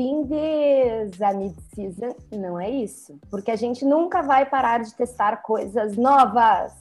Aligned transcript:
bem-vindos 0.00 1.20
à 1.20 1.34
Mid-Season. 1.34 2.16
Não 2.32 2.58
é 2.58 2.70
isso, 2.70 3.20
porque 3.30 3.50
a 3.50 3.56
gente 3.56 3.84
nunca 3.84 4.22
vai 4.22 4.46
parar 4.46 4.80
de 4.82 4.94
testar 4.94 5.42
coisas 5.42 5.94
novas. 5.94 6.72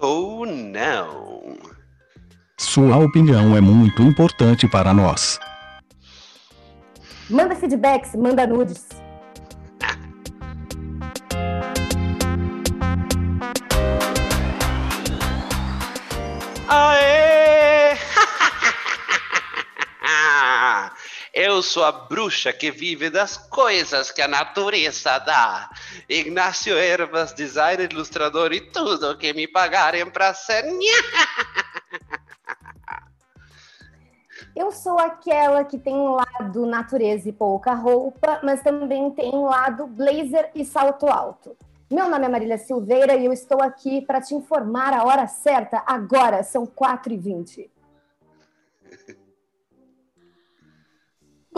Ou 0.00 0.46
não. 0.46 1.56
Sua 2.56 2.96
opinião 2.98 3.56
é 3.56 3.60
muito 3.60 4.00
importante 4.02 4.68
para 4.68 4.94
nós. 4.94 5.40
Manda 7.28 7.56
feedbacks, 7.56 8.14
manda 8.14 8.46
nudes. 8.46 8.86
Eu 21.58 21.62
sou 21.62 21.82
a 21.82 21.90
bruxa 21.90 22.52
que 22.52 22.70
vive 22.70 23.10
das 23.10 23.36
coisas 23.36 24.12
que 24.12 24.22
a 24.22 24.28
natureza 24.28 25.18
dá. 25.18 25.68
Ignácio 26.08 26.78
Ervas, 26.78 27.32
designer, 27.32 27.92
ilustrador 27.92 28.52
e 28.52 28.60
tudo 28.60 29.18
que 29.18 29.32
me 29.32 29.48
pagarem 29.48 30.08
pra 30.08 30.32
ser. 30.32 30.64
Eu 34.54 34.70
sou 34.70 35.00
aquela 35.00 35.64
que 35.64 35.76
tem 35.76 35.96
um 35.96 36.14
lado 36.14 36.64
natureza 36.64 37.28
e 37.28 37.32
pouca 37.32 37.74
roupa, 37.74 38.38
mas 38.44 38.62
também 38.62 39.10
tem 39.10 39.34
um 39.34 39.46
lado 39.46 39.88
blazer 39.88 40.52
e 40.54 40.64
salto 40.64 41.08
alto. 41.08 41.56
Meu 41.90 42.08
nome 42.08 42.24
é 42.24 42.28
Marília 42.28 42.58
Silveira 42.58 43.16
e 43.16 43.24
eu 43.24 43.32
estou 43.32 43.60
aqui 43.60 44.00
para 44.02 44.20
te 44.20 44.32
informar 44.32 44.94
a 44.94 45.02
hora 45.02 45.26
certa. 45.26 45.82
Agora 45.84 46.44
são 46.44 46.64
4h20. 46.64 47.68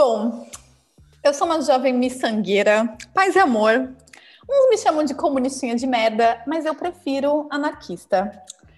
Bom, 0.02 0.46
eu 1.22 1.34
sou 1.34 1.46
uma 1.46 1.60
jovem 1.60 1.92
miçangueira, 1.92 2.96
paz 3.12 3.36
e 3.36 3.38
amor. 3.38 3.92
Uns 4.48 4.70
me 4.70 4.78
chamam 4.78 5.04
de 5.04 5.12
comunistinha 5.12 5.76
de 5.76 5.86
merda, 5.86 6.42
mas 6.46 6.64
eu 6.64 6.74
prefiro 6.74 7.46
anarquista. 7.50 8.32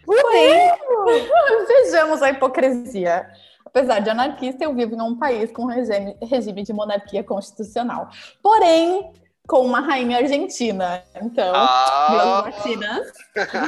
Porém, 0.05 0.73
vejamos 1.69 2.21
a 2.23 2.31
hipocrisia. 2.31 3.31
Apesar 3.65 4.01
de 4.01 4.11
anarquista, 4.11 4.65
eu 4.65 4.75
vivo 4.75 4.97
em 4.97 5.01
um 5.01 5.17
país 5.17 5.53
com 5.53 5.67
regime, 5.67 6.17
regime 6.21 6.65
de 6.65 6.73
monarquia 6.73 7.23
constitucional. 7.23 8.09
Porém, 8.43 9.13
com 9.47 9.65
uma 9.65 9.79
rainha 9.79 10.19
argentina. 10.19 11.05
Então, 11.15 11.53
Ah. 11.55 12.09
viva 12.11 12.23
as 12.23 12.57
latinas. 12.57 13.13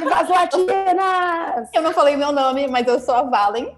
Viva 0.01 0.15
as 0.15 0.29
latinas! 0.29 1.69
Eu 1.73 1.81
não 1.81 1.93
falei 1.93 2.17
meu 2.17 2.33
nome, 2.33 2.67
mas 2.67 2.85
eu 2.85 2.99
sou 2.99 3.15
a 3.15 3.23
Valen. 3.23 3.73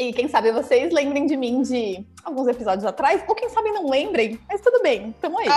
E 0.00 0.14
quem 0.14 0.28
sabe 0.28 0.50
vocês 0.50 0.90
lembrem 0.94 1.26
de 1.26 1.36
mim 1.36 1.60
de 1.60 2.06
alguns 2.24 2.48
episódios 2.48 2.86
atrás, 2.86 3.22
ou 3.28 3.34
quem 3.34 3.50
sabe 3.50 3.70
não 3.70 3.86
lembrem, 3.86 4.40
mas 4.48 4.62
tudo 4.62 4.82
bem, 4.82 5.14
tamo 5.20 5.38
aí. 5.38 5.48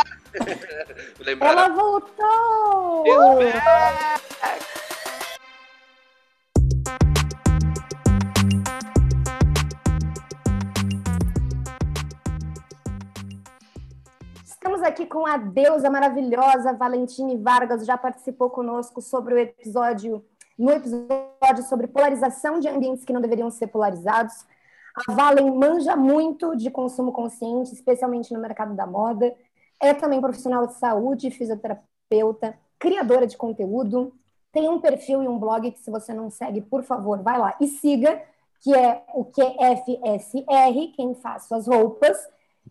Lembraram? 1.17 1.61
Ela 1.61 1.69
voltou! 1.69 3.05
Estamos 14.45 14.81
aqui 14.81 15.05
com 15.05 15.25
a 15.25 15.37
deusa 15.37 15.89
maravilhosa 15.89 16.73
Valentine 16.73 17.37
Vargas, 17.37 17.85
já 17.85 17.97
participou 17.97 18.49
conosco 18.49 19.01
sobre 19.01 19.35
o 19.35 19.37
episódio, 19.37 20.21
no 20.57 20.71
episódio 20.71 21.63
sobre 21.67 21.87
polarização 21.87 22.59
de 22.59 22.67
ambientes 22.67 23.03
que 23.03 23.13
não 23.13 23.21
deveriam 23.21 23.49
ser 23.49 23.67
polarizados. 23.67 24.45
A 25.07 25.11
Valen 25.11 25.51
manja 25.51 25.95
muito 25.95 26.55
de 26.55 26.69
consumo 26.69 27.11
consciente, 27.11 27.73
especialmente 27.73 28.33
no 28.33 28.39
mercado 28.39 28.75
da 28.75 28.85
moda. 28.85 29.33
É 29.81 29.93
também 29.93 30.21
profissional 30.21 30.67
de 30.67 30.75
saúde, 30.75 31.31
fisioterapeuta, 31.31 32.57
criadora 32.77 33.25
de 33.25 33.35
conteúdo. 33.35 34.13
Tem 34.51 34.69
um 34.69 34.79
perfil 34.79 35.23
e 35.23 35.27
um 35.27 35.39
blog 35.39 35.71
que, 35.71 35.79
se 35.79 35.89
você 35.89 36.13
não 36.13 36.29
segue, 36.29 36.61
por 36.61 36.83
favor, 36.83 37.23
vai 37.23 37.39
lá 37.39 37.55
e 37.59 37.67
siga, 37.67 38.21
que 38.61 38.73
é 38.73 39.03
o 39.15 39.25
QFSR, 39.25 40.93
quem 40.95 41.15
faz 41.15 41.45
suas 41.45 41.67
roupas. 41.67 42.17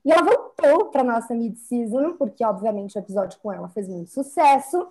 E 0.04 0.10
ela 0.10 0.22
voltou 0.22 0.86
para 0.86 1.02
nossa 1.02 1.34
mid-season, 1.34 2.16
porque, 2.16 2.44
obviamente, 2.44 2.96
o 2.96 3.00
episódio 3.00 3.38
com 3.42 3.52
ela 3.52 3.68
fez 3.68 3.88
muito 3.88 4.10
sucesso, 4.10 4.88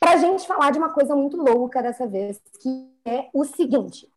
para 0.00 0.12
a 0.12 0.16
gente 0.16 0.46
falar 0.46 0.70
de 0.70 0.78
uma 0.78 0.92
coisa 0.92 1.14
muito 1.14 1.36
louca 1.36 1.82
dessa 1.82 2.06
vez, 2.06 2.40
que 2.60 2.90
é 3.04 3.28
o 3.34 3.44
seguinte. 3.44 4.10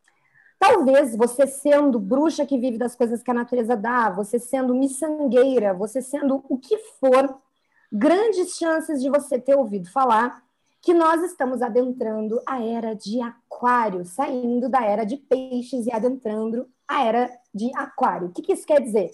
Talvez 0.58 1.14
você 1.14 1.46
sendo 1.46 2.00
bruxa 2.00 2.46
que 2.46 2.58
vive 2.58 2.78
das 2.78 2.96
coisas 2.96 3.22
que 3.22 3.30
a 3.30 3.34
natureza 3.34 3.76
dá, 3.76 4.08
você 4.08 4.38
sendo 4.38 4.74
miçangueira, 4.74 5.74
você 5.74 6.00
sendo 6.00 6.42
o 6.48 6.56
que 6.56 6.78
for, 6.98 7.38
grandes 7.92 8.56
chances 8.56 9.02
de 9.02 9.10
você 9.10 9.38
ter 9.38 9.54
ouvido 9.54 9.90
falar 9.90 10.42
que 10.80 10.92
nós 10.92 11.22
estamos 11.22 11.62
adentrando 11.62 12.40
a 12.46 12.62
era 12.62 12.94
de 12.94 13.20
aquário, 13.20 14.04
saindo 14.04 14.68
da 14.68 14.84
era 14.84 15.04
de 15.04 15.16
peixes 15.16 15.86
e 15.86 15.92
adentrando 15.92 16.68
a 16.88 17.04
era 17.04 17.30
de 17.54 17.70
aquário. 17.76 18.28
O 18.28 18.32
que, 18.32 18.42
que 18.42 18.52
isso 18.52 18.66
quer 18.66 18.80
dizer? 18.80 19.10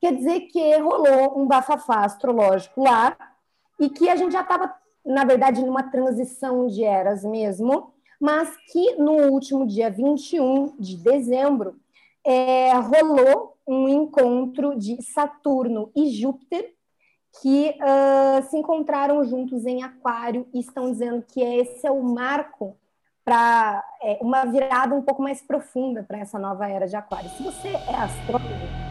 Quer 0.00 0.14
dizer 0.14 0.40
que 0.42 0.76
rolou 0.78 1.38
um 1.38 1.46
bafafá 1.46 2.04
astrológico 2.04 2.82
lá 2.82 3.16
e 3.80 3.88
que 3.88 4.08
a 4.08 4.16
gente 4.16 4.32
já 4.32 4.42
estava, 4.42 4.74
na 5.04 5.24
verdade, 5.24 5.64
numa 5.64 5.82
transição 5.82 6.66
de 6.66 6.82
eras 6.82 7.24
mesmo, 7.24 7.92
mas 8.20 8.56
que 8.72 8.94
no 8.96 9.30
último 9.30 9.66
dia 9.66 9.90
21 9.90 10.76
de 10.78 10.96
dezembro 10.96 11.76
é, 12.24 12.72
rolou 12.74 13.56
um 13.66 13.88
encontro 13.88 14.78
de 14.78 15.02
Saturno 15.02 15.90
e 15.94 16.10
Júpiter 16.10 16.72
que 17.40 17.76
uh, 17.80 18.48
se 18.48 18.56
encontraram 18.56 19.24
juntos 19.24 19.66
em 19.66 19.82
Aquário 19.82 20.46
e 20.54 20.60
estão 20.60 20.90
dizendo 20.90 21.24
que 21.26 21.40
esse 21.40 21.86
é 21.86 21.90
o 21.90 22.02
marco 22.02 22.76
para 23.24 23.82
é, 24.02 24.18
uma 24.20 24.44
virada 24.44 24.94
um 24.94 25.02
pouco 25.02 25.22
mais 25.22 25.42
profunda 25.42 26.02
para 26.02 26.18
essa 26.18 26.38
nova 26.38 26.68
era 26.68 26.86
de 26.86 26.94
Aquário. 26.94 27.30
Se 27.30 27.42
você 27.42 27.68
é 27.68 27.94
astrólogo, 27.96 28.83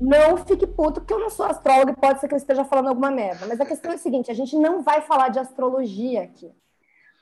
não 0.00 0.36
fique 0.38 0.66
puto, 0.66 1.00
porque 1.00 1.12
eu 1.12 1.18
não 1.18 1.30
sou 1.30 1.46
astróloga 1.46 1.92
e 1.92 1.96
pode 1.96 2.20
ser 2.20 2.28
que 2.28 2.34
eu 2.34 2.38
esteja 2.38 2.64
falando 2.64 2.88
alguma 2.88 3.10
merda. 3.10 3.46
Mas 3.46 3.60
a 3.60 3.66
questão 3.66 3.90
é 3.92 3.94
a 3.94 3.98
seguinte: 3.98 4.30
a 4.30 4.34
gente 4.34 4.56
não 4.56 4.82
vai 4.82 5.00
falar 5.00 5.28
de 5.28 5.38
astrologia 5.38 6.22
aqui. 6.22 6.50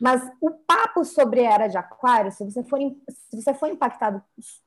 Mas 0.01 0.23
o 0.41 0.51
papo 0.51 1.05
sobre 1.05 1.47
a 1.47 1.53
era 1.53 1.69
de 1.69 1.77
Aquário, 1.77 2.33
se 2.33 2.43
você 2.43 2.63
for, 2.63 2.79
se 2.79 3.43
você 3.43 3.53
for 3.53 3.69
impactado 3.69 4.23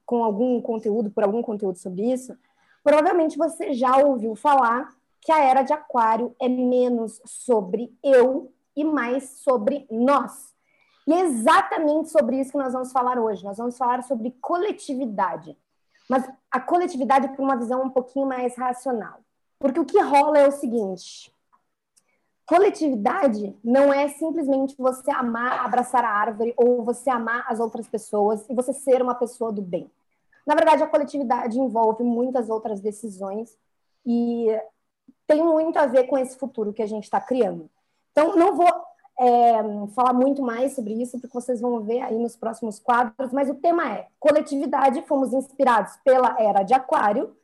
com 0.06 0.24
algum 0.24 0.62
conteúdo, 0.62 1.10
por 1.10 1.24
algum 1.24 1.42
conteúdo 1.42 1.78
sobre 1.80 2.12
isso, 2.12 2.38
provavelmente 2.84 3.38
você 3.38 3.74
já 3.74 3.98
ouviu 3.98 4.36
falar 4.36 4.94
que 5.20 5.32
a 5.32 5.40
era 5.40 5.64
de 5.64 5.74
Aquário 5.74 6.36
é 6.40 6.48
menos 6.48 7.20
sobre 7.26 7.92
eu 8.04 8.52
e 8.76 8.84
mais 8.84 9.40
sobre 9.40 9.88
nós. 9.90 10.54
E 11.08 11.14
é 11.14 11.22
exatamente 11.22 12.10
sobre 12.10 12.40
isso 12.40 12.52
que 12.52 12.58
nós 12.58 12.74
vamos 12.74 12.92
falar 12.92 13.18
hoje. 13.18 13.44
Nós 13.44 13.58
vamos 13.58 13.78
falar 13.78 14.04
sobre 14.04 14.36
coletividade. 14.40 15.58
Mas 16.10 16.30
a 16.52 16.60
coletividade 16.60 17.30
por 17.30 17.44
uma 17.44 17.56
visão 17.56 17.84
um 17.84 17.90
pouquinho 17.90 18.28
mais 18.28 18.56
racional. 18.56 19.20
Porque 19.60 19.80
o 19.80 19.86
que 19.86 20.00
rola 20.02 20.40
é 20.40 20.48
o 20.48 20.52
seguinte: 20.52 21.34
coletividade 22.46 23.56
não 23.64 23.94
é 23.94 24.10
simplesmente 24.10 24.76
você 24.78 25.12
amar, 25.12 25.66
abraçar 25.66 26.04
a 26.04 26.10
árvore 26.10 26.54
ou 26.58 26.84
você 26.84 27.10
amar 27.10 27.46
as 27.48 27.60
outras 27.60 27.88
pessoas 27.88 28.46
e 28.50 28.54
você 28.54 28.74
ser 28.74 29.02
uma 29.02 29.16
pessoa 29.16 29.52
do 29.52 29.62
bem. 29.62 29.90
Na 30.46 30.56
verdade, 30.56 30.84
a 30.84 30.88
coletividade 30.88 31.58
envolve 31.58 32.04
muitas 32.04 32.50
outras 32.50 32.82
decisões 32.82 33.58
e 34.06 34.48
tem 35.26 35.42
muito 35.42 35.78
a 35.78 35.86
ver 35.86 36.04
com 36.06 36.18
esse 36.18 36.38
futuro 36.38 36.74
que 36.74 36.82
a 36.82 36.86
gente 36.86 37.06
está 37.06 37.22
criando. 37.22 37.70
Então, 38.12 38.36
não 38.36 38.56
vou 38.56 38.68
é, 39.20 39.54
falar 39.96 40.14
muito 40.14 40.42
mais 40.42 40.74
sobre 40.74 40.94
isso, 40.94 41.20
porque 41.20 41.34
vocês 41.34 41.62
vão 41.62 41.82
ver 41.82 42.02
aí 42.02 42.18
nos 42.18 42.36
próximos 42.36 42.80
quadros, 42.80 43.32
mas 43.32 43.50
o 43.50 43.56
tema 43.56 43.92
é 43.92 44.08
coletividade, 44.20 45.04
fomos 45.04 45.34
inspirados 45.34 45.98
pela 46.04 46.36
era 46.40 46.64
de 46.64 46.74
aquário. 46.74 47.36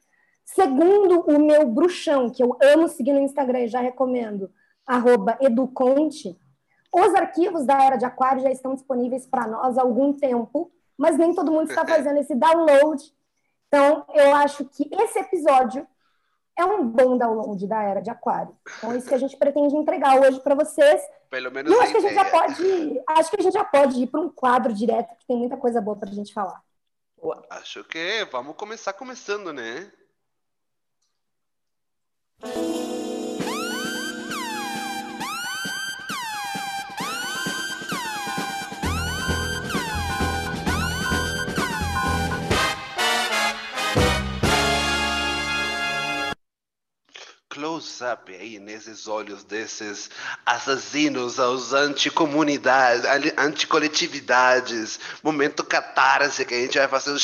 Segundo 0.43 1.21
o 1.21 1.39
meu 1.39 1.67
bruxão, 1.67 2.29
que 2.29 2.43
eu 2.43 2.57
amo 2.61 2.87
seguir 2.87 3.13
no 3.13 3.19
Instagram 3.19 3.61
e 3.61 3.67
já 3.67 3.79
recomendo, 3.79 4.51
arroba 4.85 5.37
educonte, 5.39 6.35
os 6.91 7.13
arquivos 7.13 7.65
da 7.65 7.83
era 7.83 7.97
de 7.97 8.05
aquário 8.05 8.41
já 8.41 8.51
estão 8.51 8.73
disponíveis 8.73 9.27
para 9.27 9.47
nós 9.47 9.77
há 9.77 9.81
algum 9.81 10.11
tempo, 10.11 10.71
mas 10.97 11.17
nem 11.17 11.35
todo 11.35 11.51
mundo 11.51 11.69
está 11.69 11.85
fazendo 11.85 12.17
esse 12.17 12.33
download. 12.33 13.03
Então, 13.67 14.03
eu 14.15 14.35
acho 14.35 14.65
que 14.65 14.89
esse 14.91 15.19
episódio 15.19 15.85
é 16.59 16.65
um 16.65 16.85
bom 16.85 17.17
download 17.17 17.65
da 17.67 17.81
era 17.81 18.01
de 18.01 18.09
aquário. 18.09 18.55
Então, 18.77 18.91
é 18.91 18.97
isso 18.97 19.07
que 19.07 19.13
a 19.15 19.19
gente 19.19 19.37
pretende 19.37 19.75
entregar 19.75 20.19
hoje 20.19 20.39
para 20.41 20.55
vocês. 20.55 21.01
Pelo 21.29 21.51
menos 21.51 21.71
E 21.71 21.75
eu 21.75 21.81
acho 21.81 21.91
que 21.91 21.97
a 21.97 22.01
gente 22.01 22.15
já 22.15 22.25
pode, 22.25 23.01
acho 23.07 23.29
que 23.29 23.39
a 23.39 23.43
gente 23.43 23.53
já 23.53 23.65
pode 23.65 24.01
ir 24.03 24.07
para 24.07 24.19
um 24.19 24.29
quadro 24.29 24.73
direto, 24.73 25.15
que 25.15 25.25
tem 25.25 25.37
muita 25.37 25.57
coisa 25.57 25.79
boa 25.79 25.95
para 25.95 26.09
a 26.09 26.13
gente 26.13 26.33
falar. 26.33 26.61
Acho 27.49 27.83
que 27.83 28.25
vamos 28.31 28.55
começar 28.55 28.93
começando, 28.93 29.53
né? 29.53 29.91
Sabe, 47.81 48.35
aí 48.35 48.59
nesses 48.59 49.07
olhos 49.07 49.43
desses 49.43 50.09
assassinos 50.45 51.39
aos 51.39 51.73
anticomunidades, 51.73 53.05
anticoletividades, 53.37 54.99
momento 55.23 55.63
catarse 55.63 56.45
que 56.45 56.53
a 56.53 56.61
gente 56.61 56.77
vai 56.77 56.87
fazer 56.87 57.17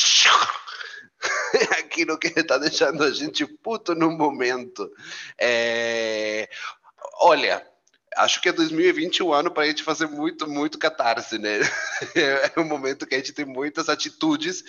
aquilo 1.79 2.17
que 2.17 2.27
está 2.39 2.57
deixando 2.57 3.03
a 3.03 3.11
gente 3.11 3.45
puto 3.45 3.95
no 3.95 4.11
momento. 4.11 4.91
É... 5.39 6.49
Olha, 7.19 7.65
acho 8.17 8.41
que 8.41 8.49
é 8.49 8.51
2020 8.51 9.23
o 9.23 9.33
ano 9.33 9.51
para 9.51 9.63
a 9.63 9.67
gente 9.67 9.83
fazer 9.83 10.07
muito, 10.07 10.47
muito 10.47 10.77
catarse, 10.77 11.37
né? 11.37 11.59
É 12.15 12.59
um 12.59 12.65
momento 12.65 13.05
que 13.05 13.15
a 13.15 13.17
gente 13.17 13.33
tem 13.33 13.45
muitas 13.45 13.89
atitudes 13.89 14.63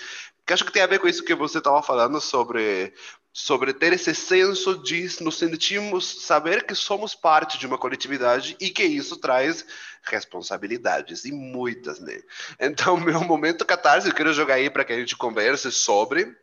que 0.47 0.53
acho 0.53 0.65
que 0.65 0.73
tem 0.73 0.83
a 0.83 0.87
ver 0.87 1.01
com 1.01 1.09
isso 1.09 1.25
que 1.25 1.35
você 1.35 1.59
estava 1.59 1.83
falando 1.83 2.21
sobre 2.21 2.93
sobre 3.33 3.75
ter 3.75 3.93
esse 3.93 4.15
senso 4.15 4.83
de 4.83 5.11
nos 5.21 5.37
sentimos 5.37 6.23
saber 6.23 6.65
que 6.65 6.75
somos 6.75 7.15
parte 7.15 7.59
de 7.59 7.67
uma 7.67 7.77
coletividade 7.77 8.57
e 8.59 8.71
que 8.71 8.83
isso 8.83 9.19
traz 9.19 9.67
responsabilidades 10.05 11.27
e 11.27 11.33
muitas, 11.33 12.01
né? 12.01 12.19
Então, 12.59 12.97
meu 13.01 13.21
momento 13.21 13.67
catarse, 13.67 14.09
eu 14.09 14.15
quero 14.15 14.33
jogar 14.33 14.55
aí 14.55 14.71
para 14.71 14.85
que 14.85 14.93
a 14.93 14.99
gente 14.99 15.17
converse 15.17 15.71
sobre 15.71 16.35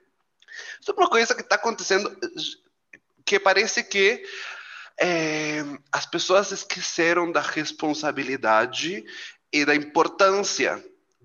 sobre 0.82 1.02
uma 1.02 1.10
coisa 1.10 1.34
que 1.34 1.42
está 1.42 1.56
acontecendo 1.56 2.16
que 3.26 3.40
parece 3.40 3.84
que 3.84 4.24
é, 5.00 5.63
as 5.92 6.06
pessoas 6.06 6.51
esqueceram 6.51 7.31
da 7.31 7.42
responsabilidade 7.42 9.04
e 9.51 9.66
da 9.66 9.75
importância 9.75 10.84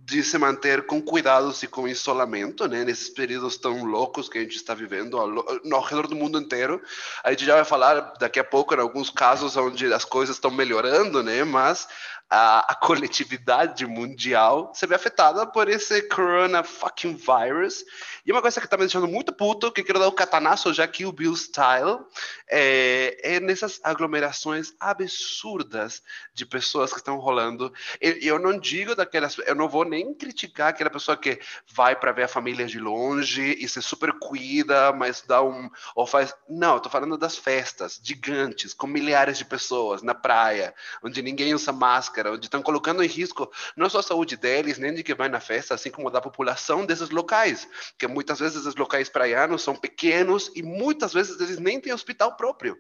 de 0.08 0.22
se 0.22 0.38
manter 0.38 0.86
com 0.86 1.02
cuidados 1.02 1.62
e 1.62 1.66
com 1.66 1.86
isolamento, 1.86 2.66
né? 2.66 2.82
Nesses 2.82 3.10
períodos 3.10 3.58
tão 3.58 3.84
loucos 3.84 4.26
que 4.26 4.38
a 4.38 4.40
gente 4.40 4.56
está 4.56 4.74
vivendo 4.74 5.18
ao, 5.18 5.28
ao 5.70 5.82
redor 5.82 6.06
do 6.06 6.16
mundo 6.16 6.40
inteiro. 6.40 6.80
A 7.22 7.30
gente 7.30 7.44
já 7.44 7.56
vai 7.56 7.64
falar 7.64 8.14
daqui 8.18 8.40
a 8.40 8.44
pouco 8.44 8.74
em 8.74 8.80
alguns 8.80 9.10
casos 9.10 9.54
onde 9.58 9.92
as 9.92 10.06
coisas 10.06 10.36
estão 10.36 10.50
melhorando, 10.50 11.22
né? 11.22 11.44
Mas 11.44 11.86
a, 12.30 12.72
a, 12.72 12.74
coletividade 12.74 13.86
mundial 13.86 14.70
se 14.74 14.86
vê 14.86 14.94
afetada 14.94 15.46
por 15.46 15.68
esse 15.68 16.02
corona 16.02 16.62
fucking 16.62 17.16
virus. 17.16 17.84
E 18.26 18.32
uma 18.32 18.42
coisa 18.42 18.60
que 18.60 18.68
tá 18.68 18.76
me 18.76 18.82
deixando 18.82 19.08
muito 19.08 19.32
puto, 19.32 19.72
que 19.72 19.82
quero 19.82 19.98
dar 19.98 20.08
o 20.08 20.12
catanaço 20.12 20.72
já 20.74 20.84
aqui, 20.84 21.06
o 21.06 21.12
Bill 21.12 21.34
Style, 21.34 22.00
é, 22.46 23.36
é 23.36 23.40
nessas 23.40 23.80
aglomerações 23.82 24.74
absurdas 24.78 26.02
de 26.34 26.44
pessoas 26.44 26.92
que 26.92 26.98
estão 26.98 27.16
rolando. 27.16 27.72
E 28.00 28.26
eu 28.26 28.38
não 28.38 28.58
digo 28.58 28.94
daquelas, 28.94 29.38
eu 29.38 29.54
não 29.54 29.68
vou 29.68 29.84
nem 29.84 30.12
criticar 30.12 30.68
aquela 30.68 30.90
pessoa 30.90 31.16
que 31.16 31.40
vai 31.72 31.96
para 31.96 32.12
ver 32.12 32.24
a 32.24 32.28
família 32.28 32.66
de 32.66 32.78
longe 32.78 33.56
e 33.58 33.66
se 33.68 33.80
super 33.80 34.12
cuida, 34.18 34.92
mas 34.92 35.22
dá 35.26 35.42
um, 35.42 35.70
ou 35.94 36.06
faz, 36.06 36.34
não, 36.48 36.74
eu 36.74 36.80
tô 36.80 36.90
falando 36.90 37.16
das 37.16 37.36
festas 37.36 37.98
gigantes, 38.02 38.74
com 38.74 38.86
milhares 38.86 39.38
de 39.38 39.44
pessoas 39.44 40.02
na 40.02 40.14
praia, 40.14 40.74
onde 41.02 41.22
ninguém 41.22 41.54
usa 41.54 41.72
máscara, 41.72 42.17
máscara, 42.18 42.32
onde 42.32 42.46
estão 42.46 42.62
colocando 42.62 43.02
em 43.02 43.06
risco 43.06 43.50
não 43.76 43.88
só 43.88 44.00
a 44.00 44.02
saúde 44.02 44.36
deles, 44.36 44.78
nem 44.78 44.94
de 44.94 45.02
quem 45.02 45.14
vai 45.14 45.28
na 45.28 45.40
festa, 45.40 45.74
assim 45.74 45.90
como 45.90 46.10
da 46.10 46.20
população 46.20 46.84
desses 46.84 47.10
locais, 47.10 47.68
que 47.96 48.06
muitas 48.06 48.38
vezes 48.38 48.58
esses 48.58 48.74
locais 48.74 49.08
praianos 49.08 49.62
são 49.62 49.74
pequenos 49.74 50.50
e 50.54 50.62
muitas 50.62 51.12
vezes 51.12 51.40
eles 51.40 51.58
nem 51.58 51.80
têm 51.80 51.92
hospital 51.92 52.36
próprio. 52.36 52.76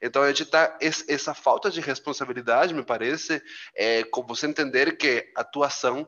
Então 0.00 0.22
a 0.22 0.28
gente 0.28 0.44
tá 0.46 0.78
essa 0.80 1.34
falta 1.34 1.70
de 1.70 1.80
responsabilidade, 1.80 2.74
me 2.74 2.82
parece, 2.82 3.42
é 3.74 4.04
com 4.04 4.22
você 4.22 4.46
entender 4.46 4.96
que 4.96 5.30
a 5.36 5.40
atuação 5.40 6.06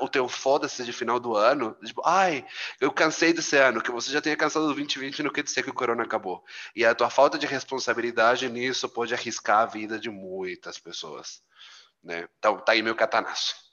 o 0.00 0.08
teu 0.08 0.26
foda-se 0.26 0.82
de 0.82 0.94
final 0.94 1.20
do 1.20 1.36
ano, 1.36 1.76
tipo, 1.84 2.00
ai, 2.06 2.42
eu 2.80 2.90
cansei 2.90 3.34
desse 3.34 3.58
ano, 3.58 3.82
que 3.82 3.90
você 3.90 4.10
já 4.10 4.18
tenha 4.18 4.34
cansado 4.34 4.62
do 4.62 4.72
2020 4.72 5.22
não 5.22 5.30
quer 5.30 5.42
dizer 5.42 5.62
que 5.62 5.68
o 5.68 5.74
corona 5.74 6.02
acabou. 6.02 6.42
E 6.74 6.86
a 6.86 6.94
tua 6.94 7.10
falta 7.10 7.38
de 7.38 7.46
responsabilidade 7.46 8.48
nisso 8.48 8.88
pode 8.88 9.12
arriscar 9.12 9.58
a 9.58 9.66
vida 9.66 9.98
de 9.98 10.08
muitas 10.08 10.78
pessoas 10.78 11.42
né? 12.04 12.28
Então 12.38 12.58
tá 12.58 12.72
aí 12.72 12.82
meu 12.82 12.94
catanaço. 12.94 13.64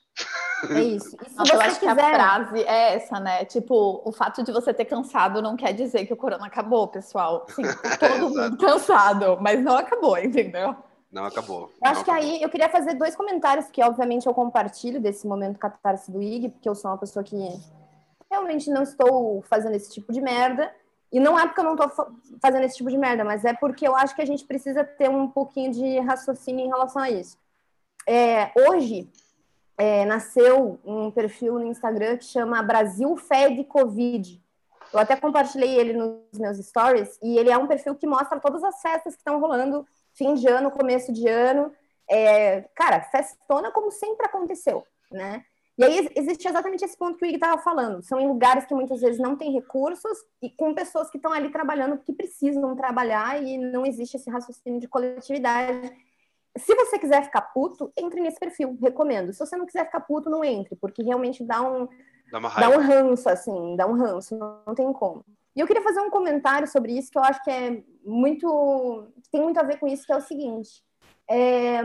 É 0.70 0.80
isso. 0.80 1.16
E 1.16 1.34
Nossa, 1.34 1.54
eu 1.54 1.60
acho 1.60 1.80
quiser... 1.80 1.94
que 1.94 2.00
a 2.00 2.14
frase 2.14 2.62
é 2.62 2.94
essa, 2.94 3.18
né? 3.18 3.44
Tipo, 3.44 4.00
o 4.04 4.12
fato 4.12 4.42
de 4.42 4.52
você 4.52 4.72
ter 4.72 4.84
cansado 4.84 5.42
não 5.42 5.56
quer 5.56 5.72
dizer 5.72 6.06
que 6.06 6.12
o 6.12 6.16
corona 6.16 6.46
acabou, 6.46 6.86
pessoal. 6.88 7.46
Sim, 7.48 7.62
todo 7.98 8.30
mundo 8.30 8.56
cansado, 8.56 9.38
mas 9.40 9.62
não 9.62 9.76
acabou, 9.76 10.16
entendeu? 10.18 10.76
Não 11.10 11.24
acabou. 11.24 11.70
Eu 11.82 11.90
acho 11.90 12.04
que 12.04 12.10
aí 12.10 12.42
eu 12.42 12.48
queria 12.48 12.68
fazer 12.68 12.94
dois 12.94 13.14
comentários 13.14 13.66
que, 13.70 13.82
obviamente, 13.82 14.26
eu 14.26 14.32
compartilho 14.32 15.00
desse 15.00 15.26
momento 15.26 15.58
catarse 15.58 16.10
do 16.10 16.22
IG, 16.22 16.48
porque 16.50 16.68
eu 16.68 16.74
sou 16.74 16.90
uma 16.90 16.98
pessoa 16.98 17.22
que 17.22 17.36
realmente 18.30 18.70
não 18.70 18.82
estou 18.82 19.42
fazendo 19.42 19.74
esse 19.74 19.92
tipo 19.92 20.12
de 20.12 20.20
merda. 20.20 20.72
E 21.12 21.20
não 21.20 21.38
é 21.38 21.46
porque 21.46 21.60
eu 21.60 21.64
não 21.64 21.74
estou 21.74 21.90
fazendo 22.40 22.64
esse 22.64 22.76
tipo 22.78 22.88
de 22.88 22.96
merda, 22.96 23.22
mas 23.22 23.44
é 23.44 23.52
porque 23.52 23.86
eu 23.86 23.94
acho 23.94 24.16
que 24.16 24.22
a 24.22 24.26
gente 24.26 24.44
precisa 24.46 24.82
ter 24.82 25.10
um 25.10 25.28
pouquinho 25.28 25.70
de 25.70 25.98
raciocínio 25.98 26.64
em 26.64 26.68
relação 26.68 27.02
a 27.02 27.10
isso 27.10 27.36
é, 28.06 28.52
hoje 28.68 29.10
é, 29.78 30.04
nasceu 30.04 30.78
um 30.84 31.10
perfil 31.10 31.54
no 31.54 31.66
Instagram 31.66 32.16
que 32.16 32.24
chama 32.24 32.62
Brasil 32.62 33.16
Fed 33.16 33.64
Covid. 33.64 34.40
Eu 34.92 34.98
até 34.98 35.16
compartilhei 35.16 35.74
ele 35.78 35.94
nos 35.94 36.38
meus 36.38 36.58
stories 36.58 37.18
e 37.22 37.38
ele 37.38 37.50
é 37.50 37.56
um 37.56 37.66
perfil 37.66 37.94
que 37.94 38.06
mostra 38.06 38.38
todas 38.38 38.62
as 38.62 38.80
festas 38.80 39.14
que 39.14 39.20
estão 39.20 39.40
rolando 39.40 39.86
fim 40.12 40.34
de 40.34 40.46
ano, 40.46 40.70
começo 40.70 41.12
de 41.12 41.26
ano. 41.26 41.72
É, 42.10 42.62
cara, 42.74 43.00
festona 43.00 43.70
como 43.70 43.90
sempre 43.90 44.26
aconteceu, 44.26 44.84
né? 45.10 45.42
E 45.78 45.84
aí 45.84 46.10
existe 46.14 46.46
exatamente 46.46 46.84
esse 46.84 46.96
ponto 46.96 47.16
que 47.16 47.24
o 47.24 47.26
Ig 47.26 47.36
estava 47.36 47.60
falando. 47.62 48.02
São 48.02 48.20
em 48.20 48.28
lugares 48.28 48.66
que 48.66 48.74
muitas 48.74 49.00
vezes 49.00 49.18
não 49.18 49.36
tem 49.36 49.52
recursos 49.52 50.18
e 50.42 50.50
com 50.50 50.74
pessoas 50.74 51.10
que 51.10 51.16
estão 51.16 51.32
ali 51.32 51.50
trabalhando 51.50 51.96
porque 51.96 52.12
precisam 52.12 52.76
trabalhar 52.76 53.42
e 53.42 53.56
não 53.56 53.86
existe 53.86 54.18
esse 54.18 54.30
raciocínio 54.30 54.78
de 54.78 54.86
coletividade 54.86 55.90
se 56.56 56.74
você 56.74 56.98
quiser 56.98 57.24
ficar 57.24 57.40
puto, 57.40 57.92
entre 57.96 58.20
nesse 58.20 58.38
perfil, 58.38 58.76
recomendo. 58.80 59.32
Se 59.32 59.38
você 59.38 59.56
não 59.56 59.66
quiser 59.66 59.86
ficar 59.86 60.00
puto, 60.00 60.28
não 60.28 60.44
entre, 60.44 60.76
porque 60.76 61.02
realmente 61.02 61.42
dá 61.44 61.62
um, 61.62 61.88
dá, 62.30 62.38
dá 62.40 62.68
um 62.68 62.78
ranço, 62.78 63.28
assim, 63.28 63.76
dá 63.76 63.86
um 63.86 63.94
ranço, 63.94 64.36
não, 64.36 64.60
não, 64.66 64.74
tem 64.74 64.92
como. 64.92 65.24
E 65.56 65.60
eu 65.60 65.66
queria 65.66 65.82
fazer 65.82 66.00
um 66.00 66.10
comentário 66.10 66.66
sobre 66.68 66.92
isso 66.92 67.10
que 67.10 67.18
eu 67.18 67.24
acho 67.24 67.42
que 67.42 67.50
é 67.50 67.82
muito. 68.04 69.06
tem 69.30 69.40
muito 69.40 69.58
a 69.58 69.62
ver 69.62 69.78
com 69.78 69.86
isso, 69.86 70.04
que 70.04 70.12
é 70.12 70.16
o 70.16 70.20
seguinte. 70.20 70.82
É, 71.28 71.80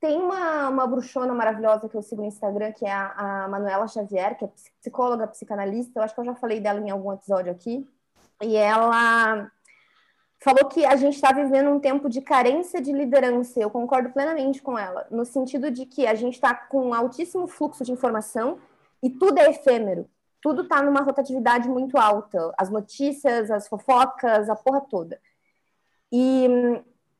tem 0.00 0.20
uma, 0.20 0.68
uma 0.68 0.86
bruxona 0.86 1.32
maravilhosa 1.32 1.88
que 1.88 1.96
eu 1.96 2.02
sigo 2.02 2.22
no 2.22 2.28
Instagram, 2.28 2.72
que 2.72 2.84
é 2.84 2.92
a, 2.92 3.44
a 3.44 3.48
Manuela 3.48 3.88
Xavier, 3.88 4.36
que 4.36 4.44
é 4.44 4.50
psicóloga, 4.80 5.26
psicanalista. 5.28 5.98
Eu 5.98 6.04
acho 6.04 6.14
que 6.14 6.20
eu 6.20 6.24
já 6.24 6.34
falei 6.34 6.60
dela 6.60 6.80
em 6.80 6.90
algum 6.90 7.12
episódio 7.12 7.50
aqui. 7.50 7.88
E 8.42 8.56
ela 8.56 9.50
falou 10.38 10.66
que 10.66 10.84
a 10.84 10.96
gente 10.96 11.14
está 11.14 11.32
vivendo 11.32 11.70
um 11.70 11.80
tempo 11.80 12.08
de 12.08 12.20
carência 12.20 12.80
de 12.80 12.92
liderança. 12.92 13.58
Eu 13.58 13.70
concordo 13.70 14.10
plenamente 14.10 14.62
com 14.62 14.78
ela, 14.78 15.06
no 15.10 15.24
sentido 15.24 15.70
de 15.70 15.86
que 15.86 16.06
a 16.06 16.14
gente 16.14 16.34
está 16.34 16.54
com 16.54 16.88
um 16.88 16.94
altíssimo 16.94 17.46
fluxo 17.46 17.84
de 17.84 17.92
informação 17.92 18.58
e 19.02 19.10
tudo 19.10 19.38
é 19.38 19.50
efêmero. 19.50 20.08
Tudo 20.40 20.62
está 20.62 20.82
numa 20.82 21.00
rotatividade 21.00 21.68
muito 21.68 21.98
alta. 21.98 22.52
As 22.56 22.70
notícias, 22.70 23.50
as 23.50 23.66
fofocas, 23.66 24.48
a 24.48 24.54
porra 24.54 24.80
toda. 24.80 25.20
E 26.12 26.46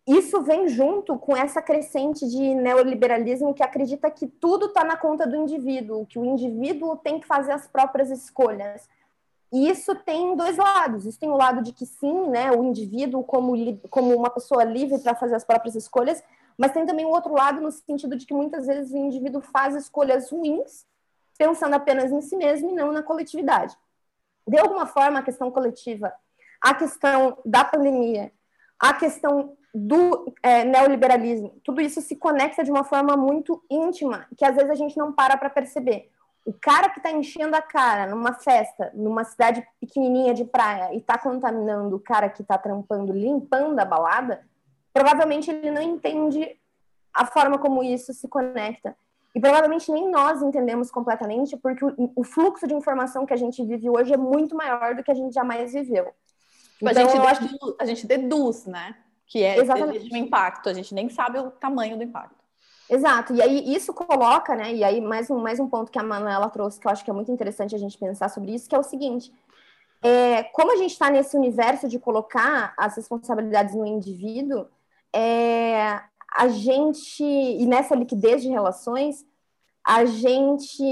isso 0.06 0.40
vem 0.42 0.68
junto 0.68 1.18
com 1.18 1.36
essa 1.36 1.60
crescente 1.60 2.28
de 2.28 2.54
neoliberalismo 2.54 3.52
que 3.52 3.62
acredita 3.62 4.08
que 4.10 4.28
tudo 4.28 4.66
está 4.66 4.84
na 4.84 4.96
conta 4.96 5.26
do 5.26 5.34
indivíduo, 5.34 6.06
que 6.06 6.18
o 6.18 6.24
indivíduo 6.24 6.96
tem 6.96 7.18
que 7.18 7.26
fazer 7.26 7.52
as 7.52 7.66
próprias 7.66 8.10
escolhas. 8.10 8.88
E 9.56 9.70
isso 9.70 9.94
tem 9.94 10.36
dois 10.36 10.58
lados. 10.58 11.06
Isso 11.06 11.18
tem 11.18 11.30
o 11.30 11.36
lado 11.36 11.62
de 11.62 11.72
que 11.72 11.86
sim, 11.86 12.28
né, 12.28 12.50
o 12.50 12.62
indivíduo 12.62 13.24
como, 13.24 13.54
como 13.88 14.14
uma 14.14 14.28
pessoa 14.28 14.62
livre 14.62 14.98
para 14.98 15.14
fazer 15.14 15.34
as 15.34 15.44
próprias 15.44 15.74
escolhas, 15.74 16.22
mas 16.58 16.72
tem 16.72 16.84
também 16.84 17.06
o 17.06 17.10
outro 17.10 17.32
lado 17.32 17.58
no 17.58 17.72
sentido 17.72 18.16
de 18.16 18.26
que 18.26 18.34
muitas 18.34 18.66
vezes 18.66 18.92
o 18.92 18.98
indivíduo 18.98 19.40
faz 19.40 19.74
escolhas 19.74 20.30
ruins, 20.30 20.84
pensando 21.38 21.72
apenas 21.72 22.12
em 22.12 22.20
si 22.20 22.36
mesmo 22.36 22.68
e 22.68 22.74
não 22.74 22.92
na 22.92 23.02
coletividade. 23.02 23.74
De 24.46 24.58
alguma 24.58 24.84
forma, 24.84 25.20
a 25.20 25.22
questão 25.22 25.50
coletiva, 25.50 26.12
a 26.60 26.74
questão 26.74 27.38
da 27.42 27.64
pandemia, 27.64 28.30
a 28.78 28.92
questão 28.92 29.56
do 29.74 30.34
é, 30.42 30.64
neoliberalismo, 30.64 31.58
tudo 31.64 31.80
isso 31.80 32.02
se 32.02 32.14
conecta 32.14 32.62
de 32.62 32.70
uma 32.70 32.84
forma 32.84 33.16
muito 33.16 33.64
íntima, 33.70 34.26
que 34.36 34.44
às 34.44 34.54
vezes 34.54 34.70
a 34.70 34.74
gente 34.74 34.98
não 34.98 35.14
para 35.14 35.38
para 35.38 35.48
perceber. 35.48 36.10
O 36.46 36.52
cara 36.52 36.88
que 36.88 37.00
está 37.00 37.10
enchendo 37.10 37.56
a 37.56 37.60
cara 37.60 38.06
numa 38.06 38.32
festa, 38.32 38.90
numa 38.94 39.24
cidade 39.24 39.66
pequenininha 39.80 40.32
de 40.32 40.44
praia 40.44 40.94
e 40.94 40.98
está 40.98 41.18
contaminando 41.18 41.96
o 41.96 42.00
cara 42.00 42.30
que 42.30 42.40
está 42.40 42.56
trampando, 42.56 43.12
limpando 43.12 43.78
a 43.80 43.84
balada, 43.84 44.46
provavelmente 44.94 45.50
ele 45.50 45.70
não 45.70 45.82
entende 45.82 46.56
a 47.12 47.26
forma 47.26 47.58
como 47.58 47.82
isso 47.82 48.14
se 48.14 48.28
conecta. 48.28 48.96
E 49.34 49.40
provavelmente 49.40 49.90
nem 49.92 50.08
nós 50.08 50.40
entendemos 50.40 50.90
completamente, 50.90 51.56
porque 51.56 51.84
o, 51.84 52.12
o 52.16 52.24
fluxo 52.24 52.66
de 52.66 52.74
informação 52.74 53.26
que 53.26 53.34
a 53.34 53.36
gente 53.36 53.62
vive 53.64 53.90
hoje 53.90 54.14
é 54.14 54.16
muito 54.16 54.56
maior 54.56 54.94
do 54.94 55.02
que 55.02 55.10
a 55.10 55.14
gente 55.14 55.34
jamais 55.34 55.72
viveu. 55.72 56.06
Tipo, 56.78 56.90
então, 56.90 57.22
a, 57.22 57.34
gente 57.34 57.52
deduz, 57.52 57.74
a 57.78 57.84
gente 57.84 58.06
deduz, 58.06 58.66
né? 58.66 58.96
Que 59.26 59.42
é 59.42 59.58
Exatamente. 59.58 60.12
o 60.12 60.16
impacto, 60.16 60.68
a 60.68 60.72
gente 60.72 60.94
nem 60.94 61.08
sabe 61.08 61.38
o 61.38 61.50
tamanho 61.50 61.96
do 61.96 62.04
impacto. 62.04 62.35
Exato, 62.88 63.34
e 63.34 63.42
aí 63.42 63.74
isso 63.74 63.92
coloca, 63.92 64.54
né? 64.54 64.72
E 64.72 64.84
aí 64.84 65.00
mais 65.00 65.28
um, 65.28 65.38
mais 65.38 65.58
um 65.58 65.68
ponto 65.68 65.90
que 65.90 65.98
a 65.98 66.02
Manuela 66.02 66.48
trouxe 66.48 66.78
que 66.78 66.86
eu 66.86 66.90
acho 66.90 67.04
que 67.04 67.10
é 67.10 67.14
muito 67.14 67.32
interessante 67.32 67.74
a 67.74 67.78
gente 67.78 67.98
pensar 67.98 68.28
sobre 68.28 68.54
isso, 68.54 68.68
que 68.68 68.76
é 68.76 68.78
o 68.78 68.82
seguinte: 68.82 69.32
é, 70.02 70.44
como 70.44 70.72
a 70.72 70.76
gente 70.76 70.92
está 70.92 71.10
nesse 71.10 71.36
universo 71.36 71.88
de 71.88 71.98
colocar 71.98 72.74
as 72.76 72.96
responsabilidades 72.96 73.74
no 73.74 73.84
indivíduo, 73.84 74.68
é, 75.12 76.00
a 76.36 76.48
gente, 76.48 77.24
e 77.24 77.66
nessa 77.66 77.94
liquidez 77.94 78.42
de 78.42 78.48
relações, 78.48 79.26
a 79.84 80.04
gente 80.04 80.84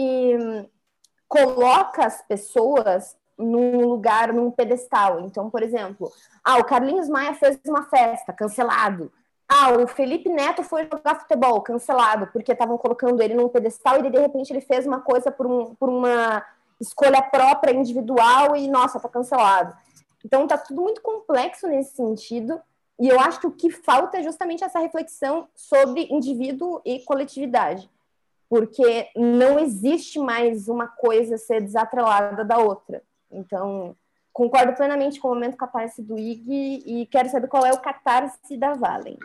coloca 1.29 2.07
as 2.07 2.23
pessoas 2.23 3.17
num 3.37 3.87
lugar, 3.87 4.33
num 4.33 4.51
pedestal. 4.51 5.21
Então, 5.21 5.51
por 5.51 5.63
exemplo, 5.63 6.11
ah, 6.45 6.59
o 6.59 6.65
Carlinhos 6.65 7.09
Maia 7.09 7.35
fez 7.35 7.59
uma 7.67 7.83
festa, 7.85 8.33
cancelado. 8.33 9.13
Ah, 9.49 9.73
o 9.73 9.87
Felipe 9.87 10.29
Neto 10.29 10.63
foi 10.63 10.89
jogar 10.91 11.21
futebol, 11.21 11.61
cancelado, 11.61 12.29
porque 12.29 12.53
estavam 12.53 12.79
colocando 12.79 13.23
ele 13.23 13.35
num 13.35 13.49
pedestal 13.49 13.99
e 13.99 14.11
de 14.11 14.19
repente 14.19 14.51
ele 14.51 14.61
fez 14.61 14.87
uma 14.87 15.01
coisa 15.01 15.31
por, 15.31 15.47
um, 15.47 15.75
por 15.75 15.89
uma 15.89 16.45
escolha 16.81 17.23
própria, 17.23 17.73
individual 17.73 18.57
e, 18.57 18.69
nossa, 18.69 18.99
tá 18.99 19.09
cancelado. 19.09 19.77
Então, 20.25 20.47
tá 20.47 20.57
tudo 20.57 20.81
muito 20.81 21.03
complexo 21.03 21.69
nesse 21.69 21.95
sentido. 21.95 22.61
E 22.99 23.09
eu 23.09 23.21
acho 23.21 23.41
que 23.41 23.47
o 23.47 23.53
que 23.53 23.71
falta 23.71 24.19
é 24.19 24.23
justamente 24.23 24.65
essa 24.65 24.79
reflexão 24.79 25.49
sobre 25.55 26.09
indivíduo 26.11 26.81
e 26.85 27.01
coletividade. 27.01 27.91
Porque 28.49 29.11
não 29.15 29.59
existe 29.59 30.19
mais 30.19 30.69
uma 30.69 30.87
coisa 30.87 31.37
ser 31.37 31.61
desatrelada 31.61 32.45
da 32.45 32.59
outra. 32.59 33.03
Então, 33.31 33.97
concordo 34.35 34.75
plenamente 34.75 35.21
com 35.21 35.29
o 35.29 35.35
momento 35.35 35.57
catarse 35.57 36.03
do 36.03 36.19
IG 36.19 36.83
e 36.85 37.07
quero 37.07 37.31
saber 37.31 37.47
qual 37.47 37.65
é 37.65 37.73
o 37.73 37.81
catarse 37.81 38.57
da 38.57 38.75
Valen. 38.75 39.17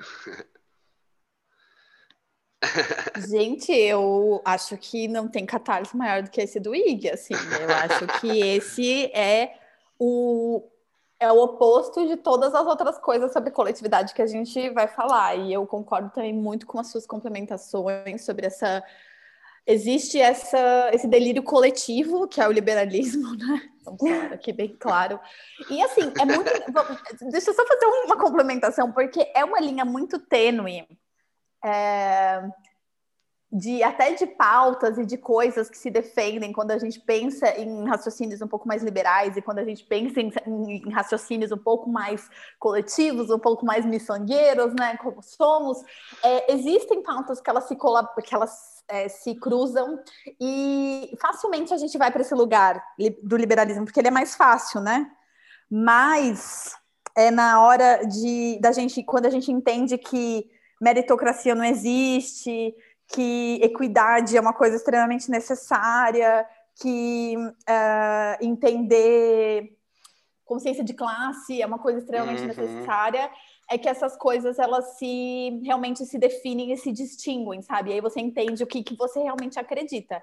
Gente, 3.27 3.71
eu 3.71 4.39
acho 4.45 4.77
que 4.77 5.07
não 5.07 5.27
tem 5.27 5.47
catarse 5.47 5.97
maior 5.97 6.21
do 6.21 6.29
que 6.29 6.39
esse 6.39 6.59
do 6.59 6.75
IG, 6.75 7.09
assim. 7.09 7.33
Eu 7.33 7.75
acho 7.75 8.05
que 8.21 8.39
esse 8.39 9.05
é 9.05 9.57
o 9.97 10.63
é 11.21 11.29
o 11.29 11.37
oposto 11.43 12.07
de 12.07 12.15
todas 12.15 12.55
as 12.55 12.65
outras 12.65 12.97
coisas 12.97 13.33
sobre 13.33 13.51
coletividade 13.51 14.13
que 14.13 14.21
a 14.21 14.27
gente 14.27 14.69
vai 14.69 14.87
falar. 14.87 15.35
E 15.35 15.51
eu 15.51 15.67
concordo 15.67 16.09
também 16.11 16.33
muito 16.33 16.65
com 16.65 16.79
as 16.79 16.87
suas 16.87 17.05
complementações 17.05 18.23
sobre 18.23 18.45
essa 18.45 18.81
existe 19.69 20.19
essa, 20.19 20.89
esse 20.91 21.07
delírio 21.07 21.43
coletivo, 21.43 22.27
que 22.27 22.41
é 22.41 22.47
o 22.47 22.51
liberalismo, 22.51 23.33
né? 23.37 23.69
Vamos 23.85 24.01
falar 24.01 24.33
aqui 24.33 24.51
bem 24.51 24.75
claro. 24.79 25.19
E 25.69 25.81
assim, 25.83 26.11
é 26.19 26.25
muito. 26.25 26.51
Deixa 27.31 27.51
eu 27.51 27.53
só 27.53 27.65
fazer 27.65 27.85
uma 28.05 28.17
complementação, 28.17 28.91
porque 28.91 29.31
é 29.35 29.45
uma 29.45 29.59
linha 29.59 29.85
muito 29.85 30.19
tênue. 30.19 30.87
É, 31.63 32.41
de 33.51 33.81
até 33.81 34.13
de 34.13 34.27
pautas 34.27 34.97
e 34.99 35.05
de 35.05 35.17
coisas 35.17 35.69
que 35.69 35.77
se 35.77 35.89
defendem 35.89 36.53
quando 36.53 36.69
a 36.69 36.77
gente 36.77 36.99
pensa 36.99 37.49
em 37.59 37.87
raciocínios 37.87 38.41
um 38.41 38.47
pouco 38.47 38.67
mais 38.67 38.83
liberais 38.83 39.35
e 39.35 39.41
quando 39.41 39.57
a 39.57 39.65
gente 39.65 39.83
pensa 39.83 40.21
em, 40.21 40.31
em 40.47 40.91
raciocínios 40.91 41.51
um 41.51 41.57
pouco 41.57 41.89
mais 41.89 42.29
coletivos, 42.59 43.31
um 43.31 43.39
pouco 43.39 43.65
mais 43.65 43.85
miçangueiros, 43.85 44.73
né, 44.75 44.97
como 44.97 45.23
somos, 45.23 45.83
é, 46.23 46.53
existem 46.53 47.01
pautas 47.01 47.41
que 47.41 47.49
elas 47.49 47.63
se 47.63 47.75
que 47.75 48.35
elas 48.35 48.78
é, 48.89 49.07
se 49.07 49.35
cruzam 49.35 49.99
e 50.39 51.15
facilmente 51.21 51.73
a 51.73 51.77
gente 51.77 51.97
vai 51.97 52.11
para 52.11 52.21
esse 52.21 52.33
lugar 52.33 52.83
do 53.23 53.37
liberalismo 53.37 53.85
porque 53.85 53.99
ele 53.99 54.07
é 54.07 54.11
mais 54.11 54.35
fácil, 54.35 54.81
né? 54.81 55.09
Mas 55.69 56.75
é 57.15 57.29
na 57.31 57.61
hora 57.61 58.03
de 58.03 58.59
da 58.59 58.71
gente 58.71 59.03
quando 59.03 59.27
a 59.27 59.29
gente 59.29 59.51
entende 59.51 59.97
que 59.97 60.49
meritocracia 60.81 61.53
não 61.53 61.63
existe, 61.63 62.73
que 63.07 63.59
equidade 63.61 64.37
é 64.37 64.41
uma 64.41 64.53
coisa 64.53 64.75
extremamente 64.75 65.29
necessária, 65.29 66.45
que 66.81 67.35
uh, 67.37 68.45
entender 68.45 69.75
consciência 70.45 70.83
de 70.83 70.93
classe 70.93 71.61
é 71.61 71.65
uma 71.65 71.77
coisa 71.77 71.99
extremamente 71.99 72.41
uhum. 72.41 72.47
necessária, 72.47 73.29
é 73.69 73.77
que 73.77 73.87
essas 73.87 74.17
coisas 74.17 74.57
elas 74.57 74.97
se 74.97 75.61
realmente 75.63 76.03
se 76.05 76.17
definem 76.17 76.71
e 76.71 76.77
se 76.77 76.91
distinguem, 76.91 77.61
sabe? 77.61 77.91
E 77.91 77.93
aí 77.93 78.01
você 78.01 78.19
entende 78.19 78.63
o 78.63 78.67
que, 78.67 78.83
que 78.83 78.95
você 78.95 79.19
realmente 79.21 79.59
acredita. 79.59 80.21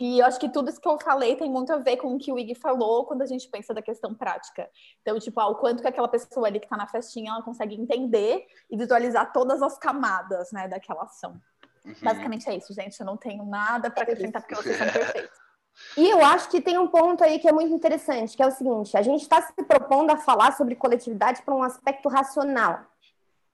E, 0.00 0.18
eu 0.18 0.26
acho 0.26 0.38
que 0.40 0.48
tudo 0.48 0.68
isso 0.68 0.80
que 0.80 0.88
eu 0.88 0.98
falei 0.98 1.36
tem 1.36 1.48
muito 1.48 1.72
a 1.72 1.78
ver 1.78 1.96
com 1.96 2.14
o 2.14 2.18
que 2.18 2.32
o 2.32 2.38
Ig 2.38 2.56
falou 2.56 3.06
quando 3.06 3.22
a 3.22 3.26
gente 3.26 3.48
pensa 3.48 3.72
da 3.72 3.80
questão 3.80 4.12
prática. 4.12 4.68
Então, 5.00 5.18
tipo, 5.20 5.38
ah, 5.38 5.48
o 5.48 5.54
quanto 5.54 5.80
que 5.80 5.88
aquela 5.88 6.08
pessoa 6.08 6.48
ali 6.48 6.58
que 6.58 6.66
está 6.66 6.76
na 6.76 6.88
festinha 6.88 7.30
ela 7.30 7.42
consegue 7.42 7.74
entender 7.74 8.44
e 8.68 8.76
visualizar 8.76 9.32
todas 9.32 9.62
as 9.62 9.78
camadas, 9.78 10.50
né, 10.50 10.66
daquela 10.66 11.04
ação. 11.04 11.40
Uhum. 11.84 11.94
Basicamente 12.02 12.48
é 12.50 12.56
isso, 12.56 12.74
gente. 12.74 12.98
Eu 12.98 13.06
não 13.06 13.16
tenho 13.16 13.44
nada 13.44 13.90
para 13.90 14.02
acrescentar 14.02 14.42
porque 14.42 14.56
vocês 14.56 14.76
são 14.76 14.86
perfeitos. 14.90 15.51
E 15.96 16.08
eu 16.08 16.24
acho 16.24 16.48
que 16.48 16.60
tem 16.60 16.78
um 16.78 16.86
ponto 16.86 17.22
aí 17.22 17.38
que 17.38 17.48
é 17.48 17.52
muito 17.52 17.72
interessante, 17.72 18.36
que 18.36 18.42
é 18.42 18.46
o 18.46 18.50
seguinte: 18.50 18.96
a 18.96 19.02
gente 19.02 19.22
está 19.22 19.42
se 19.42 19.52
propondo 19.64 20.10
a 20.10 20.16
falar 20.16 20.52
sobre 20.52 20.74
coletividade 20.74 21.42
para 21.42 21.54
um 21.54 21.62
aspecto 21.62 22.08
racional. 22.08 22.80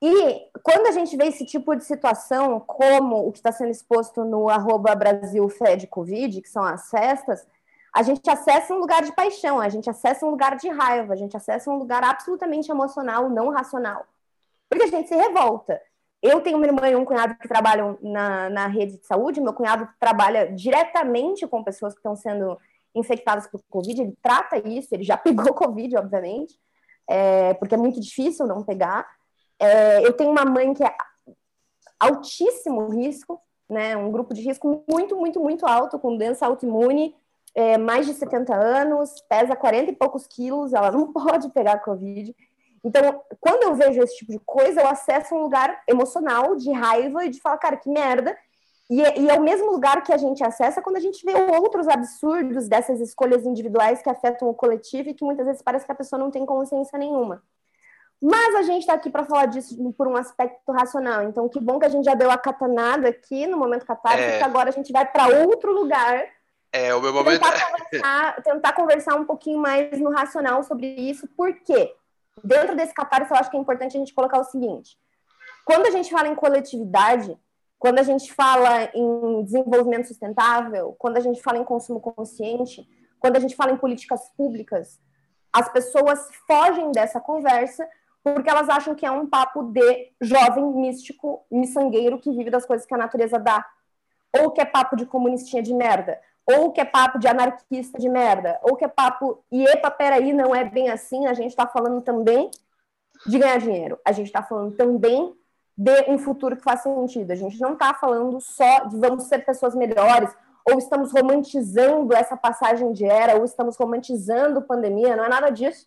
E 0.00 0.48
quando 0.62 0.86
a 0.86 0.92
gente 0.92 1.16
vê 1.16 1.26
esse 1.26 1.44
tipo 1.44 1.74
de 1.74 1.84
situação, 1.84 2.60
como 2.60 3.26
o 3.26 3.32
que 3.32 3.38
está 3.38 3.50
sendo 3.50 3.70
exposto 3.70 4.24
no 4.24 4.48
arroba 4.48 4.94
Brasil 4.94 5.48
Fed 5.48 5.88
Covid, 5.88 6.40
que 6.40 6.48
são 6.48 6.62
as 6.62 6.88
festas, 6.88 7.44
a 7.92 8.02
gente 8.02 8.28
acessa 8.30 8.72
um 8.72 8.78
lugar 8.78 9.02
de 9.02 9.12
paixão, 9.12 9.60
a 9.60 9.68
gente 9.68 9.90
acessa 9.90 10.24
um 10.24 10.30
lugar 10.30 10.56
de 10.56 10.68
raiva, 10.68 11.14
a 11.14 11.16
gente 11.16 11.36
acessa 11.36 11.68
um 11.68 11.78
lugar 11.78 12.04
absolutamente 12.04 12.70
emocional, 12.70 13.28
não 13.28 13.50
racional. 13.50 14.06
Porque 14.68 14.84
a 14.84 14.88
gente 14.88 15.08
se 15.08 15.16
revolta. 15.16 15.80
Eu 16.22 16.40
tenho 16.40 16.56
uma 16.56 16.66
irmã 16.66 16.88
e 16.88 16.96
um 16.96 17.04
cunhado 17.04 17.36
que 17.36 17.46
trabalham 17.46 17.96
na, 18.02 18.50
na 18.50 18.66
rede 18.66 18.98
de 18.98 19.06
saúde. 19.06 19.40
Meu 19.40 19.52
cunhado 19.52 19.88
trabalha 20.00 20.52
diretamente 20.52 21.46
com 21.46 21.62
pessoas 21.62 21.94
que 21.94 22.00
estão 22.00 22.16
sendo 22.16 22.58
infectadas 22.94 23.46
por 23.46 23.62
Covid. 23.70 24.02
Ele 24.02 24.18
trata 24.20 24.58
isso, 24.58 24.94
ele 24.94 25.04
já 25.04 25.16
pegou 25.18 25.54
Covid, 25.54 25.96
obviamente, 25.96 26.58
é, 27.08 27.54
porque 27.54 27.74
é 27.74 27.78
muito 27.78 28.00
difícil 28.00 28.46
não 28.46 28.64
pegar. 28.64 29.08
É, 29.58 30.04
eu 30.04 30.12
tenho 30.12 30.30
uma 30.30 30.44
mãe 30.44 30.74
que 30.74 30.84
é 30.84 30.94
altíssimo 31.98 32.88
risco, 32.88 33.40
né? 33.68 33.96
Um 33.96 34.10
grupo 34.10 34.34
de 34.34 34.42
risco 34.42 34.84
muito, 34.88 35.16
muito, 35.16 35.40
muito 35.40 35.66
alto, 35.66 35.98
com 35.98 36.16
doença 36.16 36.46
autoimune, 36.46 37.14
é, 37.54 37.76
mais 37.76 38.06
de 38.06 38.14
70 38.14 38.54
anos, 38.54 39.20
pesa 39.28 39.56
40 39.56 39.90
e 39.90 39.96
poucos 39.96 40.26
quilos, 40.26 40.72
ela 40.72 40.90
não 40.90 41.10
pode 41.12 41.48
pegar 41.50 41.78
Covid. 41.78 42.34
Então, 42.84 43.22
quando 43.40 43.64
eu 43.64 43.74
vejo 43.74 44.02
esse 44.02 44.16
tipo 44.16 44.32
de 44.32 44.38
coisa, 44.40 44.80
eu 44.80 44.86
acesso 44.86 45.34
um 45.34 45.42
lugar 45.42 45.82
emocional 45.86 46.56
de 46.56 46.70
raiva 46.72 47.24
e 47.24 47.30
de 47.30 47.40
falar, 47.40 47.58
cara, 47.58 47.76
que 47.76 47.88
merda. 47.88 48.36
E 48.90 49.04
é, 49.04 49.18
e 49.18 49.28
é 49.28 49.34
o 49.34 49.42
mesmo 49.42 49.70
lugar 49.70 50.02
que 50.02 50.12
a 50.12 50.16
gente 50.16 50.42
acessa 50.42 50.80
quando 50.80 50.96
a 50.96 51.00
gente 51.00 51.24
vê 51.24 51.34
outros 51.34 51.86
absurdos 51.88 52.68
dessas 52.68 53.00
escolhas 53.00 53.44
individuais 53.44 54.00
que 54.00 54.08
afetam 54.08 54.48
o 54.48 54.54
coletivo 54.54 55.10
e 55.10 55.14
que 55.14 55.24
muitas 55.24 55.44
vezes 55.44 55.62
parece 55.62 55.84
que 55.84 55.92
a 55.92 55.94
pessoa 55.94 56.18
não 56.18 56.30
tem 56.30 56.46
consciência 56.46 56.98
nenhuma. 56.98 57.42
Mas 58.20 58.56
a 58.56 58.62
gente 58.62 58.80
está 58.80 58.94
aqui 58.94 59.10
para 59.10 59.24
falar 59.24 59.46
disso 59.46 59.76
por 59.96 60.08
um 60.08 60.16
aspecto 60.16 60.72
racional. 60.72 61.22
Então, 61.22 61.48
que 61.48 61.60
bom 61.60 61.78
que 61.78 61.86
a 61.86 61.88
gente 61.88 62.04
já 62.04 62.14
deu 62.14 62.30
a 62.30 62.38
catanada 62.38 63.08
aqui 63.08 63.46
no 63.46 63.56
momento 63.56 63.86
catártico, 63.86 64.30
é... 64.30 64.38
que 64.38 64.44
agora 64.44 64.70
a 64.70 64.72
gente 64.72 64.92
vai 64.92 65.06
para 65.06 65.28
outro 65.46 65.72
lugar. 65.72 66.24
É, 66.72 66.94
o 66.94 67.00
meu 67.00 67.12
momento. 67.12 67.40
Tentar 67.40 67.70
conversar, 67.70 68.42
tentar 68.42 68.72
conversar 68.72 69.14
um 69.14 69.24
pouquinho 69.24 69.58
mais 69.58 70.00
no 70.00 70.10
racional 70.10 70.64
sobre 70.64 70.86
isso. 70.86 71.28
Por 71.28 71.54
quê? 71.60 71.94
Dentro 72.44 72.76
desse 72.76 72.94
catarse, 72.94 73.30
eu 73.30 73.36
acho 73.36 73.50
que 73.50 73.56
é 73.56 73.60
importante 73.60 73.96
a 73.96 74.00
gente 74.00 74.14
colocar 74.14 74.38
o 74.38 74.44
seguinte: 74.44 74.98
quando 75.64 75.86
a 75.86 75.90
gente 75.90 76.10
fala 76.10 76.28
em 76.28 76.34
coletividade, 76.34 77.38
quando 77.78 77.98
a 77.98 78.02
gente 78.02 78.32
fala 78.32 78.90
em 78.94 79.44
desenvolvimento 79.44 80.08
sustentável, 80.08 80.94
quando 80.98 81.16
a 81.16 81.20
gente 81.20 81.42
fala 81.42 81.58
em 81.58 81.64
consumo 81.64 82.00
consciente, 82.00 82.88
quando 83.20 83.36
a 83.36 83.40
gente 83.40 83.54
fala 83.54 83.72
em 83.72 83.76
políticas 83.76 84.30
públicas, 84.36 85.00
as 85.52 85.68
pessoas 85.70 86.28
fogem 86.46 86.92
dessa 86.92 87.20
conversa 87.20 87.88
porque 88.22 88.50
elas 88.50 88.68
acham 88.68 88.94
que 88.94 89.06
é 89.06 89.10
um 89.10 89.26
papo 89.26 89.62
de 89.62 90.12
jovem 90.20 90.64
místico, 90.74 91.44
miçangueiro 91.50 92.18
que 92.18 92.30
vive 92.30 92.50
das 92.50 92.66
coisas 92.66 92.86
que 92.86 92.94
a 92.94 92.98
natureza 92.98 93.38
dá. 93.38 93.64
Ou 94.40 94.50
que 94.50 94.60
é 94.60 94.64
papo 94.64 94.96
de 94.96 95.06
comunistinha 95.06 95.62
de 95.62 95.72
merda 95.72 96.20
ou 96.50 96.72
que 96.72 96.80
é 96.80 96.84
papo 96.84 97.18
de 97.18 97.28
anarquista 97.28 97.98
de 97.98 98.08
merda, 98.08 98.58
ou 98.62 98.74
que 98.74 98.84
é 98.84 98.88
papo, 98.88 99.44
e 99.52 99.64
epa, 99.64 99.90
peraí, 99.90 100.32
não 100.32 100.54
é 100.54 100.64
bem 100.64 100.88
assim, 100.88 101.26
a 101.26 101.34
gente 101.34 101.50
está 101.50 101.66
falando 101.66 102.00
também 102.00 102.50
de 103.26 103.38
ganhar 103.38 103.58
dinheiro, 103.58 103.98
a 104.02 104.12
gente 104.12 104.28
está 104.28 104.42
falando 104.42 104.74
também 104.74 105.36
de 105.76 106.04
um 106.08 106.18
futuro 106.18 106.56
que 106.56 106.62
faz 106.62 106.80
sentido, 106.80 107.30
a 107.30 107.36
gente 107.36 107.60
não 107.60 107.74
está 107.74 107.92
falando 107.92 108.40
só 108.40 108.84
de 108.86 108.96
vamos 108.96 109.24
ser 109.24 109.44
pessoas 109.44 109.74
melhores, 109.74 110.34
ou 110.64 110.78
estamos 110.78 111.12
romantizando 111.12 112.14
essa 112.14 112.36
passagem 112.36 112.92
de 112.92 113.04
era, 113.04 113.36
ou 113.36 113.44
estamos 113.44 113.76
romantizando 113.76 114.62
pandemia, 114.62 115.16
não 115.16 115.24
é 115.24 115.28
nada 115.28 115.50
disso. 115.50 115.86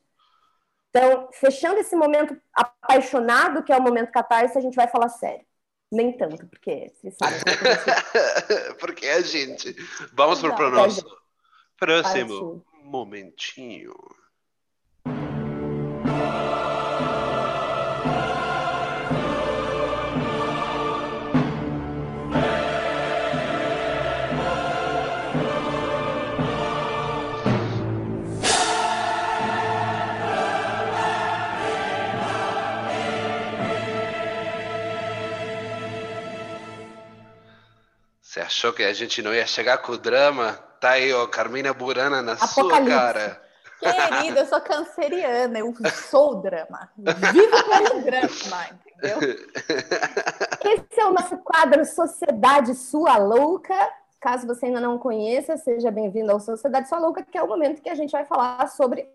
Então, 0.89 1.30
fechando 1.32 1.80
esse 1.80 1.96
momento 1.96 2.39
apaixonado, 2.53 3.63
que 3.63 3.72
é 3.72 3.77
o 3.77 3.82
momento 3.82 4.12
catarse, 4.12 4.58
a 4.58 4.62
gente 4.62 4.75
vai 4.75 4.88
falar 4.88 5.10
sério. 5.10 5.46
Nem 5.92 6.16
tanto, 6.18 6.48
porque 6.48 6.92
vocês 7.02 7.16
sabem. 7.22 7.40
porque 8.80 9.08
a 9.08 9.22
gente. 9.22 9.76
Vamos 10.14 10.40
para 10.40 10.68
o 10.68 10.72
nosso 10.72 11.06
próximo 11.78 12.66
momentinho. 12.84 13.94
Achou 38.40 38.72
que 38.72 38.84
a 38.84 38.94
gente 38.94 39.22
não 39.22 39.34
ia 39.34 39.46
chegar 39.46 39.80
com 39.80 39.94
o 39.94 39.98
drama? 39.98 40.54
Tá 40.80 40.92
aí, 40.92 41.12
ó, 41.12 41.28
Carmina 41.28 41.74
Burana 41.74 42.22
na 42.22 42.38
sua 42.38 42.82
cara. 42.86 43.42
Querida, 43.80 44.42
eu 44.42 44.46
sou 44.46 44.62
canceriana, 44.62 45.60
eu 45.60 45.74
sou 46.10 46.32
o 46.32 46.36
drama. 46.36 46.90
Vivo 46.96 47.64
pelo 47.64 48.02
drama, 48.04 48.70
entendeu? 48.72 49.18
Esse 50.64 51.02
é 51.02 51.06
o 51.06 51.14
nosso 51.14 51.38
quadro 51.40 51.84
Sociedade 51.84 52.76
Sua 52.76 53.18
Louca. 53.18 53.76
Caso 54.20 54.46
você 54.46 54.68
ainda 54.68 54.80
não 54.80 55.00
conheça, 55.00 55.58
seja 55.58 55.90
bem-vindo 55.90 56.32
ao 56.32 56.40
Sociedade 56.40 56.88
Sua 56.88 57.00
Louca, 57.00 57.24
que 57.24 57.38
é 57.38 57.42
o 57.42 57.48
momento 57.48 57.82
que 57.82 57.90
a 57.90 57.96
gente 57.96 58.12
vai 58.12 58.24
falar 58.24 58.68
sobre 58.68 59.10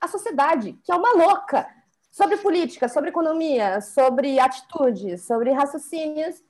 a 0.00 0.08
sociedade, 0.08 0.76
que 0.84 0.90
é 0.90 0.96
uma 0.96 1.12
louca. 1.12 1.66
Sobre 2.10 2.36
política, 2.36 2.88
sobre 2.88 3.10
economia, 3.10 3.80
sobre 3.80 4.38
atitudes, 4.38 5.24
sobre 5.24 5.52
raciocínios 5.52 6.42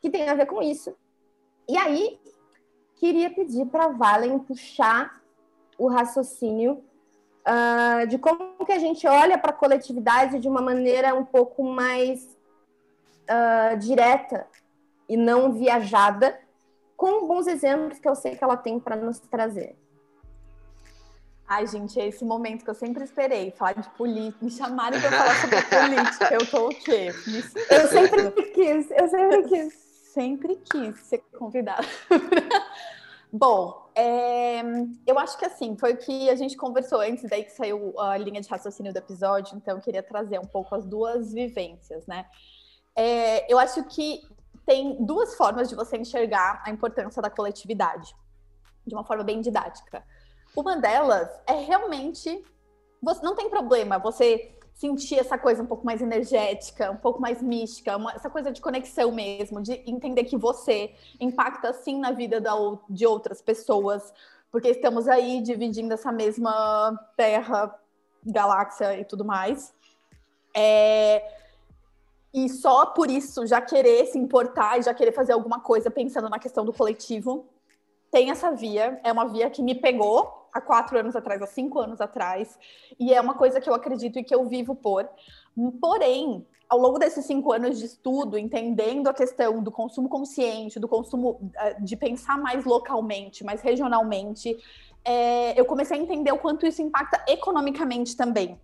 que 0.00 0.08
tem 0.08 0.28
a 0.28 0.34
ver 0.34 0.46
com 0.46 0.62
isso. 0.62 0.96
E 1.68 1.76
aí, 1.76 2.18
queria 2.96 3.30
pedir 3.30 3.66
para 3.66 3.88
Valen 3.88 4.38
puxar 4.38 5.20
o 5.78 5.88
raciocínio 5.88 6.84
uh, 7.40 8.06
de 8.06 8.18
como 8.18 8.64
que 8.66 8.72
a 8.72 8.78
gente 8.78 9.06
olha 9.06 9.38
para 9.38 9.50
a 9.50 9.54
coletividade 9.54 10.38
de 10.38 10.48
uma 10.48 10.60
maneira 10.60 11.14
um 11.14 11.24
pouco 11.24 11.62
mais 11.62 12.36
uh, 13.24 13.76
direta 13.78 14.46
e 15.08 15.16
não 15.16 15.52
viajada, 15.52 16.38
com 16.96 17.26
bons 17.26 17.46
exemplos 17.46 17.98
que 17.98 18.08
eu 18.08 18.14
sei 18.14 18.36
que 18.36 18.44
ela 18.44 18.56
tem 18.56 18.78
para 18.78 18.94
nos 18.94 19.18
trazer. 19.18 19.76
Ai, 21.48 21.66
gente, 21.66 21.98
é 21.98 22.06
esse 22.06 22.24
momento 22.24 22.62
que 22.62 22.70
eu 22.70 22.74
sempre 22.74 23.02
esperei, 23.02 23.50
falar 23.50 23.72
de 23.72 23.88
política, 23.90 24.44
me 24.44 24.50
chamarem 24.50 25.00
para 25.00 25.10
falar 25.10 25.34
sobre 25.40 25.62
política, 25.66 26.34
eu 26.34 26.46
tô 26.46 26.68
o 26.68 26.68
quê? 26.68 27.08
eu 27.70 27.88
sempre 27.88 28.42
quis, 28.52 28.90
eu 28.90 29.08
sempre 29.08 29.42
quis. 29.48 29.89
Sempre 30.12 30.56
quis 30.56 30.98
ser 31.02 31.18
convidada. 31.38 31.86
Bom, 33.32 33.88
é, 33.94 34.60
eu 35.06 35.16
acho 35.20 35.38
que 35.38 35.44
assim, 35.44 35.76
foi 35.76 35.92
o 35.92 35.96
que 35.96 36.28
a 36.28 36.34
gente 36.34 36.56
conversou 36.56 37.00
antes, 37.00 37.30
daí 37.30 37.44
que 37.44 37.52
saiu 37.52 37.98
a 38.00 38.16
linha 38.16 38.40
de 38.40 38.48
raciocínio 38.48 38.92
do 38.92 38.98
episódio, 38.98 39.56
então 39.56 39.76
eu 39.76 39.80
queria 39.80 40.02
trazer 40.02 40.40
um 40.40 40.46
pouco 40.46 40.74
as 40.74 40.84
duas 40.84 41.32
vivências, 41.32 42.06
né? 42.08 42.26
É, 42.96 43.50
eu 43.52 43.56
acho 43.56 43.84
que 43.84 44.20
tem 44.66 44.96
duas 45.04 45.36
formas 45.36 45.68
de 45.68 45.76
você 45.76 45.96
enxergar 45.96 46.60
a 46.66 46.70
importância 46.70 47.22
da 47.22 47.30
coletividade, 47.30 48.12
de 48.84 48.94
uma 48.94 49.04
forma 49.04 49.22
bem 49.22 49.40
didática. 49.40 50.04
Uma 50.56 50.76
delas 50.76 51.28
é 51.46 51.52
realmente. 51.52 52.44
Você, 53.00 53.24
não 53.24 53.36
tem 53.36 53.48
problema 53.48 53.96
você 53.98 54.58
sentir 54.80 55.18
essa 55.18 55.36
coisa 55.36 55.62
um 55.62 55.66
pouco 55.66 55.84
mais 55.84 56.00
energética, 56.00 56.90
um 56.90 56.96
pouco 56.96 57.20
mais 57.20 57.42
mística, 57.42 57.94
uma, 57.98 58.12
essa 58.12 58.30
coisa 58.30 58.50
de 58.50 58.62
conexão 58.62 59.12
mesmo, 59.12 59.60
de 59.60 59.74
entender 59.86 60.24
que 60.24 60.38
você 60.38 60.94
impacta 61.20 61.70
sim 61.74 62.00
na 62.00 62.12
vida 62.12 62.40
da, 62.40 62.54
de 62.88 63.06
outras 63.06 63.42
pessoas, 63.42 64.10
porque 64.50 64.68
estamos 64.68 65.06
aí 65.06 65.42
dividindo 65.42 65.92
essa 65.92 66.10
mesma 66.10 66.98
terra, 67.14 67.78
galáxia 68.24 68.98
e 68.98 69.04
tudo 69.04 69.22
mais. 69.22 69.74
É, 70.56 71.30
e 72.32 72.48
só 72.48 72.86
por 72.86 73.10
isso 73.10 73.46
já 73.46 73.60
querer 73.60 74.06
se 74.06 74.18
importar 74.18 74.78
e 74.78 74.82
já 74.82 74.94
querer 74.94 75.12
fazer 75.12 75.32
alguma 75.32 75.60
coisa 75.60 75.90
pensando 75.90 76.30
na 76.30 76.38
questão 76.38 76.64
do 76.64 76.72
coletivo. 76.72 77.46
Tem 78.10 78.30
essa 78.30 78.50
via, 78.50 78.98
é 79.04 79.12
uma 79.12 79.26
via 79.26 79.50
que 79.50 79.62
me 79.62 79.74
pegou, 79.74 80.39
há 80.52 80.60
quatro 80.60 80.98
anos 80.98 81.16
atrás, 81.16 81.40
há 81.42 81.46
cinco 81.46 81.78
anos 81.78 82.00
atrás, 82.00 82.58
e 82.98 83.12
é 83.12 83.20
uma 83.20 83.34
coisa 83.34 83.60
que 83.60 83.68
eu 83.68 83.74
acredito 83.74 84.18
e 84.18 84.24
que 84.24 84.34
eu 84.34 84.46
vivo 84.46 84.74
por. 84.74 85.08
Porém, 85.80 86.46
ao 86.68 86.78
longo 86.78 86.98
desses 86.98 87.24
cinco 87.24 87.52
anos 87.52 87.78
de 87.78 87.86
estudo, 87.86 88.38
entendendo 88.38 89.08
a 89.08 89.14
questão 89.14 89.62
do 89.62 89.72
consumo 89.72 90.08
consciente, 90.08 90.78
do 90.78 90.86
consumo 90.86 91.50
eh, 91.56 91.80
de 91.80 91.96
pensar 91.96 92.38
mais 92.38 92.64
localmente, 92.64 93.42
mais 93.42 93.60
regionalmente, 93.60 94.56
é, 95.04 95.58
eu 95.58 95.64
comecei 95.64 95.98
a 95.98 96.00
entender 96.00 96.30
o 96.30 96.38
quanto 96.38 96.66
isso 96.66 96.80
impacta 96.80 97.24
economicamente 97.26 98.16
também. 98.16 98.58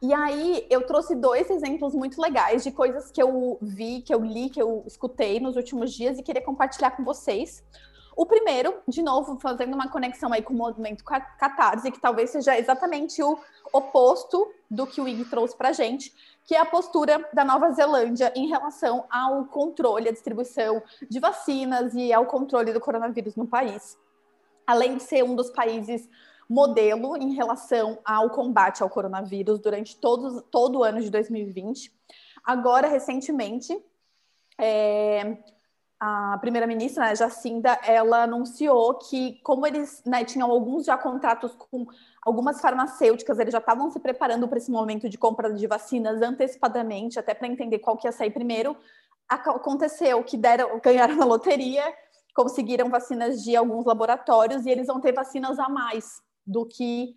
E 0.00 0.12
aí 0.14 0.66
eu 0.70 0.86
trouxe 0.86 1.14
dois 1.14 1.50
exemplos 1.50 1.94
muito 1.94 2.20
legais 2.20 2.62
de 2.62 2.70
coisas 2.70 3.10
que 3.10 3.20
eu 3.20 3.58
vi, 3.60 4.00
que 4.00 4.14
eu 4.14 4.24
li, 4.24 4.48
que 4.48 4.62
eu 4.62 4.84
escutei 4.86 5.40
nos 5.40 5.56
últimos 5.56 5.92
dias 5.92 6.18
e 6.18 6.22
queria 6.22 6.42
compartilhar 6.42 6.92
com 6.92 7.04
vocês. 7.04 7.64
O 8.18 8.26
primeiro, 8.26 8.82
de 8.88 9.00
novo, 9.00 9.38
fazendo 9.38 9.74
uma 9.74 9.88
conexão 9.88 10.32
aí 10.32 10.42
com 10.42 10.52
o 10.52 10.56
movimento 10.56 11.04
catarse, 11.04 11.92
que 11.92 12.00
talvez 12.00 12.30
seja 12.30 12.58
exatamente 12.58 13.22
o 13.22 13.38
oposto 13.72 14.52
do 14.68 14.88
que 14.88 15.00
o 15.00 15.06
IG 15.06 15.26
trouxe 15.26 15.56
para 15.56 15.68
a 15.68 15.72
gente, 15.72 16.12
que 16.44 16.52
é 16.52 16.58
a 16.58 16.66
postura 16.66 17.24
da 17.32 17.44
Nova 17.44 17.70
Zelândia 17.70 18.32
em 18.34 18.48
relação 18.48 19.04
ao 19.08 19.44
controle, 19.44 20.08
à 20.08 20.12
distribuição 20.12 20.82
de 21.08 21.20
vacinas 21.20 21.94
e 21.94 22.12
ao 22.12 22.26
controle 22.26 22.72
do 22.72 22.80
coronavírus 22.80 23.36
no 23.36 23.46
país. 23.46 23.96
Além 24.66 24.96
de 24.96 25.04
ser 25.04 25.22
um 25.22 25.36
dos 25.36 25.50
países 25.50 26.08
modelo 26.48 27.16
em 27.16 27.34
relação 27.34 28.00
ao 28.04 28.30
combate 28.30 28.82
ao 28.82 28.90
coronavírus 28.90 29.60
durante 29.60 29.96
todos, 29.96 30.42
todo 30.50 30.80
o 30.80 30.82
ano 30.82 31.00
de 31.00 31.08
2020. 31.08 31.92
Agora, 32.42 32.88
recentemente, 32.88 33.80
é, 34.58 35.38
a 36.00 36.38
primeira-ministra, 36.38 37.06
né, 37.06 37.16
Jacinda, 37.16 37.78
ela 37.82 38.22
anunciou 38.22 38.94
que, 38.94 39.40
como 39.42 39.66
eles 39.66 40.02
né, 40.06 40.24
tinham 40.24 40.48
alguns 40.48 40.86
já 40.86 40.96
contratos 40.96 41.52
com 41.56 41.86
algumas 42.22 42.60
farmacêuticas, 42.60 43.38
eles 43.38 43.52
já 43.52 43.58
estavam 43.58 43.90
se 43.90 43.98
preparando 43.98 44.46
para 44.46 44.58
esse 44.58 44.70
momento 44.70 45.08
de 45.08 45.18
compra 45.18 45.52
de 45.52 45.66
vacinas 45.66 46.22
antecipadamente, 46.22 47.18
até 47.18 47.34
para 47.34 47.48
entender 47.48 47.80
qual 47.80 47.96
que 47.96 48.06
ia 48.06 48.12
sair 48.12 48.30
primeiro. 48.30 48.76
Aconteceu 49.28 50.22
que 50.22 50.36
deram, 50.36 50.78
ganharam 50.80 51.16
na 51.16 51.24
loteria, 51.24 51.82
conseguiram 52.32 52.88
vacinas 52.88 53.42
de 53.42 53.56
alguns 53.56 53.84
laboratórios 53.84 54.64
e 54.66 54.70
eles 54.70 54.86
vão 54.86 55.00
ter 55.00 55.12
vacinas 55.12 55.58
a 55.58 55.68
mais 55.68 56.22
do 56.46 56.64
que 56.64 57.16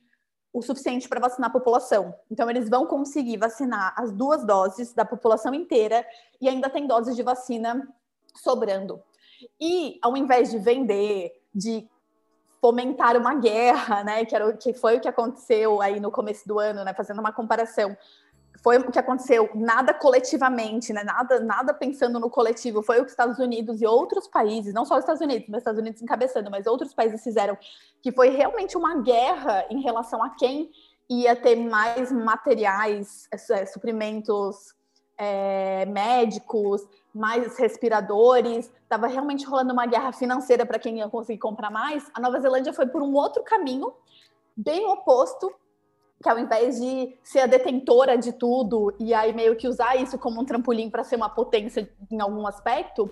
o 0.51 0.61
suficiente 0.61 1.07
para 1.07 1.19
vacinar 1.19 1.49
a 1.49 1.53
população. 1.53 2.13
Então, 2.29 2.49
eles 2.49 2.67
vão 2.67 2.85
conseguir 2.87 3.37
vacinar 3.37 3.93
as 3.95 4.11
duas 4.11 4.43
doses 4.43 4.91
da 4.93 5.05
população 5.05 5.53
inteira 5.53 6.05
e 6.41 6.49
ainda 6.49 6.69
tem 6.69 6.87
doses 6.87 7.15
de 7.15 7.23
vacina 7.23 7.87
sobrando. 8.35 9.01
E 9.59 9.99
ao 10.01 10.15
invés 10.15 10.51
de 10.51 10.59
vender, 10.59 11.31
de 11.53 11.87
fomentar 12.61 13.17
uma 13.17 13.33
guerra, 13.33 14.03
né, 14.03 14.23
que, 14.23 14.35
era 14.35 14.47
o, 14.47 14.55
que 14.55 14.73
foi 14.73 14.97
o 14.97 15.01
que 15.01 15.07
aconteceu 15.07 15.81
aí 15.81 15.99
no 15.99 16.11
começo 16.11 16.47
do 16.47 16.59
ano, 16.59 16.83
né, 16.83 16.93
fazendo 16.93 17.19
uma 17.19 17.33
comparação, 17.33 17.97
foi 18.63 18.77
o 18.77 18.91
que 18.91 18.99
aconteceu, 18.99 19.49
nada 19.55 19.91
coletivamente, 19.93 20.93
né, 20.93 21.03
nada, 21.03 21.39
nada 21.39 21.73
pensando 21.73 22.19
no 22.19 22.29
coletivo, 22.29 22.83
foi 22.83 22.97
o 22.97 22.99
que 22.99 23.07
os 23.07 23.13
Estados 23.13 23.39
Unidos 23.39 23.81
e 23.81 23.87
outros 23.87 24.27
países, 24.27 24.73
não 24.73 24.85
só 24.85 24.95
os 24.95 24.99
Estados 24.99 25.21
Unidos, 25.21 25.47
mas 25.49 25.57
os 25.57 25.61
Estados 25.61 25.79
Unidos 25.79 26.01
encabeçando, 26.01 26.51
mas 26.51 26.67
outros 26.67 26.93
países 26.93 27.23
fizeram, 27.23 27.57
que 28.03 28.11
foi 28.11 28.29
realmente 28.29 28.77
uma 28.77 29.01
guerra 29.01 29.65
em 29.71 29.81
relação 29.81 30.23
a 30.23 30.29
quem 30.29 30.69
ia 31.09 31.35
ter 31.35 31.55
mais 31.55 32.11
materiais, 32.11 33.27
é, 33.49 33.65
suprimentos 33.65 34.75
é, 35.17 35.85
médicos, 35.87 36.81
mais 37.13 37.57
respiradores, 37.57 38.71
estava 38.83 39.07
realmente 39.07 39.45
rolando 39.45 39.73
uma 39.73 39.85
guerra 39.85 40.11
financeira 40.11 40.65
para 40.65 40.79
quem 40.79 40.99
ia 40.99 41.09
conseguir 41.09 41.39
comprar 41.39 41.69
mais. 41.69 42.09
A 42.13 42.19
Nova 42.19 42.39
Zelândia 42.39 42.73
foi 42.73 42.87
por 42.87 43.01
um 43.01 43.13
outro 43.13 43.43
caminho, 43.43 43.93
bem 44.55 44.85
oposto, 44.85 45.53
que 46.21 46.29
ao 46.29 46.37
invés 46.37 46.79
de 46.79 47.17
ser 47.23 47.41
a 47.41 47.47
detentora 47.47 48.17
de 48.17 48.31
tudo 48.31 48.93
e 48.99 49.13
aí 49.13 49.33
meio 49.33 49.55
que 49.55 49.67
usar 49.67 49.95
isso 49.95 50.17
como 50.19 50.39
um 50.39 50.45
trampolim 50.45 50.89
para 50.89 51.03
ser 51.03 51.15
uma 51.15 51.29
potência 51.29 51.91
em 52.09 52.21
algum 52.21 52.45
aspecto, 52.45 53.11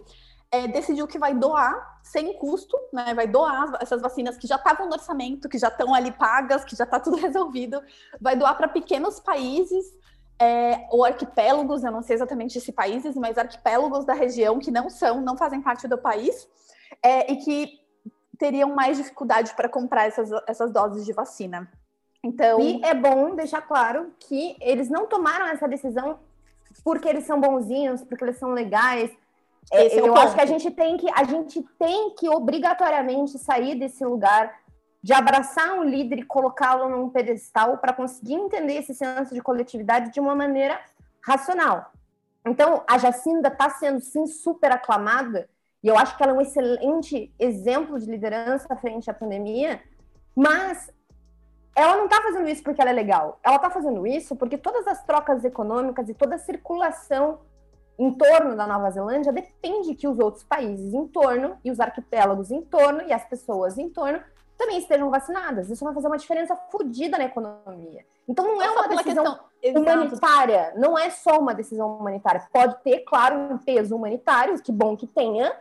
é, 0.52 0.68
decidiu 0.68 1.08
que 1.08 1.20
vai 1.20 1.34
doar 1.34 2.00
sem 2.04 2.34
custo, 2.34 2.76
né? 2.92 3.14
Vai 3.14 3.28
doar 3.28 3.78
essas 3.82 4.02
vacinas 4.02 4.38
que 4.38 4.48
já 4.48 4.56
estavam 4.56 4.88
no 4.88 4.94
orçamento, 4.94 5.48
que 5.48 5.60
já 5.60 5.68
estão 5.68 5.94
ali 5.94 6.12
pagas, 6.12 6.64
que 6.64 6.76
já 6.76 6.84
está 6.84 7.00
tudo 7.00 7.18
resolvido, 7.18 7.82
vai 8.20 8.36
doar 8.36 8.56
para 8.58 8.68
pequenos 8.68 9.20
países 9.20 9.94
é, 10.40 10.88
ou 10.90 11.04
arquipélagos, 11.04 11.84
eu 11.84 11.92
não 11.92 12.02
sei 12.02 12.16
exatamente 12.16 12.58
esses 12.58 12.74
países, 12.74 13.16
mas 13.16 13.38
arquipélagos 13.38 14.06
da 14.06 14.14
região 14.14 14.58
que 14.58 14.72
não 14.72 14.90
são, 14.90 15.22
não 15.22 15.38
fazem 15.38 15.62
parte 15.62 15.88
do 15.88 15.98
país, 15.98 16.48
é, 17.04 17.32
e 17.32 17.36
que 17.38 17.80
teriam 18.38 18.74
mais 18.74 18.98
dificuldade 18.98 19.54
para 19.54 19.68
comprar 19.68 20.08
essas, 20.08 20.30
essas 20.48 20.72
doses 20.72 21.06
de 21.06 21.12
vacina. 21.12 21.70
Então, 22.24 22.60
e 22.60 22.82
é 22.84 22.94
bom 22.94 23.36
deixar 23.36 23.62
claro 23.62 24.14
que 24.20 24.56
eles 24.62 24.90
não 24.90 25.08
tomaram 25.08 25.48
essa 25.48 25.68
decisão 25.68 26.20
porque 26.84 27.08
eles 27.08 27.26
são 27.26 27.40
bonzinhos, 27.40 28.02
porque 28.04 28.24
eles 28.24 28.38
são 28.38 28.52
legais. 28.52 29.12
É, 29.72 29.88
é 29.88 30.00
eu 30.00 30.16
acho 30.16 30.36
que 30.36 30.42
a 30.42 30.46
gente 30.46 30.72
tem 30.72 30.98
que 30.98 31.08
a 31.14 31.24
gente 31.24 31.62
tem 31.78 32.16
que 32.16 32.30
obrigatoriamente 32.30 33.38
sair 33.38 33.76
desse 33.76 34.04
lugar 34.04 34.54
de 35.02 35.14
abraçar 35.14 35.74
um 35.80 35.84
líder 35.84 36.20
e 36.20 36.26
colocá-lo 36.26 36.90
num 36.90 37.10
pedestal 37.10 37.78
para 37.78 37.94
conseguir 37.94 38.34
entender 38.34 38.76
esse 38.76 38.94
senso 38.94 39.34
de 39.34 39.42
coletividade 39.42 40.12
de 40.12 40.20
uma 40.20 40.36
maneira 40.36 40.80
racional. 41.26 41.92
Então, 42.46 42.84
a 42.88 42.98
Jacinda 42.98 43.48
está 43.48 43.70
sendo, 43.70 44.02
sim, 44.02 44.26
super 44.26 44.72
aclamada, 44.72 45.50
e 45.82 45.88
eu 45.88 45.98
acho 45.98 46.18
que 46.18 46.24
ela 46.24 46.34
é 46.34 46.36
um 46.36 46.42
excelente 46.42 47.34
exemplo 47.40 48.00
de 48.00 48.10
liderança 48.10 48.76
frente 48.76 49.10
à 49.10 49.14
pandemia, 49.14 49.82
mas 50.36 50.92
ela 51.76 51.96
não 51.96 52.06
está 52.06 52.22
fazendo 52.22 52.50
isso 52.50 52.62
porque 52.62 52.82
ela 52.82 52.90
é 52.90 52.94
legal. 52.94 53.40
Ela 53.42 53.56
está 53.56 53.70
fazendo 53.70 54.06
isso 54.06 54.36
porque 54.36 54.58
todas 54.58 54.86
as 54.88 55.04
trocas 55.04 55.46
econômicas 55.46 56.10
e 56.10 56.14
toda 56.14 56.36
a 56.36 56.40
circulação 56.40 57.40
em 57.98 58.12
torno 58.12 58.56
da 58.56 58.68
Nova 58.68 58.92
Zelândia 58.92 59.32
depende 59.32 59.96
que 59.96 60.08
os 60.08 60.20
outros 60.20 60.44
países 60.44 60.94
em 60.94 61.08
torno 61.08 61.58
e 61.64 61.72
os 61.72 61.80
arquipélagos 61.80 62.52
em 62.52 62.62
torno 62.62 63.02
e 63.04 63.14
as 63.14 63.26
pessoas 63.26 63.78
em 63.78 63.90
torno 63.90 64.22
também 64.60 64.78
estejam 64.78 65.10
vacinadas. 65.10 65.70
Isso 65.70 65.86
vai 65.86 65.94
fazer 65.94 66.08
uma 66.08 66.18
diferença 66.18 66.54
fodida 66.70 67.18
na 67.18 67.24
economia. 67.24 68.06
Então 68.28 68.46
não 68.46 68.62
é 68.62 68.70
uma 68.70 68.88
decisão 68.90 69.40
humanitária, 69.74 70.74
não 70.76 71.00
é 71.00 71.10
só 71.10 71.40
uma 71.40 71.56
decisão 71.56 71.96
humanitária. 71.96 72.46
Pode 72.52 72.76
ter, 72.84 73.00
claro, 73.00 73.40
um 73.40 73.58
peso 73.58 73.96
humanitário, 73.96 74.62
que 74.62 74.72
bom 74.72 74.98
que 74.98 75.08
tenha, 75.08 75.56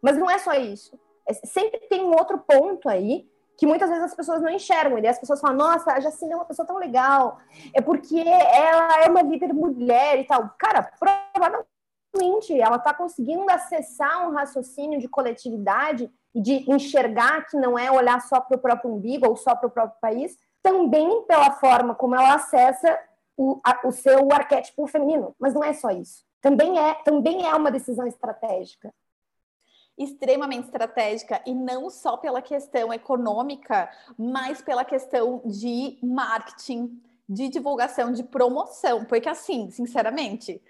mas 0.00 0.16
não 0.16 0.30
é 0.30 0.38
só 0.38 0.54
isso. 0.54 0.98
É, 1.28 1.34
sempre 1.34 1.80
tem 1.90 2.04
um 2.04 2.14
outro 2.16 2.38
ponto 2.38 2.88
aí 2.88 3.28
que 3.58 3.66
muitas 3.66 3.88
vezes 3.88 4.04
as 4.04 4.14
pessoas 4.14 4.40
não 4.40 4.50
enxergam. 4.50 4.98
E 4.98 5.08
as 5.08 5.18
pessoas 5.18 5.40
falam, 5.40 5.56
nossa, 5.56 5.92
a 5.92 6.00
Jacinda 6.00 6.34
é 6.34 6.36
uma 6.36 6.44
pessoa 6.44 6.66
tão 6.66 6.78
legal, 6.78 7.38
é 7.74 7.80
porque 7.80 8.18
ela 8.18 9.02
é 9.02 9.08
uma 9.08 9.22
líder 9.22 9.52
mulher 9.52 10.20
e 10.20 10.24
tal. 10.24 10.50
Cara, 10.56 10.88
provavelmente 11.00 12.58
ela 12.60 12.76
está 12.76 12.94
conseguindo 12.94 13.50
acessar 13.50 14.28
um 14.28 14.32
raciocínio 14.32 15.00
de 15.00 15.08
coletividade 15.08 16.08
de 16.40 16.70
enxergar 16.70 17.46
que 17.46 17.56
não 17.56 17.78
é 17.78 17.90
olhar 17.90 18.20
só 18.20 18.40
para 18.40 18.56
o 18.56 18.60
próprio 18.60 18.92
umbigo 18.92 19.28
ou 19.28 19.36
só 19.36 19.54
para 19.54 19.66
o 19.66 19.70
próprio 19.70 20.00
país, 20.00 20.36
também 20.62 21.22
pela 21.26 21.52
forma 21.52 21.94
como 21.94 22.14
ela 22.14 22.34
acessa 22.34 22.98
o, 23.36 23.60
a, 23.64 23.86
o 23.86 23.92
seu 23.92 24.32
arquétipo 24.32 24.86
feminino. 24.86 25.34
Mas 25.38 25.54
não 25.54 25.62
é 25.62 25.72
só 25.72 25.90
isso. 25.90 26.24
Também 26.40 26.78
é, 26.78 26.94
também 27.04 27.46
é 27.46 27.54
uma 27.54 27.70
decisão 27.70 28.06
estratégica 28.06 28.92
extremamente 29.98 30.66
estratégica 30.66 31.40
e 31.46 31.54
não 31.54 31.88
só 31.88 32.16
pela 32.16 32.42
questão 32.42 32.92
econômica, 32.92 33.90
mas 34.18 34.60
pela 34.60 34.84
questão 34.84 35.40
de 35.44 35.98
marketing, 36.02 37.00
de 37.28 37.48
divulgação, 37.48 38.12
de 38.12 38.22
promoção, 38.22 39.04
porque 39.04 39.28
assim, 39.28 39.70
sinceramente, 39.70 40.62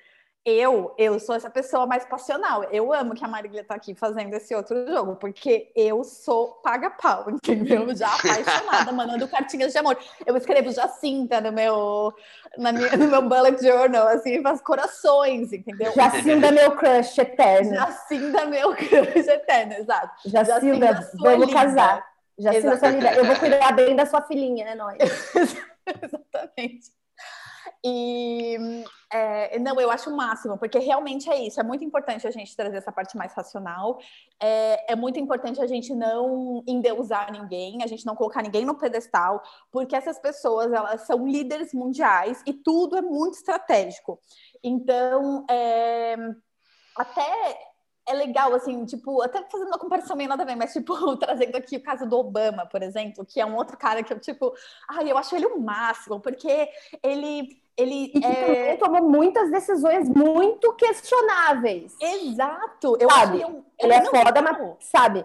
eu, 0.47 0.95
eu 0.97 1.19
sou 1.19 1.35
essa 1.35 1.51
pessoa 1.51 1.87
mais 1.89 2.05
passional. 2.05 2.63
Eu 2.71 2.93
amo 2.93 3.17
que 3.17 3.25
a 3.25 3.29
Marília 3.29 3.65
tá 3.65 3.75
aqui 3.75 3.97
fazendo 3.97 4.33
esse 4.33 4.55
outro 4.55 4.87
jogo, 4.87 5.17
porque 5.17 5.73
eu 5.75 6.05
sou 6.05 6.61
paga-pau, 6.63 7.29
entendeu? 7.35 7.93
Já 7.97 8.15
apaixonada, 8.15 8.93
mandando 8.95 9.27
cartinhas 9.27 9.73
de 9.73 9.79
amor. 9.79 9.99
Eu 10.25 10.37
escrevo 10.37 10.71
Jacinta 10.71 11.41
no 11.41 11.51
meu, 11.51 12.15
na 12.57 12.71
minha, 12.71 12.97
no 12.97 13.09
meu 13.09 13.23
bullet 13.23 13.61
journal, 13.61 14.07
assim, 14.07 14.41
faz 14.41 14.61
corações, 14.61 15.53
entendeu? 15.53 15.93
Jacinta, 15.93 16.53
meu 16.53 16.77
crush 16.77 17.19
eterno. 17.19 17.75
Jacinta, 17.75 18.45
meu 18.45 18.71
crush 18.77 19.27
eterno, 19.27 19.73
exato. 19.73 20.31
Jacinta, 20.31 20.87
Jacinta 20.87 21.19
vamos 21.19 21.49
linda. 21.49 21.61
casar. 21.61 22.07
Jacinta, 22.39 22.79
sua 22.79 22.91
linda. 22.91 23.13
Eu 23.15 23.25
vou 23.25 23.35
cuidar 23.35 23.73
bem 23.73 23.97
da 23.97 24.07
sua 24.07 24.23
filhinha, 24.23 24.65
é 24.65 24.75
nóis. 24.77 24.99
Exatamente. 26.05 26.93
E 27.85 28.85
é, 29.17 29.59
não, 29.59 29.81
eu 29.81 29.91
acho 29.91 30.11
o 30.11 30.17
máximo, 30.17 30.59
porque 30.59 30.79
realmente 30.79 31.31
é 31.31 31.47
isso. 31.47 31.61
É 31.61 31.63
muito 31.63 31.85
importante 31.85 32.27
a 32.27 32.31
gente 32.31 32.55
trazer 32.57 32.77
essa 32.77 32.93
parte 32.93 33.17
mais 33.17 33.33
racional. 33.33 33.99
É, 34.41 34.93
é, 34.93 34.97
muito 34.97 35.19
importante 35.19 35.61
a 35.61 35.67
gente 35.67 35.95
não 35.95 36.63
endeusar 36.67 37.33
ninguém, 37.33 37.83
a 37.83 37.87
gente 37.87 38.05
não 38.05 38.15
colocar 38.15 38.43
ninguém 38.43 38.65
no 38.65 38.77
pedestal, 38.77 39.43
porque 39.71 39.97
essas 39.97 40.19
pessoas 40.19 40.73
elas 40.73 41.03
são 41.03 41.27
líderes 41.27 41.73
mundiais 41.73 42.43
e 42.47 42.53
tudo 42.53 42.97
é 42.97 43.03
muito 43.03 43.35
estratégico. 43.35 44.21
Então, 44.63 45.45
é, 45.49 46.17
até 46.97 47.59
é 48.07 48.15
legal, 48.15 48.55
assim, 48.55 48.85
tipo, 48.85 49.21
até 49.21 49.43
fazendo 49.51 49.67
uma 49.67 49.79
comparação 49.79 50.17
meio 50.17 50.29
nada 50.29 50.45
a 50.45 50.47
ver, 50.47 50.55
mas, 50.55 50.73
tipo, 50.73 50.95
trazendo 51.19 51.57
aqui 51.57 51.77
o 51.77 51.83
caso 51.83 52.07
do 52.09 52.17
Obama, 52.17 52.65
por 52.67 52.83
exemplo, 52.83 53.27
que 53.27 53.41
é 53.41 53.47
um 53.47 53.57
outro 53.57 53.77
cara 53.77 54.03
que 54.03 54.13
eu, 54.13 54.21
tipo, 54.21 54.55
ai, 54.89 55.11
eu 55.11 55.19
acho 55.19 55.35
ele 55.35 55.47
o 55.47 55.61
máximo, 55.61 56.21
porque 56.21 56.71
ele. 57.03 57.61
Ele 57.77 58.11
e 58.15 58.25
é... 58.25 58.77
tomou 58.77 59.03
muitas 59.03 59.51
decisões 59.51 60.09
muito 60.09 60.73
questionáveis. 60.75 61.95
Exato. 62.01 62.97
Eu 62.99 63.11
sabe? 63.11 63.43
Acho 63.43 63.53
ele, 63.53 63.65
ele 63.79 63.93
é 63.93 64.05
foda, 64.05 64.43
mas 64.43 64.77
sabe? 64.81 65.25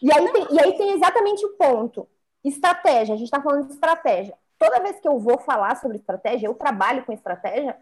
E 0.00 0.10
aí, 0.12 0.32
tem, 0.32 0.46
e 0.50 0.60
aí 0.60 0.76
tem 0.76 0.92
exatamente 0.92 1.44
o 1.44 1.50
ponto. 1.50 2.08
Estratégia, 2.44 3.14
a 3.14 3.18
gente 3.18 3.26
está 3.26 3.42
falando 3.42 3.66
de 3.66 3.72
estratégia. 3.72 4.34
Toda 4.58 4.80
vez 4.80 5.00
que 5.00 5.08
eu 5.08 5.18
vou 5.18 5.38
falar 5.38 5.76
sobre 5.76 5.98
estratégia, 5.98 6.46
eu 6.46 6.54
trabalho 6.54 7.04
com 7.04 7.12
estratégia, 7.12 7.76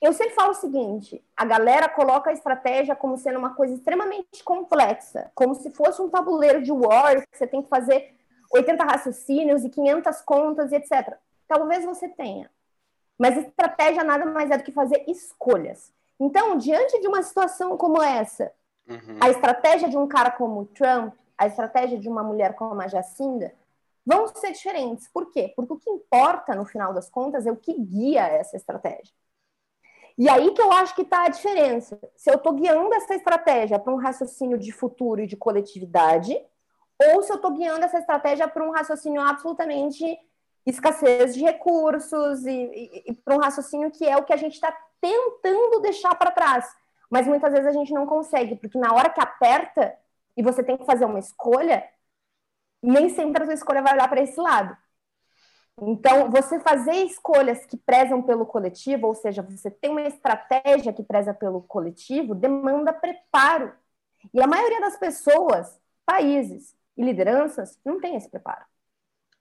eu 0.00 0.12
sempre 0.12 0.34
falo 0.34 0.50
o 0.50 0.54
seguinte: 0.54 1.22
a 1.36 1.44
galera 1.44 1.88
coloca 1.88 2.30
a 2.30 2.32
estratégia 2.32 2.96
como 2.96 3.18
sendo 3.18 3.38
uma 3.38 3.54
coisa 3.54 3.74
extremamente 3.74 4.42
complexa, 4.44 5.30
como 5.34 5.54
se 5.54 5.70
fosse 5.70 6.00
um 6.00 6.08
tabuleiro 6.08 6.62
de 6.62 6.72
War, 6.72 7.20
que 7.20 7.36
você 7.36 7.46
tem 7.46 7.62
que 7.62 7.68
fazer 7.68 8.14
80 8.52 8.84
raciocínios 8.84 9.64
e 9.64 9.70
500 9.70 10.20
contas 10.22 10.72
e 10.72 10.76
etc. 10.76 11.16
Talvez 11.46 11.84
você 11.84 12.08
tenha. 12.08 12.50
Mas 13.18 13.36
estratégia 13.36 14.04
nada 14.04 14.24
mais 14.26 14.50
é 14.50 14.56
do 14.56 14.64
que 14.64 14.72
fazer 14.72 15.04
escolhas. 15.08 15.92
Então, 16.20 16.56
diante 16.56 17.00
de 17.00 17.08
uma 17.08 17.22
situação 17.22 17.76
como 17.76 18.02
essa, 18.02 18.52
uhum. 18.88 19.18
a 19.20 19.28
estratégia 19.28 19.88
de 19.88 19.96
um 19.96 20.06
cara 20.06 20.30
como 20.30 20.60
o 20.60 20.66
Trump, 20.66 21.14
a 21.36 21.46
estratégia 21.46 21.98
de 21.98 22.08
uma 22.08 22.22
mulher 22.22 22.54
como 22.54 22.80
a 22.80 22.88
Jacinda, 22.88 23.52
vão 24.04 24.26
ser 24.28 24.52
diferentes. 24.52 25.08
Por 25.08 25.30
quê? 25.30 25.52
Porque 25.54 25.72
o 25.72 25.78
que 25.78 25.90
importa, 25.90 26.54
no 26.54 26.64
final 26.64 26.94
das 26.94 27.10
contas, 27.10 27.46
é 27.46 27.52
o 27.52 27.56
que 27.56 27.74
guia 27.74 28.26
essa 28.26 28.56
estratégia. 28.56 29.12
E 30.16 30.28
aí 30.28 30.50
que 30.52 30.60
eu 30.60 30.72
acho 30.72 30.96
que 30.96 31.02
está 31.02 31.24
a 31.24 31.28
diferença. 31.28 31.98
Se 32.16 32.28
eu 32.28 32.34
estou 32.34 32.52
guiando 32.52 32.92
essa 32.94 33.14
estratégia 33.14 33.78
para 33.78 33.92
um 33.92 33.98
raciocínio 33.98 34.58
de 34.58 34.72
futuro 34.72 35.20
e 35.20 35.26
de 35.26 35.36
coletividade, 35.36 36.36
ou 37.00 37.22
se 37.22 37.30
eu 37.30 37.36
estou 37.36 37.52
guiando 37.52 37.84
essa 37.84 37.98
estratégia 37.98 38.48
para 38.48 38.66
um 38.66 38.72
raciocínio 38.72 39.20
absolutamente 39.20 40.18
escassez 40.70 41.34
de 41.34 41.42
recursos 41.42 42.44
e, 42.44 42.50
e, 42.50 43.04
e 43.10 43.14
para 43.14 43.36
um 43.36 43.40
raciocínio 43.40 43.90
que 43.90 44.04
é 44.04 44.16
o 44.16 44.24
que 44.24 44.32
a 44.32 44.36
gente 44.36 44.54
está 44.54 44.76
tentando 45.00 45.80
deixar 45.80 46.14
para 46.14 46.30
trás. 46.30 46.66
Mas 47.10 47.26
muitas 47.26 47.52
vezes 47.52 47.66
a 47.66 47.72
gente 47.72 47.92
não 47.92 48.06
consegue, 48.06 48.56
porque 48.56 48.78
na 48.78 48.92
hora 48.94 49.10
que 49.10 49.20
aperta 49.20 49.96
e 50.36 50.42
você 50.42 50.62
tem 50.62 50.76
que 50.76 50.84
fazer 50.84 51.04
uma 51.04 51.18
escolha, 51.18 51.84
nem 52.82 53.08
sempre 53.08 53.42
a 53.42 53.46
sua 53.46 53.54
escolha 53.54 53.82
vai 53.82 53.94
olhar 53.94 54.08
para 54.08 54.22
esse 54.22 54.38
lado. 54.38 54.76
Então, 55.80 56.30
você 56.30 56.58
fazer 56.58 57.04
escolhas 57.04 57.64
que 57.64 57.76
prezam 57.76 58.20
pelo 58.22 58.44
coletivo, 58.44 59.06
ou 59.06 59.14
seja, 59.14 59.42
você 59.42 59.70
tem 59.70 59.90
uma 59.90 60.02
estratégia 60.02 60.92
que 60.92 61.02
preza 61.02 61.32
pelo 61.32 61.62
coletivo, 61.62 62.34
demanda 62.34 62.92
preparo. 62.92 63.72
E 64.34 64.42
a 64.42 64.46
maioria 64.46 64.80
das 64.80 64.96
pessoas, 64.96 65.80
países 66.04 66.74
e 66.96 67.02
lideranças 67.02 67.78
não 67.84 68.00
tem 68.00 68.16
esse 68.16 68.28
preparo. 68.28 68.64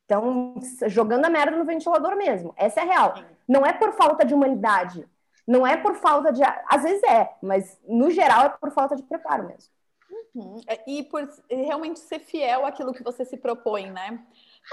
Então, 0.08 0.56
jogando 0.88 1.26
a 1.26 1.30
merda 1.30 1.58
no 1.58 1.66
ventilador 1.66 2.16
mesmo. 2.16 2.54
Essa 2.56 2.80
é 2.80 2.84
a 2.84 2.86
real. 2.86 3.16
Não 3.46 3.66
é 3.66 3.74
por 3.74 3.92
falta 3.92 4.26
de 4.26 4.34
humanidade. 4.34 5.06
Não 5.46 5.68
é 5.68 5.76
por 5.76 5.96
falta 5.96 6.32
de. 6.32 6.42
Às 6.70 6.84
vezes 6.84 7.04
é, 7.04 7.36
mas 7.42 7.78
no 7.86 8.10
geral 8.10 8.46
é 8.46 8.50
por 8.50 8.72
falta 8.72 8.96
de 8.96 9.04
preparo 9.04 9.46
mesmo. 9.46 9.70
Uhum. 10.34 10.62
É, 10.66 10.90
e 10.90 11.04
por 11.04 11.28
realmente 11.50 12.00
ser 12.00 12.20
fiel 12.20 12.66
àquilo 12.66 12.94
que 12.94 13.04
você 13.04 13.26
se 13.26 13.36
propõe, 13.36 13.92
né? 13.92 14.24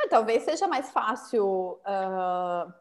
Ah, 0.01 0.09
talvez 0.09 0.45
seja 0.45 0.69
mais 0.69 0.93
fácil 0.93 1.81
uh, 1.81 2.73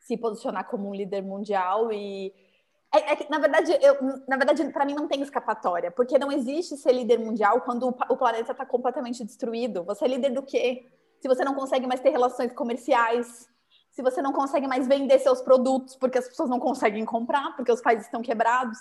se 0.00 0.16
posicionar 0.16 0.66
como 0.68 0.88
um 0.88 0.94
líder 0.94 1.22
mundial 1.22 1.92
e 1.92 2.32
é, 2.94 3.12
é, 3.12 3.26
na 3.28 3.38
verdade, 3.38 3.76
eu, 3.82 3.96
na 4.26 4.38
verdade, 4.38 4.64
para 4.70 4.86
mim 4.86 4.94
não 4.94 5.06
tem 5.06 5.20
escapatória, 5.20 5.90
porque 5.90 6.18
não 6.18 6.32
existe 6.32 6.78
ser 6.78 6.92
líder 6.92 7.18
mundial 7.18 7.60
quando 7.60 7.86
o, 7.86 7.94
o 8.08 8.16
planeta 8.16 8.52
está 8.52 8.64
completamente 8.64 9.22
destruído. 9.22 9.84
Você 9.84 10.06
é 10.06 10.08
líder 10.08 10.30
do 10.30 10.42
quê? 10.42 10.86
Se 11.20 11.28
você 11.28 11.44
não 11.44 11.54
consegue 11.54 11.86
mais 11.86 12.00
ter 12.00 12.10
relações 12.10 12.52
comerciais, 12.52 13.48
se 13.90 14.02
você 14.02 14.22
não 14.22 14.32
consegue 14.32 14.66
mais 14.66 14.86
vender 14.86 15.18
seus 15.18 15.40
produtos 15.40 15.96
porque 15.96 16.18
as 16.18 16.28
pessoas 16.28 16.48
não 16.48 16.60
conseguem 16.60 17.04
comprar, 17.04 17.56
porque 17.56 17.72
os 17.72 17.80
países 17.80 18.06
estão 18.06 18.22
quebrados. 18.22 18.78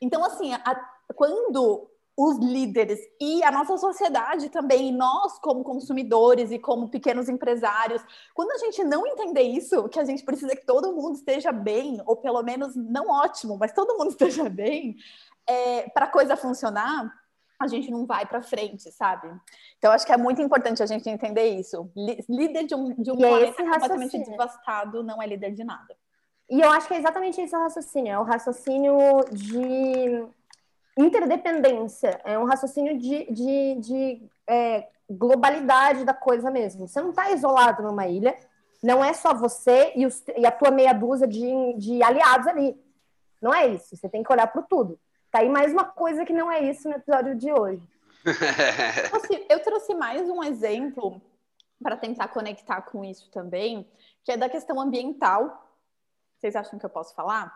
Então, 0.00 0.24
assim, 0.24 0.54
a, 0.54 0.88
quando 1.14 1.90
os 2.16 2.36
líderes 2.38 3.00
e 3.18 3.42
a 3.42 3.50
nossa 3.50 3.78
sociedade 3.78 4.50
também, 4.50 4.88
e 4.88 4.92
nós 4.92 5.38
como 5.38 5.64
consumidores 5.64 6.50
e 6.50 6.58
como 6.58 6.90
pequenos 6.90 7.30
empresários. 7.30 8.02
Quando 8.34 8.50
a 8.50 8.58
gente 8.58 8.84
não 8.84 9.06
entender 9.06 9.42
isso, 9.42 9.88
que 9.88 9.98
a 9.98 10.04
gente 10.04 10.22
precisa 10.22 10.54
que 10.54 10.66
todo 10.66 10.92
mundo 10.92 11.14
esteja 11.14 11.50
bem, 11.50 12.02
ou 12.04 12.16
pelo 12.16 12.42
menos 12.42 12.76
não 12.76 13.08
ótimo, 13.08 13.56
mas 13.56 13.72
todo 13.72 13.96
mundo 13.96 14.10
esteja 14.12 14.50
bem, 14.50 14.96
é, 15.46 15.88
para 15.90 16.04
a 16.04 16.10
coisa 16.10 16.36
funcionar, 16.36 17.10
a 17.60 17.66
gente 17.66 17.90
não 17.90 18.06
vai 18.06 18.24
para 18.24 18.40
frente, 18.40 18.90
sabe? 18.90 19.28
Então, 19.76 19.92
acho 19.92 20.06
que 20.06 20.12
é 20.12 20.16
muito 20.16 20.40
importante 20.40 20.82
a 20.82 20.86
gente 20.86 21.08
entender 21.10 21.44
isso. 21.44 21.92
Líder 22.26 22.64
de 22.64 22.74
um, 22.74 22.94
de 22.94 23.10
um 23.10 23.16
é 23.16 23.28
planeta 23.28 23.62
completamente 23.62 24.18
devastado 24.18 25.02
não 25.02 25.22
é 25.22 25.26
líder 25.26 25.52
de 25.52 25.62
nada. 25.62 25.94
E 26.48 26.60
eu 26.60 26.70
acho 26.70 26.88
que 26.88 26.94
é 26.94 26.98
exatamente 26.98 27.40
isso 27.40 27.54
o 27.54 27.60
raciocínio. 27.60 28.12
É 28.12 28.18
o 28.18 28.22
raciocínio 28.22 28.96
de 29.30 30.26
interdependência, 30.98 32.20
é 32.24 32.38
um 32.38 32.44
raciocínio 32.44 32.98
de, 32.98 33.30
de, 33.30 33.74
de 33.76 34.22
é, 34.46 34.88
globalidade 35.08 36.04
da 36.04 36.14
coisa 36.14 36.50
mesmo. 36.50 36.88
Você 36.88 37.00
não 37.00 37.10
está 37.10 37.30
isolado 37.30 37.82
numa 37.82 38.06
ilha, 38.06 38.36
não 38.82 39.04
é 39.04 39.12
só 39.12 39.34
você 39.34 39.92
e, 39.94 40.06
os, 40.06 40.22
e, 40.36 40.46
a 40.46 40.50
tua 40.50 40.70
meia 40.70 40.92
dúzia 40.92 41.26
de, 41.26 41.74
de 41.74 42.02
aliados 42.02 42.46
ali. 42.46 42.78
Não 43.40 43.54
é 43.54 43.68
isso. 43.68 43.96
Você 43.96 44.08
tem 44.08 44.22
que 44.22 44.32
olhar 44.32 44.46
para 44.46 44.60
o 44.60 44.64
tudo. 44.64 44.98
Tá 45.30 45.40
aí 45.40 45.48
mais 45.48 45.72
uma 45.72 45.84
coisa 45.84 46.24
que 46.24 46.32
não 46.32 46.50
é 46.50 46.60
isso 46.60 46.88
no 46.88 46.96
episódio 46.96 47.34
de 47.36 47.52
hoje. 47.52 47.82
Eu 49.48 49.60
trouxe 49.62 49.94
mais 49.94 50.28
um 50.28 50.42
exemplo 50.42 51.20
para 51.82 51.96
tentar 51.96 52.28
conectar 52.28 52.82
com 52.82 53.04
isso 53.04 53.30
também, 53.30 53.88
que 54.24 54.32
é 54.32 54.36
da 54.36 54.48
questão 54.48 54.80
ambiental. 54.80 55.66
Vocês 56.38 56.56
acham 56.56 56.78
que 56.78 56.84
eu 56.84 56.90
posso 56.90 57.14
falar? 57.14 57.52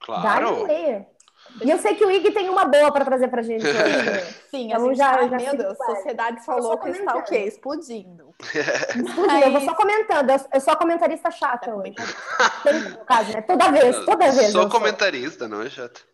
Claro. 0.00 0.22
Dá 0.66 1.04
E 1.64 1.70
eu 1.70 1.78
sei 1.78 1.94
que 1.94 2.04
o 2.04 2.10
Ig 2.10 2.30
tem 2.32 2.48
uma 2.48 2.64
boa 2.64 2.90
para 2.92 3.04
trazer 3.04 3.28
para 3.28 3.42
gente 3.42 3.64
hoje. 3.66 4.20
Sim, 4.50 4.66
Então 4.72 4.84
a 4.84 4.88
gente, 4.88 4.96
já- 4.98 5.10
ai, 5.16 5.28
já 5.28 5.36
meu 5.36 5.56
Deus, 5.56 5.76
sociedade 5.78 6.44
falou 6.44 6.78
que 6.78 6.90
está 6.90 7.16
o 7.16 7.22
quê? 7.24 7.38
Explodindo. 7.38 8.34
Eu 9.44 9.52
vou 9.52 9.60
só 9.60 9.74
comentando, 9.74 10.30
eu, 10.52 10.60
sou 10.60 10.72
a 10.72 10.76
comentarista 10.76 11.30
chata 11.30 11.66
Tá 11.70 11.76
hoje. 11.76 11.94
Tem, 12.62 12.80
no 12.90 13.04
caso, 13.04 13.32
né? 13.32 13.42
Toda 13.42 13.70
vez, 13.70 13.96
toda 14.04 14.30
vez. 14.30 14.52
Sou. 14.52 14.68
comentarista, 14.68 15.48
não 15.48 15.62
é 15.62 15.70
chato? 15.70 16.06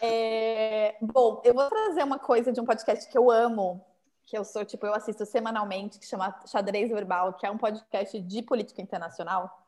É, 0.00 0.96
bom, 1.00 1.40
eu 1.44 1.54
vou 1.54 1.68
trazer 1.68 2.02
uma 2.02 2.18
coisa 2.18 2.52
de 2.52 2.60
um 2.60 2.64
podcast 2.64 3.08
que 3.08 3.16
eu 3.16 3.30
amo, 3.30 3.84
que 4.24 4.36
eu 4.36 4.44
sou, 4.44 4.64
tipo, 4.64 4.86
eu 4.86 4.94
assisto 4.94 5.26
semanalmente, 5.26 5.98
que 5.98 6.06
chama 6.06 6.34
Xadrez 6.46 6.88
Verbal, 6.90 7.32
que 7.34 7.46
é 7.46 7.50
um 7.50 7.58
podcast 7.58 8.20
de 8.20 8.42
política 8.42 8.80
internacional. 8.80 9.60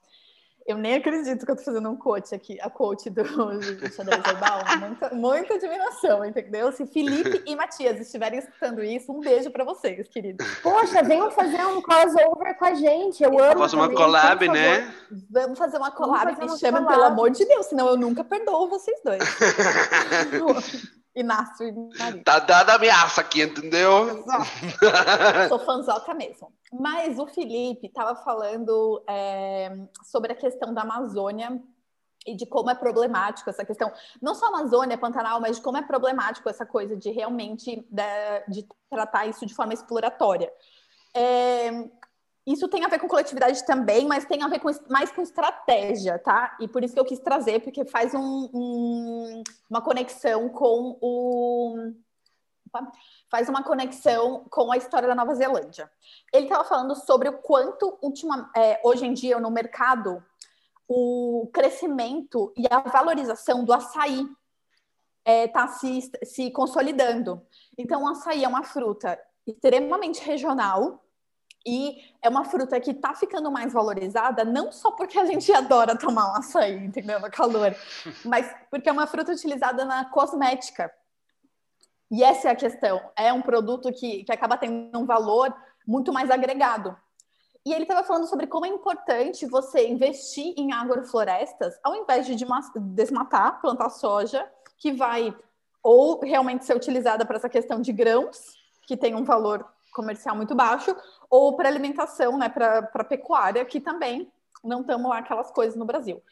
Eu 0.67 0.77
nem 0.79 0.95
acredito 0.95 1.45
que 1.45 1.51
eu 1.51 1.57
tô 1.57 1.63
fazendo 1.63 1.91
um 1.91 1.97
coach 1.97 2.35
aqui, 2.35 2.59
a 2.61 2.71
coach 2.71 3.11
do, 3.11 3.23
do 3.23 3.93
Xadrez 3.93 4.23
Verbal. 4.23 4.61
Muita, 4.79 5.15
muita 5.15 5.55
admiração, 5.55 6.25
entendeu? 6.25 6.71
Se 6.73 6.87
Felipe 6.87 7.43
e 7.47 7.57
Matias 7.57 8.01
estiverem 8.01 8.39
escutando 8.39 8.83
isso, 8.83 9.13
um 9.13 9.21
beijo 9.21 9.51
para 9.51 9.65
vocês, 9.65 10.07
queridos. 10.09 10.47
Poxa, 10.63 11.03
venham 11.03 11.31
fazer 11.31 11.65
um 11.67 11.83
crossover 11.83 12.57
com 12.59 12.65
a 12.65 12.75
gente. 12.75 13.23
Eu 13.23 13.43
amo. 13.43 13.59
Faça 13.59 13.77
uma 13.77 13.85
também, 13.89 13.97
collab, 13.97 14.39
por 14.39 14.47
favor. 14.47 14.61
né? 14.61 14.95
Vamos 15.31 15.59
fazer 15.59 15.77
uma 15.79 15.91
collab, 15.91 16.37
fazer 16.37 16.53
me 16.53 16.59
chamem, 16.59 16.87
pelo 16.87 17.05
amor 17.05 17.31
de 17.31 17.45
Deus, 17.45 17.67
senão 17.67 17.89
eu 17.89 17.97
nunca 17.97 18.23
perdoo 18.23 18.69
vocês 18.69 19.01
dois. 19.05 19.23
Inácio 21.15 21.91
Maria. 21.99 22.23
Tá 22.25 22.39
dada 22.39 22.75
ameaça 22.75 23.21
aqui, 23.21 23.43
entendeu? 23.43 24.25
Sou 25.49 25.59
fanzoca 25.59 26.15
mesmo. 26.15 26.53
Mas 26.73 27.19
o 27.19 27.27
Felipe 27.27 27.87
estava 27.87 28.15
falando 28.17 29.03
é, 29.09 29.71
sobre 30.05 30.33
a 30.33 30.37
questão 30.37 30.73
da 30.73 30.83
Amazônia 30.83 31.61
e 32.27 32.35
de 32.35 32.47
como 32.47 32.71
é 32.71 32.75
problemático 32.75 33.51
essa 33.51 33.65
questão, 33.65 33.93
não 34.21 34.35
só 34.35 34.47
Amazônia, 34.47 34.97
Pantanal, 34.97 35.41
mas 35.41 35.57
de 35.57 35.63
como 35.63 35.77
é 35.77 35.83
problemático 35.83 36.49
essa 36.49 36.65
coisa 36.65 36.97
de 36.97 37.11
realmente 37.11 37.85
da- 37.91 38.39
de, 38.49 38.67
tratar 38.89 39.27
isso 39.27 39.45
de 39.45 39.55
forma 39.55 39.75
exploratória. 39.75 40.51
É, 41.15 41.71
isso 42.47 42.67
tem 42.69 42.85
a 42.85 42.89
ver 42.89 42.99
com 42.99 43.07
coletividade 43.09 43.65
também, 43.65 44.07
mas 44.07 44.25
tem 44.25 44.43
a 44.43 44.49
ver 44.49 44.59
com, 44.59 44.69
mais 44.89 45.13
com 45.13 45.23
estratégia, 45.23 46.19
tá? 46.19 46.57
E 46.61 46.67
por 46.67 46.83
isso 46.83 46.95
que 46.95 47.01
eu 47.01 47.05
quis 47.05 47.21
trazer, 47.21 47.61
porque 47.61 47.85
faz 47.85 48.15
um- 48.15 48.51
um- 48.53 49.43
uma 49.71 49.81
conexão 49.81 50.49
com 50.49 50.99
o 51.01 51.93
faz 53.31 53.51
uma 53.51 53.63
conexão 53.63 54.47
com 54.51 54.73
a 54.73 54.79
história 54.79 55.07
da 55.07 55.15
Nova 55.15 55.35
Zelândia. 55.35 55.91
Ele 56.33 56.47
estava 56.47 56.65
falando 56.65 56.95
sobre 56.95 57.29
o 57.29 57.35
quanto, 57.39 57.99
ultima, 58.01 58.51
é, 58.57 58.81
hoje 58.83 59.05
em 59.05 59.13
dia, 59.13 59.39
no 59.39 59.51
mercado, 59.51 60.25
o 60.89 61.51
crescimento 61.53 62.51
e 62.57 62.67
a 62.71 62.81
valorização 62.81 63.63
do 63.63 63.75
açaí 63.75 64.27
está 65.25 65.69
se, 65.69 66.11
se 66.25 66.51
consolidando. 66.51 67.47
Então, 67.77 68.05
o 68.05 68.09
açaí 68.09 68.43
é 68.43 68.49
uma 68.49 68.63
fruta 68.65 69.21
extremamente 69.47 70.25
regional 70.25 71.05
e 71.67 71.99
é 72.21 72.29
uma 72.29 72.45
fruta 72.45 72.81
que 72.81 72.91
está 72.91 73.15
ficando 73.15 73.51
mais 73.51 73.73
valorizada, 73.73 74.45
não 74.45 74.73
só 74.73 74.91
porque 74.91 75.19
a 75.19 75.25
gente 75.25 75.51
adora 75.55 75.97
tomar 75.97 76.33
um 76.33 76.37
açaí, 76.37 76.85
entendeu? 76.85 77.21
No 77.21 77.31
calor, 77.31 77.75
mas 78.25 78.55
porque 78.71 78.89
é 78.89 78.93
uma 78.93 79.07
fruta 79.07 79.33
utilizada 79.33 79.85
na 79.85 80.05
cosmética. 80.05 80.93
E 82.11 82.23
essa 82.23 82.49
é 82.49 82.53
a 82.53 82.57
questão. 82.57 83.01
É 83.17 83.33
um 83.33 83.41
produto 83.41 83.91
que, 83.93 84.25
que 84.25 84.33
acaba 84.33 84.59
tendo 84.59 84.99
um 84.99 85.07
valor 85.07 85.55
muito 85.87 86.13
mais 86.13 86.31
agregado. 86.31 86.97
E 87.65 87.73
ele 87.73 87.85
estava 87.85 88.05
falando 88.05 88.27
sobre 88.27 88.47
como 88.47 88.67
é 88.67 88.69
importante 88.69 89.47
você 89.47 89.89
investir 89.89 90.53
em 90.57 90.73
agroflorestas, 90.73 91.79
ao 91.83 91.95
invés 91.95 92.27
de 92.27 92.35
desmatar, 92.35 93.61
plantar 93.61 93.89
soja, 93.89 94.47
que 94.77 94.93
vai 94.93 95.35
ou 95.83 96.21
realmente 96.21 96.65
ser 96.65 96.77
utilizada 96.77 97.25
para 97.25 97.37
essa 97.37 97.49
questão 97.49 97.81
de 97.81 97.93
grãos, 97.93 98.57
que 98.87 98.97
tem 98.97 99.15
um 99.15 99.25
valor 99.25 99.67
comercial 99.93 100.35
muito 100.35 100.55
baixo, 100.55 100.95
ou 101.33 101.57
para 101.57 101.67
alimentação, 101.67 102.37
né, 102.37 102.47
para 102.51 103.05
pecuária, 103.05 103.65
que 103.65 103.81
também 103.81 104.31
não 104.63 104.83
estamos 104.83 105.09
lá 105.09 105.17
aquelas 105.17 105.51
coisas 105.51 105.75
no 105.75 105.87
Brasil. 105.87 106.23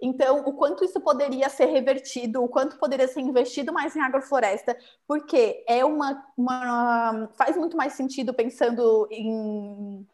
Então, 0.00 0.40
o 0.46 0.54
quanto 0.54 0.82
isso 0.82 0.98
poderia 0.98 1.50
ser 1.50 1.66
revertido, 1.66 2.42
o 2.42 2.48
quanto 2.48 2.78
poderia 2.78 3.06
ser 3.06 3.20
investido 3.20 3.70
mais 3.70 3.94
em 3.94 4.00
agrofloresta, 4.00 4.74
porque 5.06 5.62
é 5.68 5.84
uma, 5.84 6.24
uma 6.38 7.28
faz 7.36 7.54
muito 7.54 7.76
mais 7.76 7.92
sentido 7.92 8.32
pensando 8.32 9.06
em 9.10 10.06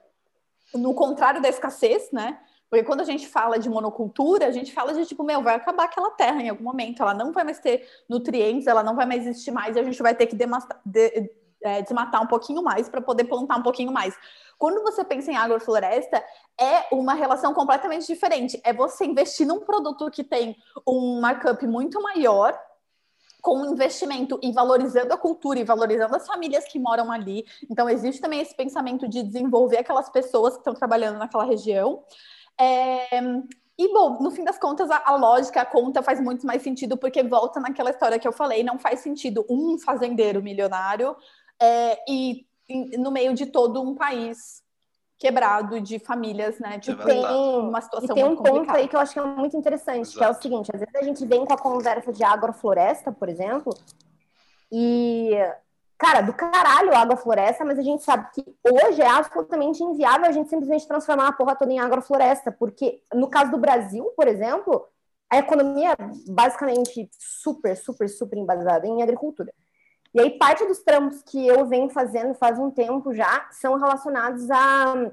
no 0.75 0.93
contrário 0.93 1.41
da 1.41 1.49
escassez, 1.49 2.11
né? 2.11 2.41
Porque 2.69 2.85
quando 2.85 3.03
a 3.03 3.05
gente 3.05 3.29
fala 3.29 3.59
de 3.59 3.71
monocultura, 3.71 4.47
a 4.47 4.51
gente 4.51 4.73
fala 4.73 4.93
de 4.93 5.07
tipo, 5.07 5.23
meu, 5.23 5.41
vai 5.41 5.55
acabar 5.55 5.85
aquela 5.85 6.11
terra 6.11 6.43
em 6.43 6.49
algum 6.49 6.65
momento, 6.65 7.01
ela 7.01 7.15
não 7.15 7.31
vai 7.31 7.45
mais 7.45 7.61
ter 7.61 7.87
nutrientes, 8.09 8.67
ela 8.67 8.83
não 8.83 8.97
vai 8.97 9.07
mais 9.07 9.25
existir 9.25 9.53
mais, 9.53 9.77
e 9.77 9.81
a 9.81 9.85
gente 9.85 10.03
vai 10.03 10.15
ter 10.17 10.27
que 10.27 10.35
demasta- 10.35 10.81
de- 10.85 11.31
é, 11.65 11.83
desmatar 11.83 12.23
um 12.23 12.27
pouquinho 12.27 12.63
mais 12.63 12.89
para 12.89 13.01
poder 13.01 13.25
plantar 13.25 13.57
um 13.57 13.63
pouquinho 13.63 13.93
mais. 13.93 14.17
Quando 14.59 14.83
você 14.83 15.05
pensa 15.05 15.31
em 15.31 15.37
agrofloresta, 15.37 16.23
é 16.61 16.87
uma 16.93 17.15
relação 17.15 17.53
completamente 17.53 18.07
diferente. 18.07 18.61
É 18.65 18.73
você 18.73 19.05
investir 19.05 19.47
num 19.47 19.61
produto 19.61 20.11
que 20.11 20.23
tem 20.23 20.57
um 20.87 21.21
markup 21.21 21.67
muito 21.67 22.01
maior, 22.01 22.59
com 23.41 23.59
um 23.59 23.73
investimento 23.73 24.39
e 24.41 24.53
valorizando 24.53 25.13
a 25.13 25.17
cultura 25.17 25.59
e 25.59 25.65
valorizando 25.65 26.15
as 26.15 26.25
famílias 26.25 26.65
que 26.65 26.79
moram 26.79 27.11
ali. 27.11 27.45
Então, 27.69 27.91
existe 27.91 28.21
também 28.21 28.41
esse 28.41 28.55
pensamento 28.55 29.09
de 29.09 29.21
desenvolver 29.21 29.79
aquelas 29.79 30.09
pessoas 30.09 30.55
que 30.55 30.61
estão 30.61 30.75
trabalhando 30.75 31.19
naquela 31.19 31.45
região. 31.45 32.05
É, 32.57 33.21
E, 33.79 33.93
bom, 33.93 34.19
no 34.21 34.31
fim 34.31 34.45
das 34.45 34.59
contas, 34.59 34.91
a, 34.91 35.03
a 35.05 35.17
lógica, 35.17 35.61
a 35.61 35.67
conta 35.67 36.03
faz 36.03 36.21
muito 36.21 36.47
mais 36.47 36.63
sentido, 36.63 36.97
porque 36.97 37.23
volta 37.23 37.59
naquela 37.59 37.91
história 37.91 38.19
que 38.19 38.29
eu 38.29 38.33
falei: 38.33 38.63
não 38.63 38.79
faz 38.79 39.01
sentido 39.01 39.45
um 39.51 39.79
fazendeiro 39.79 40.43
milionário 40.43 41.17
é, 41.63 41.99
e, 42.09 42.47
e 42.69 42.99
no 42.99 43.11
meio 43.13 43.35
de 43.35 43.47
todo 43.47 43.81
um 43.81 43.95
país 43.95 44.63
quebrado 45.19 45.81
de 45.81 46.01
famílias, 46.01 46.59
né? 46.59 46.79
De 46.79 46.91
É 46.91 46.97
Tem, 46.97 47.25
uma 47.25 47.79
e 47.79 47.83
situação 47.83 48.15
tem 48.15 48.25
um 48.25 48.29
muito 48.29 48.43
ponto 48.43 48.51
complicada. 48.51 48.79
aí 48.81 48.89
que 48.89 48.97
eu 48.97 49.01
acho 49.01 49.13
que 49.13 49.21
é 49.21 49.25
muito 49.25 49.57
interessante, 49.57 50.11
que 50.11 50.19
é 50.19 50.27
o 50.27 50.31
Exato. 50.31 50.43
seguinte, 50.43 50.71
às 50.75 50.81
vezes 50.81 50.95
a 50.97 51.05
gente 51.05 51.25
vem 51.25 51.45
com 51.45 51.53
a 51.53 51.59
conversa 51.59 52.13
de 52.13 52.25
agrofloresta, 52.25 53.13
por 53.13 53.29
exemplo, 53.29 53.73
e, 54.73 55.31
cara, 55.97 56.23
do 56.23 56.33
caralho 56.33 56.93
a 56.93 56.99
agrofloresta, 57.03 57.65
mas 57.65 57.79
a 57.79 57.83
gente 57.83 58.03
sabe 58.03 58.29
que 58.35 58.45
hoje 58.69 59.01
é 59.01 59.07
absolutamente 59.07 59.81
inviável 59.85 60.27
a 60.27 60.33
gente 60.33 60.51
simplesmente 60.51 60.89
transformar 60.89 61.29
a 61.29 61.33
porra 61.33 61.55
toda 61.55 61.73
em 61.73 61.79
agrofloresta, 61.79 62.51
porque 62.51 63.01
no 63.15 63.29
caso 63.29 63.53
do 63.53 63.59
Brasil, 63.59 64.05
por 64.17 64.27
exemplo, 64.27 64.89
a 65.31 65.39
economia 65.39 65.93
é 65.93 65.97
basicamente 66.33 67.09
super, 67.17 67.77
super, 67.77 68.09
super 68.09 68.37
embasada 68.39 68.89
em 68.89 69.03
agricultura. 69.03 69.53
E 70.15 70.21
aí, 70.21 70.31
parte 70.39 70.65
dos 70.67 70.81
trampos 70.81 71.23
que 71.23 71.47
eu 71.47 71.65
venho 71.67 71.89
fazendo 71.89 72.35
faz 72.35 72.59
um 72.59 72.71
tempo 72.71 73.15
já 73.15 73.49
são 73.51 73.77
relacionados 73.77 74.51
a 74.51 75.11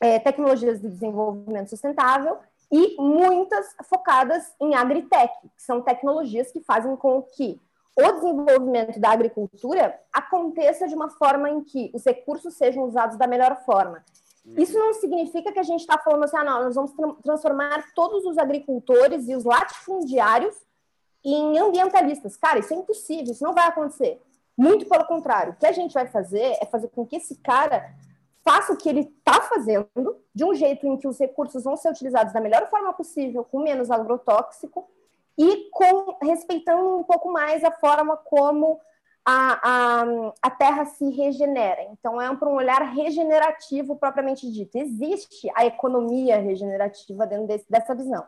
é, 0.00 0.18
tecnologias 0.18 0.80
de 0.80 0.88
desenvolvimento 0.88 1.68
sustentável 1.68 2.38
e 2.72 2.96
muitas 2.98 3.74
focadas 3.84 4.54
em 4.60 4.74
agritech, 4.74 5.32
que 5.42 5.62
são 5.62 5.82
tecnologias 5.82 6.50
que 6.50 6.60
fazem 6.60 6.96
com 6.96 7.22
que 7.22 7.60
o 7.94 8.12
desenvolvimento 8.12 8.98
da 8.98 9.10
agricultura 9.10 10.00
aconteça 10.12 10.88
de 10.88 10.94
uma 10.94 11.10
forma 11.10 11.50
em 11.50 11.62
que 11.62 11.90
os 11.92 12.04
recursos 12.04 12.54
sejam 12.54 12.84
usados 12.84 13.18
da 13.18 13.26
melhor 13.26 13.62
forma. 13.64 14.02
Isso 14.56 14.78
não 14.78 14.94
significa 14.94 15.52
que 15.52 15.58
a 15.58 15.62
gente 15.64 15.80
está 15.80 15.98
falando 15.98 16.24
assim, 16.24 16.36
ah, 16.38 16.44
não, 16.44 16.64
nós 16.64 16.74
vamos 16.74 16.92
tra- 16.92 17.14
transformar 17.22 17.84
todos 17.94 18.24
os 18.24 18.38
agricultores 18.38 19.28
e 19.28 19.34
os 19.36 19.44
latifundiários 19.44 20.56
em 21.22 21.58
ambientalistas. 21.58 22.36
Cara, 22.38 22.58
isso 22.58 22.72
é 22.72 22.76
impossível, 22.76 23.32
isso 23.32 23.44
não 23.44 23.52
vai 23.52 23.66
acontecer. 23.66 24.18
Muito 24.56 24.86
pelo 24.88 25.06
contrário, 25.06 25.52
o 25.52 25.56
que 25.56 25.66
a 25.66 25.72
gente 25.72 25.94
vai 25.94 26.06
fazer 26.06 26.56
é 26.60 26.66
fazer 26.66 26.88
com 26.88 27.06
que 27.06 27.16
esse 27.16 27.36
cara 27.36 27.94
faça 28.42 28.72
o 28.72 28.76
que 28.76 28.88
ele 28.88 29.00
está 29.00 29.40
fazendo 29.42 29.88
de 30.34 30.44
um 30.44 30.54
jeito 30.54 30.86
em 30.86 30.96
que 30.96 31.08
os 31.08 31.18
recursos 31.18 31.64
vão 31.64 31.76
ser 31.76 31.90
utilizados 31.90 32.32
da 32.32 32.40
melhor 32.40 32.68
forma 32.68 32.92
possível, 32.92 33.44
com 33.44 33.60
menos 33.60 33.90
agrotóxico 33.90 34.88
e 35.36 35.70
com 35.70 36.16
respeitando 36.22 36.98
um 36.98 37.02
pouco 37.04 37.32
mais 37.32 37.64
a 37.64 37.70
forma 37.70 38.16
como 38.16 38.80
a, 39.24 39.60
a, 39.62 40.04
a 40.42 40.50
terra 40.50 40.84
se 40.86 41.08
regenera. 41.10 41.82
Então, 41.92 42.20
é 42.20 42.34
para 42.34 42.48
um 42.48 42.54
olhar 42.54 42.82
regenerativo 42.82 43.96
propriamente 43.96 44.50
dito. 44.50 44.76
Existe 44.76 45.50
a 45.54 45.66
economia 45.66 46.38
regenerativa 46.38 47.26
dentro 47.26 47.46
desse, 47.46 47.70
dessa 47.70 47.94
visão. 47.94 48.24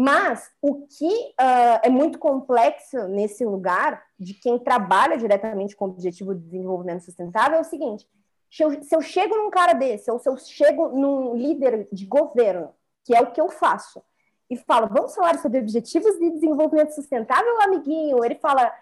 Mas 0.00 0.48
o 0.62 0.86
que 0.86 1.08
uh, 1.08 1.80
é 1.82 1.90
muito 1.90 2.20
complexo 2.20 3.08
nesse 3.08 3.44
lugar, 3.44 4.00
de 4.16 4.32
quem 4.32 4.56
trabalha 4.56 5.18
diretamente 5.18 5.74
com 5.74 5.86
o 5.86 5.88
objetivo 5.88 6.36
de 6.36 6.44
desenvolvimento 6.44 7.02
sustentável, 7.02 7.58
é 7.58 7.60
o 7.60 7.64
seguinte: 7.64 8.08
se 8.48 8.62
eu, 8.62 8.80
se 8.80 8.94
eu 8.94 9.00
chego 9.00 9.36
num 9.36 9.50
cara 9.50 9.72
desse, 9.72 10.08
ou 10.08 10.20
se 10.20 10.28
eu 10.28 10.36
chego 10.36 10.90
num 10.90 11.34
líder 11.34 11.88
de 11.90 12.06
governo, 12.06 12.72
que 13.04 13.12
é 13.12 13.20
o 13.20 13.32
que 13.32 13.40
eu 13.40 13.48
faço, 13.48 14.00
e 14.48 14.56
falo, 14.56 14.86
vamos 14.86 15.16
falar 15.16 15.36
sobre 15.40 15.58
objetivos 15.58 16.16
de 16.16 16.30
desenvolvimento 16.30 16.94
sustentável, 16.94 17.60
amiguinho? 17.62 18.24
Ele 18.24 18.36
fala, 18.36 18.72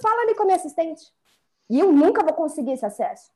fala 0.00 0.22
ali 0.22 0.34
com 0.34 0.44
a 0.44 0.46
minha 0.46 0.56
assistente. 0.56 1.12
E 1.68 1.78
eu 1.78 1.92
nunca 1.92 2.24
vou 2.24 2.32
conseguir 2.32 2.72
esse 2.72 2.86
acesso. 2.86 3.30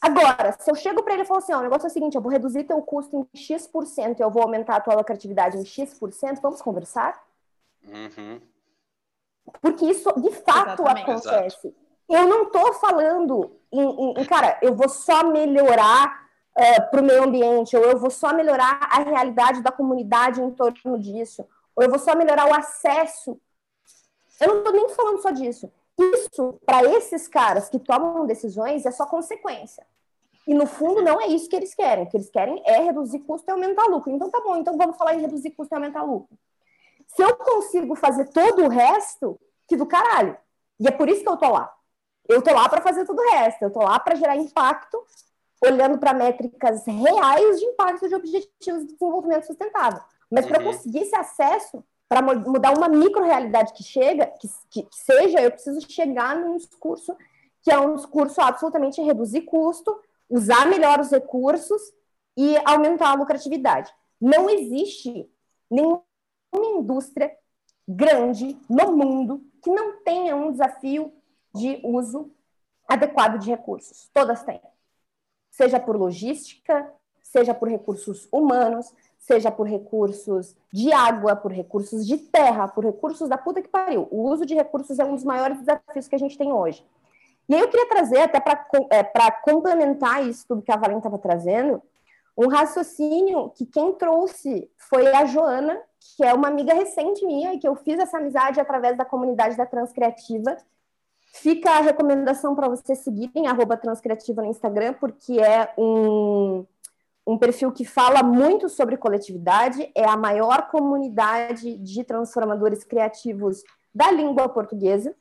Agora, 0.00 0.52
se 0.58 0.70
eu 0.70 0.74
chego 0.74 1.02
para 1.02 1.14
ele 1.14 1.22
e 1.22 1.26
falo 1.26 1.38
assim, 1.38 1.52
ó, 1.54 1.58
o 1.58 1.62
negócio 1.62 1.86
é 1.86 1.90
o 1.90 1.92
seguinte, 1.92 2.14
eu 2.14 2.20
vou 2.20 2.30
reduzir 2.30 2.64
teu 2.64 2.80
custo 2.82 3.28
em 3.34 3.38
X% 3.38 4.18
e 4.18 4.22
eu 4.22 4.30
vou 4.30 4.42
aumentar 4.42 4.76
a 4.76 4.80
tua 4.80 4.94
lucratividade 4.94 5.56
em 5.56 5.64
X%, 5.64 6.40
vamos 6.42 6.60
conversar? 6.60 7.22
Uhum. 7.86 8.40
Porque 9.60 9.86
isso 9.86 10.10
de 10.20 10.30
fato 10.30 10.82
Exatamente. 10.82 11.10
acontece. 11.10 11.68
Exato. 11.68 11.74
Eu 12.08 12.26
não 12.28 12.44
estou 12.44 12.74
falando 12.74 13.56
em, 13.72 13.80
em, 13.80 14.14
em, 14.20 14.24
cara, 14.24 14.58
eu 14.60 14.74
vou 14.74 14.88
só 14.88 15.24
melhorar 15.24 16.22
uh, 16.56 16.60
é, 16.60 16.80
para 16.80 17.00
o 17.00 17.04
meio 17.04 17.24
ambiente, 17.24 17.76
ou 17.76 17.82
eu 17.82 17.98
vou 17.98 18.10
só 18.10 18.34
melhorar 18.34 18.78
a 18.90 19.00
realidade 19.00 19.62
da 19.62 19.72
comunidade 19.72 20.40
em 20.40 20.50
torno 20.50 20.98
disso, 20.98 21.46
ou 21.74 21.82
eu 21.82 21.90
vou 21.90 21.98
só 21.98 22.14
melhorar 22.14 22.46
o 22.46 22.54
acesso. 22.54 23.40
Eu 24.40 24.48
não 24.48 24.58
estou 24.58 24.72
nem 24.72 24.88
falando 24.90 25.22
só 25.22 25.30
disso. 25.30 25.72
Isso, 25.98 26.60
para 26.66 26.84
esses 26.84 27.28
caras 27.28 27.68
que 27.68 27.78
tomam 27.78 28.26
decisões, 28.26 28.84
é 28.84 28.90
só 28.90 29.06
consequência. 29.06 29.86
E 30.46 30.52
no 30.52 30.66
fundo 30.66 31.02
não 31.02 31.20
é 31.20 31.26
isso 31.28 31.48
que 31.48 31.56
eles 31.56 31.74
querem. 31.74 32.04
O 32.04 32.08
que 32.08 32.16
eles 32.16 32.30
querem 32.30 32.62
é 32.66 32.80
reduzir 32.80 33.20
custo 33.20 33.48
e 33.48 33.52
aumentar 33.52 33.86
lucro. 33.86 34.10
Então 34.10 34.30
tá 34.30 34.40
bom, 34.40 34.56
então 34.56 34.76
vamos 34.76 34.96
falar 34.96 35.14
em 35.14 35.20
reduzir 35.20 35.50
custo 35.50 35.74
e 35.74 35.76
aumentar 35.76 36.02
lucro. 36.02 36.36
Se 37.06 37.22
eu 37.22 37.36
consigo 37.36 37.94
fazer 37.94 38.28
todo 38.28 38.64
o 38.64 38.68
resto, 38.68 39.40
que 39.68 39.76
do 39.76 39.86
caralho. 39.86 40.36
E 40.78 40.88
é 40.88 40.90
por 40.90 41.08
isso 41.08 41.22
que 41.22 41.28
eu 41.28 41.36
tô 41.36 41.48
lá. 41.48 41.72
Eu 42.28 42.42
tô 42.42 42.52
lá 42.52 42.68
para 42.68 42.80
fazer 42.80 43.04
todo 43.04 43.18
o 43.18 43.30
resto. 43.30 43.62
Eu 43.62 43.70
tô 43.70 43.80
lá 43.80 43.98
para 43.98 44.16
gerar 44.16 44.36
impacto, 44.36 45.02
olhando 45.64 45.98
para 45.98 46.12
métricas 46.12 46.84
reais 46.86 47.58
de 47.58 47.66
impacto 47.66 48.08
de 48.08 48.14
objetivos 48.14 48.86
de 48.86 48.92
desenvolvimento 48.92 49.46
sustentável. 49.46 50.00
Mas 50.30 50.44
uhum. 50.44 50.50
para 50.50 50.64
conseguir 50.64 51.00
esse 51.00 51.14
acesso, 51.14 51.84
para 52.08 52.22
mudar 52.22 52.76
uma 52.76 52.88
micro-realidade 52.88 53.72
que 53.72 53.82
chega, 53.82 54.26
que, 54.26 54.48
que, 54.70 54.86
seja, 54.90 55.40
eu 55.40 55.50
preciso 55.50 55.80
chegar 55.90 56.36
num 56.36 56.56
discurso 56.56 57.16
que 57.62 57.72
é 57.72 57.80
um 57.80 57.96
discurso 57.96 58.42
absolutamente 58.42 59.00
reduzir 59.00 59.42
custo, 59.42 59.98
usar 60.28 60.66
melhor 60.66 61.00
os 61.00 61.10
recursos 61.10 61.80
e 62.36 62.56
aumentar 62.64 63.10
a 63.10 63.14
lucratividade. 63.14 63.90
Não 64.20 64.50
existe 64.50 65.30
nenhuma 65.70 66.02
indústria 66.54 67.34
grande 67.88 68.58
no 68.68 68.92
mundo 68.92 69.42
que 69.62 69.70
não 69.70 70.02
tenha 70.02 70.36
um 70.36 70.52
desafio 70.52 71.12
de 71.54 71.80
uso 71.82 72.30
adequado 72.86 73.38
de 73.38 73.50
recursos. 73.50 74.10
Todas 74.12 74.42
têm. 74.42 74.60
Seja 75.50 75.80
por 75.80 75.96
logística, 75.96 76.92
seja 77.22 77.54
por 77.54 77.68
recursos 77.68 78.28
humanos, 78.30 78.92
seja 79.26 79.50
por 79.50 79.66
recursos 79.66 80.54
de 80.70 80.92
água, 80.92 81.34
por 81.34 81.50
recursos 81.50 82.06
de 82.06 82.18
terra, 82.18 82.68
por 82.68 82.84
recursos 82.84 83.26
da 83.26 83.38
puta 83.38 83.62
que 83.62 83.68
pariu. 83.68 84.06
O 84.10 84.30
uso 84.30 84.44
de 84.44 84.54
recursos 84.54 84.98
é 84.98 85.04
um 85.04 85.14
dos 85.14 85.24
maiores 85.24 85.58
desafios 85.60 86.06
que 86.06 86.14
a 86.14 86.18
gente 86.18 86.36
tem 86.36 86.52
hoje. 86.52 86.84
E 87.48 87.54
aí 87.54 87.60
eu 87.60 87.68
queria 87.68 87.88
trazer, 87.88 88.20
até 88.20 88.38
para 88.38 88.66
é, 88.90 89.30
complementar 89.42 90.26
isso 90.26 90.46
tudo 90.46 90.62
que 90.62 90.70
a 90.70 90.76
Valente 90.76 90.98
estava 90.98 91.18
trazendo, 91.18 91.82
um 92.36 92.48
raciocínio 92.48 93.50
que 93.50 93.64
quem 93.64 93.94
trouxe 93.94 94.70
foi 94.76 95.06
a 95.06 95.24
Joana, 95.24 95.80
que 96.16 96.22
é 96.22 96.34
uma 96.34 96.48
amiga 96.48 96.74
recente 96.74 97.24
minha, 97.24 97.54
e 97.54 97.58
que 97.58 97.66
eu 97.66 97.74
fiz 97.76 97.98
essa 97.98 98.18
amizade 98.18 98.60
através 98.60 98.96
da 98.96 99.06
comunidade 99.06 99.56
da 99.56 99.64
Transcriativa. 99.64 100.56
Fica 101.32 101.70
a 101.70 101.80
recomendação 101.80 102.54
para 102.54 102.68
vocês 102.68 102.98
seguirem, 102.98 103.46
arroba 103.46 103.76
Transcriativa 103.76 104.42
no 104.42 104.48
Instagram, 104.48 104.92
porque 104.94 105.40
é 105.40 105.72
um, 105.78 106.66
um 107.26 107.38
perfil 107.38 107.72
que 107.72 107.84
fala 107.84 108.22
muito 108.22 108.68
sobre 108.68 108.96
coletividade, 108.96 109.90
é 109.94 110.04
a 110.04 110.16
maior 110.16 110.68
comunidade 110.68 111.78
de 111.78 112.04
transformadores 112.04 112.84
criativos 112.84 113.62
da 113.94 114.10
língua 114.10 114.48
portuguesa. 114.48 115.14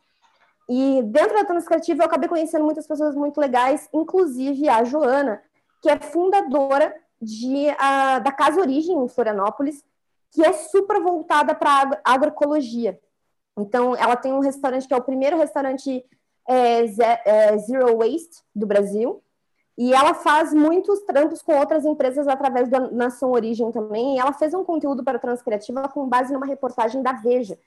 E 0.70 1.02
dentro 1.04 1.34
da 1.34 1.46
Transcriativa 1.46 2.04
eu 2.04 2.08
acabei 2.08 2.28
conhecendo 2.28 2.66
muitas 2.66 2.88
pessoas 2.88 3.16
muito 3.16 3.40
legais, 3.40 3.88
inclusive 3.94 4.68
a 4.68 4.84
Joana, 4.84 5.42
que 5.82 5.90
é 5.90 6.00
fundadora 6.00 6.94
de, 7.22 7.70
a, 7.80 8.20
da 8.20 8.32
Casa 8.32 8.60
Origem 8.60 8.98
em 8.98 9.08
Florianópolis, 9.08 9.84
que 10.32 10.44
é 10.44 10.52
super 10.52 11.02
voltada 11.02 11.56
para 11.56 12.02
agroecologia. 12.04 13.00
Então, 13.58 13.96
ela 13.96 14.16
tem 14.16 14.34
um 14.34 14.40
restaurante 14.40 14.88
que 14.88 14.94
é 14.94 14.98
o 14.98 15.04
primeiro 15.04 15.38
restaurante 15.38 16.04
é, 16.48 16.86
é, 17.26 17.58
Zero 17.60 17.98
Waste 17.98 18.44
do 18.54 18.66
Brasil, 18.66 19.23
e 19.78 19.94
ela 19.94 20.14
faz 20.14 20.54
muitos 20.54 21.02
trampos 21.02 21.42
com 21.42 21.58
outras 21.58 21.86
empresas 21.86 22.28
através 22.28 22.70
da 22.70 22.80
Nação 22.92 23.32
Origem 23.32 23.72
também, 23.72 24.16
e 24.16 24.20
ela 24.20 24.34
fez 24.34 24.54
um 24.54 24.64
conteúdo 24.64 25.04
para 25.04 25.18
a 25.18 25.22
Transcriativa 25.22 25.88
com 25.90 26.08
base 26.08 26.32
numa 26.32 26.46
reportagem 26.46 27.02
da 27.02 27.14
Veja, 27.14 27.58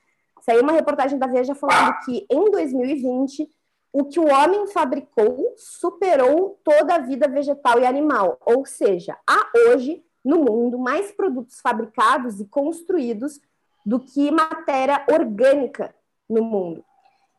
Saiu 0.47 0.63
uma 0.63 0.73
reportagem 0.73 1.19
da 1.19 1.27
Veja 1.27 1.57
falando 1.57 1.99
que 2.05 2.25
em 2.31 2.51
2020 2.53 3.51
o 3.93 4.05
que 4.05 4.21
o 4.21 4.29
homem 4.29 4.69
fabricou 4.69 5.55
superou 5.57 6.61
toda 6.63 6.95
a 6.95 6.99
vida 6.99 7.27
vegetal 7.27 7.81
e 7.81 7.85
animal. 7.87 8.39
Ou 8.47 8.65
seja, 8.65 9.19
há 9.29 9.51
hoje 9.57 10.05
no 10.25 10.39
mundo 10.39 10.79
mais 10.79 11.11
produtos 11.11 11.61
fabricados 11.61 12.41
e 12.41 12.45
construídos 12.47 13.41
do 13.85 13.99
que 13.99 14.31
matéria 14.31 15.05
orgânica 15.11 15.93
no 16.29 16.45
mundo. 16.45 16.85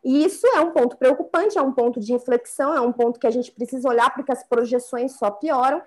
E 0.08 0.24
isso 0.24 0.48
é 0.48 0.62
um 0.62 0.72
ponto 0.72 0.96
preocupante, 0.96 1.58
é 1.58 1.62
um 1.62 1.74
ponto 1.74 2.00
de 2.00 2.14
reflexão, 2.14 2.74
é 2.74 2.80
um 2.80 2.94
ponto 2.94 3.20
que 3.20 3.28
a 3.28 3.30
gente 3.30 3.52
precisa 3.52 3.90
olhar 3.90 4.10
porque 4.14 4.32
as 4.32 4.42
projeções 4.42 5.18
só 5.18 5.30
pioram. 5.30 5.82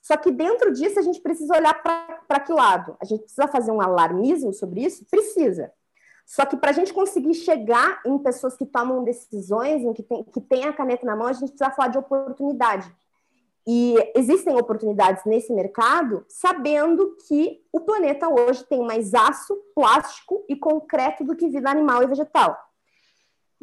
Só 0.00 0.16
que 0.16 0.30
dentro 0.30 0.72
disso 0.72 0.96
a 1.00 1.02
gente 1.02 1.20
precisa 1.20 1.56
olhar 1.56 1.82
para 1.82 2.38
que 2.38 2.52
lado? 2.52 2.96
A 3.00 3.04
gente 3.04 3.22
precisa 3.22 3.48
fazer 3.48 3.72
um 3.72 3.80
alarmismo 3.80 4.52
sobre 4.52 4.84
isso? 4.84 5.04
Precisa. 5.06 5.72
Só 6.24 6.46
que 6.46 6.56
para 6.56 6.70
a 6.70 6.72
gente 6.72 6.94
conseguir 6.94 7.34
chegar 7.34 8.00
em 8.06 8.16
pessoas 8.16 8.56
que 8.56 8.64
tomam 8.64 9.02
decisões, 9.02 9.82
em 9.82 9.92
que 9.92 10.04
tem, 10.04 10.22
que 10.22 10.40
tem 10.40 10.66
a 10.66 10.72
caneta 10.72 11.04
na 11.04 11.16
mão, 11.16 11.26
a 11.26 11.32
gente 11.32 11.48
precisa 11.48 11.72
falar 11.72 11.88
de 11.88 11.98
oportunidade. 11.98 12.94
E 13.66 13.96
existem 14.14 14.54
oportunidades 14.54 15.24
nesse 15.24 15.52
mercado, 15.52 16.24
sabendo 16.28 17.16
que 17.26 17.60
o 17.72 17.80
planeta 17.80 18.28
hoje 18.28 18.62
tem 18.66 18.86
mais 18.86 19.14
aço, 19.14 19.56
plástico 19.74 20.44
e 20.48 20.54
concreto 20.54 21.24
do 21.24 21.34
que 21.34 21.48
vida 21.48 21.68
animal 21.68 22.04
e 22.04 22.06
vegetal. 22.06 22.56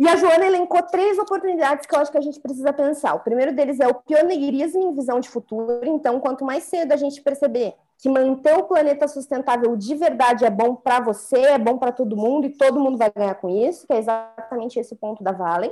E 0.01 0.07
a 0.07 0.15
Joana 0.15 0.47
elencou 0.47 0.81
três 0.81 1.19
oportunidades 1.19 1.85
que 1.85 1.93
eu 1.93 1.99
acho 1.99 2.11
que 2.11 2.17
a 2.17 2.21
gente 2.21 2.39
precisa 2.39 2.73
pensar. 2.73 3.13
O 3.13 3.19
primeiro 3.19 3.53
deles 3.53 3.79
é 3.79 3.87
o 3.87 3.93
pioneirismo 3.93 4.81
em 4.81 4.95
visão 4.95 5.19
de 5.19 5.29
futuro. 5.29 5.79
Então, 5.85 6.19
quanto 6.19 6.43
mais 6.43 6.63
cedo 6.63 6.91
a 6.91 6.95
gente 6.95 7.21
perceber 7.21 7.75
que 7.99 8.09
manter 8.09 8.57
o 8.57 8.63
planeta 8.63 9.07
sustentável 9.07 9.75
de 9.75 9.93
verdade 9.93 10.43
é 10.43 10.49
bom 10.49 10.75
para 10.75 10.99
você, 11.01 11.37
é 11.37 11.59
bom 11.59 11.77
para 11.77 11.91
todo 11.91 12.17
mundo 12.17 12.47
e 12.47 12.49
todo 12.49 12.79
mundo 12.79 12.97
vai 12.97 13.11
ganhar 13.15 13.35
com 13.35 13.47
isso, 13.47 13.85
que 13.85 13.93
é 13.93 13.99
exatamente 13.99 14.79
esse 14.79 14.91
o 14.91 14.97
ponto 14.97 15.23
da 15.23 15.31
Vale. 15.31 15.71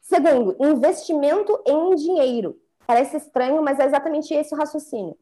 Segundo, 0.00 0.56
investimento 0.58 1.62
em 1.66 1.94
dinheiro. 1.94 2.58
Parece 2.86 3.18
estranho, 3.18 3.62
mas 3.62 3.78
é 3.78 3.84
exatamente 3.84 4.32
esse 4.32 4.54
o 4.54 4.56
raciocínio. 4.56 5.14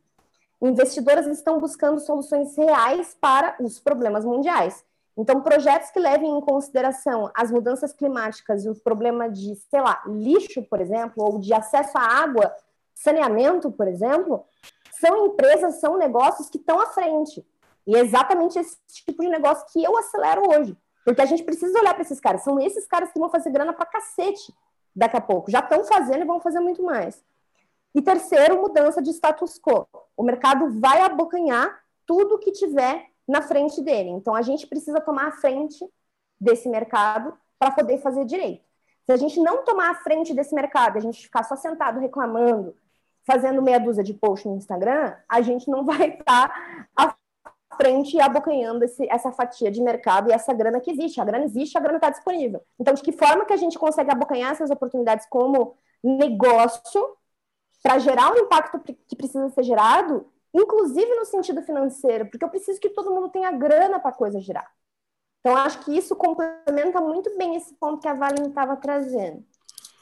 Investidoras 0.62 1.26
estão 1.26 1.58
buscando 1.58 1.98
soluções 1.98 2.56
reais 2.56 3.16
para 3.20 3.56
os 3.58 3.80
problemas 3.80 4.24
mundiais. 4.24 4.84
Então, 5.16 5.40
projetos 5.40 5.90
que 5.90 6.00
levem 6.00 6.36
em 6.36 6.40
consideração 6.40 7.30
as 7.36 7.50
mudanças 7.50 7.92
climáticas 7.92 8.64
e 8.64 8.68
o 8.68 8.74
problema 8.74 9.28
de, 9.28 9.54
sei 9.70 9.80
lá, 9.80 10.02
lixo, 10.06 10.62
por 10.64 10.80
exemplo, 10.80 11.22
ou 11.24 11.38
de 11.38 11.54
acesso 11.54 11.96
à 11.96 12.02
água, 12.02 12.52
saneamento, 12.94 13.70
por 13.70 13.86
exemplo, 13.86 14.44
são 15.00 15.26
empresas, 15.26 15.76
são 15.76 15.96
negócios 15.96 16.50
que 16.50 16.58
estão 16.58 16.80
à 16.80 16.86
frente. 16.86 17.46
E 17.86 17.94
é 17.94 18.00
exatamente 18.00 18.58
esse 18.58 18.76
tipo 18.88 19.22
de 19.22 19.28
negócio 19.28 19.66
que 19.72 19.82
eu 19.82 19.96
acelero 19.98 20.42
hoje. 20.50 20.76
Porque 21.04 21.20
a 21.20 21.26
gente 21.26 21.44
precisa 21.44 21.78
olhar 21.78 21.92
para 21.92 22.02
esses 22.02 22.18
caras. 22.18 22.42
São 22.42 22.58
esses 22.58 22.86
caras 22.86 23.12
que 23.12 23.18
vão 23.18 23.28
fazer 23.28 23.50
grana 23.50 23.72
para 23.72 23.86
cacete 23.86 24.54
daqui 24.96 25.16
a 25.16 25.20
pouco. 25.20 25.50
Já 25.50 25.60
estão 25.60 25.84
fazendo 25.84 26.22
e 26.22 26.26
vão 26.26 26.40
fazer 26.40 26.60
muito 26.60 26.82
mais. 26.82 27.22
E 27.94 28.00
terceiro, 28.00 28.60
mudança 28.60 29.02
de 29.02 29.10
status 29.10 29.58
quo. 29.58 29.86
O 30.16 30.22
mercado 30.22 30.80
vai 30.80 31.02
abocanhar 31.02 31.78
tudo 32.06 32.38
que 32.38 32.52
tiver 32.52 33.06
na 33.26 33.42
frente 33.42 33.80
dele. 33.82 34.10
Então, 34.10 34.34
a 34.34 34.42
gente 34.42 34.66
precisa 34.66 35.00
tomar 35.00 35.28
a 35.28 35.32
frente 35.32 35.84
desse 36.40 36.68
mercado 36.68 37.36
para 37.58 37.70
poder 37.70 37.98
fazer 37.98 38.24
direito. 38.24 38.64
Se 39.06 39.12
a 39.12 39.16
gente 39.16 39.38
não 39.40 39.64
tomar 39.64 39.90
a 39.90 39.94
frente 39.94 40.34
desse 40.34 40.54
mercado, 40.54 40.96
a 40.96 41.00
gente 41.00 41.22
ficar 41.22 41.42
só 41.42 41.56
sentado 41.56 42.00
reclamando, 42.00 42.74
fazendo 43.26 43.62
meia 43.62 43.78
dúzia 43.78 44.02
de 44.02 44.14
posts 44.14 44.50
no 44.50 44.56
Instagram, 44.56 45.14
a 45.28 45.40
gente 45.40 45.68
não 45.70 45.84
vai 45.84 46.10
estar 46.18 46.88
à 46.96 47.14
frente 47.76 48.16
e 48.16 48.20
abocanhando 48.20 48.84
esse, 48.84 49.06
essa 49.10 49.32
fatia 49.32 49.70
de 49.70 49.82
mercado 49.82 50.30
e 50.30 50.32
essa 50.32 50.52
grana 50.52 50.80
que 50.80 50.90
existe. 50.90 51.20
A 51.20 51.24
grana 51.24 51.44
existe, 51.44 51.76
a 51.76 51.80
grana 51.80 51.98
está 51.98 52.10
disponível. 52.10 52.62
Então, 52.78 52.94
de 52.94 53.02
que 53.02 53.12
forma 53.12 53.44
que 53.44 53.52
a 53.52 53.56
gente 53.56 53.78
consegue 53.78 54.10
abocanhar 54.10 54.52
essas 54.52 54.70
oportunidades 54.70 55.26
como 55.28 55.76
negócio 56.02 57.16
para 57.82 57.98
gerar 57.98 58.32
o 58.32 58.38
impacto 58.38 58.80
que 58.80 59.16
precisa 59.16 59.48
ser 59.50 59.62
gerado, 59.62 60.26
inclusive 60.54 61.14
no 61.16 61.24
sentido 61.24 61.62
financeiro, 61.62 62.26
porque 62.26 62.44
eu 62.44 62.48
preciso 62.48 62.80
que 62.80 62.90
todo 62.90 63.10
mundo 63.10 63.28
tenha 63.28 63.50
grana 63.50 63.98
para 63.98 64.10
a 64.10 64.14
coisa 64.14 64.40
girar. 64.40 64.70
Então, 65.40 65.56
acho 65.56 65.80
que 65.80 65.94
isso 65.94 66.16
complementa 66.16 67.00
muito 67.00 67.36
bem 67.36 67.54
esse 67.54 67.74
ponto 67.74 68.00
que 68.00 68.08
a 68.08 68.14
Valen 68.14 68.48
estava 68.48 68.76
trazendo. 68.76 69.44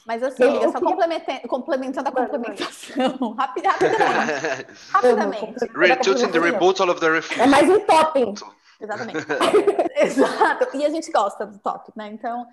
Mas 0.07 0.22
assim, 0.22 0.42
eu, 0.42 0.70
só 0.70 0.78
queria... 0.78 1.48
complementando 1.48 2.09
a 2.09 2.12
complementação. 2.12 3.34
Rapid, 3.38 3.64
rapidamente. 3.66 4.66
rapidamente. 4.92 5.64
Retooting 5.74 6.30
the 6.30 6.38
reboot 6.38 6.80
all 6.82 6.90
of 6.90 7.00
the. 7.00 7.07
É 7.40 7.46
mais 7.46 7.68
um 7.68 7.80
topping. 7.80 8.34
Exatamente. 8.80 9.18
Exato. 9.96 10.76
E 10.76 10.84
a 10.84 10.90
gente 10.90 11.11
gosta 11.12 11.46
do 11.46 11.59
top, 11.59 11.92
né? 11.94 12.09
Então, 12.09 12.46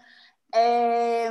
é... 0.54 1.30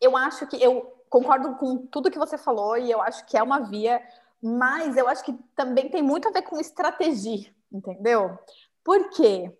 eu 0.00 0.16
acho 0.16 0.46
que 0.46 0.62
eu 0.62 0.94
concordo 1.08 1.56
com 1.56 1.86
tudo 1.86 2.10
que 2.10 2.18
você 2.18 2.36
falou 2.36 2.76
e 2.76 2.90
eu 2.90 3.00
acho 3.00 3.26
que 3.26 3.36
é 3.36 3.42
uma 3.42 3.60
via, 3.60 4.00
mas 4.42 4.96
eu 4.96 5.08
acho 5.08 5.24
que 5.24 5.34
também 5.54 5.88
tem 5.88 6.02
muito 6.02 6.28
a 6.28 6.32
ver 6.32 6.42
com 6.42 6.58
estratégia, 6.58 7.54
entendeu? 7.72 8.38
Por 8.82 9.10
quê? 9.10 9.52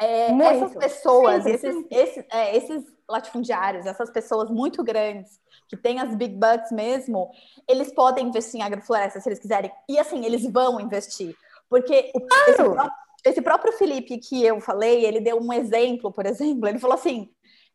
É, 0.00 0.32
essas 0.32 0.74
pessoas, 0.74 1.46
esses, 1.46 1.86
esses, 1.90 2.24
é, 2.30 2.56
esses 2.56 2.84
latifundiários, 3.08 3.86
essas 3.86 4.10
pessoas 4.10 4.50
muito 4.50 4.82
grandes, 4.82 5.40
que 5.68 5.76
têm 5.76 6.00
as 6.00 6.14
big 6.14 6.34
bucks 6.34 6.72
mesmo, 6.72 7.30
eles 7.68 7.92
podem 7.92 8.26
investir 8.26 8.60
em 8.60 8.62
agrofloresta 8.64 9.20
se 9.20 9.28
eles 9.28 9.38
quiserem. 9.38 9.70
E 9.88 9.98
assim, 9.98 10.24
eles 10.24 10.44
vão 10.50 10.80
investir. 10.80 11.36
Porque 11.68 12.10
o, 12.14 12.20
claro. 12.20 12.50
esse, 12.50 12.62
próprio, 12.62 12.92
esse, 13.24 13.42
próprio 13.42 13.72
Felipe 13.74 14.18
que 14.18 14.44
eu 14.44 14.60
falei, 14.60 15.04
ele 15.04 15.20
deu 15.20 15.40
um 15.40 15.52
exemplo, 15.52 16.12
por 16.12 16.26
exemplo, 16.26 16.68
ele 16.68 16.78
falou 16.78 16.94
assim: 16.94 17.30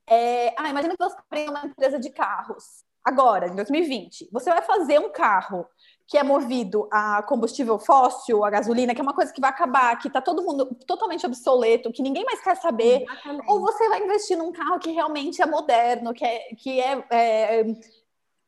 é, 0.07 0.53
ah, 0.57 0.69
imagina 0.69 0.95
que 0.95 1.03
você 1.03 1.15
tem 1.29 1.49
uma 1.49 1.65
empresa 1.65 1.97
de 1.97 2.09
carros 2.09 2.83
agora, 3.03 3.47
em 3.47 3.55
2020. 3.55 4.29
Você 4.31 4.49
vai 4.49 4.61
fazer 4.61 4.99
um 4.99 5.09
carro 5.09 5.65
que 6.07 6.17
é 6.17 6.23
movido 6.23 6.87
a 6.89 7.21
combustível 7.23 7.77
fóssil, 7.77 8.45
a 8.45 8.49
gasolina, 8.49 8.95
que 8.95 9.01
é 9.01 9.03
uma 9.03 9.13
coisa 9.13 9.33
que 9.33 9.41
vai 9.41 9.49
acabar, 9.49 9.97
que 9.97 10.07
está 10.07 10.21
todo 10.21 10.41
mundo 10.41 10.65
totalmente 10.87 11.25
obsoleto, 11.25 11.91
que 11.91 12.01
ninguém 12.01 12.23
mais 12.23 12.41
quer 12.41 12.55
saber, 12.55 13.03
Exatamente. 13.03 13.51
ou 13.51 13.59
você 13.59 13.89
vai 13.89 14.01
investir 14.01 14.37
num 14.37 14.51
carro 14.53 14.79
que 14.79 14.91
realmente 14.91 15.41
é 15.41 15.45
moderno, 15.45 16.13
que 16.13 16.23
é, 16.23 16.39
que 16.55 16.79
é, 16.79 17.05
é 17.11 17.65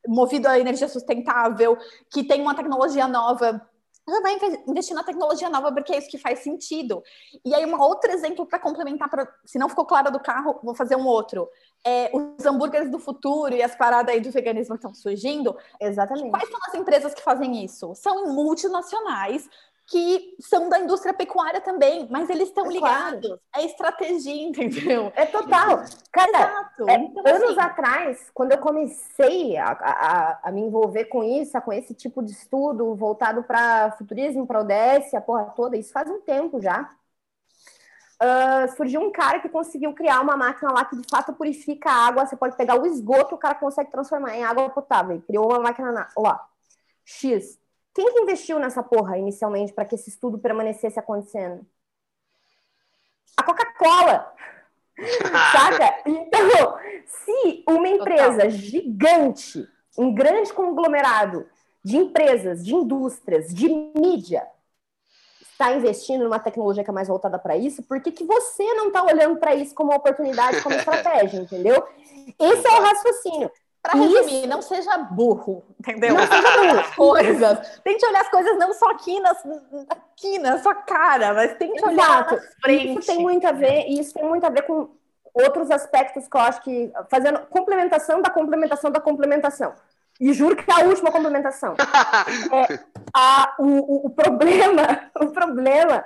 movido 0.08 0.48
a 0.48 0.58
energia 0.58 0.88
sustentável, 0.88 1.76
que 2.10 2.24
tem 2.24 2.40
uma 2.40 2.54
tecnologia 2.54 3.06
nova 3.06 3.60
você 4.10 4.20
vai 4.22 4.36
investir 4.66 4.94
na 4.94 5.04
tecnologia 5.04 5.48
nova 5.48 5.72
porque 5.72 5.92
é 5.92 5.98
isso 5.98 6.10
que 6.10 6.18
faz 6.18 6.40
sentido. 6.40 7.02
E 7.44 7.54
aí, 7.54 7.64
um 7.64 7.80
outro 7.80 8.10
exemplo 8.10 8.44
para 8.44 8.58
complementar, 8.58 9.08
pra, 9.08 9.28
se 9.44 9.58
não 9.58 9.68
ficou 9.68 9.86
claro 9.86 10.10
do 10.10 10.18
carro, 10.18 10.58
vou 10.62 10.74
fazer 10.74 10.96
um 10.96 11.06
outro. 11.06 11.48
É, 11.86 12.10
os 12.14 12.44
hambúrgueres 12.44 12.90
do 12.90 12.98
futuro 12.98 13.54
e 13.54 13.62
as 13.62 13.74
paradas 13.74 14.14
aí 14.14 14.20
do 14.20 14.30
veganismo 14.30 14.74
que 14.74 14.80
estão 14.80 14.94
surgindo. 14.94 15.56
Exatamente. 15.80 16.30
Quais 16.30 16.48
são 16.50 16.60
as 16.68 16.74
empresas 16.74 17.14
que 17.14 17.22
fazem 17.22 17.64
isso? 17.64 17.94
São 17.94 18.34
multinacionais 18.34 19.48
que 19.90 20.36
são 20.38 20.68
da 20.68 20.78
indústria 20.78 21.12
pecuária 21.12 21.60
também, 21.60 22.06
mas 22.08 22.30
eles 22.30 22.48
estão 22.48 22.66
é 22.66 22.68
ligados. 22.68 23.26
Claro. 23.26 23.40
É 23.56 23.64
estratégia, 23.64 24.32
entendeu? 24.32 25.12
É 25.16 25.26
total. 25.26 25.82
Cara, 26.12 26.70
é, 26.86 26.94
então, 26.94 27.26
anos 27.26 27.58
assim... 27.58 27.60
atrás, 27.60 28.30
quando 28.32 28.52
eu 28.52 28.58
comecei 28.58 29.56
a, 29.56 29.72
a, 29.72 30.40
a, 30.44 30.52
me 30.52 30.60
envolver 30.60 31.06
com 31.06 31.24
isso, 31.24 31.60
com 31.62 31.72
esse 31.72 31.92
tipo 31.92 32.22
de 32.22 32.30
estudo 32.30 32.94
voltado 32.94 33.42
para 33.42 33.90
futurismo, 33.98 34.46
para 34.46 34.60
ODS, 34.60 35.12
a 35.14 35.20
porra 35.20 35.52
toda, 35.56 35.76
isso 35.76 35.92
faz 35.92 36.08
um 36.08 36.20
tempo 36.20 36.60
já. 36.60 36.88
Uh, 38.22 38.76
surgiu 38.76 39.00
um 39.00 39.10
cara 39.10 39.40
que 39.40 39.48
conseguiu 39.48 39.94
criar 39.94 40.20
uma 40.20 40.36
máquina 40.36 40.70
lá 40.72 40.84
que 40.84 40.94
de 40.94 41.08
fato 41.08 41.32
purifica 41.32 41.90
a 41.90 42.06
água. 42.06 42.26
Você 42.26 42.36
pode 42.36 42.56
pegar 42.56 42.80
o 42.80 42.86
esgoto, 42.86 43.34
o 43.34 43.38
cara 43.38 43.54
consegue 43.54 43.90
transformar 43.90 44.36
em 44.36 44.44
água 44.44 44.68
potável. 44.70 45.12
Ele 45.12 45.24
criou 45.26 45.46
uma 45.46 45.58
máquina 45.58 46.08
lá. 46.16 46.46
X 47.04 47.60
quem 47.94 48.12
que 48.12 48.20
investiu 48.20 48.58
nessa 48.58 48.82
porra 48.82 49.18
inicialmente 49.18 49.72
para 49.72 49.84
que 49.84 49.94
esse 49.94 50.10
estudo 50.10 50.38
permanecesse 50.38 50.98
acontecendo? 50.98 51.66
A 53.36 53.42
Coca-Cola. 53.42 54.32
Saca? 55.52 56.02
Então, 56.06 56.78
se 57.06 57.64
uma 57.68 57.88
empresa 57.88 58.36
Total. 58.36 58.50
gigante, 58.50 59.68
um 59.98 60.14
grande 60.14 60.52
conglomerado 60.52 61.48
de 61.82 61.96
empresas, 61.96 62.64
de 62.64 62.74
indústrias, 62.74 63.52
de 63.52 63.68
mídia, 63.68 64.46
está 65.60 65.72
investindo 65.72 66.24
numa 66.24 66.38
tecnologia 66.38 66.82
que 66.82 66.90
é 66.90 66.92
mais 66.92 67.08
voltada 67.08 67.38
para 67.38 67.56
isso, 67.56 67.82
por 67.82 68.00
que, 68.00 68.10
que 68.10 68.24
você 68.24 68.64
não 68.74 68.86
está 68.86 69.02
olhando 69.04 69.36
para 69.36 69.54
isso 69.54 69.74
como 69.74 69.94
oportunidade, 69.94 70.62
como 70.62 70.74
estratégia, 70.76 71.38
entendeu? 71.38 71.86
Esse 72.38 72.66
é 72.66 72.80
o 72.80 72.82
raciocínio. 72.82 73.50
Para 73.82 73.98
resumir, 73.98 74.46
não 74.46 74.60
seja 74.60 74.98
burro, 74.98 75.64
entendeu? 75.78 76.14
Não 76.14 76.26
seja 76.26 76.72
burro. 76.72 76.96
coisas. 76.96 77.80
Tente 77.82 78.04
olhar 78.04 78.20
as 78.20 78.30
coisas 78.30 78.58
não 78.58 78.74
só 78.74 78.90
aqui, 78.90 79.18
nas, 79.20 79.38
aqui 79.88 80.38
na 80.38 80.58
sua 80.58 80.74
cara, 80.74 81.32
mas 81.32 81.56
tente 81.56 81.78
Exato. 81.78 81.88
olhar 81.88 82.30
na 82.30 82.38
frente. 82.62 82.98
Isso 82.98 83.06
tem 83.06 83.18
muito 83.18 83.46
a 83.46 83.52
ver, 83.52 83.86
isso 83.86 84.12
tem 84.12 84.24
muito 84.24 84.44
a 84.44 84.50
ver 84.50 84.62
com 84.62 84.90
outros 85.32 85.70
aspectos 85.70 86.28
que 86.28 86.36
eu 86.36 86.40
acho 86.40 86.60
que 86.62 86.92
fazendo 87.08 87.40
complementação 87.46 88.20
da 88.20 88.28
complementação 88.28 88.90
da 88.90 89.00
complementação. 89.00 89.72
E 90.20 90.34
juro 90.34 90.54
que 90.54 90.70
é 90.70 90.74
a 90.74 90.86
última 90.86 91.10
complementação. 91.10 91.74
é, 92.52 92.78
a, 93.14 93.56
o, 93.58 94.06
o, 94.06 94.10
problema, 94.10 95.10
o 95.18 95.28
problema 95.28 96.04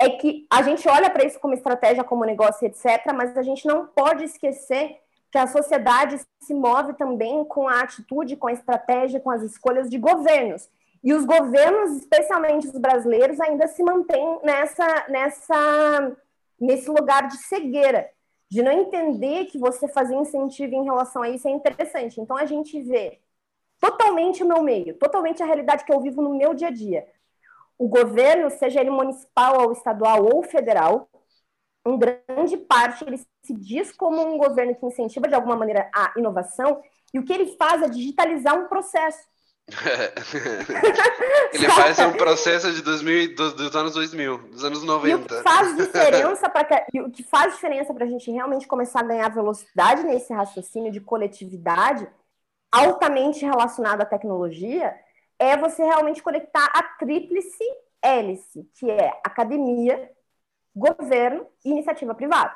é 0.00 0.10
que 0.10 0.44
a 0.50 0.62
gente 0.62 0.88
olha 0.88 1.08
para 1.08 1.24
isso 1.24 1.38
como 1.38 1.54
estratégia, 1.54 2.02
como 2.02 2.24
negócio, 2.24 2.66
etc., 2.66 3.12
mas 3.14 3.36
a 3.36 3.42
gente 3.42 3.66
não 3.66 3.86
pode 3.86 4.24
esquecer 4.24 4.98
que 5.30 5.38
a 5.38 5.46
sociedade 5.46 6.20
se 6.40 6.52
move 6.52 6.94
também 6.94 7.44
com 7.44 7.68
a 7.68 7.80
atitude, 7.80 8.36
com 8.36 8.48
a 8.48 8.52
estratégia, 8.52 9.20
com 9.20 9.30
as 9.30 9.42
escolhas 9.42 9.88
de 9.88 9.96
governos. 9.96 10.68
E 11.02 11.14
os 11.14 11.24
governos, 11.24 11.96
especialmente 11.98 12.66
os 12.66 12.78
brasileiros, 12.78 13.40
ainda 13.40 13.66
se 13.68 13.82
mantêm 13.82 14.40
nessa, 14.42 15.06
nessa, 15.08 16.16
nesse 16.60 16.90
lugar 16.90 17.28
de 17.28 17.36
cegueira, 17.38 18.10
de 18.50 18.62
não 18.62 18.72
entender 18.72 19.46
que 19.46 19.58
você 19.58 19.88
fazer 19.88 20.14
incentivo 20.16 20.74
em 20.74 20.84
relação 20.84 21.22
a 21.22 21.30
isso 21.30 21.48
é 21.48 21.50
interessante. 21.50 22.20
Então 22.20 22.36
a 22.36 22.44
gente 22.44 22.80
vê 22.82 23.21
totalmente 23.82 24.44
o 24.44 24.46
meu 24.46 24.62
meio, 24.62 24.94
totalmente 24.94 25.42
a 25.42 25.46
realidade 25.46 25.84
que 25.84 25.92
eu 25.92 26.00
vivo 26.00 26.22
no 26.22 26.36
meu 26.36 26.54
dia 26.54 26.68
a 26.68 26.70
dia. 26.70 27.04
O 27.76 27.88
governo, 27.88 28.48
seja 28.48 28.80
ele 28.80 28.90
municipal 28.90 29.60
ou 29.60 29.72
estadual 29.72 30.24
ou 30.24 30.44
federal, 30.44 31.10
em 31.84 31.98
grande 31.98 32.56
parte, 32.58 33.04
ele 33.04 33.18
se 33.18 33.52
diz 33.52 33.90
como 33.90 34.22
um 34.22 34.38
governo 34.38 34.76
que 34.76 34.86
incentiva 34.86 35.26
de 35.26 35.34
alguma 35.34 35.56
maneira 35.56 35.90
a 35.92 36.12
inovação, 36.16 36.80
e 37.12 37.18
o 37.18 37.24
que 37.24 37.32
ele 37.32 37.56
faz 37.56 37.82
é 37.82 37.88
digitalizar 37.88 38.56
um 38.56 38.68
processo. 38.68 39.26
ele 41.52 41.68
faz 41.70 41.98
um 41.98 42.12
processo 42.12 42.72
de 42.72 42.82
2000, 42.82 43.34
dos, 43.34 43.54
dos, 43.54 43.74
anos 43.74 43.94
2000, 43.94 44.38
dos 44.48 44.64
anos 44.64 44.84
90. 44.84 45.10
E 45.10 45.14
o 45.14 45.26
que 45.26 45.42
faz 45.42 45.76
diferença 45.76 46.48
para 46.48 46.86
o 47.04 47.10
que 47.10 47.22
faz 47.24 47.54
diferença 47.54 47.92
para 47.92 48.04
a 48.04 48.08
gente 48.08 48.30
realmente 48.30 48.68
começar 48.68 49.00
a 49.00 49.04
ganhar 49.04 49.28
velocidade 49.28 50.04
nesse 50.04 50.32
raciocínio 50.32 50.92
de 50.92 51.00
coletividade 51.00 52.06
altamente 52.72 53.44
relacionado 53.44 54.00
à 54.00 54.06
tecnologia 54.06 54.98
é 55.38 55.56
você 55.56 55.84
realmente 55.84 56.22
conectar 56.22 56.64
a 56.72 56.82
tríplice 56.82 57.64
hélice, 58.02 58.68
que 58.74 58.90
é 58.90 59.08
academia, 59.24 60.10
governo 60.74 61.46
e 61.64 61.70
iniciativa 61.70 62.14
privada. 62.14 62.54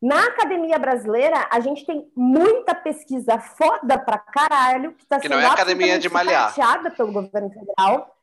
Na 0.00 0.24
academia 0.26 0.78
brasileira, 0.78 1.48
a 1.50 1.58
gente 1.60 1.84
tem 1.84 2.10
muita 2.14 2.74
pesquisa 2.74 3.38
foda 3.38 3.98
pra 3.98 4.18
caralho, 4.18 4.92
que 4.92 5.02
está 5.02 5.18
sendo 5.18 5.32
não 5.32 5.40
é 5.40 5.46
academia 5.46 5.98
de 5.98 6.08
malhar. 6.08 6.54
pelo 6.96 7.12
governo 7.12 7.50
federal. 7.50 8.14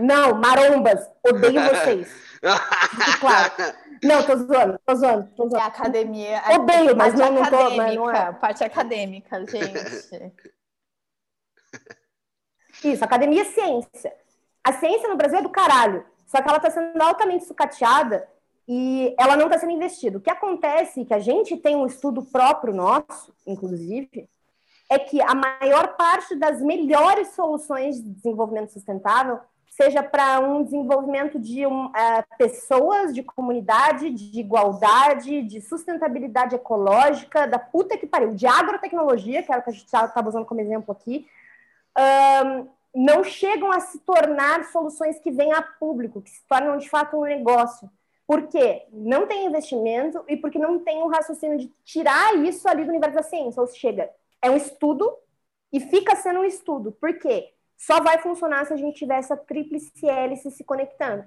Não, 0.00 0.34
marombas, 0.34 1.10
odeio 1.24 1.60
vocês. 1.68 2.08
claro. 3.20 3.52
Não, 4.02 4.22
tô 4.24 4.36
zoando, 4.36 4.78
tô 4.84 4.94
zoando, 4.94 5.28
tô 5.36 5.48
zoando. 5.48 5.56
É 5.56 5.66
academia. 5.66 6.42
Odeio, 6.54 6.96
mas 6.96 7.14
não, 7.14 7.32
não 7.32 7.44
tô. 7.48 7.70
Mas 7.76 7.94
não 7.94 8.10
é. 8.10 8.32
Parte 8.32 8.64
acadêmica, 8.64 9.44
gente. 9.46 10.42
Isso, 12.84 13.04
academia 13.04 13.42
é 13.42 13.44
ciência. 13.44 14.14
A 14.62 14.72
ciência 14.72 15.08
no 15.08 15.16
Brasil 15.16 15.38
é 15.38 15.42
do 15.42 15.50
caralho. 15.50 16.04
Só 16.26 16.42
que 16.42 16.48
ela 16.48 16.58
está 16.58 16.70
sendo 16.70 17.00
altamente 17.00 17.44
sucateada 17.44 18.28
e 18.68 19.14
ela 19.18 19.36
não 19.36 19.46
está 19.46 19.58
sendo 19.58 19.72
investida. 19.72 20.18
O 20.18 20.20
que 20.20 20.30
acontece, 20.30 21.04
que 21.04 21.14
a 21.14 21.20
gente 21.20 21.56
tem 21.56 21.76
um 21.76 21.86
estudo 21.86 22.22
próprio 22.24 22.74
nosso, 22.74 23.32
inclusive, 23.46 24.28
é 24.90 24.98
que 24.98 25.20
a 25.20 25.34
maior 25.34 25.96
parte 25.96 26.34
das 26.34 26.60
melhores 26.60 27.28
soluções 27.28 28.02
de 28.02 28.10
desenvolvimento 28.10 28.72
sustentável 28.72 29.40
seja 29.76 30.02
para 30.02 30.40
um 30.40 30.64
desenvolvimento 30.64 31.38
de 31.38 31.66
um, 31.66 31.86
uh, 31.86 31.92
pessoas, 32.38 33.14
de 33.14 33.22
comunidade, 33.22 34.08
de 34.08 34.40
igualdade, 34.40 35.42
de 35.42 35.60
sustentabilidade 35.60 36.54
ecológica, 36.54 37.46
da 37.46 37.58
puta 37.58 37.98
que 37.98 38.06
pariu, 38.06 38.34
de 38.34 38.46
agrotecnologia, 38.46 39.42
que 39.42 39.52
é 39.52 39.58
o 39.58 39.62
que 39.62 39.68
a 39.68 39.72
gente 39.72 39.84
estava 39.84 40.28
usando 40.28 40.46
como 40.46 40.62
exemplo 40.62 40.92
aqui, 40.92 41.26
um, 41.98 42.68
não 42.94 43.22
chegam 43.22 43.70
a 43.70 43.80
se 43.80 43.98
tornar 43.98 44.64
soluções 44.64 45.18
que 45.18 45.30
vêm 45.30 45.52
a 45.52 45.60
público, 45.60 46.22
que 46.22 46.30
se 46.30 46.42
tornam 46.48 46.78
de 46.78 46.88
fato 46.88 47.18
um 47.18 47.24
negócio. 47.24 47.90
Por 48.26 48.48
quê? 48.48 48.86
Não 48.90 49.26
tem 49.26 49.44
investimento 49.44 50.24
e 50.26 50.38
porque 50.38 50.58
não 50.58 50.78
tem 50.78 51.02
um 51.02 51.08
raciocínio 51.08 51.58
de 51.58 51.70
tirar 51.84 52.34
isso 52.38 52.66
ali 52.66 52.82
do 52.84 52.90
universo 52.90 53.16
da 53.16 53.22
ciência. 53.22 53.60
Ou 53.60 53.68
chega, 53.68 54.10
é 54.40 54.50
um 54.50 54.56
estudo 54.56 55.14
e 55.70 55.80
fica 55.80 56.16
sendo 56.16 56.40
um 56.40 56.44
estudo. 56.44 56.92
Por 56.92 57.18
quê? 57.18 57.52
Só 57.76 58.00
vai 58.00 58.18
funcionar 58.18 58.64
se 58.66 58.72
a 58.72 58.76
gente 58.76 58.98
tiver 58.98 59.18
essa 59.18 59.36
tríplice 59.36 60.08
hélice 60.08 60.50
se 60.50 60.64
conectando. 60.64 61.24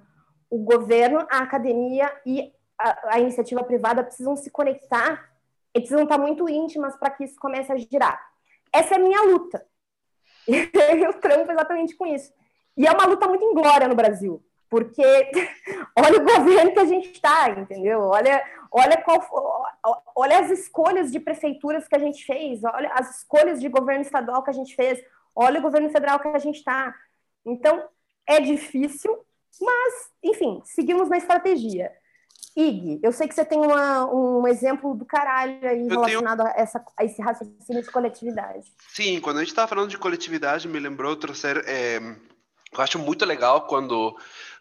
O 0.49 0.57
governo, 0.57 1.19
a 1.29 1.39
academia 1.39 2.11
e 2.25 2.51
a, 2.77 3.15
a 3.15 3.19
iniciativa 3.19 3.63
privada 3.63 4.03
precisam 4.03 4.35
se 4.35 4.49
conectar 4.49 5.29
e 5.73 5.79
precisam 5.79 6.03
estar 6.03 6.17
muito 6.17 6.49
íntimas 6.49 6.95
para 6.95 7.11
que 7.11 7.23
isso 7.23 7.39
comece 7.39 7.71
a 7.71 7.77
girar. 7.77 8.19
Essa 8.73 8.95
é 8.95 8.97
a 8.97 9.01
minha 9.01 9.21
luta. 9.23 9.65
eu 10.47 11.13
trampo 11.13 11.51
exatamente 11.51 11.95
com 11.95 12.05
isso. 12.05 12.33
E 12.75 12.87
é 12.87 12.91
uma 12.91 13.05
luta 13.05 13.27
muito 13.27 13.43
inglória 13.43 13.87
no 13.87 13.95
Brasil, 13.95 14.43
porque 14.69 15.03
olha 15.97 16.19
o 16.19 16.25
governo 16.25 16.71
que 16.71 16.79
a 16.79 16.85
gente 16.85 17.11
está, 17.11 17.49
entendeu? 17.49 18.01
Olha, 18.01 18.43
olha, 18.71 18.97
qual, 19.01 19.21
olha 20.15 20.39
as 20.39 20.49
escolhas 20.49 21.11
de 21.11 21.19
prefeituras 21.19 21.87
que 21.87 21.95
a 21.95 21.99
gente 21.99 22.25
fez, 22.25 22.63
olha 22.63 22.89
as 22.93 23.17
escolhas 23.17 23.59
de 23.59 23.67
governo 23.67 24.01
estadual 24.01 24.41
que 24.43 24.49
a 24.49 24.53
gente 24.53 24.75
fez, 24.75 25.03
olha 25.35 25.59
o 25.59 25.63
governo 25.63 25.89
federal 25.89 26.19
que 26.19 26.27
a 26.27 26.39
gente 26.39 26.57
está. 26.57 26.93
Então, 27.45 27.87
é 28.25 28.39
difícil, 28.39 29.17
mas, 29.59 30.09
enfim, 30.23 30.61
seguimos 30.65 31.09
na 31.09 31.17
estratégia. 31.17 31.91
Ig, 32.55 32.99
eu 33.01 33.11
sei 33.11 33.27
que 33.27 33.35
você 33.35 33.45
tem 33.45 33.59
uma, 33.59 34.05
um 34.11 34.47
exemplo 34.47 34.93
do 34.93 35.05
caralho 35.05 35.67
aí 35.67 35.81
Eu 35.81 35.87
relacionado 35.87 36.41
a, 36.41 36.53
essa, 36.55 36.83
a 36.97 37.03
esse 37.05 37.21
raciocínio 37.21 37.81
de 37.81 37.91
coletividade. 37.91 38.71
Sim, 38.93 39.19
quando 39.21 39.37
a 39.37 39.39
gente 39.39 39.49
estava 39.49 39.67
falando 39.67 39.89
de 39.89 39.97
coletividade, 39.97 40.67
me 40.67 40.79
lembrou 40.79 41.15
trazer. 41.15 41.63
É, 41.67 41.97
eu 41.97 42.81
acho 42.81 42.99
muito 42.99 43.25
legal 43.25 43.65
quando, 43.67 44.15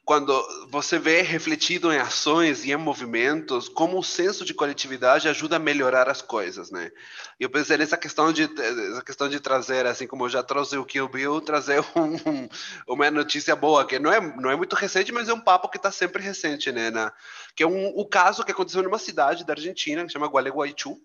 quando 0.09 0.33
você 0.71 0.99
vê 0.99 1.21
refletido 1.21 1.93
em 1.93 1.99
ações 1.99 2.65
e 2.65 2.73
em 2.73 2.77
movimentos 2.77 3.69
como 3.69 3.99
o 3.99 4.03
senso 4.03 4.43
de 4.43 4.55
coletividade 4.55 5.29
ajuda 5.29 5.57
a 5.57 5.59
melhorar 5.59 6.09
as 6.09 6.23
coisas, 6.23 6.71
né? 6.71 6.91
Eu 7.39 7.51
pensei 7.51 7.77
nessa 7.77 7.95
questão 7.95 8.33
de 8.33 8.45
essa 8.45 9.03
questão 9.05 9.29
de 9.29 9.39
trazer, 9.39 9.85
assim 9.85 10.07
como 10.07 10.25
eu 10.25 10.31
já 10.31 10.43
trouxe 10.43 10.79
o 10.79 10.85
Kill 10.87 11.11
Bill, 11.11 11.43
trazer 11.43 11.81
um, 11.95 12.49
uma 12.89 13.11
notícia 13.11 13.55
boa 13.55 13.87
que 13.87 13.99
não 13.99 14.11
é 14.11 14.19
não 14.19 14.51
é 14.51 14.57
muito 14.57 14.75
recente, 14.75 15.13
mas 15.13 15.29
é 15.29 15.35
um 15.35 15.41
papo 15.43 15.69
que 15.69 15.77
está 15.77 15.93
sempre 15.93 16.23
recente, 16.23 16.73
né? 16.73 16.91
Na, 16.91 17.13
que 17.55 17.63
é 17.63 17.67
um, 17.67 17.89
o 17.89 18.09
caso 18.09 18.43
que 18.45 18.53
aconteceu 18.53 18.83
numa 18.83 18.99
cidade 18.99 19.45
da 19.45 19.53
Argentina 19.53 20.07
que 20.07 20.13
chama 20.13 20.27
Gualeguaychú 20.27 20.99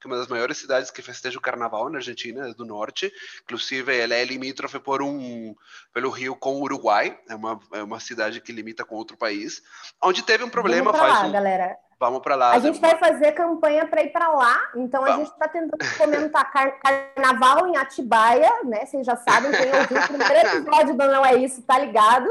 que 0.00 0.06
é 0.06 0.10
uma 0.10 0.16
das 0.16 0.28
maiores 0.28 0.58
cidades 0.58 0.90
que 0.90 1.02
festeja 1.02 1.38
o 1.38 1.42
carnaval 1.42 1.88
na 1.88 1.98
Argentina, 1.98 2.52
do 2.54 2.64
norte. 2.64 3.12
Inclusive, 3.42 3.96
ela 3.96 4.14
é 4.14 4.24
limítrofe 4.24 4.78
por 4.78 5.02
um, 5.02 5.54
pelo 5.92 6.10
rio 6.10 6.36
com 6.36 6.54
o 6.56 6.62
Uruguai, 6.62 7.18
é 7.28 7.34
uma, 7.34 7.60
é 7.72 7.82
uma 7.82 8.00
cidade 8.00 8.40
que 8.40 8.52
limita 8.52 8.84
com 8.84 8.94
outro 8.94 9.16
país, 9.16 9.62
onde 10.02 10.22
teve 10.22 10.44
um 10.44 10.50
problema 10.50 10.92
Vamos 10.92 11.00
pra 11.00 11.08
faz 11.08 11.22
lá, 11.22 11.28
um... 11.28 11.32
galera. 11.32 11.76
Vamos 12.00 12.22
para 12.22 12.34
lá. 12.34 12.52
A 12.52 12.58
gente 12.58 12.80
vai 12.80 12.96
fazer 12.96 13.32
campanha 13.32 13.86
para 13.86 14.02
ir 14.02 14.08
para 14.08 14.32
lá, 14.32 14.70
então 14.74 15.02
a 15.04 15.08
Vamos. 15.08 15.28
gente 15.28 15.32
está 15.34 15.46
tentando 15.46 15.84
fomentar 15.84 16.50
car 16.50 16.80
carnaval 16.80 17.68
em 17.68 17.76
Atibaia, 17.76 18.50
né? 18.64 18.86
Vocês 18.86 19.04
já 19.04 19.16
sabem, 19.16 19.50
quem 19.52 19.66
ouviu 19.66 19.98
o 19.98 20.08
primeiro 20.08 20.48
episódio 20.48 20.96
do 20.96 21.06
Não 21.06 21.26
É 21.26 21.34
Isso, 21.36 21.60
tá 21.60 21.78
ligado? 21.78 22.26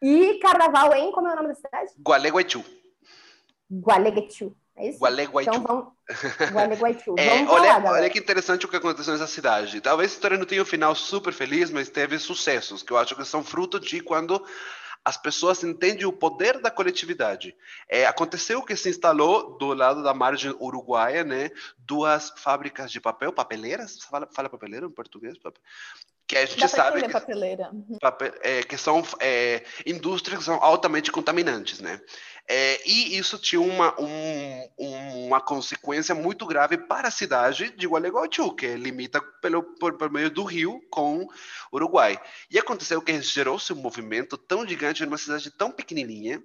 E 0.00 0.38
carnaval 0.38 0.94
em, 0.94 1.10
como 1.10 1.26
é 1.26 1.32
o 1.32 1.36
nome 1.36 1.48
da 1.48 1.54
cidade? 1.56 1.90
Gualeguaychú. 2.00 2.64
Gualeguaychú, 3.68 4.54
é 4.80 4.88
isso? 4.88 4.98
Gualeguaychú. 4.98 5.50
Então 5.50 5.62
vamos. 5.62 6.52
Gualeguaychú. 6.52 7.14
É, 7.18 7.28
Vamos 7.44 7.44
pra 7.46 7.54
olha, 7.60 7.76
lá, 7.78 7.90
olha 7.92 8.10
que 8.10 8.18
interessante 8.18 8.66
o 8.66 8.68
que 8.68 8.76
aconteceu 8.76 9.12
nessa 9.12 9.26
cidade. 9.26 9.80
Talvez 9.80 10.10
a 10.10 10.14
história 10.14 10.38
não 10.38 10.44
tenha 10.46 10.62
um 10.62 10.66
final 10.66 10.94
super 10.94 11.32
feliz, 11.32 11.70
mas 11.70 11.88
teve 11.88 12.18
sucessos, 12.18 12.82
que 12.82 12.92
eu 12.92 12.98
acho 12.98 13.14
que 13.14 13.24
são 13.24 13.42
fruto 13.44 13.78
de 13.78 14.00
quando 14.00 14.44
as 15.02 15.16
pessoas 15.16 15.64
entendem 15.64 16.04
o 16.04 16.12
poder 16.12 16.60
da 16.60 16.70
coletividade. 16.70 17.56
É, 17.88 18.04
aconteceu 18.04 18.62
que 18.62 18.76
se 18.76 18.90
instalou 18.90 19.56
do 19.56 19.72
lado 19.72 20.02
da 20.02 20.12
margem 20.12 20.54
uruguaia, 20.60 21.24
né, 21.24 21.50
duas 21.78 22.30
fábricas 22.36 22.92
de 22.92 23.00
papel, 23.00 23.32
papeleiras, 23.32 23.98
fala, 24.02 24.28
fala 24.30 24.50
papeleira 24.50 24.84
em 24.86 24.90
português? 24.90 25.38
Pape- 25.38 25.58
Que 26.26 26.36
a 26.36 26.44
gente 26.44 26.68
sabe 26.68 27.00
que 27.02 27.08
papeleira. 27.08 27.70
papel- 27.98 28.34
é, 28.42 28.62
que 28.62 28.76
são 28.76 29.02
é, 29.20 29.64
indústrias 29.86 30.38
que 30.40 30.44
são 30.44 30.62
altamente 30.62 31.10
contaminantes, 31.10 31.80
né? 31.80 31.98
É, 32.52 32.80
e 32.84 33.16
isso 33.16 33.38
tinha 33.38 33.60
uma, 33.60 33.94
um- 34.00 34.68
uma 34.76 35.40
consequência 35.40 36.16
muito 36.16 36.44
grave 36.46 36.76
para 36.76 37.06
a 37.06 37.10
cidade 37.10 37.70
de 37.76 37.86
Gualeguaychú, 37.86 38.52
que 38.56 38.74
limita 38.74 39.20
pelo, 39.40 39.62
por, 39.62 39.96
por 39.96 40.10
meio 40.10 40.28
do 40.28 40.42
rio 40.42 40.80
com 40.90 41.28
Uruguai. 41.72 42.20
E 42.50 42.58
aconteceu 42.58 43.00
que 43.00 43.22
gerou-se 43.22 43.72
um 43.72 43.76
movimento 43.76 44.36
tão 44.36 44.66
gigante 44.66 45.04
numa 45.06 45.16
cidade 45.16 45.48
tão 45.52 45.70
pequenininha, 45.70 46.42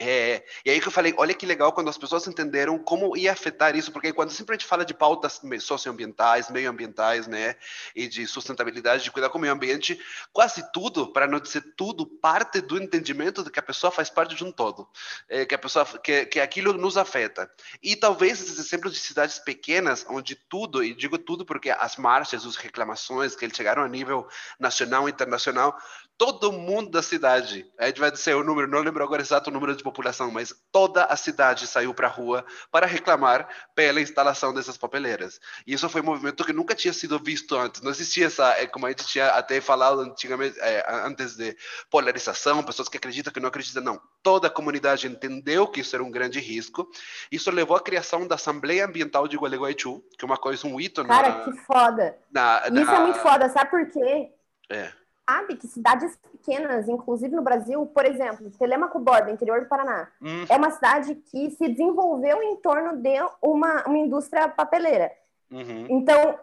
é, 0.00 0.42
e 0.64 0.70
aí 0.70 0.80
que 0.80 0.88
eu 0.88 0.92
falei, 0.92 1.14
olha 1.18 1.34
que 1.34 1.44
legal 1.44 1.72
quando 1.72 1.90
as 1.90 1.98
pessoas 1.98 2.26
entenderam 2.26 2.78
como 2.78 3.16
ia 3.16 3.30
afetar 3.30 3.76
isso, 3.76 3.92
porque 3.92 4.12
quando 4.12 4.30
sempre 4.30 4.54
a 4.54 4.58
gente 4.58 4.66
fala 4.66 4.84
de 4.84 4.94
pautas 4.94 5.40
socioambientais, 5.60 6.50
meioambientais, 6.50 7.26
né, 7.26 7.56
e 7.94 8.08
de 8.08 8.26
sustentabilidade, 8.26 9.04
de 9.04 9.10
cuidar 9.10 9.28
com 9.28 9.38
o 9.38 9.40
meio 9.40 9.52
ambiente, 9.52 10.00
quase 10.32 10.72
tudo, 10.72 11.12
para 11.12 11.26
não 11.26 11.38
dizer 11.38 11.74
tudo, 11.76 12.06
parte 12.06 12.60
do 12.60 12.82
entendimento 12.82 13.44
de 13.44 13.50
que 13.50 13.58
a 13.58 13.62
pessoa 13.62 13.90
faz 13.90 14.08
parte 14.08 14.34
de 14.34 14.42
um 14.42 14.50
todo, 14.50 14.88
é, 15.28 15.44
que 15.44 15.54
a 15.54 15.58
pessoa, 15.58 15.84
que, 15.84 16.24
que 16.26 16.40
aquilo 16.40 16.72
nos 16.72 16.96
afeta. 16.96 17.50
E 17.82 17.94
talvez 17.94 18.40
esses 18.40 18.58
exemplos 18.58 18.94
de 18.94 18.98
cidades 18.98 19.38
pequenas, 19.38 20.06
onde 20.08 20.34
tudo, 20.34 20.82
e 20.82 20.94
digo 20.94 21.18
tudo 21.18 21.44
porque 21.44 21.70
as 21.70 21.96
marchas, 21.96 22.46
as 22.46 22.56
reclamações 22.56 23.36
que 23.36 23.48
chegaram 23.54 23.82
a 23.82 23.88
nível 23.88 24.26
nacional, 24.58 25.08
internacional, 25.08 25.78
todo 26.18 26.52
mundo 26.52 26.90
da 26.90 27.02
cidade, 27.02 27.66
a 27.78 27.86
gente 27.86 27.98
vai 27.98 28.10
dizer 28.10 28.34
o 28.34 28.44
número, 28.44 28.68
não 28.68 28.80
lembro 28.80 29.02
agora 29.02 29.22
exato 29.22 29.50
o 29.50 29.52
número 29.52 29.74
de 29.74 29.82
população, 29.82 30.30
mas 30.30 30.54
toda 30.70 31.04
a 31.04 31.16
cidade 31.16 31.66
saiu 31.66 31.92
para 31.92 32.06
a 32.06 32.10
rua 32.10 32.44
para 32.70 32.86
reclamar 32.86 33.48
pela 33.74 34.00
instalação 34.00 34.54
dessas 34.54 34.76
papeleiras. 34.76 35.40
E 35.66 35.74
isso 35.74 35.88
foi 35.88 36.00
um 36.00 36.04
movimento 36.04 36.44
que 36.44 36.52
nunca 36.52 36.74
tinha 36.74 36.92
sido 36.92 37.18
visto 37.18 37.56
antes. 37.56 37.80
Não 37.82 37.90
existia 37.90 38.26
essa, 38.26 38.50
é, 38.52 38.66
como 38.66 38.86
a 38.86 38.90
gente 38.90 39.04
tinha 39.06 39.28
até 39.30 39.60
falado 39.60 40.00
antigamente, 40.00 40.56
é, 40.60 40.84
antes 41.04 41.34
de 41.36 41.56
polarização, 41.90 42.62
pessoas 42.62 42.88
que 42.88 42.96
acreditam 42.96 43.32
que 43.32 43.40
não 43.40 43.48
acreditam, 43.48 43.82
não. 43.82 44.00
Toda 44.22 44.46
a 44.46 44.50
comunidade 44.50 45.06
entendeu 45.06 45.66
que 45.66 45.80
isso 45.80 45.96
era 45.96 46.04
um 46.04 46.10
grande 46.10 46.38
risco. 46.38 46.88
Isso 47.30 47.50
levou 47.50 47.76
à 47.76 47.80
criação 47.80 48.26
da 48.26 48.36
Assembleia 48.36 48.86
Ambiental 48.86 49.26
de 49.26 49.36
Gualeguaychú, 49.36 50.02
que 50.18 50.24
é 50.24 50.26
uma 50.26 50.36
coisa, 50.36 50.66
um 50.66 50.80
hito 50.80 51.04
Cara, 51.04 51.28
na, 51.28 51.44
que 51.44 51.52
foda. 51.64 52.16
na, 52.30 52.62
Isso 52.66 52.72
na- 52.84 52.96
é 52.96 53.00
muito 53.00 53.18
foda, 53.18 53.48
sabe 53.48 53.70
por 53.70 53.90
quê? 53.90 54.30
É. 54.70 54.92
Sabe 55.32 55.56
que 55.56 55.66
cidades 55.66 56.14
pequenas, 56.30 56.88
inclusive 56.88 57.34
no 57.34 57.40
Brasil, 57.42 57.86
por 57.86 58.04
exemplo, 58.04 58.50
Telemaco 58.50 58.98
Borba, 58.98 59.30
interior 59.30 59.60
do 59.62 59.66
Paraná, 59.66 60.08
Hum, 60.20 60.44
é 60.48 60.56
uma 60.56 60.70
cidade 60.70 61.14
que 61.14 61.50
se 61.52 61.68
desenvolveu 61.68 62.42
em 62.42 62.56
torno 62.56 62.96
de 62.98 63.16
uma, 63.40 63.82
uma 63.86 63.96
indústria 63.98 64.46
papeleira. 64.48 65.10
uhum. 65.50 65.86
Então, 65.88 66.38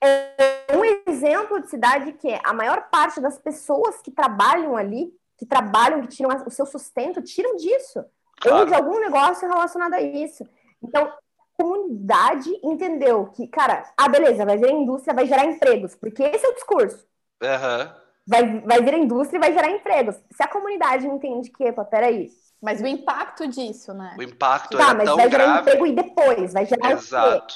é 0.00 0.76
um 0.76 0.84
exemplo 1.08 1.60
de 1.60 1.68
cidade 1.70 2.12
que 2.14 2.36
a 2.42 2.52
maior 2.52 2.88
parte 2.90 3.20
das 3.20 3.38
pessoas 3.38 4.02
que 4.02 4.10
trabalham 4.10 4.76
ali, 4.76 5.14
que 5.38 5.46
trabalham, 5.46 6.02
que 6.02 6.08
tiram 6.08 6.30
o 6.44 6.50
seu 6.50 6.66
sustento, 6.66 7.22
tiram 7.22 7.56
disso. 7.56 8.00
Ou 8.00 8.50
Claro. 8.50 8.66
de 8.66 8.74
algum 8.74 8.98
negócio 8.98 9.48
relacionado 9.48 9.94
a 9.94 10.00
isso. 10.00 10.44
Então, 10.82 11.04
a 11.06 11.16
comunidade 11.62 12.50
entendeu 12.64 13.26
que, 13.26 13.46
cara, 13.46 13.84
ah, 13.96 14.08
beleza, 14.08 14.44
vai 14.44 14.56
virar 14.56 14.72
indústria, 14.72 15.14
vai 15.14 15.26
gerar 15.26 15.44
empregos, 15.44 15.94
porque 15.94 16.24
esse 16.24 16.44
é 16.44 16.48
o 16.48 16.54
discurso. 16.54 17.06
Aham. 17.42 17.96
Vai, 18.26 18.60
vai 18.60 18.80
vir 18.82 18.94
a 18.94 18.98
indústria 18.98 19.36
e 19.38 19.40
vai 19.40 19.52
gerar 19.52 19.70
empregos. 19.70 20.14
Se 20.30 20.42
a 20.42 20.48
comunidade 20.48 21.06
entende 21.06 21.50
que, 21.50 21.64
epa, 21.64 21.84
peraí, 21.84 22.30
Mas 22.62 22.80
o 22.80 22.86
impacto 22.86 23.48
disso, 23.48 23.92
né? 23.92 24.14
O 24.16 24.22
impacto 24.22 24.78
tá, 24.78 24.84
era 24.90 24.94
mas 24.94 25.04
tão 25.06 25.16
vai 25.16 25.28
gerar 25.28 25.44
grave. 25.44 25.60
emprego 25.60 25.86
e 25.86 25.92
depois, 25.92 26.52
vai 26.52 26.64
gerar? 26.64 26.92
Exato. 26.92 27.54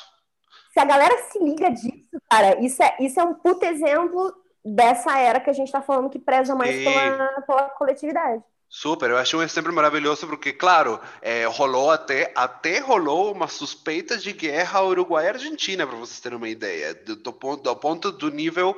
Se 0.73 0.81
a 0.81 0.85
galera 0.85 1.17
se 1.31 1.39
liga 1.39 1.71
disso, 1.71 2.21
cara, 2.29 2.61
isso 2.61 2.83
é, 2.83 2.97
isso 3.01 3.21
é 3.21 3.23
um 3.25 3.35
puta 3.35 3.67
exemplo 3.67 4.35
dessa 4.65 5.17
era 5.17 5.39
que 5.39 5.49
a 5.49 5.53
gente 5.53 5.71
tá 5.71 5.81
falando 5.81 6.11
que 6.11 6.19
preza 6.19 6.55
mais 6.57 6.75
Sim. 6.75 6.85
pela, 6.85 7.41
pela 7.43 7.63
coletividade. 7.71 8.43
Super, 8.69 9.11
eu 9.11 9.17
achei 9.17 9.39
um 9.39 9.43
exemplo 9.45 9.73
maravilhoso 9.73 10.27
porque, 10.27 10.53
claro, 10.53 11.01
é, 11.23 11.45
rolou 11.45 11.93
até, 11.93 12.33
até 12.35 12.81
rolou 12.81 13.33
uma 13.33 13.47
suspeita 13.47 14.19
de 14.19 14.33
guerra 14.33 14.83
Uruguai-Argentina, 14.83 15.87
para 15.87 15.97
vocês 15.97 16.19
terem 16.19 16.37
uma 16.37 16.49
ideia, 16.49 16.93
do, 16.93 17.15
do 17.15 17.33
ponto, 17.33 17.63
do 17.63 17.77
ponto 17.77 18.11
do 18.11 18.29
nível 18.29 18.77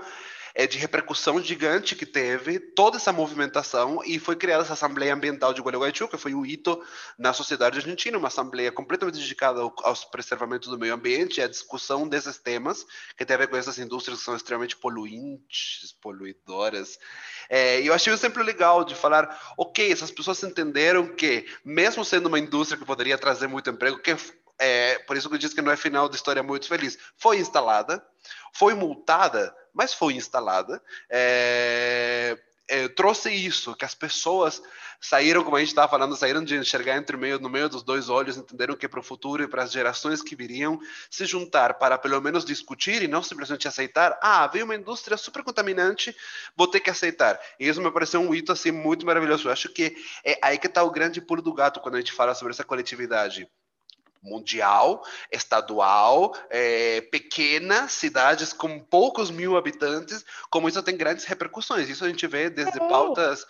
é, 0.59 0.67
de 0.67 0.77
repercussão 0.77 1.41
gigante 1.41 1.95
que 1.95 2.05
teve 2.05 2.59
toda 2.59 2.97
essa 2.97 3.13
movimentação 3.13 4.03
e 4.05 4.19
foi 4.19 4.35
criada 4.35 4.65
essa 4.65 4.73
Assembleia 4.73 5.15
Ambiental 5.15 5.55
de 5.55 5.63
Gualeguaychú, 5.63 6.09
que 6.09 6.19
foi 6.19 6.35
um 6.35 6.45
hito 6.45 6.85
na 7.17 7.33
sociedade 7.33 7.79
argentina, 7.79 8.19
uma 8.19 8.27
assembleia 8.27 8.73
completamente 8.73 9.21
dedicada 9.21 9.61
ao, 9.61 9.73
aos 9.85 10.05
preservamento 10.05 10.69
do 10.69 10.77
meio 10.77 10.93
ambiente 10.93 11.41
à 11.41 11.47
discussão 11.47 12.09
desses 12.09 12.39
temas, 12.39 12.85
que 13.17 13.25
tem 13.25 13.37
a 13.37 13.39
ver 13.39 13.47
com 13.47 13.57
essas 13.57 13.79
indústrias 13.79 14.19
que 14.19 14.25
são 14.25 14.35
extremamente 14.35 14.77
poluentes, 14.77 15.95
poluidoras. 16.03 16.99
É, 17.49 17.81
e 17.81 17.87
eu 17.87 17.95
achei 17.95 18.13
um 18.13 18.17
exemplo 18.17 18.43
legal 18.43 18.83
de 18.83 18.97
falar, 18.97 19.55
ok, 19.57 19.93
essas 19.93 20.11
pessoas 20.11 20.43
entenderam 20.43 21.07
que, 21.07 21.47
mesmo 21.65 22.05
sendo 22.05 22.27
uma 22.27 22.39
indústria 22.39 22.77
que 22.77 22.85
poderia 22.85 23.17
trazer 23.17 23.47
muito 23.47 23.71
emprego, 23.71 24.01
que 24.01 24.17
é, 24.59 24.99
por 25.01 25.17
isso 25.17 25.29
que 25.29 25.35
eu 25.35 25.39
disse 25.39 25.55
que 25.55 25.63
não 25.63 25.73
é 25.73 25.77
final 25.77 26.09
da 26.09 26.17
história 26.17 26.43
muito 26.43 26.67
feliz, 26.67 26.99
foi 27.17 27.39
instalada, 27.39 28.05
foi 28.53 28.75
multada, 28.75 29.55
mas 29.73 29.95
foi 29.95 30.15
instalada. 30.15 30.83
É, 31.09 32.39
é, 32.69 32.87
trouxe 32.89 33.31
isso, 33.33 33.75
que 33.75 33.85
as 33.85 33.95
pessoas 33.95 34.63
saíram, 35.01 35.43
como 35.43 35.57
a 35.57 35.61
gente 35.61 35.69
estava 35.69 35.89
falando, 35.89 36.17
saíram 36.17 36.45
de 36.45 36.57
enxergar 36.57 36.97
entre 36.97 37.17
meio, 37.17 37.39
no 37.39 37.49
meio 37.49 37.69
dos 37.69 37.83
dois 37.83 38.09
olhos, 38.09 38.37
entenderam 38.37 38.77
que 38.77 38.87
para 38.87 39.01
o 39.01 39.03
futuro 39.03 39.43
e 39.43 39.49
para 39.49 39.63
as 39.63 39.73
gerações 39.73 40.23
que 40.23 40.37
viriam 40.37 40.79
se 41.11 41.25
juntar 41.25 41.75
para 41.75 41.97
pelo 41.97 42.21
menos 42.21 42.45
discutir 42.45 43.03
e 43.03 43.09
não 43.09 43.23
simplesmente 43.23 43.67
aceitar, 43.67 44.19
ah, 44.21 44.47
veio 44.49 44.65
uma 44.65 44.75
indústria 44.75 45.17
super 45.17 45.43
contaminante, 45.43 46.15
vou 46.55 46.67
ter 46.67 46.81
que 46.81 46.91
aceitar. 46.91 47.41
E 47.59 47.69
isso 47.69 47.81
me 47.81 47.91
pareceu 47.91 48.21
um 48.21 48.35
hito 48.35 48.53
assim 48.53 48.71
muito 48.71 49.07
maravilhoso. 49.07 49.49
Eu 49.49 49.53
acho 49.53 49.69
que 49.71 49.97
é 50.25 50.39
aí 50.43 50.59
que 50.59 50.67
está 50.67 50.83
o 50.83 50.91
grande 50.91 51.21
pulo 51.21 51.41
do 51.41 51.55
gato 51.55 51.81
quando 51.81 51.95
a 51.95 51.99
gente 51.99 52.13
fala 52.13 52.35
sobre 52.35 52.53
essa 52.53 52.65
coletividade 52.65 53.49
mundial, 54.23 55.03
estadual, 55.33 56.33
é, 56.51 57.01
pequena, 57.03 57.89
cidades 57.89 58.53
com 58.53 58.79
poucos 58.81 59.31
mil 59.31 59.57
habitantes, 59.57 60.25
como 60.51 60.69
isso 60.69 60.83
tem 60.83 60.97
grandes 60.97 61.25
repercussões. 61.25 61.89
Isso 61.89 62.05
a 62.05 62.09
gente 62.09 62.27
vê 62.27 62.51
desde 62.51 62.79
Sim. 62.79 62.89
pautas, 62.89 63.47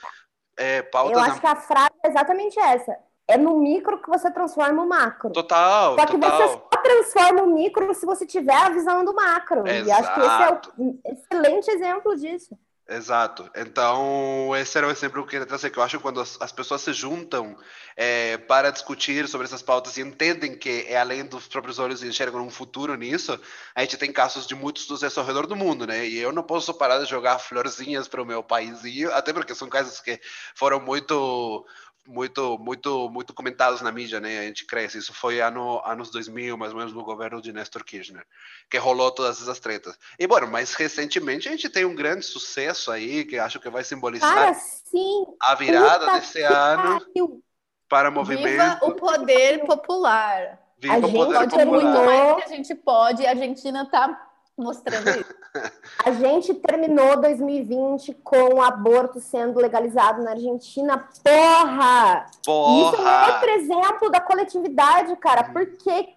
é, 0.56 0.82
pautas 0.82 1.16
Eu 1.16 1.32
acho 1.32 1.40
que 1.40 1.46
a 1.46 1.56
frase 1.56 1.90
é 2.04 2.08
exatamente 2.08 2.58
essa. 2.58 2.96
É 3.26 3.36
no 3.36 3.58
micro 3.58 4.00
que 4.00 4.08
você 4.08 4.30
transforma 4.30 4.82
o 4.82 4.88
macro. 4.88 5.32
total, 5.32 5.96
Só 5.96 6.06
que 6.06 6.18
total. 6.18 6.38
você 6.38 6.54
só 6.54 6.82
transforma 6.82 7.42
o 7.42 7.54
micro 7.54 7.94
se 7.94 8.06
você 8.06 8.24
tiver 8.24 8.56
a 8.56 8.70
visão 8.70 9.04
do 9.04 9.14
macro. 9.14 9.68
E 9.68 9.90
acho 9.90 10.14
que 10.14 10.20
esse 10.20 10.28
é 10.30 10.44
Exato. 10.46 10.72
um 10.78 10.98
excelente 11.04 11.70
exemplo 11.70 12.16
disso. 12.16 12.58
Exato. 12.90 13.50
Então, 13.54 14.56
esse 14.56 14.78
era 14.78 14.86
o 14.88 14.90
exemplo 14.90 15.16
que 15.16 15.18
eu 15.20 15.26
queria 15.26 15.44
trazer, 15.46 15.68
que 15.68 15.78
eu 15.78 15.82
acho 15.82 15.98
que 15.98 16.02
quando 16.02 16.22
as, 16.22 16.40
as 16.40 16.50
pessoas 16.50 16.80
se 16.80 16.94
juntam 16.94 17.54
é, 17.94 18.38
para 18.38 18.70
discutir 18.70 19.28
sobre 19.28 19.46
essas 19.46 19.60
pautas 19.60 19.98
e 19.98 20.00
entendem 20.00 20.56
que 20.56 20.86
é 20.88 20.96
além 20.98 21.22
dos 21.26 21.46
próprios 21.46 21.78
olhos 21.78 22.02
e 22.02 22.08
enxergam 22.08 22.40
um 22.40 22.48
futuro 22.48 22.94
nisso, 22.94 23.38
a 23.74 23.82
gente 23.82 23.98
tem 23.98 24.10
casos 24.10 24.46
de 24.46 24.54
muito 24.54 24.80
sucesso 24.80 25.20
ao 25.20 25.26
redor 25.26 25.46
do 25.46 25.54
mundo, 25.54 25.86
né? 25.86 26.06
E 26.06 26.16
eu 26.16 26.32
não 26.32 26.42
posso 26.42 26.72
parar 26.72 26.98
de 26.98 27.04
jogar 27.04 27.38
florzinhas 27.38 28.08
para 28.08 28.22
o 28.22 28.26
meu 28.26 28.42
paísinho, 28.42 29.12
até 29.12 29.34
porque 29.34 29.54
são 29.54 29.68
casos 29.68 30.00
que 30.00 30.18
foram 30.54 30.80
muito 30.80 31.66
muito 32.08 32.58
muito 32.58 33.08
muito 33.10 33.34
comentados 33.34 33.82
na 33.82 33.92
mídia, 33.92 34.18
né? 34.18 34.38
A 34.38 34.42
gente 34.44 34.64
cresce. 34.64 34.98
Isso 34.98 35.12
foi 35.12 35.40
ano, 35.40 35.80
anos 35.84 36.10
2000, 36.10 36.56
mais 36.56 36.72
ou 36.72 36.78
menos, 36.78 36.92
no 36.94 37.04
governo 37.04 37.40
de 37.42 37.52
Nestor 37.52 37.84
Kirchner, 37.84 38.24
que 38.70 38.78
rolou 38.78 39.10
todas 39.10 39.40
essas 39.42 39.60
tretas. 39.60 39.96
E, 40.18 40.26
bueno, 40.26 40.46
mais 40.50 40.74
recentemente 40.74 41.48
a 41.48 41.50
gente 41.52 41.68
tem 41.68 41.84
um 41.84 41.94
grande 41.94 42.24
sucesso 42.24 42.90
aí, 42.90 43.24
que 43.24 43.38
acho 43.38 43.60
que 43.60 43.68
vai 43.68 43.84
simbolizar 43.84 44.34
Cara, 44.34 44.54
sim. 44.54 45.26
a 45.42 45.54
virada 45.54 46.06
Puta 46.06 46.12
desse 46.20 46.42
ano 46.42 46.98
pariu. 47.00 47.42
para 47.88 48.10
movimento. 48.10 48.48
Viva 48.48 48.78
o 48.82 48.92
poder 48.94 49.64
popular. 49.66 50.58
Viva 50.80 50.94
A 50.94 50.98
o 50.98 51.02
gente 51.02 51.12
poder 51.12 51.34
Pode 51.34 51.50
Popular. 51.50 51.66
muito 51.66 51.86
popular. 51.86 52.06
mais 52.06 52.28
do 52.30 52.36
que 52.36 52.42
a 52.42 52.56
gente 52.56 52.74
pode. 52.74 53.26
A 53.26 53.30
Argentina 53.30 53.82
está 53.82 54.27
mostrando 54.62 55.08
isso. 55.08 55.38
A 56.04 56.10
gente 56.12 56.54
terminou 56.54 57.20
2020 57.20 58.14
com 58.22 58.54
o 58.54 58.62
aborto 58.62 59.20
sendo 59.20 59.58
legalizado 59.58 60.22
na 60.22 60.32
Argentina. 60.32 61.08
Porra! 61.22 62.26
Isso 62.28 62.50
é 62.50 62.50
um 62.50 62.96
Porra! 62.96 63.32
outro 63.32 63.50
exemplo 63.50 64.10
da 64.10 64.20
coletividade, 64.20 65.16
cara. 65.16 65.44
Por 65.44 65.66
que, 65.76 66.08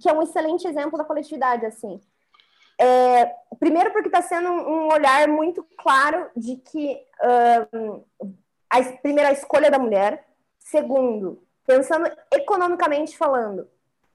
que 0.00 0.08
é 0.08 0.12
um 0.12 0.22
excelente 0.22 0.66
exemplo 0.66 0.98
da 0.98 1.04
coletividade, 1.04 1.64
assim? 1.64 2.00
É, 2.78 3.34
primeiro 3.58 3.90
porque 3.92 4.08
está 4.08 4.20
sendo 4.20 4.50
um 4.50 4.92
olhar 4.92 5.26
muito 5.28 5.66
claro 5.78 6.28
de 6.36 6.56
que, 6.56 7.00
ahn, 7.22 8.00
a, 8.68 8.82
primeiro, 9.00 9.28
a 9.28 9.32
escolha 9.32 9.70
da 9.70 9.78
mulher. 9.78 10.26
Segundo, 10.58 11.42
pensando 11.66 12.10
economicamente 12.32 13.16
falando, 13.16 13.68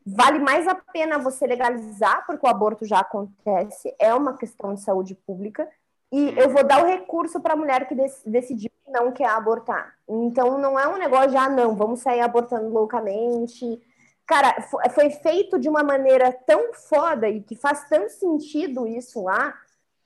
vale 0.06 0.40
mais 0.40 0.68
a 0.68 0.76
pena 0.76 1.18
você 1.18 1.46
legalizar, 1.46 2.26
porque 2.26 2.46
o 2.46 2.50
aborto 2.50 2.86
já 2.86 3.00
acontece, 3.00 3.94
é 4.00 4.14
uma 4.14 4.36
questão 4.38 4.74
de 4.74 4.82
saúde 4.82 5.16
pública, 5.16 5.68
e 6.12 6.38
eu 6.38 6.50
vou 6.50 6.64
dar 6.64 6.84
o 6.84 6.88
recurso 6.88 7.40
para 7.40 7.54
a 7.54 7.58
mulher 7.58 7.88
que 7.88 7.96
dec- 7.96 8.22
decidiu 8.26 8.70
que 8.84 8.92
não 8.92 9.12
quer 9.12 9.30
abortar. 9.30 9.96
Então, 10.08 10.58
não 10.58 10.78
é 10.78 10.88
um 10.88 10.98
negócio 10.98 11.30
de, 11.30 11.38
ah, 11.38 11.50
não, 11.50 11.76
vamos 11.76 12.02
sair 12.02 12.20
abortando 12.20 12.68
loucamente. 12.70 13.82
Cara, 14.26 14.62
fo- 14.64 14.80
foi 14.92 15.10
feito 15.10 15.58
de 15.58 15.70
uma 15.70 15.84
maneira 15.84 16.34
tão 16.46 16.74
foda 16.74 17.30
e 17.30 17.42
que 17.42 17.56
faz 17.56 17.88
tanto 17.88 18.10
sentido 18.10 18.86
isso 18.88 19.24
lá, 19.24 19.54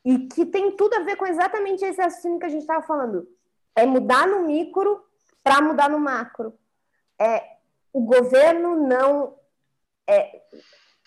e 0.04 0.28
que 0.28 0.46
tem 0.46 0.76
tudo 0.76 0.96
a 0.96 1.00
ver 1.00 1.16
com 1.16 1.26
exatamente 1.26 1.84
esse 1.84 2.02
assunto 2.02 2.39
que 2.39 2.46
a 2.46 2.50
gente 2.50 2.62
estava 2.62 2.84
falando. 2.84 3.28
É 3.76 3.86
mudar 3.86 4.28
no 4.28 4.43
micro 4.43 5.04
para 5.43 5.62
mudar 5.62 5.89
no 5.89 6.00
macro. 6.00 6.54
É, 7.20 7.43
o 7.91 8.02
governo 8.02 8.76
não. 8.76 9.34
É, 10.08 10.41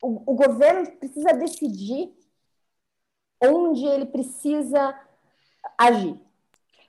o, 0.02 0.32
o 0.32 0.36
governo 0.36 0.90
precisa 0.98 1.32
decidir 1.34 2.12
onde 3.42 3.84
ele 3.86 4.06
precisa 4.06 4.98
agir. 5.78 6.20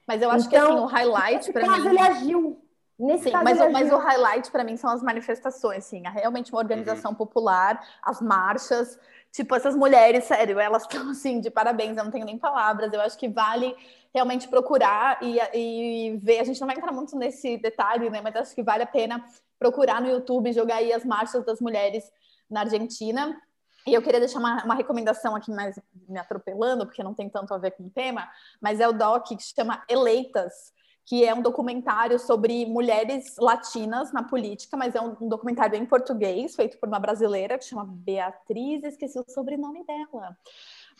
Mas 0.08 0.22
eu 0.22 0.32
acho 0.32 0.50
que 0.50 0.56
Então, 0.56 0.56
assim, 0.56 0.80
o 0.80 0.86
highlight 0.86 1.50
Nesse 1.50 1.54
para 1.54 1.68
caso, 1.68 1.88
mim. 1.88 1.90
ele 1.90 2.00
agiu. 2.00 2.62
Nesse 2.98 3.28
Sim, 3.28 3.32
caso, 3.32 3.52
mas, 3.52 3.54
ele 3.54 3.62
o- 3.62 3.70
mas 3.70 3.92
agiu. 3.92 3.92
o 3.92 3.98
highlight 3.98 4.50
para 4.52 4.64
mim 4.64 4.78
são 4.78 4.90
as 4.90 5.04
manifestações, 5.04 5.86
assim, 5.86 6.02
realmente 6.08 6.52
uma 6.54 6.60
organização 6.62 7.14
popular, 7.14 7.86
as 8.02 8.22
marchas, 8.22 8.98
tipo, 9.32 9.54
essas 9.56 9.76
mulheres, 9.76 10.24
sério, 10.24 10.58
elas 10.60 10.84
estão 10.88 11.10
assim, 11.10 11.42
de 11.42 11.52
parabéns, 11.52 11.98
eu 11.98 12.04
não 12.06 12.12
tenho 12.12 12.26
nem 12.26 12.38
palavras, 12.38 12.94
eu 12.94 13.02
acho 13.02 13.18
que 13.18 13.28
vale 13.28 13.76
realmente 14.14 14.48
procurar 14.48 15.22
e, 15.22 15.38
e 15.54 16.18
ver, 16.18 16.40
a 16.40 16.44
gente 16.46 16.60
não 16.62 16.68
vai 16.68 16.78
entrar 16.78 16.94
muito 16.94 17.16
nesse 17.18 17.58
detalhe, 17.58 18.10
né, 18.10 18.22
mas 18.22 18.36
acho 18.38 18.56
que 18.56 18.64
vale 18.64 18.84
a 18.84 18.88
pena 18.88 19.24
procurar 19.60 20.02
no 20.02 20.08
YouTube, 20.10 20.54
jogar 20.54 20.78
aí 20.78 20.92
as 20.94 21.04
marchas 21.06 21.46
das 21.46 21.60
mulheres 21.60 22.10
na 22.50 22.62
Argentina, 22.62 23.40
e 23.86 23.94
eu 23.94 24.02
queria 24.02 24.20
deixar 24.20 24.40
uma, 24.40 24.64
uma 24.64 24.76
recomendação 24.76 25.36
aqui, 25.36 25.52
mais 25.52 25.80
me 26.08 26.18
atropelando, 26.20 26.86
porque 26.86 27.04
não 27.04 27.14
tem 27.14 27.30
tanto 27.30 27.54
a 27.54 27.58
ver 27.58 27.72
com 27.72 27.84
o 27.84 27.90
tema, 27.90 28.28
mas 28.62 28.80
é 28.80 28.88
o 28.88 28.94
doc 28.94 29.28
que 29.28 29.42
se 29.42 29.54
chama 29.56 29.84
Eleitas, 29.90 30.74
que 31.06 31.26
é 31.26 31.34
um 31.34 31.42
documentário 31.42 32.20
sobre 32.20 32.66
mulheres 32.68 33.36
latinas 33.40 34.12
na 34.14 34.22
política, 34.22 34.78
mas 34.78 34.94
é 34.94 35.02
um, 35.02 35.16
um 35.22 35.28
documentário 35.28 35.76
em 35.76 35.86
português, 35.86 36.56
feito 36.56 36.78
por 36.78 36.88
uma 36.88 37.00
brasileira 37.00 37.58
que 37.58 37.66
chama 37.66 37.84
Beatriz, 37.88 38.84
esqueci 38.84 39.18
o 39.20 39.26
sobrenome 39.28 39.84
dela. 39.86 40.38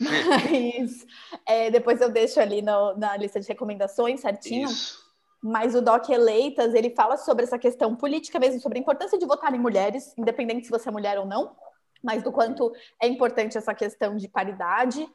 Mas 0.00 1.06
é, 1.46 1.70
depois 1.70 2.00
eu 2.00 2.10
deixo 2.10 2.40
ali 2.40 2.62
no- 2.62 2.96
na 2.96 3.16
lista 3.18 3.38
de 3.38 3.46
recomendações 3.46 4.20
certinho. 4.20 4.68
Isso. 4.68 5.09
Mas 5.42 5.74
o 5.74 5.80
Doc 5.80 6.08
Eleitas, 6.08 6.74
ele 6.74 6.90
fala 6.90 7.16
sobre 7.16 7.44
essa 7.44 7.58
questão 7.58 7.96
política 7.96 8.38
mesmo, 8.38 8.60
sobre 8.60 8.78
a 8.78 8.80
importância 8.80 9.18
de 9.18 9.24
votar 9.24 9.54
em 9.54 9.58
mulheres, 9.58 10.14
independente 10.18 10.66
se 10.66 10.70
você 10.70 10.88
é 10.88 10.92
mulher 10.92 11.18
ou 11.18 11.26
não, 11.26 11.56
mas 12.02 12.22
do 12.22 12.30
quanto 12.30 12.72
é 13.00 13.06
importante 13.06 13.56
essa 13.56 13.74
questão 13.74 14.16
de 14.16 14.28
paridade. 14.28 15.08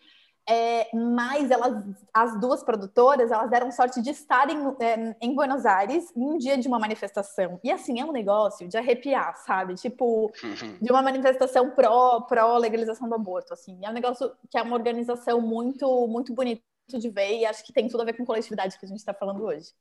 É, 0.48 0.88
mas 0.96 1.50
elas, 1.50 1.84
as 2.14 2.40
duas 2.40 2.64
produtoras, 2.64 3.32
elas 3.32 3.50
deram 3.50 3.72
sorte 3.72 4.00
de 4.00 4.12
estarem 4.12 4.60
é, 4.80 5.16
em 5.20 5.34
Buenos 5.34 5.66
Aires 5.66 6.12
em 6.16 6.22
um 6.22 6.38
dia 6.38 6.56
de 6.56 6.68
uma 6.68 6.78
manifestação. 6.78 7.60
E 7.64 7.72
assim, 7.72 8.00
é 8.00 8.06
um 8.06 8.12
negócio 8.12 8.68
de 8.68 8.78
arrepiar, 8.78 9.36
sabe? 9.38 9.74
Tipo, 9.74 10.32
de 10.80 10.92
uma 10.92 11.02
manifestação 11.02 11.72
pró, 11.72 12.22
pró 12.22 12.58
legalização 12.58 13.10
do 13.10 13.16
aborto, 13.16 13.54
assim. 13.54 13.80
É 13.84 13.90
um 13.90 13.94
negócio 13.94 14.32
que 14.50 14.58
é 14.58 14.62
uma 14.62 14.76
organização 14.76 15.42
muito, 15.42 16.08
muito 16.08 16.32
bonito 16.32 16.62
de 16.88 17.10
ver 17.10 17.40
e 17.40 17.46
acho 17.46 17.66
que 17.66 17.74
tem 17.74 17.88
tudo 17.88 18.02
a 18.02 18.06
ver 18.06 18.14
com 18.14 18.24
coletividade 18.24 18.78
que 18.78 18.86
a 18.86 18.88
gente 18.88 19.00
está 19.00 19.16
falando 19.16 19.44
hoje. 19.44 19.72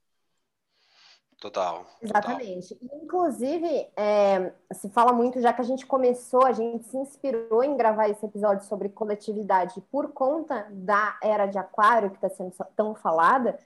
Total. 1.45 1.85
total. 1.85 1.91
Exatamente. 2.01 2.79
Inclusive, 3.03 3.91
é, 3.95 4.51
se 4.73 4.89
fala 4.89 5.13
muito, 5.13 5.43
já 5.43 5.53
que 5.53 5.61
a 5.61 5.65
gente 5.65 5.85
começou, 5.85 6.47
a 6.47 6.53
gente 6.53 6.87
se 6.87 6.97
inspirou 6.97 7.63
em 7.63 7.77
gravar 7.77 8.09
esse 8.09 8.25
episódio 8.25 8.67
sobre 8.67 8.89
coletividade 8.89 9.79
por 9.93 10.11
conta 10.13 10.67
da 10.71 11.19
era 11.23 11.45
de 11.45 11.59
Aquário, 11.59 12.09
que 12.09 12.17
está 12.17 12.31
sendo 12.31 12.55
tão 12.75 12.95
falada. 12.95 13.59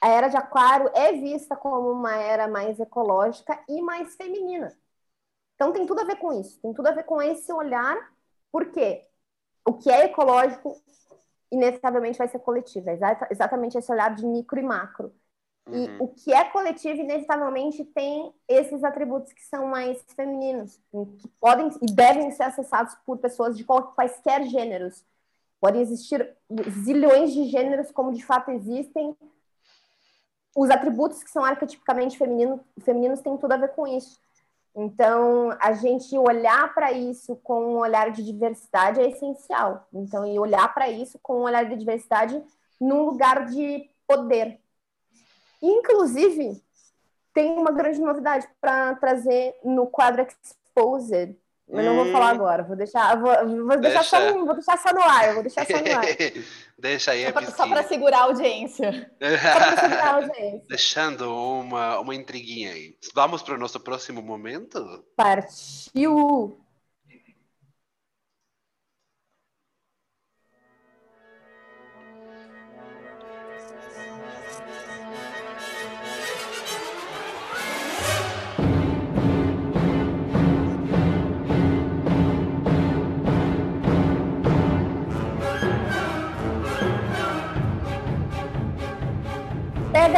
A 0.00 0.08
era 0.08 0.26
de 0.26 0.36
Aquário 0.36 0.90
é 0.94 1.12
vista 1.12 1.54
como 1.54 1.92
uma 1.92 2.16
era 2.16 2.48
mais 2.48 2.80
ecológica 2.80 3.56
e 3.68 3.80
mais 3.80 4.16
feminina. 4.16 4.76
Então 5.54 5.72
tem 5.72 5.86
tudo 5.86 6.00
a 6.00 6.04
ver 6.04 6.16
com 6.16 6.32
isso, 6.32 6.58
tem 6.60 6.74
tudo 6.74 6.88
a 6.88 6.92
ver 6.92 7.04
com 7.04 7.22
esse 7.22 7.52
olhar, 7.52 7.96
porque 8.50 9.06
o 9.64 9.74
que 9.74 9.88
é 9.88 10.06
ecológico 10.06 10.76
inevitavelmente 11.52 12.18
vai 12.18 12.26
ser 12.26 12.40
coletivo, 12.40 12.90
é 12.90 12.94
exata- 12.94 13.28
exatamente 13.30 13.78
esse 13.78 13.92
olhar 13.92 14.12
de 14.12 14.26
micro 14.26 14.58
e 14.58 14.62
macro. 14.64 15.14
E 15.70 15.88
Uhum. 15.88 15.96
o 16.00 16.08
que 16.08 16.32
é 16.32 16.44
coletivo, 16.44 17.00
inevitavelmente, 17.00 17.84
tem 17.84 18.32
esses 18.48 18.82
atributos 18.82 19.32
que 19.32 19.42
são 19.42 19.66
mais 19.66 20.02
femininos, 20.16 20.78
que 21.18 21.28
podem 21.40 21.70
e 21.80 21.86
devem 21.86 22.30
ser 22.32 22.44
acessados 22.44 22.94
por 23.06 23.18
pessoas 23.18 23.56
de 23.56 23.64
quaisquer 23.64 24.44
gêneros. 24.44 25.04
Podem 25.60 25.80
existir 25.80 26.36
zilhões 26.82 27.32
de 27.32 27.44
gêneros, 27.44 27.92
como 27.92 28.12
de 28.12 28.24
fato 28.24 28.50
existem. 28.50 29.16
Os 30.56 30.68
atributos 30.68 31.22
que 31.22 31.30
são 31.30 31.44
arquetipicamente 31.44 32.18
feminino, 32.18 32.60
femininos 32.80 33.20
têm 33.20 33.36
tudo 33.36 33.52
a 33.52 33.56
ver 33.56 33.68
com 33.68 33.86
isso. 33.86 34.20
Então, 34.74 35.56
a 35.60 35.72
gente 35.72 36.16
olhar 36.16 36.74
para 36.74 36.92
isso 36.92 37.36
com 37.36 37.74
um 37.74 37.78
olhar 37.78 38.10
de 38.10 38.24
diversidade 38.24 39.00
é 39.00 39.08
essencial. 39.08 39.86
Então, 39.92 40.26
e 40.26 40.38
olhar 40.38 40.72
para 40.74 40.88
isso 40.88 41.18
com 41.22 41.40
um 41.40 41.42
olhar 41.42 41.64
de 41.66 41.76
diversidade 41.76 42.42
num 42.80 43.04
lugar 43.04 43.46
de 43.46 43.88
poder. 44.06 44.61
Inclusive, 45.62 46.60
tem 47.32 47.52
uma 47.52 47.70
grande 47.70 48.00
novidade 48.00 48.46
para 48.60 48.94
trazer 48.96 49.54
no 49.64 49.86
quadro 49.86 50.26
Exposed. 50.26 51.36
Eu 51.68 51.82
não 51.84 51.94
vou 51.94 52.04
Hum. 52.06 52.12
falar 52.12 52.30
agora, 52.30 52.62
vou 52.64 52.76
deixar, 52.76 53.16
vou, 53.18 53.32
vou 53.66 53.78
deixar, 53.80 54.02
só, 54.04 54.18
Deixa. 54.18 54.34
no- 54.34 54.44
vou 54.44 54.54
deixar 54.54 54.76
só 54.76 54.92
no 54.92 55.00
ar, 55.02 55.32
vou 55.34 55.42
deixar 55.42 55.64
só 55.64 55.72
no 55.80 55.96
ar. 55.96 56.04
Deixa 56.78 57.12
aí 57.12 57.32
Só 57.32 57.40
Só 57.52 57.68
para 57.68 57.84
segurar 57.84 58.18
a 58.18 58.22
audiência. 58.24 59.10
Só 59.20 59.58
para 59.58 59.76
segurar 59.80 60.04
a 60.06 60.14
audiência. 60.16 60.62
Deixando 60.68 61.32
uma, 61.32 62.00
uma 62.00 62.14
intriguinha 62.14 62.72
aí. 62.72 62.96
Vamos 63.14 63.40
para 63.42 63.54
o 63.54 63.58
nosso 63.58 63.78
próximo 63.78 64.20
momento? 64.20 65.04
Partiu! 65.16 66.58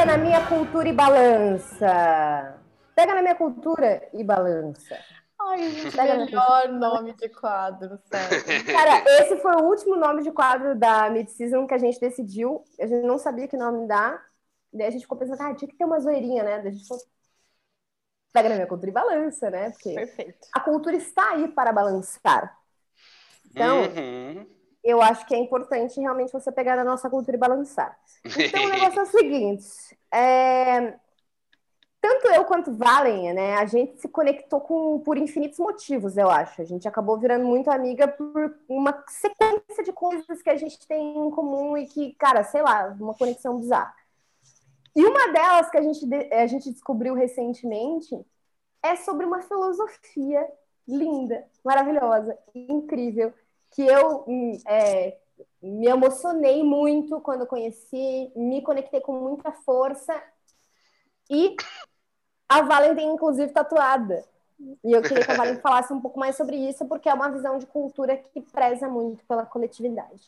Pega 0.05 0.19
na 0.19 0.23
minha 0.23 0.47
cultura 0.47 0.87
e 0.87 0.93
balança. 0.93 2.61
Pega 2.95 3.15
na 3.15 3.23
minha 3.23 3.35
cultura 3.35 4.07
e 4.13 4.23
balança. 4.23 4.99
Ai, 5.41 5.71
gente, 5.71 5.97
melhor 5.97 6.69
nome 6.69 7.15
de 7.15 7.27
quadro, 7.31 7.99
sério. 8.05 8.67
Cara, 8.67 9.03
esse 9.23 9.39
foi 9.39 9.57
o 9.57 9.65
último 9.65 9.97
nome 9.97 10.23
de 10.23 10.31
quadro 10.31 10.75
da 10.75 11.09
Mid-Season 11.09 11.67
que 11.67 11.73
a 11.73 11.79
gente 11.79 11.99
decidiu. 11.99 12.63
A 12.79 12.87
gente 12.87 13.07
não 13.07 13.17
sabia 13.17 13.49
que 13.49 13.57
nome 13.57 13.89
dar. 13.89 14.23
Daí 14.71 14.89
a 14.89 14.91
gente 14.91 15.01
ficou 15.01 15.17
pensando, 15.17 15.41
ah, 15.41 15.55
tinha 15.55 15.71
que 15.71 15.79
ter 15.79 15.87
uma 15.87 15.99
zoeirinha, 15.99 16.43
né? 16.43 16.59
Daí 16.59 16.69
a 16.69 16.73
gente 16.73 16.87
falou, 16.87 17.03
pega 18.31 18.51
na 18.51 18.57
minha 18.57 18.67
cultura 18.67 18.91
e 18.91 18.93
balança, 18.93 19.49
né? 19.49 19.71
Porque 19.71 19.95
Perfeito. 19.95 20.49
a 20.53 20.61
cultura 20.61 20.97
está 20.97 21.31
aí 21.31 21.49
para 21.49 21.73
balançar. 21.73 22.59
Então, 23.51 23.85
Uhum. 23.85 24.54
Eu 24.85 25.01
acho 25.01 25.27
que 25.27 25.35
é 25.35 25.39
importante 25.39 25.99
realmente 25.99 26.33
você 26.33 26.53
pegar 26.53 26.77
na 26.77 26.85
nossa 26.85 27.09
cultura 27.09 27.37
e 27.37 27.41
balançar. 27.41 27.99
Então, 28.25 28.65
o 28.65 28.69
negócio 28.69 29.01
é 29.01 29.03
o 29.03 29.07
seguinte: 29.11 29.67
é, 30.13 30.95
tanto 32.05 32.29
eu 32.29 32.45
quanto 32.45 32.71
Valen, 32.71 33.33
né, 33.33 33.55
a 33.55 33.65
gente 33.65 33.99
se 33.99 34.09
conectou 34.09 34.61
com, 34.61 35.01
por 35.01 35.17
infinitos 35.17 35.59
motivos, 35.59 36.19
eu 36.19 36.29
acho. 36.29 36.61
A 36.61 36.65
gente 36.65 36.87
acabou 36.87 37.19
virando 37.19 37.47
muito 37.47 37.71
amiga 37.71 38.07
por 38.07 38.55
uma 38.69 39.03
sequência 39.09 39.83
de 39.83 39.91
coisas 39.91 40.43
que 40.43 40.51
a 40.51 40.57
gente 40.57 40.87
tem 40.87 41.17
em 41.17 41.31
comum 41.31 41.79
e 41.79 41.87
que, 41.87 42.13
cara, 42.17 42.45
sei 42.45 42.61
lá, 42.61 42.95
uma 43.01 43.15
conexão 43.15 43.59
bizarra. 43.59 43.95
E 44.95 45.03
uma 45.03 45.33
delas 45.33 45.71
que 45.71 45.79
a 45.79 45.83
gente, 45.83 46.07
a 46.31 46.47
gente 46.47 46.71
descobriu 46.71 47.15
recentemente 47.15 48.15
é 48.83 48.97
sobre 48.97 49.25
uma 49.25 49.41
filosofia 49.41 50.47
linda, 50.87 51.43
maravilhosa, 51.65 52.37
incrível, 52.55 53.33
que 53.75 53.83
eu 53.83 54.25
hum, 54.27 54.57
é, 54.67 55.19
me 55.61 55.89
emocionei 55.89 56.63
muito 56.63 57.21
quando 57.21 57.47
conheci, 57.47 58.33
me 58.37 58.63
conectei 58.63 59.01
com 59.01 59.19
muita 59.19 59.51
força 59.51 60.15
e 61.29 61.57
a 62.49 62.63
Valen 62.63 62.95
tem 62.95 63.09
inclusive 63.09 63.53
tatuada. 63.53 64.25
E 64.85 64.93
eu 64.93 65.03
queria 65.03 65.25
que 65.25 65.33
a 65.33 65.37
Valen 65.37 65.57
falasse 65.61 65.93
um 65.93 66.01
pouco 66.01 66.19
mais 66.19 66.37
sobre 66.37 66.57
isso, 66.57 66.87
porque 66.87 67.09
é 67.09 67.15
uma 67.15 67.31
visão 67.31 67.59
de 67.59 67.67
cultura 67.67 68.17
que 68.17 68.41
preza 68.41 68.89
muito 68.89 69.25
pela 69.25 69.45
coletividade. 69.45 70.23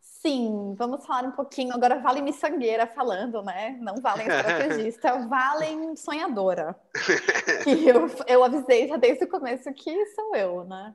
Sim, 0.00 0.74
vamos 0.76 1.04
falar 1.04 1.28
um 1.28 1.32
pouquinho 1.32 1.74
agora. 1.74 2.00
Valen 2.00 2.24
miçangueira 2.24 2.86
falando, 2.86 3.42
né? 3.42 3.76
Não 3.80 3.96
Valen 3.96 4.26
estrategista, 4.26 5.28
Valen 5.28 5.94
sonhadora. 5.96 6.74
Que 7.62 7.88
eu, 7.88 8.10
eu 8.26 8.42
avisei 8.42 8.88
já 8.88 8.96
desde 8.96 9.24
o 9.24 9.28
começo 9.28 9.72
que 9.72 10.06
sou 10.06 10.34
eu, 10.34 10.64
né? 10.64 10.94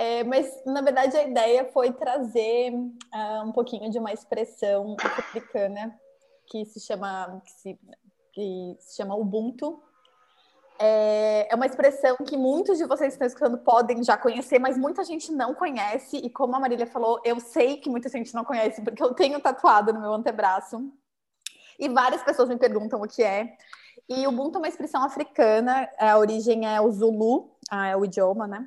É, 0.00 0.24
mas, 0.24 0.64
na 0.64 0.80
verdade, 0.80 1.14
a 1.14 1.24
ideia 1.24 1.66
foi 1.74 1.92
trazer 1.92 2.72
ah, 3.12 3.42
um 3.44 3.52
pouquinho 3.52 3.90
de 3.90 3.98
uma 3.98 4.10
expressão 4.10 4.96
africana 4.98 5.94
que 6.46 6.64
se 6.64 6.80
chama, 6.80 7.42
que 7.44 7.50
se, 7.50 7.78
que 8.32 8.76
se 8.80 8.96
chama 8.96 9.14
Ubuntu. 9.14 9.78
É, 10.78 11.48
é 11.52 11.54
uma 11.54 11.66
expressão 11.66 12.16
que 12.26 12.34
muitos 12.34 12.78
de 12.78 12.86
vocês 12.86 13.08
que 13.08 13.12
estão 13.22 13.26
escutando 13.26 13.58
podem 13.58 14.02
já 14.02 14.16
conhecer, 14.16 14.58
mas 14.58 14.78
muita 14.78 15.04
gente 15.04 15.30
não 15.32 15.54
conhece. 15.54 16.16
E 16.16 16.30
como 16.30 16.56
a 16.56 16.60
Marília 16.60 16.86
falou, 16.86 17.20
eu 17.22 17.38
sei 17.38 17.76
que 17.76 17.90
muita 17.90 18.08
gente 18.08 18.32
não 18.32 18.42
conhece, 18.42 18.80
porque 18.80 19.02
eu 19.02 19.12
tenho 19.12 19.38
tatuado 19.38 19.92
no 19.92 20.00
meu 20.00 20.14
antebraço. 20.14 20.90
E 21.78 21.90
várias 21.90 22.22
pessoas 22.22 22.48
me 22.48 22.56
perguntam 22.56 23.02
o 23.02 23.06
que 23.06 23.22
é. 23.22 23.54
E 24.08 24.26
Ubuntu 24.26 24.56
é 24.56 24.60
uma 24.60 24.68
expressão 24.68 25.04
africana, 25.04 25.86
a 25.98 26.16
origem 26.16 26.66
é 26.66 26.80
o 26.80 26.90
Zulu, 26.90 27.54
ah, 27.70 27.88
é 27.88 27.94
o 27.94 28.02
idioma, 28.06 28.46
né? 28.46 28.66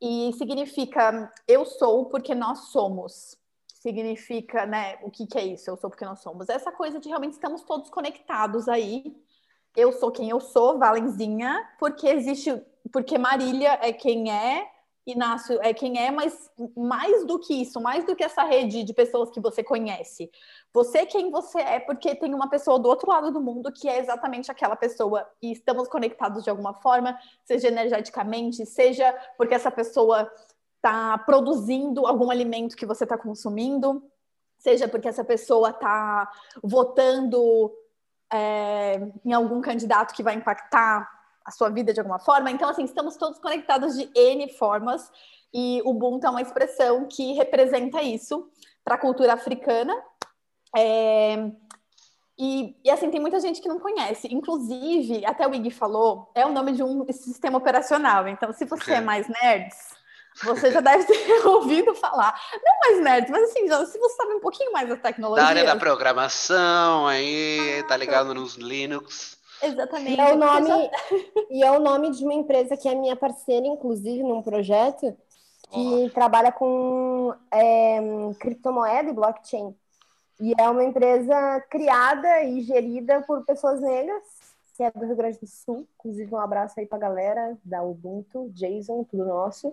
E 0.00 0.32
significa 0.38 1.32
eu 1.46 1.64
sou 1.64 2.06
porque 2.06 2.34
nós 2.34 2.70
somos. 2.70 3.36
Significa, 3.66 4.64
né? 4.64 4.98
O 5.02 5.10
que, 5.10 5.26
que 5.26 5.38
é 5.38 5.44
isso? 5.44 5.68
Eu 5.68 5.76
sou 5.76 5.90
porque 5.90 6.04
nós 6.04 6.20
somos. 6.20 6.48
Essa 6.48 6.72
coisa 6.72 6.98
de 6.98 7.08
realmente 7.08 7.32
estamos 7.32 7.62
todos 7.62 7.90
conectados 7.90 8.68
aí. 8.68 9.14
Eu 9.76 9.92
sou 9.92 10.10
quem 10.10 10.30
eu 10.30 10.40
sou, 10.40 10.78
Valenzinha, 10.78 11.68
porque 11.78 12.06
existe, 12.06 12.62
porque 12.92 13.18
Marília 13.18 13.78
é 13.82 13.92
quem 13.92 14.30
é, 14.30 14.70
Inácio 15.06 15.58
é 15.60 15.74
quem 15.74 15.98
é, 15.98 16.10
mas 16.10 16.50
mais 16.74 17.26
do 17.26 17.38
que 17.38 17.52
isso, 17.60 17.78
mais 17.78 18.04
do 18.04 18.16
que 18.16 18.24
essa 18.24 18.42
rede 18.42 18.82
de 18.82 18.94
pessoas 18.94 19.30
que 19.30 19.40
você 19.40 19.62
conhece. 19.62 20.30
Você 20.72 20.98
é 20.98 21.06
quem 21.06 21.30
você 21.30 21.60
é, 21.60 21.78
porque 21.78 22.14
tem 22.14 22.34
uma 22.34 22.48
pessoa 22.48 22.78
do 22.78 22.88
outro 22.88 23.10
lado 23.10 23.30
do 23.30 23.40
mundo 23.40 23.70
que 23.70 23.86
é 23.86 23.98
exatamente 23.98 24.50
aquela 24.50 24.74
pessoa 24.74 25.28
e 25.42 25.52
estamos 25.52 25.88
conectados 25.88 26.42
de 26.42 26.48
alguma 26.48 26.72
forma, 26.72 27.18
seja 27.44 27.68
energeticamente, 27.68 28.64
seja 28.64 29.14
porque 29.36 29.54
essa 29.54 29.70
pessoa 29.70 30.30
está 30.76 31.18
produzindo 31.18 32.06
algum 32.06 32.30
alimento 32.30 32.76
que 32.76 32.86
você 32.86 33.04
está 33.04 33.18
consumindo, 33.18 34.02
seja 34.56 34.88
porque 34.88 35.08
essa 35.08 35.24
pessoa 35.24 35.68
está 35.70 36.30
votando 36.62 37.70
é, 38.32 39.00
em 39.22 39.34
algum 39.34 39.60
candidato 39.60 40.14
que 40.14 40.22
vai 40.22 40.34
impactar 40.34 41.10
a 41.44 41.50
sua 41.50 41.68
vida 41.68 41.92
de 41.92 42.00
alguma 42.00 42.18
forma. 42.18 42.50
Então, 42.50 42.68
assim, 42.68 42.84
estamos 42.84 43.16
todos 43.16 43.38
conectados 43.38 43.96
de 43.96 44.10
N 44.14 44.48
formas 44.54 45.10
e 45.52 45.80
o 45.84 45.90
Ubuntu 45.90 46.26
é 46.26 46.30
uma 46.30 46.42
expressão 46.42 47.06
que 47.06 47.32
representa 47.34 48.02
isso 48.02 48.48
para 48.84 48.96
a 48.96 48.98
cultura 48.98 49.34
africana. 49.34 49.94
É, 50.76 51.50
e, 52.36 52.76
e, 52.84 52.90
assim, 52.90 53.10
tem 53.10 53.20
muita 53.20 53.38
gente 53.38 53.60
que 53.60 53.68
não 53.68 53.78
conhece. 53.78 54.28
Inclusive, 54.32 55.24
até 55.24 55.46
o 55.46 55.54
Ig 55.54 55.70
falou, 55.70 56.30
é 56.34 56.44
o 56.44 56.52
nome 56.52 56.72
de 56.72 56.82
um 56.82 57.06
sistema 57.12 57.58
operacional. 57.58 58.26
Então, 58.26 58.52
se 58.52 58.64
você 58.64 58.94
é 58.94 59.00
mais 59.00 59.28
nerds, 59.28 59.76
você 60.42 60.72
já 60.72 60.80
deve 60.80 61.04
ter 61.04 61.14
ouvido 61.46 61.94
falar. 61.94 62.34
Não 62.52 62.80
mais 62.80 63.04
nerds, 63.04 63.30
mas 63.30 63.50
assim, 63.50 63.68
já, 63.68 63.86
se 63.86 63.96
você 63.96 64.16
sabe 64.16 64.34
um 64.34 64.40
pouquinho 64.40 64.72
mais 64.72 64.88
da 64.88 64.96
tecnologia. 64.96 65.44
Da 65.44 65.48
área 65.48 65.64
da 65.64 65.76
programação, 65.76 67.06
aí, 67.06 67.84
tá 67.86 67.96
ligado 67.96 68.34
nos 68.34 68.56
Linux. 68.56 69.38
Exatamente. 69.62 70.16
E 70.16 70.20
é, 70.20 70.32
o 70.32 70.36
nome, 70.36 70.68
já... 70.68 70.90
e 71.50 71.62
é 71.62 71.70
o 71.70 71.80
nome 71.80 72.10
de 72.10 72.24
uma 72.24 72.34
empresa 72.34 72.76
que 72.76 72.88
é 72.88 72.94
minha 72.94 73.16
parceira, 73.16 73.66
inclusive, 73.66 74.22
num 74.22 74.42
projeto 74.42 75.16
que 75.70 76.04
oh. 76.06 76.10
trabalha 76.10 76.52
com 76.52 77.34
é, 77.50 77.98
criptomoeda 78.38 79.10
e 79.10 79.14
blockchain. 79.14 79.74
E 80.40 80.52
é 80.58 80.68
uma 80.68 80.84
empresa 80.84 81.60
criada 81.70 82.42
e 82.42 82.60
gerida 82.62 83.22
por 83.22 83.44
pessoas 83.44 83.80
negras, 83.80 84.22
que 84.76 84.82
é 84.82 84.90
do 84.90 85.04
Rio 85.04 85.16
Grande 85.16 85.38
do 85.38 85.46
Sul. 85.46 85.86
Inclusive, 85.98 86.34
um 86.34 86.40
abraço 86.40 86.78
aí 86.78 86.86
pra 86.86 86.98
galera 86.98 87.56
da 87.64 87.82
Ubuntu, 87.82 88.50
Jason, 88.50 89.04
tudo 89.04 89.24
nosso. 89.24 89.72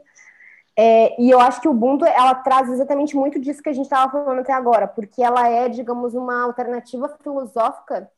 É, 0.77 1.21
e 1.21 1.29
eu 1.29 1.39
acho 1.39 1.59
que 1.59 1.67
o 1.67 1.71
Ubuntu, 1.71 2.05
ela 2.05 2.35
traz 2.35 2.69
exatamente 2.69 3.15
muito 3.15 3.39
disso 3.39 3.61
que 3.61 3.69
a 3.69 3.73
gente 3.73 3.85
estava 3.85 4.11
falando 4.11 4.39
até 4.39 4.53
agora, 4.53 4.87
porque 4.87 5.21
ela 5.21 5.49
é, 5.49 5.67
digamos, 5.67 6.13
uma 6.13 6.43
alternativa 6.43 7.09
filosófica 7.21 8.09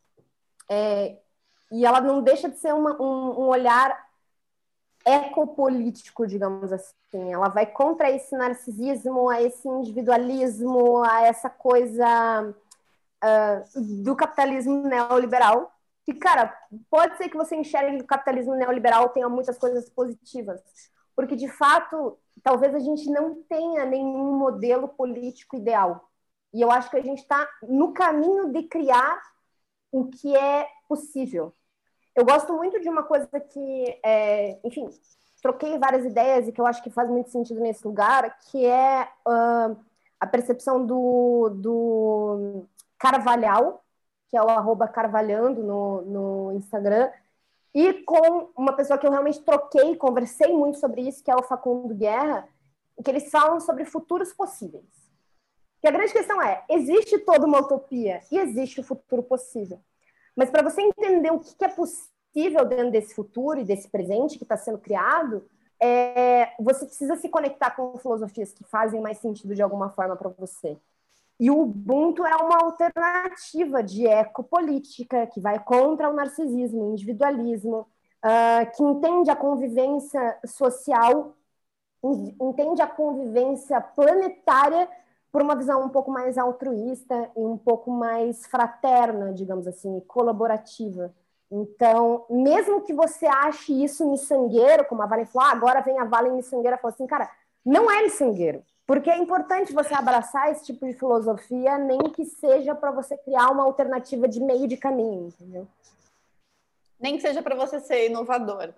é, 0.70 1.18
e 1.74 1.88
ela 1.88 2.00
não 2.00 2.22
deixa 2.22 2.48
de 2.48 2.58
ser 2.60 2.72
uma, 2.72 3.02
um, 3.02 3.42
um 3.42 3.48
olhar 3.48 4.08
ecopolítico, 5.04 6.28
digamos 6.28 6.72
assim. 6.72 7.34
Ela 7.34 7.50
vai 7.50 7.66
contra 7.66 8.12
esse 8.12 8.38
narcisismo, 8.38 9.28
a 9.28 9.42
esse 9.42 9.68
individualismo, 9.68 11.04
a 11.04 11.24
essa 11.24 11.50
coisa 11.50 12.54
uh, 13.24 13.82
do 14.04 14.16
capitalismo 14.16 14.84
neoliberal. 14.88 15.74
Que, 16.06 16.14
cara, 16.14 16.56
pode 16.92 17.18
ser 17.18 17.28
que 17.28 17.38
você 17.38 17.56
enxergue 17.56 17.98
que 17.98 18.04
o 18.04 18.08
capitalismo 18.08 18.54
neoliberal 18.56 19.10
tenha 19.10 19.28
muitas 19.28 19.58
coisas 19.58 19.90
positivas, 19.90 20.62
porque, 21.16 21.36
de 21.36 21.48
fato, 21.48 22.20
talvez 22.44 22.76
a 22.76 22.80
gente 22.80 23.10
não 23.10 23.42
tenha 23.50 23.84
nenhum 23.84 24.38
modelo 24.38 24.88
político 24.90 25.56
ideal. 25.56 26.08
E 26.54 26.62
eu 26.62 26.70
acho 26.70 26.92
que 26.92 26.98
a 26.98 27.02
gente 27.02 27.20
está 27.20 27.50
no 27.64 27.94
caminho 27.94 28.52
de 28.52 28.62
criar 28.64 29.20
o 29.92 30.06
que 30.06 30.36
é 30.38 30.68
possível. 30.88 31.52
Eu 32.16 32.26
gosto 32.26 32.54
muito 32.54 32.80
de 32.80 32.90
uma 32.90 33.04
coisa 33.04 33.28
que, 33.40 34.00
é, 34.04 34.60
enfim, 34.64 34.88
troquei 35.42 35.78
várias 35.78 36.06
ideias 36.06 36.48
e 36.48 36.52
que 36.52 36.62
eu 36.62 36.66
acho 36.66 36.84
que 36.84 36.90
faz 36.90 37.10
muito 37.10 37.30
sentido 37.30 37.60
nesse 37.60 37.86
lugar, 37.86 38.38
que 38.40 38.66
é 38.66 39.08
uh, 39.28 39.76
a 40.20 40.28
percepção 40.28 40.86
do, 40.86 41.50
do 41.50 42.66
Carvalhal, 42.98 43.84
que 44.30 44.38
é 44.38 44.42
o 44.42 44.50
arroba 44.50 44.88
Carvalhando 44.88 45.64
no, 45.64 46.02
no 46.02 46.54
Instagram, 46.54 47.12
e 47.74 47.94
com 48.04 48.52
uma 48.56 48.74
pessoa 48.74 48.98
que 48.98 49.06
eu 49.06 49.12
realmente 49.12 49.42
troquei, 49.42 49.96
conversei 49.96 50.54
muito 50.54 50.78
sobre 50.80 51.02
isso, 51.02 51.24
que 51.24 51.32
é 51.32 51.36
o 51.36 51.44
Facundo 51.44 51.94
Guerra, 51.94 52.48
que 53.04 53.10
eles 53.10 53.30
falam 53.30 53.60
sobre 53.60 53.86
futuros 53.86 54.32
possíveis. 54.32 54.86
E 55.84 55.88
a 55.88 55.92
grande 55.92 56.14
questão 56.14 56.42
é, 56.42 56.64
existe 56.70 57.18
toda 57.20 57.46
uma 57.46 57.60
utopia 57.60 58.22
e 58.32 58.38
existe 58.38 58.80
o 58.80 58.84
futuro 58.84 59.24
possível. 59.24 59.82
Mas 60.36 60.50
para 60.50 60.64
você 60.64 60.82
entender 60.82 61.32
o 61.32 61.40
que 61.40 61.64
é 61.64 61.68
possível 61.68 62.66
dentro 62.66 62.92
desse 62.92 63.14
futuro 63.14 63.60
e 63.60 63.64
desse 63.64 63.88
presente 63.90 64.38
que 64.38 64.44
está 64.44 64.58
sendo 64.58 64.78
criado, 64.78 65.46
é, 65.80 66.54
você 66.60 66.86
precisa 66.86 67.16
se 67.18 67.30
conectar 67.30 67.72
com 67.72 67.98
filosofias 67.98 68.54
que 68.54 68.64
fazem 68.64 69.02
mais 69.02 69.18
sentido 69.18 69.54
de 69.54 69.62
alguma 69.62 69.90
forma 69.90 70.16
para 70.16 70.30
você. 70.30 70.78
E 71.40 71.50
o 71.52 71.62
Ubuntu 71.62 72.26
é 72.26 72.36
uma 72.36 72.64
alternativa 72.64 73.84
de 73.84 74.08
ecopolítica 74.08 75.28
que 75.28 75.42
vai 75.42 75.60
contra 75.60 76.10
o 76.10 76.14
narcisismo, 76.14 76.84
o 76.84 76.92
individualismo, 76.94 77.88
uh, 78.24 78.72
que 78.76 78.84
entende 78.84 79.30
a 79.30 79.36
convivência 79.36 80.40
social, 80.46 81.36
entende 82.40 82.82
a 82.82 82.88
convivência 82.88 83.82
planetária 83.82 84.90
por 85.34 85.42
uma 85.42 85.56
visão 85.56 85.84
um 85.84 85.90
pouco 85.90 86.12
mais 86.12 86.38
altruísta 86.38 87.32
e 87.36 87.40
um 87.40 87.58
pouco 87.58 87.90
mais 87.90 88.46
fraterna, 88.46 89.34
digamos 89.34 89.66
assim, 89.66 90.00
colaborativa. 90.02 91.12
Então, 91.52 92.24
mesmo 92.30 92.82
que 92.82 92.94
você 92.94 93.26
ache 93.26 93.84
isso 93.84 94.08
miçangueiro, 94.10 94.86
como 94.86 95.02
a 95.02 95.08
Valen 95.08 95.26
falou, 95.26 95.50
ah, 95.50 95.52
agora 95.52 95.82
vem 95.82 95.98
a 95.98 96.06
Valen 96.06 96.34
miçangueira, 96.34 96.78
falou 96.78 96.94
assim, 96.94 97.08
cara, 97.08 97.28
não 97.66 97.90
é 97.90 98.04
miçangueiro. 98.04 98.64
Porque 98.86 99.10
é 99.10 99.18
importante 99.18 99.74
você 99.74 99.96
abraçar 99.96 100.52
esse 100.52 100.66
tipo 100.66 100.86
de 100.86 100.94
filosofia, 100.94 101.80
nem 101.80 102.00
que 102.12 102.26
seja 102.26 102.76
para 102.76 102.92
você 102.92 103.18
criar 103.18 103.50
uma 103.50 103.64
alternativa 103.64 104.28
de 104.28 104.40
meio 104.40 104.68
de 104.68 104.78
caminho, 104.78 105.30
entendeu? 105.30 105.68
Nem 107.00 107.16
que 107.16 107.24
seja 107.24 107.42
para 107.42 107.56
você 107.56 107.80
ser 107.80 108.08
inovador. 108.08 108.72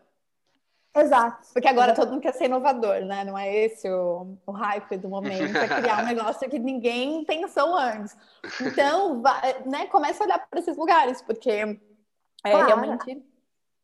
Exato. 0.96 1.48
Porque 1.52 1.68
agora 1.68 1.94
todo 1.94 2.12
mundo 2.12 2.22
quer 2.22 2.34
ser 2.34 2.46
inovador, 2.46 3.02
né? 3.02 3.26
Não 3.26 3.38
é 3.38 3.54
esse 3.54 3.90
o, 3.90 4.38
o 4.46 4.52
hype 4.52 4.96
do 4.98 5.10
momento, 5.10 5.58
é 5.58 5.68
criar 5.68 6.02
um 6.02 6.06
negócio 6.08 6.50
que 6.50 6.58
ninguém 6.58 7.26
pensou 7.26 7.76
antes. 7.76 8.16
Então, 8.62 9.22
vai, 9.22 9.62
né, 9.66 9.88
começa 9.88 10.24
a 10.24 10.26
olhar 10.26 10.48
para 10.48 10.60
esses 10.60 10.78
lugares, 10.78 11.22
porque 11.22 11.50
é, 11.50 12.52
claro. 12.52 12.66
realmente 12.66 13.22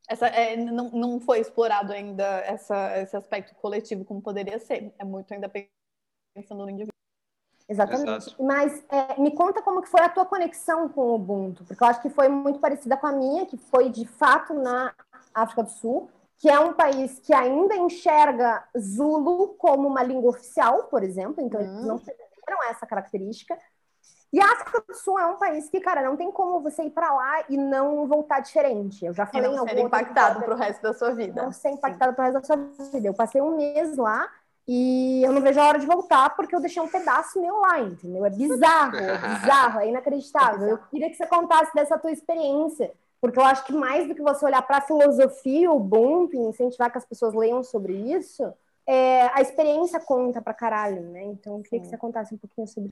essa, 0.08 0.26
é, 0.26 0.56
não, 0.56 0.88
não 0.90 1.20
foi 1.20 1.40
explorado 1.40 1.92
ainda 1.92 2.24
essa, 2.40 2.98
esse 2.98 3.14
aspecto 3.14 3.54
coletivo 3.56 4.06
como 4.06 4.22
poderia 4.22 4.58
ser. 4.58 4.94
É 4.98 5.04
muito 5.04 5.32
ainda 5.34 5.50
pensando 6.34 6.62
no 6.64 6.70
indivíduo. 6.70 6.92
Exatamente. 7.68 8.26
Exato. 8.28 8.42
Mas 8.42 8.84
é, 8.88 9.20
me 9.20 9.32
conta 9.32 9.60
como 9.60 9.82
que 9.82 9.88
foi 9.88 10.00
a 10.00 10.08
tua 10.08 10.24
conexão 10.24 10.88
com 10.88 11.02
o 11.02 11.14
Ubuntu, 11.14 11.62
porque 11.64 11.82
eu 11.82 11.86
acho 11.86 12.00
que 12.00 12.08
foi 12.08 12.28
muito 12.28 12.58
parecida 12.58 12.96
com 12.96 13.06
a 13.06 13.12
minha, 13.12 13.44
que 13.44 13.58
foi 13.58 13.90
de 13.90 14.06
fato 14.06 14.54
na 14.54 14.94
África 15.34 15.62
do 15.62 15.70
Sul 15.70 16.10
que 16.42 16.50
é 16.50 16.58
um 16.58 16.72
país 16.72 17.20
que 17.20 17.32
ainda 17.32 17.76
enxerga 17.76 18.64
Zulu 18.76 19.54
como 19.58 19.86
uma 19.86 20.02
língua 20.02 20.30
oficial, 20.30 20.82
por 20.88 21.04
exemplo, 21.04 21.36
então 21.40 21.60
eles 21.60 21.86
não 21.86 22.00
perderam 22.00 22.68
essa 22.68 22.84
característica. 22.84 23.56
E 24.32 24.40
a 24.40 24.46
África 24.46 24.82
do 24.88 24.92
Sul 24.92 25.16
é 25.20 25.26
um 25.26 25.36
país 25.36 25.68
que, 25.68 25.78
cara, 25.78 26.02
não 26.02 26.16
tem 26.16 26.32
como 26.32 26.60
você 26.60 26.82
ir 26.82 26.90
para 26.90 27.14
lá 27.14 27.44
e 27.48 27.56
não 27.56 28.08
voltar 28.08 28.40
diferente. 28.40 29.04
Eu 29.04 29.14
já 29.14 29.24
falei 29.24 29.48
e 29.48 29.54
não 29.54 29.68
ser 29.68 29.78
impactado 29.78 30.40
para 30.40 30.52
o 30.52 30.56
resto 30.56 30.82
da 30.82 30.92
sua 30.92 31.14
vida. 31.14 31.44
Não 31.44 31.52
ser 31.52 31.70
impactado 31.70 32.12
para 32.12 32.22
o 32.22 32.32
resto 32.32 32.40
da 32.40 32.44
sua 32.44 32.88
vida. 32.90 33.06
Eu 33.06 33.14
passei 33.14 33.40
um 33.40 33.56
mês 33.56 33.96
lá 33.96 34.28
e 34.66 35.22
eu 35.24 35.30
não 35.30 35.42
vejo 35.42 35.60
a 35.60 35.64
hora 35.64 35.78
de 35.78 35.86
voltar 35.86 36.34
porque 36.34 36.56
eu 36.56 36.60
deixei 36.60 36.82
um 36.82 36.88
pedaço 36.88 37.40
meu 37.40 37.60
lá, 37.60 37.78
entendeu? 37.78 38.26
É 38.26 38.30
bizarro, 38.30 38.96
é 38.96 39.18
bizarro, 39.18 39.80
é 39.80 39.86
inacreditável. 39.90 40.66
Eu 40.66 40.78
queria 40.90 41.08
que 41.08 41.14
você 41.14 41.26
contasse 41.26 41.72
dessa 41.72 41.96
tua 41.96 42.10
experiência 42.10 42.92
porque 43.22 43.38
eu 43.38 43.44
acho 43.44 43.64
que 43.64 43.72
mais 43.72 44.08
do 44.08 44.16
que 44.16 44.20
você 44.20 44.44
olhar 44.44 44.60
para 44.62 44.78
a 44.78 44.82
filosofia, 44.82 45.70
o 45.70 45.76
Ubuntu, 45.76 46.36
incentivar 46.36 46.90
que 46.90 46.98
as 46.98 47.06
pessoas 47.06 47.32
leiam 47.32 47.62
sobre 47.62 47.94
isso, 47.94 48.52
é, 48.84 49.28
a 49.32 49.40
experiência 49.40 50.00
conta 50.00 50.42
para 50.42 50.52
caralho, 50.52 51.02
né? 51.02 51.22
Então, 51.22 51.58
eu 51.58 51.62
queria 51.62 51.78
Sim. 51.78 51.84
que 51.84 51.86
você 51.90 51.96
contasse 51.96 52.34
um 52.34 52.38
pouquinho 52.38 52.66
sobre 52.66 52.90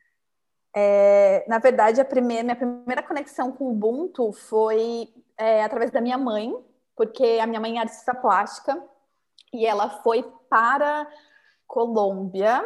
é, 0.72 1.44
na 1.48 1.58
verdade, 1.58 2.00
a 2.00 2.04
primeira, 2.04 2.44
minha 2.44 2.54
primeira 2.54 3.02
conexão 3.02 3.50
com 3.50 3.64
o 3.64 3.72
Ubuntu 3.72 4.32
foi 4.32 5.08
é, 5.36 5.64
através 5.64 5.90
da 5.90 6.00
minha 6.00 6.16
mãe, 6.16 6.54
porque 6.94 7.40
a 7.42 7.46
minha 7.46 7.60
mãe 7.60 7.76
é 7.76 7.80
artista 7.80 8.14
plástica 8.14 8.80
e 9.52 9.66
ela 9.66 9.90
foi 10.02 10.22
para 10.48 11.10
Colômbia 11.66 12.64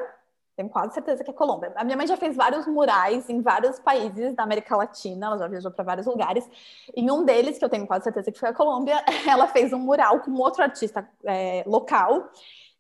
tenho 0.56 0.68
quase 0.68 0.94
certeza 0.94 1.24
que 1.24 1.30
é 1.30 1.32
Colômbia. 1.32 1.72
A 1.74 1.84
minha 1.84 1.96
mãe 1.96 2.06
já 2.06 2.16
fez 2.16 2.36
vários 2.36 2.66
murais 2.66 3.28
em 3.28 3.40
vários 3.40 3.78
países 3.80 4.34
da 4.34 4.42
América 4.42 4.76
Latina, 4.76 5.26
ela 5.26 5.38
já 5.38 5.48
viajou 5.48 5.70
para 5.70 5.84
vários 5.84 6.06
lugares. 6.06 6.48
Em 6.94 7.10
um 7.10 7.24
deles, 7.24 7.58
que 7.58 7.64
eu 7.64 7.68
tenho 7.68 7.86
quase 7.86 8.04
certeza 8.04 8.30
que 8.30 8.38
foi 8.38 8.48
a 8.48 8.54
Colômbia, 8.54 9.04
ela 9.28 9.48
fez 9.48 9.72
um 9.72 9.78
mural 9.78 10.20
com 10.20 10.32
outro 10.34 10.62
artista 10.62 11.08
é, 11.24 11.64
local. 11.66 12.30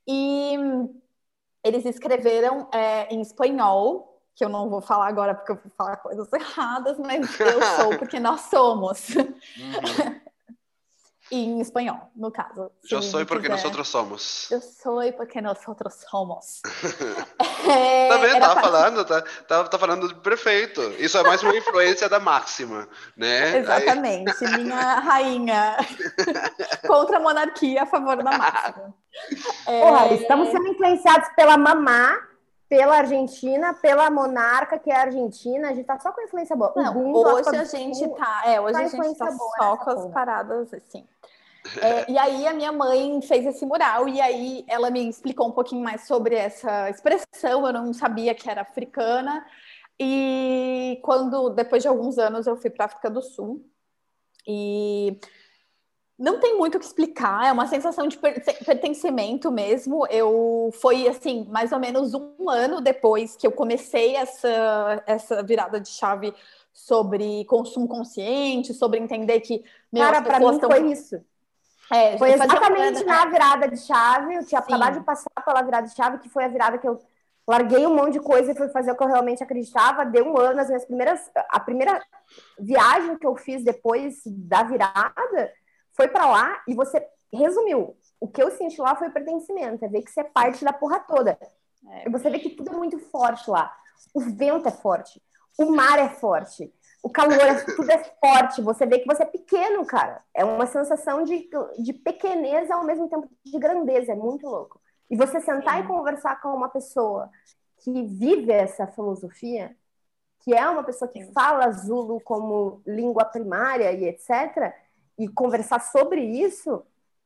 E 0.06 0.56
eles 1.64 1.84
escreveram 1.84 2.68
é, 2.72 3.12
em 3.12 3.20
espanhol, 3.20 4.20
que 4.34 4.44
eu 4.44 4.48
não 4.48 4.68
vou 4.68 4.80
falar 4.80 5.08
agora 5.08 5.34
porque 5.34 5.52
eu 5.52 5.56
vou 5.56 5.72
falar 5.76 5.96
coisas 5.96 6.30
erradas, 6.32 6.98
mas 6.98 7.40
eu 7.40 7.62
sou 7.76 7.98
porque 7.98 8.20
nós 8.20 8.42
somos. 8.42 9.14
Uhum 9.14 10.13
em 11.36 11.60
espanhol, 11.60 12.10
no 12.14 12.30
caso. 12.30 12.70
Eu 12.90 13.02
sou 13.02 13.24
porque 13.26 13.48
nós 13.48 13.64
outros 13.64 13.88
somos. 13.88 14.50
Eu 14.50 14.60
sou 14.60 15.12
porque 15.12 15.40
nós 15.40 15.58
outros 15.66 15.94
somos. 16.08 16.62
é, 17.68 18.08
tá 18.08 18.16
vendo? 18.18 18.40
Tava 18.40 18.60
falando, 18.60 19.04
tá, 19.04 19.22
tá, 19.46 19.64
tá 19.64 19.78
falando 19.78 20.16
perfeito. 20.16 20.80
Isso 20.98 21.16
é 21.18 21.22
mais 21.22 21.42
uma 21.42 21.56
influência 21.56 22.08
da 22.08 22.20
máxima, 22.20 22.88
né? 23.16 23.58
Exatamente. 23.58 24.44
Aí... 24.44 24.62
Minha 24.62 25.00
rainha 25.00 25.76
contra 26.86 27.16
a 27.18 27.20
monarquia 27.20 27.82
a 27.82 27.86
favor 27.86 28.16
da 28.22 28.38
máxima. 28.38 28.94
É... 29.64 29.80
Porra, 29.80 30.12
estamos 30.14 30.48
sendo 30.48 30.66
influenciados 30.66 31.28
pela 31.36 31.56
mamá 31.56 32.18
pela 32.74 32.96
Argentina, 32.96 33.72
pela 33.72 34.10
monarca 34.10 34.76
que 34.80 34.90
é 34.90 34.96
a 34.96 35.02
Argentina, 35.02 35.70
a 35.70 35.72
gente 35.72 35.86
tá 35.86 35.96
só 36.00 36.10
com 36.10 36.20
influência 36.22 36.56
boa. 36.56 36.72
Não, 36.74 37.14
hoje 37.14 37.56
a 37.56 37.62
gente 37.62 38.08
tá, 38.16 38.42
é, 38.46 38.60
hoje 38.60 38.72
tá 38.72 38.80
a 38.80 38.88
gente 38.88 39.16
tá 39.16 39.30
só 39.30 39.76
com 39.76 39.90
as 39.90 40.06
paradas 40.08 40.74
assim. 40.74 41.06
É, 41.80 42.10
e 42.10 42.18
aí 42.18 42.48
a 42.48 42.52
minha 42.52 42.72
mãe 42.72 43.22
fez 43.22 43.46
esse 43.46 43.64
mural 43.64 44.08
e 44.08 44.20
aí 44.20 44.64
ela 44.66 44.90
me 44.90 45.08
explicou 45.08 45.46
um 45.46 45.52
pouquinho 45.52 45.84
mais 45.84 46.04
sobre 46.04 46.34
essa 46.34 46.90
expressão, 46.90 47.64
eu 47.64 47.72
não 47.72 47.92
sabia 47.92 48.34
que 48.34 48.50
era 48.50 48.62
africana. 48.62 49.46
E 49.98 50.98
quando 51.04 51.50
depois 51.50 51.80
de 51.80 51.88
alguns 51.88 52.18
anos 52.18 52.48
eu 52.48 52.56
fui 52.56 52.70
para 52.70 52.86
África 52.86 53.08
do 53.08 53.22
Sul 53.22 53.64
e 54.44 55.16
não 56.18 56.38
tem 56.38 56.56
muito 56.56 56.76
o 56.76 56.78
que 56.78 56.86
explicar, 56.86 57.46
é 57.46 57.52
uma 57.52 57.66
sensação 57.66 58.06
de 58.06 58.16
pertencimento 58.18 59.50
mesmo. 59.50 60.06
Eu 60.06 60.70
foi 60.80 61.08
assim, 61.08 61.46
mais 61.50 61.72
ou 61.72 61.78
menos 61.78 62.14
um 62.14 62.48
ano 62.48 62.80
depois 62.80 63.34
que 63.34 63.46
eu 63.46 63.52
comecei 63.52 64.14
essa, 64.14 65.02
essa 65.06 65.42
virada 65.42 65.80
de 65.80 65.88
chave 65.88 66.32
sobre 66.72 67.44
consumo 67.46 67.88
consciente, 67.88 68.72
sobre 68.74 69.00
entender 69.00 69.40
que 69.40 69.64
meu, 69.92 70.04
Cara, 70.04 70.22
para 70.22 70.38
mim 70.38 70.58
tão... 70.58 70.70
foi 70.70 70.90
isso. 70.90 71.20
É, 71.92 72.16
foi 72.16 72.32
exatamente 72.32 73.02
uma... 73.02 73.12
na 73.12 73.26
virada 73.26 73.68
de 73.68 73.76
chave. 73.76 74.34
Eu 74.34 74.46
tinha 74.46 74.60
Sim. 74.60 74.66
acabado 74.68 74.98
de 75.00 75.04
passar 75.04 75.44
pela 75.44 75.62
virada 75.62 75.86
de 75.88 75.94
chave, 75.94 76.18
que 76.18 76.28
foi 76.28 76.44
a 76.44 76.48
virada 76.48 76.78
que 76.78 76.88
eu 76.88 77.00
larguei 77.46 77.86
um 77.86 77.94
monte 77.94 78.14
de 78.14 78.20
coisa 78.20 78.52
e 78.52 78.56
fui 78.56 78.68
fazer 78.68 78.92
o 78.92 78.96
que 78.96 79.02
eu 79.02 79.08
realmente 79.08 79.42
acreditava. 79.42 80.06
Deu 80.06 80.24
um 80.24 80.38
ano, 80.38 80.60
as 80.60 80.68
minhas 80.68 80.84
primeiras. 80.84 81.20
A 81.50 81.58
primeira 81.58 82.00
viagem 82.58 83.18
que 83.18 83.26
eu 83.26 83.34
fiz 83.34 83.64
depois 83.64 84.22
da 84.26 84.62
virada 84.62 85.52
foi 85.94 86.08
para 86.08 86.26
lá 86.26 86.62
e 86.68 86.74
você 86.74 87.06
resumiu. 87.32 87.96
O 88.20 88.28
que 88.28 88.42
eu 88.42 88.50
senti 88.50 88.80
lá 88.80 88.94
foi 88.96 89.10
pertencimento, 89.10 89.84
é 89.84 89.88
ver 89.88 90.02
que 90.02 90.10
você 90.10 90.20
é 90.20 90.24
parte 90.24 90.64
da 90.64 90.72
porra 90.72 91.00
toda. 91.00 91.38
É. 91.88 92.10
Você 92.10 92.30
vê 92.30 92.38
que 92.38 92.50
tudo 92.50 92.70
é 92.70 92.76
muito 92.76 92.98
forte 92.98 93.50
lá. 93.50 93.74
O 94.12 94.20
vento 94.20 94.68
é 94.68 94.72
forte, 94.72 95.22
o 95.58 95.66
mar 95.66 95.98
é 95.98 96.08
forte, 96.08 96.72
o 97.04 97.10
calor, 97.10 97.38
é, 97.38 97.62
tudo 97.76 97.90
é 97.90 98.02
forte. 98.18 98.62
Você 98.62 98.86
vê 98.86 98.98
que 98.98 99.06
você 99.06 99.24
é 99.24 99.26
pequeno, 99.26 99.84
cara. 99.84 100.24
É 100.32 100.42
uma 100.42 100.66
sensação 100.66 101.22
de, 101.22 101.50
de 101.78 101.92
pequenez 101.92 102.70
ao 102.70 102.82
mesmo 102.82 103.08
tempo 103.10 103.28
de 103.44 103.58
grandeza. 103.58 104.12
É 104.12 104.16
muito 104.16 104.46
louco. 104.46 104.80
E 105.10 105.16
você 105.16 105.38
sentar 105.38 105.84
e 105.84 105.86
conversar 105.86 106.40
com 106.40 106.48
uma 106.48 106.70
pessoa 106.70 107.30
que 107.80 108.06
vive 108.06 108.50
essa 108.50 108.86
filosofia, 108.86 109.76
que 110.40 110.54
é 110.54 110.66
uma 110.66 110.82
pessoa 110.82 111.06
que 111.06 111.30
fala 111.32 111.70
Zulu 111.72 112.20
como 112.22 112.80
língua 112.86 113.26
primária 113.26 113.92
e 113.92 114.06
etc., 114.06 114.74
e 115.18 115.28
conversar 115.28 115.80
sobre 115.80 116.20
isso, 116.22 116.84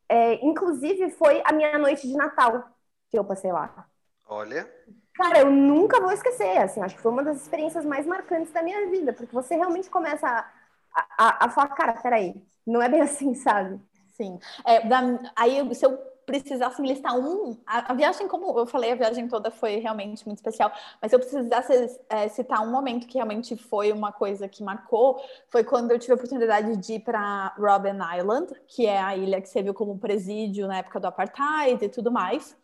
é, 0.09 0.35
inclusive 0.45 1.11
foi 1.11 1.43
a 1.45 1.53
minha 1.53 1.79
noite 1.79 2.07
de 2.07 2.15
Natal 2.15 2.69
que 3.11 3.19
eu 3.19 3.25
passei 3.25 3.53
lá. 3.53 3.87
Olha. 4.27 4.71
Cara, 5.15 5.41
eu 5.41 5.51
nunca 5.51 6.01
vou 6.01 6.13
esquecer, 6.13 6.59
assim, 6.59 6.81
acho 6.81 6.95
que 6.95 7.03
foi 7.03 7.11
uma 7.11 7.25
das 7.25 7.43
experiências 7.43 7.85
mais 7.85 8.07
marcantes 8.07 8.53
da 8.53 8.63
minha 8.63 8.89
vida, 8.89 9.13
porque 9.13 9.35
você 9.35 9.57
realmente 9.57 9.91
começa 9.91 10.29
a, 10.29 11.07
a, 11.19 11.47
a 11.47 11.51
falar, 11.51 11.69
cara, 11.75 11.93
peraí, 11.95 12.41
não 12.67 12.81
é 12.81 12.89
bem 12.89 13.01
assim, 13.03 13.35
sabe? 13.35 13.81
Sim. 14.17 14.39
É, 14.65 14.87
da, 14.87 15.01
aí, 15.37 15.75
se 15.75 15.85
eu 15.87 15.99
precisasse 16.29 16.83
me 16.83 16.89
listar 16.89 17.19
um, 17.19 17.57
a, 17.67 17.91
a, 17.91 17.95
viagem, 17.95 18.29
como 18.29 18.59
eu 18.59 18.67
falei, 18.67 18.93
a 18.93 18.95
viagem 18.95 19.27
toda 19.27 19.51
foi 19.51 19.77
realmente 19.77 20.27
muito 20.27 20.37
especial, 20.37 20.71
mas 21.01 21.11
se 21.11 21.17
eu 21.17 21.21
precisasse 21.21 21.99
é, 22.11 22.29
citar 22.29 22.61
um 22.61 22.71
momento 22.71 23.07
que 23.07 23.15
realmente 23.15 23.57
foi 23.57 23.91
uma 23.93 24.13
coisa 24.13 24.47
que 24.47 24.63
marcou, 24.63 25.19
foi 25.49 25.65
quando 25.65 25.91
eu 25.91 25.99
tive 25.99 26.13
a 26.13 26.17
oportunidade 26.17 26.77
de 26.77 26.93
ir 26.95 27.01
para 27.01 27.55
Robben 27.59 27.97
Island, 28.19 28.53
que 28.67 28.85
é 28.85 29.01
a 29.01 29.17
ilha 29.17 29.41
que 29.41 29.49
serviu 29.49 29.73
como 29.73 29.99
presídio 29.99 30.69
na 30.69 30.79
época 30.79 31.01
do 31.01 31.07
apartheid 31.07 31.83
e 31.83 31.89
tudo 31.89 32.13
mais. 32.13 32.55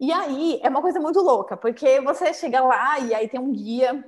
E 0.00 0.10
aí 0.10 0.58
é 0.62 0.70
uma 0.70 0.80
coisa 0.80 0.98
muito 0.98 1.20
louca, 1.20 1.54
porque 1.54 2.00
você 2.00 2.32
chega 2.32 2.62
lá 2.62 2.98
e 2.98 3.14
aí 3.14 3.28
tem 3.28 3.38
um 3.38 3.52
guia, 3.52 4.02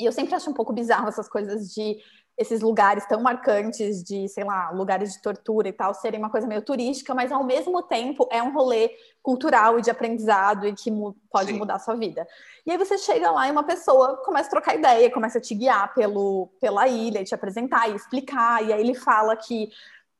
e 0.00 0.06
eu 0.06 0.12
sempre 0.12 0.34
acho 0.34 0.48
um 0.48 0.54
pouco 0.54 0.72
bizarro 0.72 1.08
essas 1.08 1.28
coisas 1.28 1.74
de 1.74 1.98
esses 2.38 2.60
lugares 2.60 3.04
tão 3.04 3.20
marcantes 3.20 4.02
de, 4.02 4.28
sei 4.28 4.44
lá, 4.44 4.70
lugares 4.70 5.12
de 5.12 5.20
tortura 5.20 5.68
e 5.68 5.72
tal, 5.72 5.92
serem 5.92 6.20
uma 6.20 6.30
coisa 6.30 6.46
meio 6.46 6.62
turística, 6.62 7.12
mas 7.12 7.32
ao 7.32 7.42
mesmo 7.42 7.82
tempo 7.82 8.28
é 8.30 8.40
um 8.40 8.52
rolê 8.52 8.92
cultural 9.20 9.76
e 9.76 9.82
de 9.82 9.90
aprendizado 9.90 10.64
e 10.64 10.72
que 10.72 10.88
mu 10.88 11.16
pode 11.32 11.50
Sim. 11.50 11.58
mudar 11.58 11.74
a 11.74 11.78
sua 11.80 11.96
vida. 11.96 12.26
E 12.64 12.70
aí 12.70 12.78
você 12.78 12.96
chega 12.96 13.32
lá 13.32 13.48
e 13.48 13.50
uma 13.50 13.64
pessoa 13.64 14.18
começa 14.18 14.46
a 14.46 14.50
trocar 14.50 14.76
ideia, 14.76 15.10
começa 15.10 15.38
a 15.38 15.40
te 15.40 15.52
guiar 15.52 15.92
pelo, 15.94 16.48
pela 16.60 16.86
ilha, 16.86 17.24
te 17.24 17.34
apresentar 17.34 17.90
e 17.90 17.96
explicar, 17.96 18.64
e 18.64 18.72
aí 18.72 18.80
ele 18.80 18.94
fala 18.94 19.34
que 19.36 19.70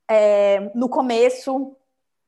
é, 0.09 0.71
no 0.75 0.89
começo 0.89 1.73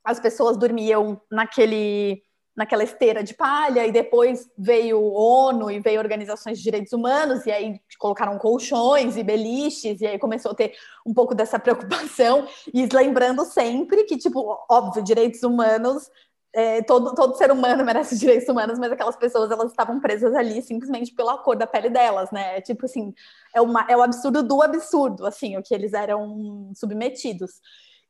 as 0.05 0.21
pessoas 0.21 0.55
dormiam 0.55 1.21
naquele 1.29 2.23
naquela 2.61 2.83
esteira 2.83 3.23
de 3.23 3.33
palha, 3.33 3.87
e 3.87 3.91
depois 3.91 4.47
veio 4.55 5.01
ONU 5.01 5.71
e 5.71 5.79
veio 5.79 5.99
organizações 5.99 6.59
de 6.59 6.63
direitos 6.63 6.93
humanos, 6.93 7.43
e 7.47 7.51
aí 7.51 7.81
colocaram 7.97 8.37
colchões 8.37 9.17
e 9.17 9.23
beliches, 9.23 9.99
e 9.99 10.05
aí 10.05 10.19
começou 10.19 10.51
a 10.51 10.55
ter 10.55 10.73
um 11.03 11.11
pouco 11.13 11.33
dessa 11.33 11.57
preocupação, 11.59 12.47
e 12.71 12.87
lembrando 12.93 13.43
sempre 13.45 14.03
que, 14.03 14.15
tipo, 14.15 14.63
óbvio, 14.69 15.03
direitos 15.03 15.41
humanos 15.41 16.07
é, 16.53 16.83
todo, 16.83 17.15
todo 17.15 17.35
ser 17.35 17.49
humano 17.51 17.83
merece 17.85 18.15
direitos 18.17 18.47
humanos, 18.47 18.77
mas 18.77 18.91
aquelas 18.91 19.15
pessoas 19.15 19.49
elas 19.49 19.71
estavam 19.71 19.99
presas 19.99 20.35
ali 20.35 20.61
simplesmente 20.61 21.13
pela 21.15 21.37
cor 21.39 21.55
da 21.55 21.65
pele 21.65 21.89
delas, 21.89 22.29
né? 22.29 22.57
É 22.57 22.61
tipo 22.61 22.85
assim, 22.85 23.13
é, 23.55 23.61
uma, 23.61 23.85
é 23.89 23.97
o 23.97 24.03
absurdo 24.03 24.43
do 24.43 24.61
absurdo, 24.61 25.25
assim, 25.25 25.57
o 25.57 25.63
que 25.63 25.73
eles 25.73 25.93
eram 25.93 26.71
submetidos. 26.75 27.53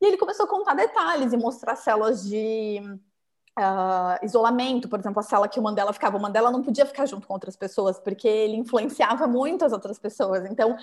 E 0.00 0.06
ele 0.06 0.18
começou 0.18 0.44
a 0.44 0.48
contar 0.48 0.74
detalhes 0.74 1.32
e 1.32 1.36
mostrar 1.36 1.76
células 1.76 2.28
de 2.28 2.82
uh, 3.58 4.24
isolamento, 4.24 4.88
por 4.88 4.98
exemplo, 4.98 5.20
a 5.20 5.22
cela 5.22 5.48
que 5.48 5.58
o 5.58 5.62
Mandela 5.62 5.92
ficava. 5.92 6.16
O 6.16 6.20
Mandela 6.20 6.50
não 6.50 6.62
podia 6.62 6.86
ficar 6.86 7.06
junto 7.06 7.26
com 7.26 7.34
outras 7.34 7.56
pessoas, 7.56 7.98
porque 7.98 8.28
ele 8.28 8.56
influenciava 8.56 9.26
muito 9.26 9.64
as 9.64 9.72
outras 9.72 9.98
pessoas. 9.98 10.44
Então, 10.50 10.76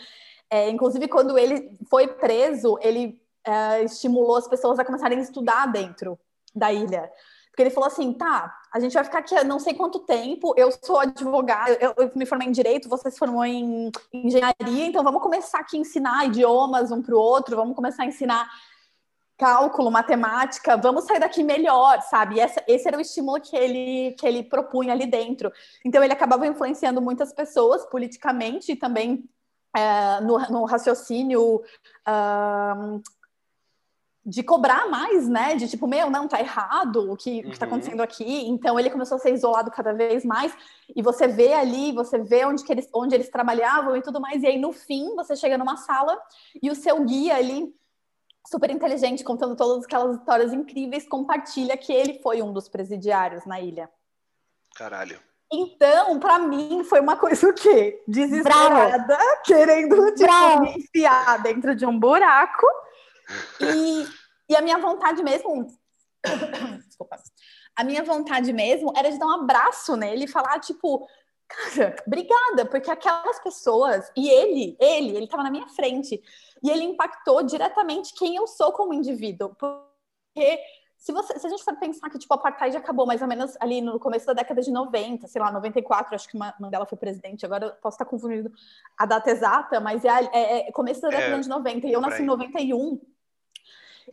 é, 0.49 0.69
inclusive, 0.69 1.07
quando 1.07 1.37
ele 1.37 1.77
foi 1.89 2.07
preso, 2.07 2.77
ele 2.81 3.21
uh, 3.47 3.83
estimulou 3.83 4.37
as 4.37 4.47
pessoas 4.47 4.79
a 4.79 4.85
começarem 4.85 5.17
a 5.17 5.21
estudar 5.21 5.67
dentro 5.67 6.19
da 6.55 6.71
ilha. 6.71 7.11
Porque 7.49 7.63
ele 7.63 7.69
falou 7.71 7.87
assim: 7.87 8.13
tá, 8.13 8.55
a 8.71 8.79
gente 8.79 8.93
vai 8.93 9.03
ficar 9.03 9.19
aqui 9.19 9.43
não 9.43 9.59
sei 9.59 9.73
quanto 9.73 9.99
tempo, 9.99 10.53
eu 10.55 10.71
sou 10.81 10.99
advogado, 10.99 11.71
eu, 11.79 11.93
eu 11.97 12.11
me 12.15 12.25
formei 12.25 12.47
em 12.47 12.51
direito, 12.51 12.87
você 12.87 13.11
se 13.11 13.19
formou 13.19 13.43
em 13.43 13.91
engenharia, 14.13 14.85
então 14.85 15.03
vamos 15.03 15.21
começar 15.21 15.59
aqui 15.59 15.75
a 15.75 15.79
ensinar 15.81 16.25
idiomas 16.25 16.91
um 16.91 17.01
para 17.01 17.13
o 17.13 17.19
outro, 17.19 17.55
vamos 17.55 17.75
começar 17.75 18.03
a 18.03 18.05
ensinar 18.05 18.49
cálculo, 19.39 19.89
matemática, 19.89 20.75
vamos 20.75 21.05
sair 21.05 21.19
daqui 21.19 21.41
melhor, 21.41 22.01
sabe? 22.01 22.35
E 22.35 22.39
essa, 22.41 22.61
esse 22.67 22.85
era 22.85 22.97
o 22.97 23.01
estímulo 23.01 23.39
que 23.39 23.55
ele, 23.55 24.13
que 24.19 24.27
ele 24.27 24.43
propunha 24.43 24.91
ali 24.91 25.07
dentro. 25.07 25.51
Então 25.83 26.03
ele 26.03 26.11
acabava 26.11 26.45
influenciando 26.45 27.01
muitas 27.01 27.31
pessoas 27.31 27.85
politicamente 27.85 28.73
e 28.73 28.75
também 28.75 29.23
é, 29.73 30.19
no, 30.19 30.37
no, 30.49 30.65
raciocínio. 30.65 31.61
Uh, 32.05 33.01
de 34.25 34.43
cobrar 34.43 34.87
mais, 34.89 35.27
né? 35.27 35.55
De 35.55 35.67
tipo, 35.67 35.87
meu, 35.87 36.09
não, 36.09 36.27
tá 36.27 36.39
errado 36.39 37.11
o 37.11 37.17
que, 37.17 37.41
uhum. 37.41 37.49
está 37.49 37.65
acontecendo 37.65 38.01
aqui. 38.01 38.47
Então 38.47 38.79
ele 38.79 38.89
começou 38.89 39.15
a 39.15 39.19
ser 39.19 39.33
isolado 39.33 39.71
cada 39.71 39.91
vez 39.91 40.23
mais. 40.23 40.55
E 40.95 41.01
você 41.01 41.27
vê 41.27 41.53
ali, 41.53 41.91
você 41.93 42.19
vê 42.19 42.45
onde, 42.45 42.63
que 42.63 42.71
eles, 42.71 42.87
onde 42.93 43.15
eles 43.15 43.29
trabalhavam 43.29 43.95
e 43.95 44.01
tudo 44.01 44.21
mais. 44.21 44.43
E 44.43 44.47
aí, 44.47 44.59
no 44.59 44.71
fim, 44.71 45.15
você 45.15 45.35
chega 45.35 45.57
numa 45.57 45.77
sala 45.77 46.15
e 46.61 46.69
o 46.69 46.75
seu 46.75 47.03
guia 47.03 47.37
ali, 47.37 47.73
super 48.49 48.71
inteligente, 48.71 49.23
contando 49.23 49.55
todas 49.55 49.85
aquelas 49.85 50.17
histórias 50.17 50.53
incríveis, 50.53 51.07
compartilha 51.07 51.77
que 51.77 51.93
ele 51.93 52.19
foi 52.19 52.41
um 52.41 52.51
dos 52.51 52.67
presidiários 52.67 53.45
na 53.45 53.59
ilha. 53.59 53.89
Caralho. 54.75 55.19
Então, 55.51 56.19
para 56.19 56.39
mim, 56.39 56.83
foi 56.83 56.99
uma 56.99 57.15
coisa 57.15 57.49
o 57.49 57.53
quê? 57.53 58.03
Desesperada, 58.07 59.05
Bravo. 59.05 59.41
querendo 59.43 60.13
tipo, 60.13 60.61
me 60.61 60.77
enfiar 60.77 61.41
dentro 61.41 61.75
de 61.75 61.85
um 61.85 61.99
buraco. 61.99 62.67
E 63.59 64.05
e 64.49 64.55
a 64.55 64.61
minha 64.61 64.79
vontade 64.79 65.21
mesmo. 65.21 65.67
Desculpa. 66.87 67.17
A 67.75 67.83
minha 67.83 68.03
vontade 68.03 68.51
mesmo 68.51 68.91
era 68.97 69.11
de 69.11 69.19
dar 69.19 69.27
um 69.27 69.43
abraço 69.43 69.95
nele 69.95 70.25
e 70.25 70.27
falar, 70.27 70.59
tipo, 70.59 71.07
cara, 71.47 71.95
obrigada, 72.05 72.65
porque 72.65 72.89
aquelas 72.89 73.39
pessoas, 73.41 74.11
e 74.17 74.27
ele, 74.27 74.75
ele, 74.79 75.15
ele 75.15 75.25
estava 75.25 75.43
na 75.43 75.51
minha 75.51 75.67
frente, 75.67 76.21
e 76.63 76.69
ele 76.69 76.83
impactou 76.83 77.41
diretamente 77.43 78.13
quem 78.13 78.35
eu 78.35 78.47
sou 78.47 78.71
como 78.71 78.93
indivíduo. 78.93 79.55
Porque 79.55 80.59
se, 80.97 81.11
você, 81.11 81.39
se 81.39 81.47
a 81.47 81.49
gente 81.49 81.63
for 81.63 81.75
pensar 81.77 82.09
que 82.09 82.19
tipo, 82.19 82.33
a 82.33 82.37
apartheid 82.37 82.75
acabou 82.75 83.05
mais 83.05 83.21
ou 83.21 83.27
menos 83.27 83.55
ali 83.59 83.81
no 83.81 83.99
começo 83.99 84.25
da 84.25 84.33
década 84.33 84.61
de 84.61 84.71
90, 84.71 85.27
sei 85.27 85.41
lá, 85.41 85.51
94, 85.51 86.13
acho 86.13 86.27
que 86.27 86.37
Mandela 86.37 86.85
foi 86.85 86.97
presidente, 86.97 87.45
agora 87.45 87.67
eu 87.67 87.71
posso 87.73 87.95
estar 87.95 88.05
confundindo 88.05 88.51
a 88.97 89.05
data 89.05 89.31
exata, 89.31 89.79
mas 89.79 90.03
é, 90.03 90.29
é, 90.33 90.69
é 90.69 90.71
começo 90.71 91.01
da 91.01 91.09
década 91.09 91.37
é, 91.37 91.39
de 91.39 91.47
90, 91.47 91.87
e 91.87 91.93
eu 91.93 92.01
nasci 92.01 92.21
em 92.21 92.25
91. 92.25 92.99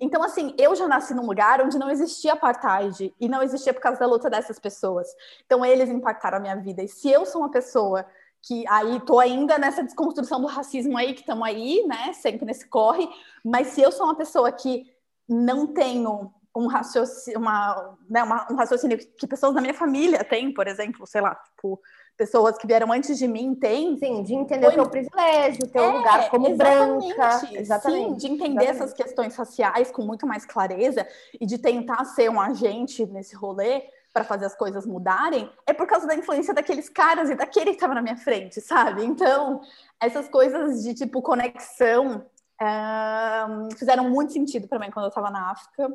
Então, 0.01 0.23
assim, 0.23 0.55
eu 0.59 0.75
já 0.77 0.87
nasci 0.87 1.15
num 1.15 1.27
lugar 1.27 1.61
onde 1.63 1.79
não 1.79 1.91
existia 1.91 2.35
apartheid 2.35 3.15
e 3.19 3.29
não 3.29 3.43
existia 3.43 3.73
por 3.73 3.81
causa 3.81 3.99
da 3.99 4.07
luta 4.07 4.29
dessas 4.29 4.59
pessoas. 4.59 5.09
Então, 5.45 5.65
eles 5.65 5.89
impactaram 5.89 6.37
a 6.37 6.41
minha 6.41 6.57
vida. 6.57 6.83
E 6.83 6.89
se 6.89 7.11
eu 7.11 7.25
sou 7.25 7.41
uma 7.41 7.51
pessoa 7.51 8.07
que 8.47 8.65
aí 8.69 9.01
tô 9.01 9.19
ainda 9.19 9.59
nessa 9.59 9.83
desconstrução 9.83 10.41
do 10.41 10.47
racismo 10.47 10.97
aí, 10.97 11.15
que 11.15 11.21
estamos 11.21 11.45
aí, 11.47 11.85
né, 11.85 12.13
sempre 12.13 12.47
nesse 12.47 12.69
corre, 12.69 13.09
mas 13.45 13.69
se 13.69 13.83
eu 13.83 13.91
sou 13.91 14.07
uma 14.07 14.15
pessoa 14.15 14.53
que 14.53 14.87
não 15.29 15.67
tenho 15.67 16.33
um 16.55 16.69
raciocínio, 16.69 17.41
uma, 17.41 17.99
né, 18.09 18.23
uma, 18.23 18.47
um 18.51 18.55
raciocínio 18.55 18.99
que 18.99 19.27
pessoas 19.27 19.53
da 19.53 19.61
minha 19.61 19.75
família 19.75 20.23
têm, 20.23 20.55
por 20.55 20.69
exemplo, 20.69 21.05
sei 21.07 21.21
lá, 21.21 21.35
tipo, 21.35 21.81
pessoas 22.17 22.57
que 22.57 22.67
vieram 22.67 22.93
antes 22.93 23.19
de 23.19 23.27
mim 23.27 23.55
têm. 23.55 23.99
Sim, 23.99 24.23
de 24.23 24.35
entender 24.35 24.69
o 24.69 24.73
teu 24.73 24.89
privilégio, 24.89 25.65
o 25.65 25.69
teu 25.69 25.83
é, 25.83 25.93
lugar 25.93 26.31
como 26.31 26.49
exatamente, 26.49 27.15
branca. 27.15 27.51
Exatamente. 27.53 28.09
Sim, 28.09 28.15
de 28.15 28.27
entender 28.27 28.63
exatamente. 28.63 28.71
essas 28.71 28.93
questões 28.95 29.37
raciais 29.37 29.91
com 29.91 30.03
muito 30.03 30.27
mais 30.27 30.47
clareza 30.47 31.07
e 31.39 31.45
de 31.45 31.59
tentar 31.59 32.05
ser 32.05 32.31
um 32.31 32.41
agente 32.41 33.05
nesse 33.05 33.35
rolê 33.37 33.83
para 34.17 34.25
fazer 34.25 34.47
as 34.47 34.57
coisas 34.57 34.87
mudarem, 34.87 35.53
é 35.67 35.75
por 35.75 35.87
causa 35.87 36.07
da 36.07 36.15
influência 36.15 36.55
daqueles 36.55 36.89
caras 36.89 37.29
e 37.29 37.35
daquele 37.35 37.67
que 37.67 37.77
estava 37.77 37.93
na 37.93 38.01
minha 38.01 38.17
frente, 38.17 38.63
sabe? 38.63 39.05
Então, 39.05 39.61
essas 40.01 40.27
coisas 40.27 40.83
de 40.83 40.95
tipo 40.95 41.21
conexão 41.21 42.27
uh, 42.63 43.77
fizeram 43.77 44.09
muito 44.09 44.33
sentido 44.33 44.67
para 44.69 44.79
mim 44.79 44.91
quando 44.91 45.05
eu 45.05 45.11
estava 45.11 45.31
na 45.31 45.51
África. 45.51 45.93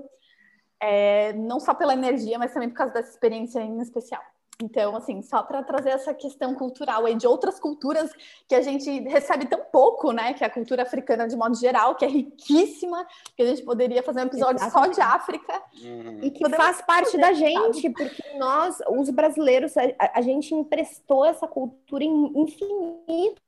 É, 0.80 1.34
não 1.34 1.60
só 1.60 1.74
pela 1.74 1.94
energia, 1.94 2.38
mas 2.38 2.54
também 2.54 2.70
por 2.70 2.76
causa 2.76 2.94
dessa 2.94 3.10
experiência 3.10 3.60
em 3.60 3.82
especial. 3.82 4.22
Então, 4.62 4.95
assim, 4.95 5.22
só 5.22 5.41
para 5.41 5.64
trazer 5.64 5.89
essa 5.89 6.14
questão 6.14 6.53
cultural 6.53 7.05
aí 7.05 7.16
de 7.16 7.26
outras 7.26 7.59
culturas 7.59 8.12
que 8.47 8.53
a 8.53 8.62
gente 8.62 8.89
recebe 9.01 9.47
tão 9.47 9.59
pouco, 9.72 10.12
né? 10.12 10.34
Que 10.34 10.43
é 10.43 10.47
a 10.47 10.49
cultura 10.49 10.84
africana 10.84 11.28
de 11.28 11.36
modo 11.36 11.55
geral, 11.55 11.95
que 11.95 12.05
é 12.05 12.07
riquíssima, 12.07 13.07
que 13.36 13.41
a 13.41 13.45
gente 13.45 13.64
poderia 13.64 14.03
fazer 14.03 14.22
um 14.22 14.26
episódio 14.26 14.70
só 14.70 14.86
de 14.86 15.01
África. 15.01 15.62
Uhum. 15.82 16.20
E 16.22 16.30
que 16.30 16.47
faz 16.49 16.82
parte 16.82 17.18
da 17.18 17.34
gente, 17.34 17.89
porque 17.89 18.38
nós, 18.38 18.78
os 18.89 19.09
brasileiros, 19.09 19.76
a, 19.78 19.82
a 20.14 20.22
gente 20.22 20.53
emprestou 20.53 21.26
essa 21.26 21.47
cultura 21.47 22.03
em 22.03 22.32
infinitos 22.36 23.39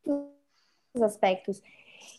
aspectos. 1.02 1.62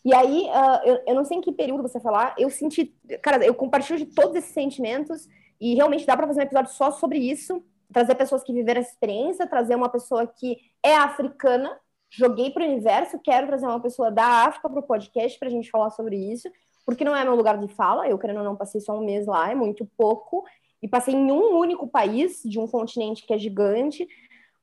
E 0.03 0.13
aí, 0.13 0.47
uh, 0.49 0.87
eu, 0.87 1.01
eu 1.07 1.15
não 1.15 1.25
sei 1.25 1.37
em 1.37 1.41
que 1.41 1.51
período 1.51 1.81
você 1.81 1.99
falar, 1.99 2.33
eu 2.37 2.49
senti, 2.49 2.95
cara, 3.21 3.43
eu 3.45 3.53
compartilho 3.53 3.99
de 3.99 4.05
todos 4.05 4.35
esses 4.35 4.51
sentimentos 4.51 5.27
e 5.59 5.75
realmente 5.75 6.05
dá 6.05 6.15
para 6.15 6.27
fazer 6.27 6.41
um 6.41 6.43
episódio 6.43 6.71
só 6.71 6.91
sobre 6.91 7.19
isso 7.19 7.63
trazer 7.91 8.15
pessoas 8.15 8.43
que 8.43 8.53
viveram 8.53 8.81
essa 8.81 8.91
experiência, 8.91 9.47
trazer 9.47 9.75
uma 9.75 9.89
pessoa 9.89 10.25
que 10.27 10.57
é 10.83 10.95
africana, 10.95 11.77
joguei 12.09 12.51
para 12.51 12.63
o 12.63 12.67
universo, 12.67 13.19
quero 13.19 13.47
trazer 13.47 13.65
uma 13.65 13.79
pessoa 13.79 14.11
da 14.11 14.45
África 14.45 14.69
para 14.69 14.79
o 14.79 14.83
podcast 14.83 15.37
para 15.37 15.47
a 15.47 15.51
gente 15.51 15.69
falar 15.69 15.89
sobre 15.89 16.15
isso, 16.15 16.49
porque 16.85 17.03
não 17.03 17.15
é 17.15 17.23
meu 17.23 17.35
lugar 17.35 17.57
de 17.57 17.67
fala, 17.67 18.07
eu 18.07 18.17
querendo 18.17 18.37
ou 18.37 18.43
não 18.43 18.55
passei 18.55 18.79
só 18.79 18.97
um 18.97 19.05
mês 19.05 19.25
lá, 19.25 19.51
é 19.51 19.55
muito 19.55 19.85
pouco, 19.97 20.45
e 20.81 20.87
passei 20.87 21.13
em 21.13 21.31
um 21.31 21.57
único 21.57 21.87
país, 21.87 22.41
de 22.43 22.59
um 22.59 22.67
continente 22.67 23.25
que 23.25 23.33
é 23.33 23.37
gigante, 23.37 24.07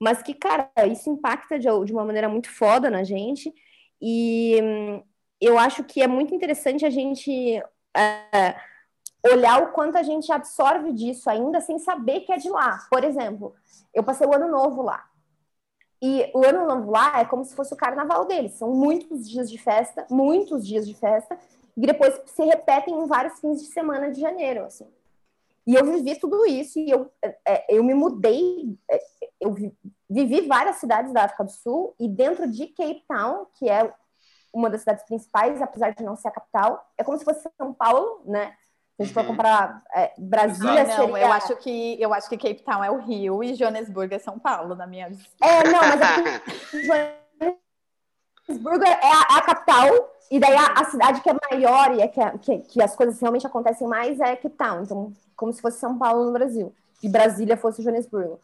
mas 0.00 0.22
que, 0.22 0.34
cara, 0.34 0.70
isso 0.90 1.10
impacta 1.10 1.58
de, 1.58 1.68
de 1.84 1.92
uma 1.92 2.04
maneira 2.04 2.28
muito 2.28 2.50
foda 2.50 2.90
na 2.90 3.04
gente, 3.04 3.52
e 4.00 4.60
hum, 4.62 5.02
eu 5.40 5.58
acho 5.58 5.84
que 5.84 6.02
é 6.02 6.06
muito 6.06 6.34
interessante 6.34 6.84
a 6.84 6.90
gente... 6.90 7.62
É, 7.94 8.71
olhar 9.24 9.62
o 9.62 9.72
quanto 9.72 9.96
a 9.96 10.02
gente 10.02 10.32
absorve 10.32 10.92
disso 10.92 11.30
ainda 11.30 11.60
sem 11.60 11.78
saber 11.78 12.20
que 12.20 12.32
é 12.32 12.36
de 12.36 12.50
lá. 12.50 12.86
Por 12.90 13.04
exemplo, 13.04 13.54
eu 13.94 14.02
passei 14.02 14.26
o 14.26 14.34
ano 14.34 14.48
novo 14.48 14.82
lá. 14.82 15.04
E 16.00 16.28
o 16.34 16.44
ano 16.44 16.66
novo 16.66 16.90
lá 16.90 17.20
é 17.20 17.24
como 17.24 17.44
se 17.44 17.54
fosse 17.54 17.72
o 17.72 17.76
carnaval 17.76 18.24
deles. 18.24 18.54
São 18.54 18.70
muitos 18.70 19.28
dias 19.28 19.48
de 19.48 19.56
festa, 19.56 20.04
muitos 20.10 20.66
dias 20.66 20.86
de 20.86 20.94
festa, 20.94 21.38
e 21.76 21.86
depois 21.86 22.20
se 22.26 22.42
repetem 22.44 22.94
em 22.94 23.06
vários 23.06 23.38
fins 23.38 23.60
de 23.60 23.68
semana 23.68 24.10
de 24.10 24.20
janeiro, 24.20 24.64
assim. 24.64 24.86
E 25.64 25.76
eu 25.76 25.84
vivi 25.84 26.18
tudo 26.18 26.44
isso 26.44 26.78
e 26.80 26.90
eu, 26.90 27.08
é, 27.46 27.76
eu 27.76 27.84
me 27.84 27.94
mudei, 27.94 28.76
é, 28.90 29.00
eu 29.40 29.54
vivi 30.10 30.40
várias 30.40 30.76
cidades 30.76 31.12
da 31.12 31.22
África 31.22 31.44
do 31.44 31.52
Sul 31.52 31.94
e 32.00 32.08
dentro 32.08 32.50
de 32.50 32.66
Cape 32.66 33.04
Town, 33.06 33.46
que 33.54 33.68
é 33.68 33.94
uma 34.52 34.68
das 34.68 34.80
cidades 34.80 35.04
principais, 35.04 35.62
apesar 35.62 35.94
de 35.94 36.02
não 36.02 36.16
ser 36.16 36.28
a 36.28 36.32
capital, 36.32 36.84
é 36.98 37.04
como 37.04 37.16
se 37.16 37.24
fosse 37.24 37.48
São 37.56 37.72
Paulo, 37.72 38.22
né? 38.24 38.54
Se 38.96 39.02
a 39.02 39.04
gente 39.04 39.14
for 39.14 39.20
uhum. 39.20 39.28
comparar 39.28 39.82
é, 39.94 40.12
Brasília, 40.18 40.84
não, 40.84 40.96
seria... 40.96 41.18
eu 41.18 41.32
acho 41.32 41.56
que 41.56 41.96
eu 42.00 42.12
acho 42.12 42.28
que 42.28 42.36
Cape 42.36 42.62
Town 42.62 42.84
é 42.84 42.90
o 42.90 42.98
Rio 42.98 43.42
e 43.42 43.54
Joanesburgo 43.54 44.14
é 44.14 44.18
São 44.18 44.38
Paulo, 44.38 44.74
na 44.74 44.86
minha 44.86 45.08
visão. 45.08 45.24
É, 45.42 45.64
não, 45.64 45.80
mas 45.80 46.00
é 46.00 46.42
Joanesburgo 48.46 48.84
é 48.84 49.00
a, 49.02 49.38
a, 49.38 49.42
capital 49.42 50.12
e 50.30 50.38
daí 50.38 50.54
a, 50.54 50.66
a, 50.72 50.84
cidade 50.84 51.20
que 51.22 51.30
é 51.30 51.36
maior 51.50 51.94
e 51.94 52.02
é 52.02 52.08
que, 52.08 52.20
que, 52.38 52.58
que, 52.58 52.82
as 52.82 52.94
coisas 52.94 53.18
realmente 53.20 53.46
acontecem 53.46 53.88
mais 53.88 54.20
é 54.20 54.36
Cape 54.36 54.56
Town, 54.56 54.82
então 54.82 55.12
como 55.34 55.52
se 55.52 55.62
fosse 55.62 55.78
São 55.78 55.96
Paulo 55.98 56.26
no 56.26 56.32
Brasil 56.32 56.74
e 57.02 57.08
Brasília 57.08 57.56
fosse 57.56 57.82
Joanesburgo. 57.82 58.40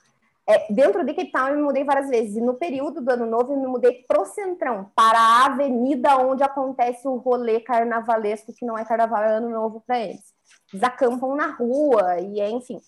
É, 0.49 0.73
dentro 0.73 1.05
de 1.05 1.13
Cape 1.13 1.31
Town 1.31 1.49
eu 1.49 1.57
me 1.57 1.63
mudei 1.63 1.85
várias 1.85 2.09
vezes. 2.09 2.37
E 2.37 2.41
no 2.41 2.55
período 2.55 3.03
do 3.03 3.11
ano 3.11 3.27
novo 3.27 3.53
eu 3.53 3.61
me 3.61 3.67
mudei 3.67 4.03
pro 4.09 4.25
centrão, 4.25 4.91
para 4.97 5.19
a 5.19 5.47
avenida 5.47 6.17
onde 6.17 6.43
acontece 6.43 7.07
o 7.07 7.17
rolê 7.17 7.61
carnavalesco, 7.61 8.55
que 8.55 8.65
não 8.65 8.79
é 8.79 8.85
carnaval, 8.85 9.23
é 9.23 9.37
ano 9.37 9.51
novo 9.51 9.83
para 9.87 10.01
eles. 10.01 10.38
Eles 10.73 10.83
acampam 10.83 11.35
na 11.35 11.53
rua, 11.53 12.21
e 12.21 12.41
é, 12.41 12.51
enfim. 12.51 12.81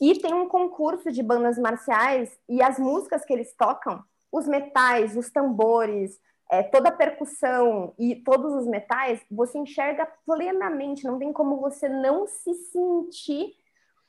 e 0.00 0.18
tem 0.18 0.32
um 0.32 0.48
concurso 0.48 1.12
de 1.12 1.22
bandas 1.22 1.58
marciais 1.58 2.30
e 2.48 2.62
as 2.62 2.78
músicas 2.78 3.24
que 3.24 3.32
eles 3.32 3.54
tocam, 3.54 4.02
os 4.32 4.46
metais, 4.46 5.16
os 5.16 5.30
tambores, 5.30 6.18
é, 6.50 6.62
toda 6.62 6.88
a 6.88 6.92
percussão 6.92 7.94
e 7.98 8.16
todos 8.16 8.52
os 8.54 8.66
metais, 8.66 9.20
você 9.30 9.58
enxerga 9.58 10.08
plenamente, 10.26 11.04
não 11.04 11.18
tem 11.18 11.32
como 11.32 11.60
você 11.60 11.88
não 11.88 12.26
se 12.26 12.54
sentir 12.54 13.54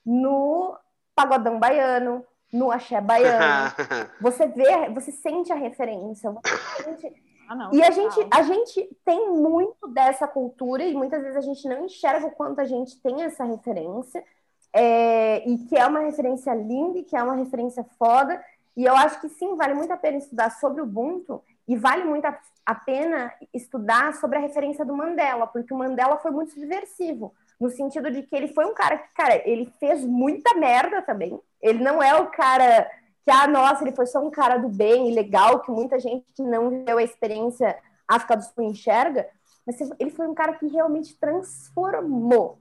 no 0.05 0.75
pagodão 1.13 1.59
baiano, 1.59 2.25
no 2.51 2.71
axé 2.71 2.99
baiano. 2.99 3.71
você 4.19 4.47
vê, 4.47 4.89
você 4.89 5.11
sente 5.11 5.51
a 5.51 5.55
referência, 5.55 6.33
sente... 6.83 7.30
ah, 7.47 7.55
não, 7.55 7.73
e 7.73 7.83
a 7.83 7.91
gente, 7.91 8.27
a 8.31 8.43
gente 8.43 8.97
tem 9.03 9.31
muito 9.31 9.87
dessa 9.87 10.27
cultura 10.27 10.83
e 10.83 10.93
muitas 10.93 11.21
vezes 11.21 11.37
a 11.37 11.41
gente 11.41 11.67
não 11.67 11.85
enxerga 11.85 12.27
o 12.27 12.31
quanto 12.31 12.61
a 12.61 12.65
gente 12.65 12.99
tem 13.01 13.23
essa 13.23 13.43
referência. 13.43 14.23
É, 14.73 15.47
e 15.47 15.57
que 15.65 15.77
é 15.77 15.85
uma 15.85 15.99
referência 15.99 16.53
linda, 16.53 16.99
e 16.99 17.03
que 17.03 17.15
é 17.15 17.21
uma 17.21 17.35
referência 17.35 17.85
foda, 17.99 18.41
e 18.75 18.85
eu 18.85 18.95
acho 18.95 19.19
que 19.19 19.27
sim, 19.27 19.55
vale 19.55 19.73
muito 19.73 19.91
a 19.91 19.97
pena 19.97 20.17
estudar 20.17 20.49
sobre 20.51 20.81
o 20.81 20.85
Ubuntu, 20.85 21.43
e 21.67 21.75
vale 21.75 22.05
muito 22.05 22.25
a, 22.25 22.39
a 22.65 22.75
pena 22.75 23.33
estudar 23.53 24.13
sobre 24.15 24.37
a 24.37 24.41
referência 24.41 24.85
do 24.85 24.95
Mandela, 24.95 25.45
porque 25.45 25.73
o 25.73 25.77
Mandela 25.77 26.17
foi 26.17 26.31
muito 26.31 26.53
subversivo, 26.53 27.33
no 27.59 27.69
sentido 27.69 28.09
de 28.09 28.23
que 28.23 28.35
ele 28.35 28.47
foi 28.47 28.65
um 28.65 28.73
cara 28.73 28.97
que, 28.97 29.13
cara, 29.13 29.41
ele 29.47 29.71
fez 29.79 30.03
muita 30.05 30.53
merda 30.55 31.01
também. 31.01 31.39
Ele 31.61 31.83
não 31.83 32.01
é 32.01 32.15
o 32.15 32.27
cara 32.27 32.89
que, 33.23 33.31
ah, 33.31 33.47
nossa, 33.47 33.83
ele 33.83 33.95
foi 33.95 34.05
só 34.05 34.19
um 34.19 34.31
cara 34.31 34.57
do 34.57 34.67
bem 34.67 35.09
e 35.09 35.13
legal, 35.13 35.59
que 35.59 35.71
muita 35.71 35.99
gente 35.99 36.25
que 36.33 36.41
não 36.41 36.69
viveu 36.69 36.97
a 36.97 37.03
experiência 37.03 37.77
África 38.07 38.35
do 38.35 38.43
Sul 38.43 38.63
enxerga, 38.63 39.27
mas 39.65 39.79
ele 39.99 40.09
foi 40.09 40.27
um 40.27 40.33
cara 40.33 40.53
que 40.53 40.67
realmente 40.67 41.15
transformou. 41.15 42.57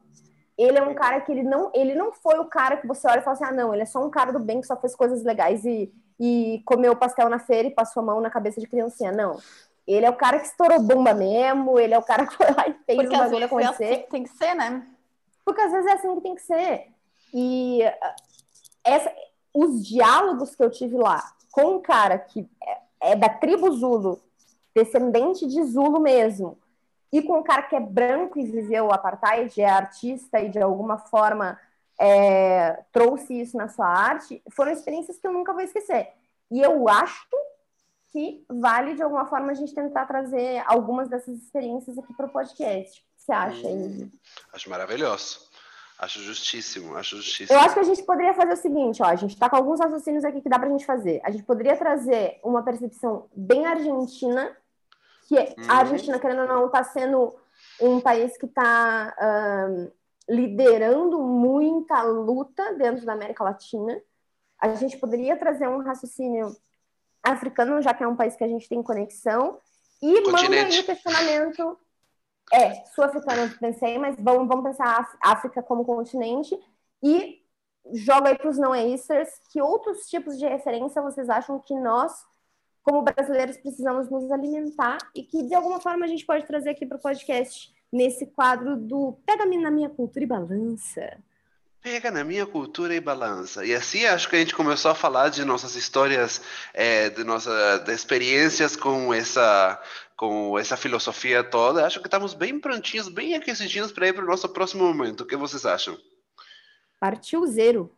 Ele 0.57 0.79
é 0.79 0.83
um 0.83 0.95
cara 0.95 1.23
que 1.23 1.33
ele 1.33 1.43
não, 1.43 1.71
ele 1.75 1.95
não 1.95 2.13
foi 2.13 2.39
o 2.39 2.45
cara 2.45 2.77
que 2.77 2.87
você 2.87 3.09
olha 3.09 3.21
e 3.21 3.23
fala 3.23 3.35
assim, 3.35 3.45
ah, 3.45 3.53
não, 3.53 3.73
ele 3.73 3.83
é 3.83 3.87
só 3.87 4.05
um 4.05 4.11
cara 4.11 4.31
do 4.31 4.39
bem 4.39 4.61
que 4.61 4.67
só 4.67 4.77
fez 4.77 4.95
coisas 4.95 5.25
legais 5.25 5.65
e, 5.65 5.91
e 6.19 6.63
comeu 6.67 6.95
pastel 6.95 7.31
na 7.31 7.39
feira 7.39 7.69
e 7.69 7.75
passou 7.75 8.03
a 8.03 8.07
mão 8.07 8.21
na 8.21 8.29
cabeça 8.29 8.61
de 8.61 8.67
criancinha. 8.67 9.11
Não. 9.11 9.39
Ele 9.87 10.05
é 10.05 10.11
o 10.11 10.17
cara 10.17 10.39
que 10.39 10.47
estourou 10.47 10.81
bomba 10.83 11.15
mesmo, 11.15 11.79
ele 11.79 11.95
é 11.95 11.99
o 11.99 12.03
cara 12.03 12.27
que 12.27 12.37
foi 12.37 12.47
lá 12.47 12.69
e 12.69 12.75
fez 12.85 12.99
Porque 12.99 13.17
o 13.17 13.19
bagulho 13.19 13.47
acontecer. 13.47 13.85
É 13.85 13.93
assim 13.93 14.03
que 14.03 14.11
tem 14.11 14.23
que 14.25 14.31
ser, 14.31 14.55
né? 14.55 14.87
Porque 15.45 15.61
às 15.63 15.73
vezes 15.73 15.91
é 15.91 15.95
assim 15.95 16.15
que 16.15 16.21
tem 16.21 16.35
que 16.35 16.43
ser. 16.43 16.87
E 17.33 17.81
uh, 17.83 18.15
essa, 18.85 19.11
os 19.53 19.87
diálogos 19.87 20.55
que 20.55 20.63
eu 20.63 20.71
tive 20.71 20.97
lá 20.97 21.33
com 21.51 21.77
um 21.77 21.81
cara 21.81 22.19
que 22.19 22.49
é, 22.63 23.13
é 23.13 23.17
da 23.17 23.29
tribo 23.29 23.71
Zulu, 23.73 24.21
descendente 24.75 25.47
de 25.47 25.63
Zulu 25.65 26.01
mesmo, 26.01 26.59
e 27.13 27.23
com 27.23 27.41
um 27.41 27.43
cara 27.43 27.63
que 27.63 27.75
é 27.75 27.81
branco 27.81 28.39
e 28.39 28.45
viveu 28.45 28.87
o 28.87 28.93
apartheid, 28.93 29.61
é 29.61 29.69
artista 29.69 30.39
e 30.39 30.49
de 30.49 30.61
alguma 30.61 30.99
forma 30.99 31.59
é, 32.01 32.85
trouxe 32.93 33.41
isso 33.41 33.57
na 33.57 33.69
sua 33.69 33.87
arte, 33.87 34.43
foram 34.53 34.73
experiências 34.73 35.19
que 35.19 35.27
eu 35.27 35.33
nunca 35.33 35.53
vou 35.53 35.63
esquecer. 35.63 36.09
E 36.51 36.61
eu 36.61 36.89
acho 36.89 37.27
que 38.13 38.45
vale, 38.49 38.95
de 38.95 39.03
alguma 39.03 39.27
forma, 39.27 39.53
a 39.53 39.55
gente 39.55 39.75
tentar 39.75 40.07
trazer 40.07 40.63
algumas 40.67 41.09
dessas 41.09 41.37
experiências 41.37 41.99
aqui 41.99 42.13
para 42.15 42.27
o 42.27 42.31
podcast. 42.31 43.01
O 43.01 43.17
que 43.17 43.23
você 43.25 43.33
acha, 43.33 43.69
hum, 43.69 44.11
Acho 44.53 44.71
maravilhoso. 44.71 45.50
Acho 46.01 46.19
justíssimo, 46.23 46.97
acho 46.97 47.17
justíssimo. 47.17 47.59
Eu 47.59 47.63
acho 47.63 47.75
que 47.75 47.81
a 47.81 47.85
gente 47.85 48.03
poderia 48.05 48.33
fazer 48.33 48.55
o 48.55 48.57
seguinte, 48.57 49.03
ó, 49.03 49.07
a 49.07 49.17
gente 49.17 49.35
está 49.35 49.51
com 49.51 49.57
alguns 49.57 49.81
raciocínios 49.81 50.25
aqui 50.25 50.41
que 50.41 50.49
dá 50.49 50.59
para 50.59 50.67
a 50.67 50.71
gente 50.71 50.87
fazer. 50.87 51.21
A 51.23 51.31
gente 51.31 51.45
poderia 51.45 51.77
trazer 51.77 52.41
uma 52.43 52.63
percepção 52.63 53.29
bem 53.37 53.67
argentina, 53.67 54.57
que 55.29 55.37
uhum. 55.37 55.55
a 55.69 55.75
Argentina, 55.75 56.19
querendo 56.19 56.41
ou 56.41 56.49
não, 56.49 56.67
está 56.67 56.83
sendo 56.83 57.37
um 57.79 58.01
país 58.01 58.35
que 58.39 58.47
está 58.47 59.15
um, 59.69 59.91
liderando 60.27 61.21
muita 61.21 62.03
luta 62.03 62.73
dentro 62.73 63.05
da 63.05 63.13
América 63.13 63.45
Latina. 63.45 64.01
A 64.59 64.75
gente 64.75 64.97
poderia 64.97 65.37
trazer 65.37 65.69
um 65.69 65.83
raciocínio 65.83 66.57
africano, 67.23 67.83
já 67.83 67.93
que 67.93 68.03
é 68.03 68.09
um 68.09 68.17
país 68.17 68.35
que 68.35 68.45
a 68.45 68.49
gente 68.49 68.67
tem 68.67 68.83
conexão, 68.83 69.59
e 70.01 70.23
Continente. 70.23 70.49
manda 70.49 70.67
aí 70.67 70.81
o 70.81 70.85
questionamento. 70.85 71.79
É, 72.53 72.85
sul-africano 72.87 73.55
pensei, 73.59 73.97
mas 73.99 74.17
vamos, 74.19 74.49
vamos 74.49 74.65
pensar 74.65 75.09
a 75.23 75.33
África 75.33 75.63
como 75.63 75.85
continente 75.85 76.59
e 77.03 77.41
joga 77.93 78.31
aí 78.31 78.37
para 78.37 78.51
os 78.51 78.59
não 78.59 78.75
easters 78.75 79.29
que 79.53 79.61
outros 79.63 80.07
tipos 80.07 80.39
de 80.39 80.47
referência 80.47 81.03
vocês 81.03 81.29
acham 81.29 81.59
que 81.61 81.75
nós, 81.75 82.13
como 82.83 83.03
brasileiros, 83.03 83.57
precisamos 83.57 84.11
nos 84.11 84.31
alimentar 84.31 84.99
e 85.15 85.23
que 85.23 85.43
de 85.45 85.55
alguma 85.55 85.81
forma 85.81 86.05
a 86.05 86.09
gente 86.09 86.27
pode 86.27 86.47
trazer 86.47 86.71
aqui 86.71 86.85
para 86.85 86.99
o 86.99 87.01
podcast 87.01 87.73
nesse 87.93 88.27
quadro 88.27 88.77
do 88.77 89.19
Pega-me 89.27 89.59
na 89.59 89.71
minha 89.71 89.89
cultura 89.89 90.25
e 90.25 90.27
balança. 90.27 91.19
Pega 91.83 92.11
na 92.11 92.23
minha 92.23 92.47
cultura 92.47 92.95
e 92.95 93.01
balança. 93.01 93.65
E 93.65 93.75
assim 93.75 94.05
acho 94.05 94.29
que 94.29 94.37
a 94.37 94.39
gente 94.39 94.55
começou 94.55 94.91
a 94.91 94.95
falar 94.95 95.31
de 95.31 95.45
nossas 95.47 95.77
histórias, 95.77 96.43
é, 96.75 97.09
de 97.09 97.25
nossas 97.25 97.89
experiências 97.89 98.77
com 98.77 99.15
essa, 99.15 99.81
com 100.21 100.59
essa 100.59 100.77
filosofia 100.77 101.43
toda. 101.43 101.87
Acho 101.87 101.99
que 101.99 102.07
estamos 102.07 102.35
bem 102.35 102.61
prontinhos, 102.61 103.09
bem 103.09 103.35
aquecidinhos 103.35 103.91
para 103.91 104.07
ir 104.07 104.13
para 104.13 104.23
o 104.23 104.27
nosso 104.27 104.47
próximo 104.51 104.85
momento. 104.85 105.23
O 105.23 105.27
que 105.27 105.35
vocês 105.35 105.65
acham? 105.65 105.97
Partiu 107.01 107.47
zero. 107.47 107.91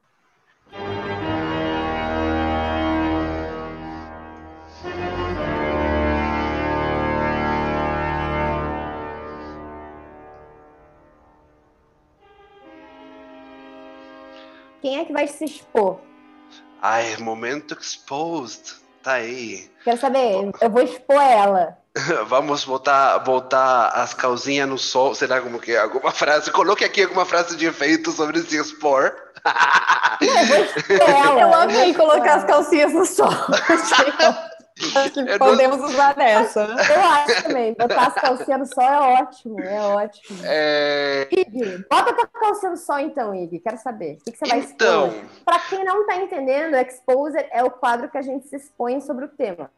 Quem 14.80 15.00
é 15.00 15.04
que 15.04 15.12
vai 15.12 15.26
se 15.26 15.44
expor? 15.44 16.00
Ai, 16.80 17.16
momento 17.16 17.76
exposed. 17.76 18.80
Tá 19.02 19.14
aí. 19.14 19.68
Quero 19.82 19.98
saber, 19.98 20.52
eu 20.60 20.70
vou 20.70 20.82
expor 20.82 21.20
ela. 21.20 21.81
Vamos 22.26 22.64
voltar, 22.64 23.18
voltar 23.18 23.88
as 23.88 24.14
calzinhas 24.14 24.68
no 24.68 24.78
sol. 24.78 25.14
Será 25.14 25.40
como 25.40 25.60
que 25.60 25.72
é? 25.72 25.78
Alguma 25.78 26.10
frase? 26.10 26.50
Coloque 26.50 26.84
aqui 26.84 27.02
alguma 27.02 27.26
frase 27.26 27.56
de 27.56 27.66
efeito 27.66 28.10
sobre 28.12 28.40
se 28.40 28.56
expor. 28.56 29.14
Não, 30.90 31.38
eu 31.38 31.54
amei 31.54 31.92
colocar 31.94 32.36
as 32.36 32.44
calcinhas 32.44 32.92
no 32.92 33.04
sol. 33.04 33.28
Acho 34.96 35.12
que 35.12 35.38
podemos 35.38 35.78
não... 35.78 35.84
usar 35.84 36.16
nessa. 36.16 36.60
Eu 36.60 37.00
acho 37.00 37.42
também. 37.44 37.74
Botar 37.74 38.06
as 38.06 38.14
calcinhas 38.14 38.60
no 38.60 38.66
sol 38.66 38.82
é 38.82 39.20
ótimo, 39.20 39.60
é 39.60 39.80
ótimo. 39.80 40.38
É... 40.42 41.28
Ig, 41.30 41.84
bota 41.90 42.12
tua 42.14 42.26
calcinha 42.26 42.70
no 42.70 42.76
sol 42.76 42.98
então, 42.98 43.34
Ig. 43.34 43.60
Quero 43.60 43.78
saber. 43.78 44.14
O 44.14 44.24
que, 44.24 44.32
que 44.32 44.38
você 44.38 44.46
vai 44.48 44.60
então... 44.60 45.08
expor? 45.08 45.24
Para 45.44 45.58
quem 45.60 45.84
não 45.84 46.00
está 46.00 46.16
entendendo, 46.16 46.74
Exposer 46.74 47.48
é 47.52 47.62
o 47.62 47.70
quadro 47.70 48.08
que 48.08 48.18
a 48.18 48.22
gente 48.22 48.48
se 48.48 48.56
expõe 48.56 49.00
sobre 49.00 49.26
o 49.26 49.28
tema. 49.28 49.70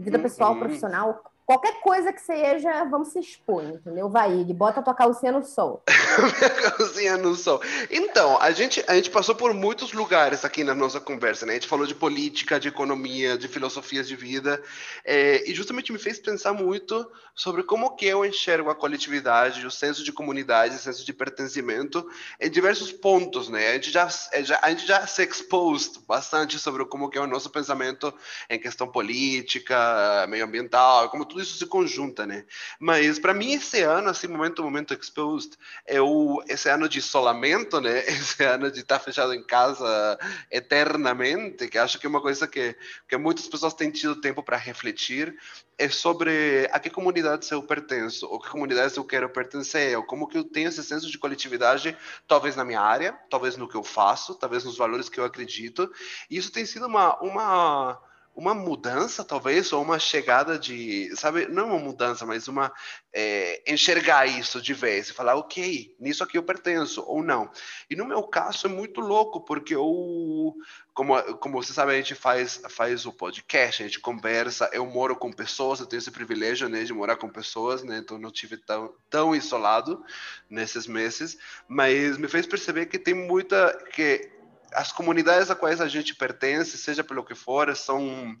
Vida 0.00 0.18
pessoal, 0.18 0.52
uhum. 0.52 0.60
profissional, 0.60 1.22
Qualquer 1.48 1.80
coisa 1.80 2.12
que 2.12 2.20
seja, 2.20 2.84
vamos 2.84 3.08
se 3.08 3.20
expor, 3.20 3.64
entendeu? 3.64 4.10
Vai, 4.10 4.34
Ig, 4.34 4.52
bota 4.52 4.82
tua 4.82 4.92
calcinha 4.92 5.32
no 5.32 5.42
sol. 5.42 5.82
Minha 5.88 6.50
calcinha 6.50 7.16
no 7.16 7.34
sol. 7.34 7.62
Então, 7.90 8.38
a 8.38 8.50
gente, 8.50 8.84
a 8.86 8.94
gente 8.94 9.08
passou 9.08 9.34
por 9.34 9.54
muitos 9.54 9.94
lugares 9.94 10.44
aqui 10.44 10.62
na 10.62 10.74
nossa 10.74 11.00
conversa, 11.00 11.46
né? 11.46 11.52
A 11.52 11.54
gente 11.54 11.66
falou 11.66 11.86
de 11.86 11.94
política, 11.94 12.60
de 12.60 12.68
economia, 12.68 13.38
de 13.38 13.48
filosofias 13.48 14.06
de 14.06 14.14
vida, 14.14 14.62
é, 15.02 15.50
e 15.50 15.54
justamente 15.54 15.90
me 15.90 15.98
fez 15.98 16.18
pensar 16.18 16.52
muito 16.52 17.10
sobre 17.34 17.62
como 17.62 17.96
que 17.96 18.04
eu 18.04 18.26
enxergo 18.26 18.68
a 18.68 18.74
coletividade, 18.74 19.66
o 19.66 19.70
senso 19.70 20.04
de 20.04 20.12
comunidade, 20.12 20.74
o 20.74 20.78
senso 20.78 21.02
de 21.02 21.14
pertencimento 21.14 22.06
em 22.38 22.50
diversos 22.50 22.92
pontos, 22.92 23.48
né? 23.48 23.70
A 23.70 23.74
gente 23.74 23.90
já, 23.90 24.06
é, 24.32 24.42
a 24.60 24.68
gente 24.68 24.86
já 24.86 25.06
se 25.06 25.22
exposed 25.22 26.00
bastante 26.06 26.58
sobre 26.58 26.84
como 26.84 27.08
que 27.08 27.16
é 27.16 27.22
o 27.22 27.26
nosso 27.26 27.48
pensamento 27.48 28.12
em 28.50 28.58
questão 28.58 28.86
política, 28.86 30.26
meio 30.28 30.44
ambiental, 30.44 31.08
como 31.08 31.24
tudo 31.24 31.37
tudo 31.38 31.42
isso 31.42 31.58
se 31.58 31.66
conjunta, 31.66 32.26
né? 32.26 32.44
Mas 32.80 33.18
para 33.18 33.32
mim 33.32 33.52
esse 33.52 33.82
ano, 33.82 34.08
assim, 34.10 34.26
momento 34.26 34.62
momento 34.62 34.94
exposed, 34.94 35.56
é 35.86 36.00
o 36.00 36.42
esse 36.48 36.68
ano 36.68 36.88
de 36.88 36.98
isolamento, 36.98 37.80
né? 37.80 38.04
Esse 38.08 38.42
ano 38.42 38.70
de 38.70 38.80
estar 38.80 38.98
fechado 38.98 39.32
em 39.32 39.42
casa 39.44 40.18
eternamente, 40.50 41.68
que 41.68 41.78
acho 41.78 41.98
que 41.98 42.06
é 42.06 42.08
uma 42.08 42.20
coisa 42.20 42.46
que 42.46 42.76
que 43.08 43.16
muitas 43.16 43.46
pessoas 43.46 43.74
têm 43.74 43.90
tido 43.90 44.20
tempo 44.20 44.42
para 44.42 44.56
refletir 44.56 45.36
é 45.78 45.88
sobre 45.88 46.68
a 46.72 46.80
que 46.80 46.90
comunidade 46.90 47.46
eu 47.52 47.62
pertenço, 47.62 48.26
ou 48.26 48.40
que 48.40 48.48
comunidade 48.48 48.96
eu 48.96 49.04
quero 49.04 49.28
pertencer, 49.30 49.96
ou 49.96 50.02
como 50.02 50.26
que 50.26 50.36
eu 50.36 50.42
tenho 50.42 50.68
esse 50.68 50.82
senso 50.82 51.08
de 51.08 51.16
coletividade, 51.16 51.96
talvez 52.26 52.56
na 52.56 52.64
minha 52.64 52.80
área, 52.80 53.12
talvez 53.30 53.56
no 53.56 53.68
que 53.68 53.76
eu 53.76 53.84
faço, 53.84 54.34
talvez 54.34 54.64
nos 54.64 54.76
valores 54.76 55.08
que 55.08 55.20
eu 55.20 55.24
acredito. 55.24 55.88
E 56.28 56.36
isso 56.36 56.50
tem 56.50 56.66
sido 56.66 56.86
uma, 56.86 57.16
uma 57.20 58.00
uma 58.38 58.54
mudança, 58.54 59.24
talvez, 59.24 59.72
ou 59.72 59.82
uma 59.82 59.98
chegada 59.98 60.56
de, 60.56 61.10
sabe, 61.16 61.48
não 61.48 61.70
uma 61.70 61.78
mudança, 61.80 62.24
mas 62.24 62.46
uma 62.46 62.72
é, 63.12 63.60
enxergar 63.66 64.26
isso 64.26 64.62
de 64.62 64.72
vez 64.72 65.08
e 65.08 65.12
falar, 65.12 65.34
ok, 65.34 65.92
nisso 65.98 66.22
aqui 66.22 66.38
eu 66.38 66.42
pertenço 66.44 67.02
ou 67.04 67.20
não. 67.20 67.50
E 67.90 67.96
no 67.96 68.04
meu 68.04 68.22
caso 68.22 68.68
é 68.68 68.70
muito 68.70 69.00
louco, 69.00 69.40
porque 69.40 69.74
eu, 69.74 70.54
como, 70.94 71.20
como 71.38 71.60
você 71.60 71.72
sabe, 71.72 71.90
a 71.90 71.96
gente 71.96 72.14
faz, 72.14 72.62
faz 72.68 73.04
o 73.06 73.12
podcast, 73.12 73.82
a 73.82 73.86
gente 73.86 73.98
conversa, 73.98 74.70
eu 74.72 74.86
moro 74.86 75.16
com 75.16 75.32
pessoas, 75.32 75.80
eu 75.80 75.86
tenho 75.86 75.98
esse 75.98 76.12
privilégio 76.12 76.68
né, 76.68 76.84
de 76.84 76.94
morar 76.94 77.16
com 77.16 77.28
pessoas, 77.28 77.82
né, 77.82 77.98
então 77.98 78.18
não 78.18 78.30
tive 78.30 78.56
tão, 78.56 78.94
tão 79.10 79.34
isolado 79.34 80.00
nesses 80.48 80.86
meses, 80.86 81.36
mas 81.66 82.16
me 82.16 82.28
fez 82.28 82.46
perceber 82.46 82.86
que 82.86 83.00
tem 83.00 83.14
muita, 83.14 83.76
que 83.92 84.37
as 84.72 84.92
comunidades 84.92 85.50
a 85.50 85.54
quais 85.54 85.80
a 85.80 85.88
gente 85.88 86.14
pertence, 86.14 86.78
seja 86.78 87.04
pelo 87.04 87.24
que 87.24 87.34
for, 87.34 87.74
são 87.76 88.36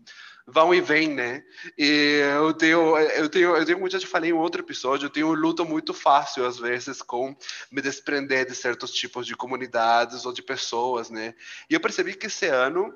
vão 0.50 0.74
e 0.74 0.80
vêm, 0.80 1.14
né? 1.14 1.44
E 1.76 2.20
eu 2.36 2.54
tenho, 2.54 2.96
eu 2.98 3.28
tenho, 3.28 3.54
eu 3.54 3.64
tenho, 3.66 3.78
como 3.78 3.90
já 3.90 3.98
te 3.98 4.06
falei 4.06 4.30
em 4.30 4.32
outro 4.32 4.62
episódio, 4.62 5.06
eu 5.06 5.10
tenho 5.10 5.28
um 5.28 5.34
luto 5.34 5.64
muito 5.64 5.92
fácil 5.92 6.46
às 6.46 6.58
vezes 6.58 7.02
com 7.02 7.36
me 7.70 7.82
desprender 7.82 8.46
de 8.46 8.54
certos 8.54 8.92
tipos 8.92 9.26
de 9.26 9.36
comunidades 9.36 10.24
ou 10.24 10.32
de 10.32 10.42
pessoas, 10.42 11.10
né? 11.10 11.34
E 11.68 11.74
eu 11.74 11.80
percebi 11.80 12.14
que 12.14 12.26
esse 12.26 12.46
ano 12.46 12.94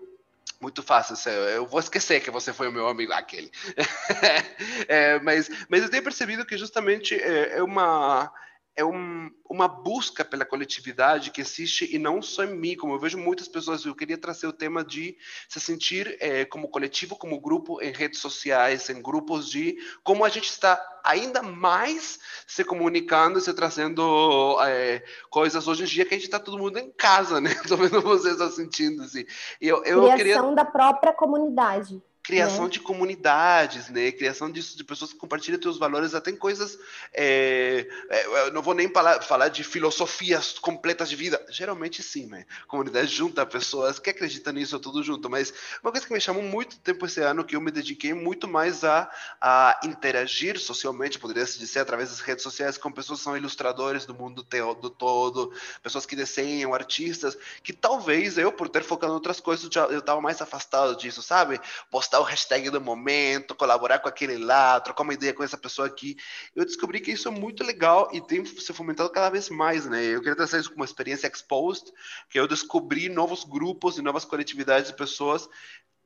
muito 0.60 0.82
fácil, 0.82 1.16
eu 1.30 1.66
vou 1.66 1.80
esquecer 1.80 2.22
que 2.22 2.30
você 2.30 2.52
foi 2.52 2.68
o 2.68 2.72
meu 2.72 2.86
amigo 2.86 3.12
aquele. 3.12 3.50
é, 4.86 5.18
mas, 5.18 5.50
mas 5.68 5.82
eu 5.82 5.90
tenho 5.90 6.04
percebido 6.04 6.46
que 6.46 6.56
justamente 6.56 7.16
é, 7.16 7.58
é 7.58 7.62
uma 7.62 8.32
é 8.74 8.84
um, 8.84 9.30
uma 9.48 9.68
busca 9.68 10.24
pela 10.24 10.44
coletividade 10.44 11.30
que 11.30 11.40
existe 11.40 11.94
e 11.94 11.98
não 11.98 12.22
só 12.22 12.44
em 12.44 12.56
mim, 12.56 12.76
como 12.76 12.94
eu 12.94 12.98
vejo 12.98 13.18
muitas 13.18 13.46
pessoas. 13.46 13.84
Eu 13.84 13.94
queria 13.94 14.16
trazer 14.16 14.46
o 14.46 14.52
tema 14.52 14.82
de 14.82 15.16
se 15.48 15.60
sentir 15.60 16.16
é, 16.20 16.44
como 16.44 16.68
coletivo, 16.68 17.16
como 17.16 17.40
grupo 17.40 17.82
em 17.82 17.92
redes 17.92 18.20
sociais, 18.20 18.88
em 18.88 19.02
grupos 19.02 19.50
de 19.50 19.76
como 20.02 20.24
a 20.24 20.28
gente 20.28 20.48
está 20.48 20.80
ainda 21.04 21.42
mais 21.42 22.18
se 22.46 22.64
comunicando, 22.64 23.40
se 23.40 23.52
trazendo 23.52 24.58
é, 24.62 25.02
coisas 25.28 25.68
hoje 25.68 25.82
em 25.82 25.86
dia 25.86 26.04
que 26.04 26.14
a 26.14 26.16
gente 26.16 26.26
está 26.26 26.38
todo 26.38 26.58
mundo 26.58 26.78
em 26.78 26.90
casa, 26.90 27.40
né? 27.40 27.50
Estou 27.62 27.76
vendo 27.76 28.00
vocês 28.00 28.36
sentindo 28.54 29.02
assim. 29.02 29.24
Eu, 29.60 29.84
eu 29.84 30.02
Criação 30.02 30.16
queria... 30.16 30.54
da 30.54 30.64
própria 30.64 31.12
comunidade 31.12 32.02
criação 32.32 32.64
né? 32.64 32.70
de 32.70 32.80
comunidades, 32.80 33.90
né? 33.90 34.10
Criação 34.10 34.50
disso 34.50 34.74
de 34.74 34.82
pessoas 34.82 35.12
que 35.12 35.18
compartilham 35.18 35.60
teus 35.60 35.78
valores, 35.78 36.14
até 36.14 36.30
em 36.30 36.36
coisas. 36.36 36.78
É, 37.12 37.86
é, 38.08 38.46
eu 38.46 38.52
não 38.52 38.62
vou 38.62 38.72
nem 38.72 38.88
falar, 38.88 39.20
falar 39.20 39.48
de 39.48 39.62
filosofias 39.62 40.58
completas 40.58 41.10
de 41.10 41.16
vida. 41.16 41.44
Geralmente 41.50 42.02
sim, 42.02 42.26
né? 42.26 42.46
Comunidade 42.66 43.08
junta 43.14 43.44
pessoas 43.44 43.98
que 43.98 44.08
acreditam 44.08 44.54
nisso 44.54 44.78
tudo 44.78 45.02
junto. 45.02 45.28
Mas 45.28 45.52
uma 45.82 45.92
coisa 45.92 46.06
que 46.06 46.12
me 46.12 46.20
chamou 46.20 46.42
muito 46.42 46.78
tempo 46.78 47.04
esse 47.04 47.20
ano 47.20 47.44
que 47.44 47.54
eu 47.54 47.60
me 47.60 47.70
dediquei 47.70 48.14
muito 48.14 48.48
mais 48.48 48.82
a, 48.82 49.10
a 49.38 49.78
interagir 49.84 50.58
socialmente, 50.58 51.18
poderia 51.18 51.44
se 51.44 51.58
dizer, 51.58 51.80
através 51.80 52.08
das 52.08 52.20
redes 52.20 52.42
sociais 52.42 52.78
com 52.78 52.90
pessoas 52.90 53.18
que 53.18 53.24
são 53.24 53.36
ilustradores 53.36 54.06
do 54.06 54.14
mundo 54.14 54.42
do 54.80 54.90
todo, 54.90 55.52
pessoas 55.82 56.06
que 56.06 56.16
desenham, 56.16 56.72
artistas, 56.72 57.36
que 57.62 57.72
talvez 57.72 58.38
eu, 58.38 58.50
por 58.50 58.68
ter 58.68 58.82
focado 58.82 59.12
em 59.12 59.16
outras 59.16 59.38
coisas, 59.38 59.68
eu 59.90 59.98
estava 59.98 60.20
mais 60.20 60.40
afastado 60.40 60.96
disso, 60.96 61.22
sabe? 61.22 61.60
Postar 61.90 62.21
o 62.22 62.26
hashtag 62.26 62.70
do 62.70 62.80
momento, 62.80 63.54
colaborar 63.54 63.98
com 63.98 64.08
aquele 64.08 64.38
lá, 64.38 64.80
trocar 64.80 65.02
uma 65.02 65.14
ideia 65.14 65.34
com 65.34 65.42
essa 65.42 65.58
pessoa 65.58 65.86
aqui. 65.86 66.16
Eu 66.54 66.64
descobri 66.64 67.00
que 67.00 67.12
isso 67.12 67.28
é 67.28 67.30
muito 67.30 67.64
legal 67.64 68.08
e 68.12 68.20
tem 68.20 68.44
se 68.44 68.72
fomentado 68.72 69.10
cada 69.10 69.30
vez 69.30 69.48
mais, 69.50 69.86
né? 69.86 70.02
Eu 70.04 70.20
queria 70.20 70.36
trazer 70.36 70.60
isso 70.60 70.70
como 70.70 70.80
uma 70.80 70.86
experiência 70.86 71.26
exposed, 71.26 71.92
que 72.30 72.38
eu 72.38 72.48
descobri 72.48 73.08
novos 73.08 73.44
grupos 73.44 73.98
e 73.98 74.02
novas 74.02 74.24
coletividades 74.24 74.90
de 74.90 74.96
pessoas 74.96 75.48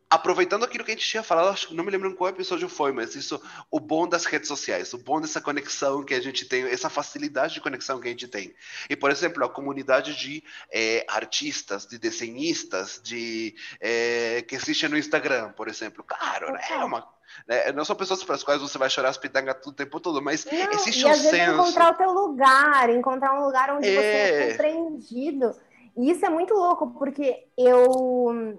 aproveitando 0.09 0.65
aquilo 0.65 0.85
que 0.85 0.93
a 0.93 0.95
gente 0.95 1.09
tinha 1.09 1.23
falado, 1.23 1.49
acho 1.49 1.75
não 1.75 1.85
me 1.85 1.91
lembro 1.91 2.09
em 2.09 2.15
qual 2.15 2.31
episódio 2.31 2.69
foi, 2.69 2.93
mas 2.93 3.15
isso, 3.15 3.41
o 3.71 3.81
bom 3.81 4.09
das 4.09 4.25
redes 4.25 4.49
sociais, 4.49 4.93
o 4.93 4.99
bom 4.99 5.21
dessa 5.21 5.41
conexão 5.41 6.05
que 6.05 6.15
a 6.15 6.21
gente 6.21 6.47
tem, 6.47 6.65
essa 6.65 6.89
facilidade 6.89 7.55
de 7.55 7.61
conexão 7.61 8.01
que 8.01 8.07
a 8.07 8.11
gente 8.11 8.29
tem. 8.29 8.55
E, 8.89 8.95
por 8.95 9.11
exemplo, 9.11 9.45
a 9.45 9.49
comunidade 9.49 10.15
de 10.17 10.43
é, 10.73 11.05
artistas, 11.09 11.87
de 11.87 11.99
desenhistas, 11.99 13.01
de 13.03 13.55
é, 13.81 14.43
que 14.43 14.55
existe 14.55 14.87
no 14.89 14.97
Instagram, 14.97 15.53
por 15.53 15.69
exemplo. 15.69 16.05
Claro, 16.05 16.53
né? 16.53 16.61
É 16.71 16.85
uma 16.85 17.17
né? 17.47 17.73
Não 17.73 17.85
são 17.85 17.97
pessoas 17.97 18.23
para 18.23 18.37
as 18.37 18.45
quais 18.45 18.63
você 18.63 18.79
vai 18.79 18.89
chorar 18.89 19.09
as 19.09 19.19
pitangas 19.19 19.57
o 19.67 19.73
tempo 19.73 20.01
todo, 20.01 20.23
mas 20.23 20.45
não, 20.45 20.73
existe 20.73 21.05
um 21.05 21.15
senso. 21.15 21.53
encontrar 21.53 21.93
o 21.93 21.95
teu 21.97 22.13
lugar, 22.13 22.89
encontrar 22.91 23.39
um 23.39 23.45
lugar 23.45 23.77
onde 23.77 23.89
é... 23.89 23.95
você 23.95 24.01
é 24.03 24.51
compreendido. 24.51 25.55
E 25.97 26.11
isso 26.11 26.25
é 26.25 26.29
muito 26.29 26.55
louco, 26.55 26.91
porque 26.91 27.47
eu 27.57 28.59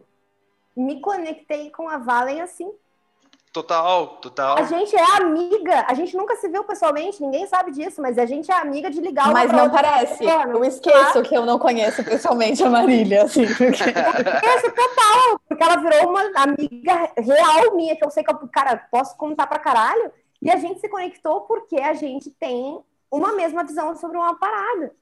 me 0.78 1.02
conectei 1.02 1.72
com 1.72 1.90
a 1.90 1.98
Valen 1.98 2.42
assim. 2.42 2.72
Total, 3.52 4.08
total. 4.18 4.58
A 4.60 4.64
gente 4.64 4.96
é 4.96 5.18
amiga, 5.18 5.86
a 5.88 5.94
gente 5.96 6.16
nunca 6.16 6.36
se 6.36 6.48
viu 6.48 6.64
pessoalmente, 6.64 7.24
ninguém 7.24 7.48
sabe 7.48 7.72
disso, 7.72 8.00
mas 8.00 8.20
a 8.20 8.26
gente 8.26 8.52
é 8.52 8.54
amiga 8.54 8.88
de 8.92 9.02
ligar 9.02 9.32
Mas 9.34 9.52
não 9.52 9.68
parece. 9.72 10.24
Eu 10.24 10.64
esqueço 10.64 11.14
tá? 11.14 11.22
que 11.24 11.36
eu 11.36 11.44
não 11.44 11.58
conheço 11.58 12.04
pessoalmente 12.04 12.64
a 12.64 12.70
Marília, 12.70 13.24
assim. 13.24 13.48
Porque... 13.48 13.72
esqueço 13.72 14.72
total, 14.76 15.42
porque 15.48 15.64
ela 15.64 15.78
virou 15.78 16.10
uma 16.10 16.22
amiga 16.36 17.12
real 17.18 17.76
minha, 17.76 17.96
que 17.96 18.06
eu 18.06 18.12
sei 18.12 18.24
que 18.24 18.32
eu, 18.32 18.48
cara, 18.50 18.78
posso 18.92 19.18
contar 19.18 19.48
pra 19.48 19.58
caralho. 19.58 20.12
E 20.40 20.52
a 20.52 20.58
gente 20.58 20.80
se 20.80 20.88
conectou 20.88 21.42
porque 21.42 21.78
a 21.78 21.94
gente 21.94 22.30
tem 22.30 22.80
uma 23.10 23.34
mesma 23.34 23.64
visão 23.64 23.96
sobre 23.96 24.18
uma 24.18 24.36
parada. 24.36 24.94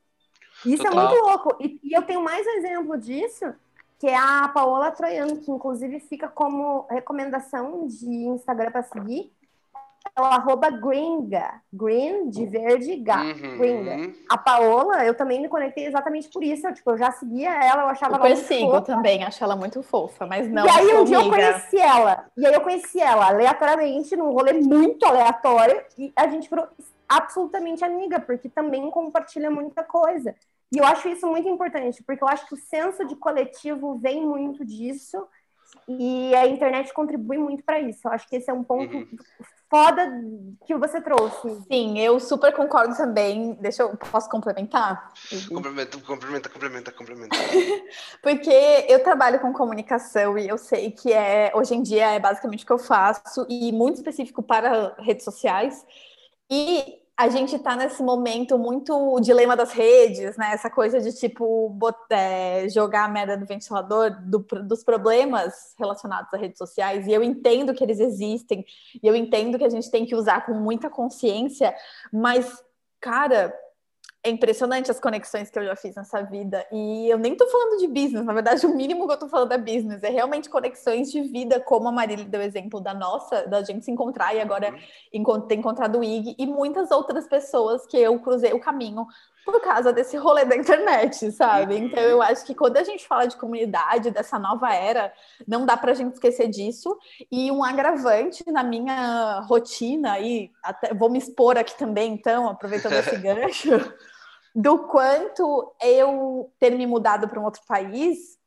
Isso 0.65 0.87
é 0.87 0.89
total. 0.89 1.07
é 1.07 1.09
muito 1.09 1.25
louco. 1.25 1.57
E, 1.59 1.79
e 1.83 1.93
eu 1.93 2.03
tenho 2.03 2.21
mais 2.21 2.47
um 2.47 2.51
exemplo 2.51 2.97
disso 2.97 3.53
que 3.99 4.07
é 4.07 4.15
a 4.15 4.47
Paola 4.53 4.91
Troiano, 4.91 5.37
que 5.37 5.51
inclusive 5.51 5.99
fica 6.01 6.27
como 6.27 6.85
recomendação 6.89 7.87
de 7.87 8.07
Instagram 8.07 8.71
para 8.71 8.83
seguir. 8.83 9.31
É 10.15 10.21
o 10.21 10.23
arroba 10.23 10.69
Gringa, 10.69 11.61
Green 11.73 12.29
de 12.29 12.45
verde, 12.45 12.95
Ga, 12.97 13.21
uhum. 13.21 13.57
Gringa. 13.57 14.13
A 14.29 14.37
Paola, 14.37 15.03
eu 15.03 15.15
também 15.15 15.41
me 15.41 15.49
conectei 15.49 15.87
exatamente 15.87 16.29
por 16.29 16.43
isso. 16.43 16.67
Eu, 16.67 16.73
tipo, 16.73 16.91
eu 16.91 16.97
já 16.97 17.11
seguia 17.11 17.51
ela, 17.51 17.83
eu 17.83 17.87
achava 17.87 18.13
eu 18.13 18.25
ela 18.25 18.29
muito 18.29 18.47
fofa. 18.47 18.81
também, 18.81 19.23
acho 19.23 19.43
ela 19.43 19.55
muito 19.55 19.81
fofa, 19.81 20.25
mas 20.27 20.47
não. 20.47 20.65
E 20.65 20.69
aí 20.69 20.95
um 20.95 21.03
dia 21.05 21.17
eu 21.17 21.29
conheci 21.29 21.77
ela, 21.77 22.25
e 22.37 22.45
aí 22.45 22.53
eu 22.53 22.61
conheci 22.61 23.01
ela 23.01 23.27
aleatoriamente, 23.27 24.15
num 24.15 24.31
rolê 24.31 24.53
muito 24.53 25.03
aleatório, 25.05 25.83
e 25.97 26.13
a 26.15 26.27
gente 26.27 26.49
virou 26.49 26.67
absolutamente 27.09 27.83
amiga, 27.83 28.19
porque 28.19 28.47
também 28.47 28.89
compartilha 28.91 29.49
muita 29.49 29.83
coisa. 29.83 30.35
E 30.71 30.77
eu 30.77 30.85
acho 30.85 31.07
isso 31.07 31.27
muito 31.27 31.47
importante, 31.47 32.03
porque 32.03 32.23
eu 32.23 32.27
acho 32.27 32.47
que 32.47 32.53
o 32.53 32.57
senso 32.57 33.05
de 33.05 33.15
coletivo 33.15 33.97
vem 33.99 34.25
muito 34.25 34.65
disso 34.65 35.25
e 35.87 36.33
a 36.35 36.47
internet 36.47 36.93
contribui 36.93 37.37
muito 37.37 37.63
para 37.63 37.79
isso. 37.79 38.07
Eu 38.07 38.11
acho 38.11 38.27
que 38.27 38.35
esse 38.35 38.49
é 38.49 38.53
um 38.53 38.63
ponto 38.63 38.95
uhum. 38.95 39.07
foda 39.69 40.09
que 40.65 40.75
você 40.75 40.99
trouxe. 40.99 41.61
Sim, 41.71 41.99
eu 41.99 42.19
super 42.19 42.53
concordo 42.53 42.95
também. 42.95 43.53
Deixa 43.61 43.83
eu 43.83 43.95
posso 43.95 44.29
complementar? 44.29 45.13
Complementa, 45.47 45.99
complementa, 45.99 46.49
complementa, 46.49 46.91
complementa. 46.91 47.35
porque 48.21 48.85
eu 48.89 49.03
trabalho 49.03 49.39
com 49.39 49.53
comunicação 49.53 50.37
e 50.37 50.47
eu 50.47 50.57
sei 50.57 50.91
que 50.91 51.13
é 51.13 51.51
hoje 51.53 51.75
em 51.75 51.83
dia 51.83 52.13
é 52.13 52.19
basicamente 52.19 52.63
o 52.63 52.67
que 52.67 52.73
eu 52.73 52.79
faço 52.79 53.45
e 53.47 53.71
muito 53.71 53.97
específico 53.97 54.41
para 54.41 54.95
redes 54.99 55.23
sociais. 55.23 55.85
E 56.49 57.04
a 57.17 57.29
gente 57.29 57.55
está 57.55 57.77
nesse 57.77 58.03
momento 58.03 58.57
muito 58.57 58.93
o 58.93 59.21
dilema 59.21 59.55
das 59.55 59.71
redes, 59.71 60.35
né? 60.35 60.51
Essa 60.51 60.69
coisa 60.69 60.99
de 60.99 61.13
tipo 61.13 61.69
botar, 61.69 62.15
é, 62.15 62.67
jogar 62.67 63.05
a 63.05 63.07
merda 63.07 63.37
no 63.37 63.45
ventilador 63.45 64.11
do, 64.21 64.39
dos 64.39 64.83
problemas 64.83 65.73
relacionados 65.79 66.33
às 66.33 66.41
redes 66.41 66.57
sociais. 66.57 67.07
E 67.07 67.13
eu 67.13 67.23
entendo 67.23 67.73
que 67.73 67.83
eles 67.83 68.01
existem, 68.01 68.65
e 69.01 69.07
eu 69.07 69.15
entendo 69.15 69.57
que 69.57 69.63
a 69.63 69.69
gente 69.69 69.89
tem 69.89 70.05
que 70.05 70.13
usar 70.13 70.45
com 70.45 70.53
muita 70.53 70.89
consciência, 70.89 71.73
mas, 72.11 72.61
cara, 72.99 73.53
é 74.25 74.29
impressionante 74.31 74.89
as 74.89 74.99
conexões 74.99 75.51
que 75.51 75.59
eu 75.59 75.63
já 75.63 75.75
fiz 75.75 75.95
nessa 75.95 76.23
vida. 76.23 76.65
E 76.71 77.07
eu 77.07 77.17
nem 77.19 77.35
tô 77.35 77.47
falando 77.47 77.77
de 77.79 77.87
business, 77.87 78.25
na 78.25 78.33
verdade, 78.33 78.65
o 78.65 78.75
mínimo 78.75 79.05
que 79.05 79.13
eu 79.13 79.19
tô 79.19 79.29
falando 79.29 79.51
é 79.51 79.57
business. 79.57 80.01
É 80.01 80.09
realmente 80.09 80.49
conexões 80.49 81.11
de 81.11 81.21
vida, 81.21 81.59
como 81.59 81.87
a 81.87 81.91
Marília 81.91 82.25
deu 82.25 82.41
exemplo 82.41 82.81
da 82.81 82.91
nossa, 82.91 83.45
da 83.45 83.61
gente 83.61 83.85
se 83.85 83.91
encontrar 83.91 84.33
e 84.33 84.41
agora 84.41 84.73
uhum. 85.13 85.41
ter 85.41 85.55
encontrado 85.55 85.99
o 85.99 86.03
Ig 86.03 86.35
e 86.39 86.47
muitas 86.47 86.89
outras 86.89 87.27
pessoas 87.27 87.85
que 87.85 87.97
eu 87.97 88.19
cruzei 88.19 88.51
o 88.51 88.59
caminho 88.59 89.05
por 89.45 89.61
causa 89.61 89.93
desse 89.93 90.17
rolê 90.17 90.43
da 90.43 90.55
internet, 90.55 91.31
sabe? 91.31 91.75
Uhum. 91.75 91.83
Então 91.83 92.01
eu 92.01 92.19
acho 92.19 92.43
que 92.43 92.55
quando 92.55 92.77
a 92.77 92.83
gente 92.83 93.07
fala 93.07 93.27
de 93.27 93.37
comunidade, 93.37 94.09
dessa 94.09 94.39
nova 94.39 94.73
era, 94.73 95.13
não 95.47 95.67
dá 95.67 95.77
pra 95.77 95.93
gente 95.93 96.13
esquecer 96.13 96.47
disso. 96.47 96.97
E 97.31 97.51
um 97.51 97.63
agravante 97.63 98.43
na 98.49 98.63
minha 98.63 99.41
rotina, 99.41 100.19
e 100.19 100.49
até 100.63 100.95
vou 100.95 101.11
me 101.11 101.19
expor 101.19 101.59
aqui 101.59 101.77
também, 101.77 102.11
então, 102.11 102.49
aproveitando 102.49 102.93
esse 102.93 103.17
gancho 103.21 103.69
do 104.55 104.87
quanto 104.87 105.75
eu 105.81 106.49
ter 106.57 106.71
me 106.71 106.87
mudado 106.87 107.27
para 107.27 107.37
um 107.37 107.43
outro 107.43 107.61
país, 107.67 108.39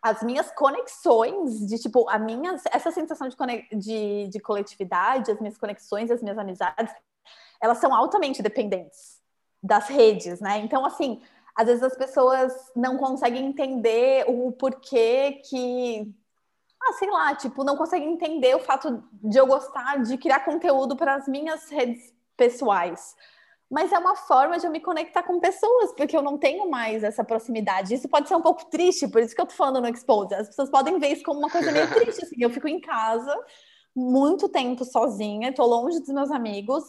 as 0.00 0.22
minhas 0.22 0.52
conexões, 0.52 1.66
de 1.66 1.78
tipo, 1.78 2.08
a 2.08 2.16
minha, 2.16 2.56
essa 2.70 2.92
sensação 2.92 3.28
de, 3.28 3.36
de, 3.76 4.28
de 4.28 4.40
coletividade, 4.40 5.32
as 5.32 5.40
minhas 5.40 5.58
conexões, 5.58 6.12
as 6.12 6.22
minhas 6.22 6.38
amizades, 6.38 6.94
elas 7.60 7.78
são 7.78 7.92
altamente 7.92 8.40
dependentes 8.40 9.20
das 9.60 9.88
redes, 9.88 10.40
né? 10.40 10.58
Então, 10.58 10.84
assim, 10.84 11.20
às 11.56 11.66
vezes 11.66 11.82
as 11.82 11.96
pessoas 11.96 12.52
não 12.74 12.96
conseguem 12.96 13.44
entender 13.44 14.24
o 14.28 14.52
porquê 14.52 15.40
que. 15.44 16.12
Ah, 16.80 16.92
sei 16.94 17.08
lá, 17.10 17.34
tipo, 17.36 17.62
não 17.62 17.76
conseguem 17.76 18.12
entender 18.12 18.56
o 18.56 18.60
fato 18.60 19.04
de 19.12 19.38
eu 19.38 19.46
gostar 19.46 20.02
de 20.02 20.18
criar 20.18 20.40
conteúdo 20.40 20.96
para 20.96 21.14
as 21.14 21.28
minhas 21.28 21.68
redes 21.68 22.12
pessoais 22.36 23.14
mas 23.72 23.90
é 23.90 23.98
uma 23.98 24.14
forma 24.14 24.58
de 24.58 24.66
eu 24.66 24.70
me 24.70 24.80
conectar 24.80 25.22
com 25.22 25.40
pessoas, 25.40 25.94
porque 25.96 26.14
eu 26.14 26.20
não 26.20 26.36
tenho 26.36 26.68
mais 26.68 27.02
essa 27.02 27.24
proximidade. 27.24 27.94
Isso 27.94 28.06
pode 28.06 28.28
ser 28.28 28.36
um 28.36 28.42
pouco 28.42 28.66
triste, 28.66 29.08
por 29.08 29.22
isso 29.22 29.34
que 29.34 29.40
eu 29.40 29.46
tô 29.46 29.54
falando 29.54 29.80
no 29.80 29.88
Expose. 29.88 30.34
As 30.34 30.48
pessoas 30.48 30.68
podem 30.68 30.98
ver 30.98 31.08
isso 31.08 31.24
como 31.24 31.38
uma 31.38 31.48
coisa 31.48 31.72
meio 31.72 31.88
triste, 31.96 32.22
assim. 32.22 32.36
Eu 32.38 32.50
fico 32.50 32.68
em 32.68 32.78
casa 32.78 33.34
muito 33.96 34.46
tempo 34.46 34.84
sozinha, 34.84 35.54
tô 35.54 35.64
longe 35.64 35.98
dos 36.00 36.10
meus 36.10 36.30
amigos, 36.30 36.84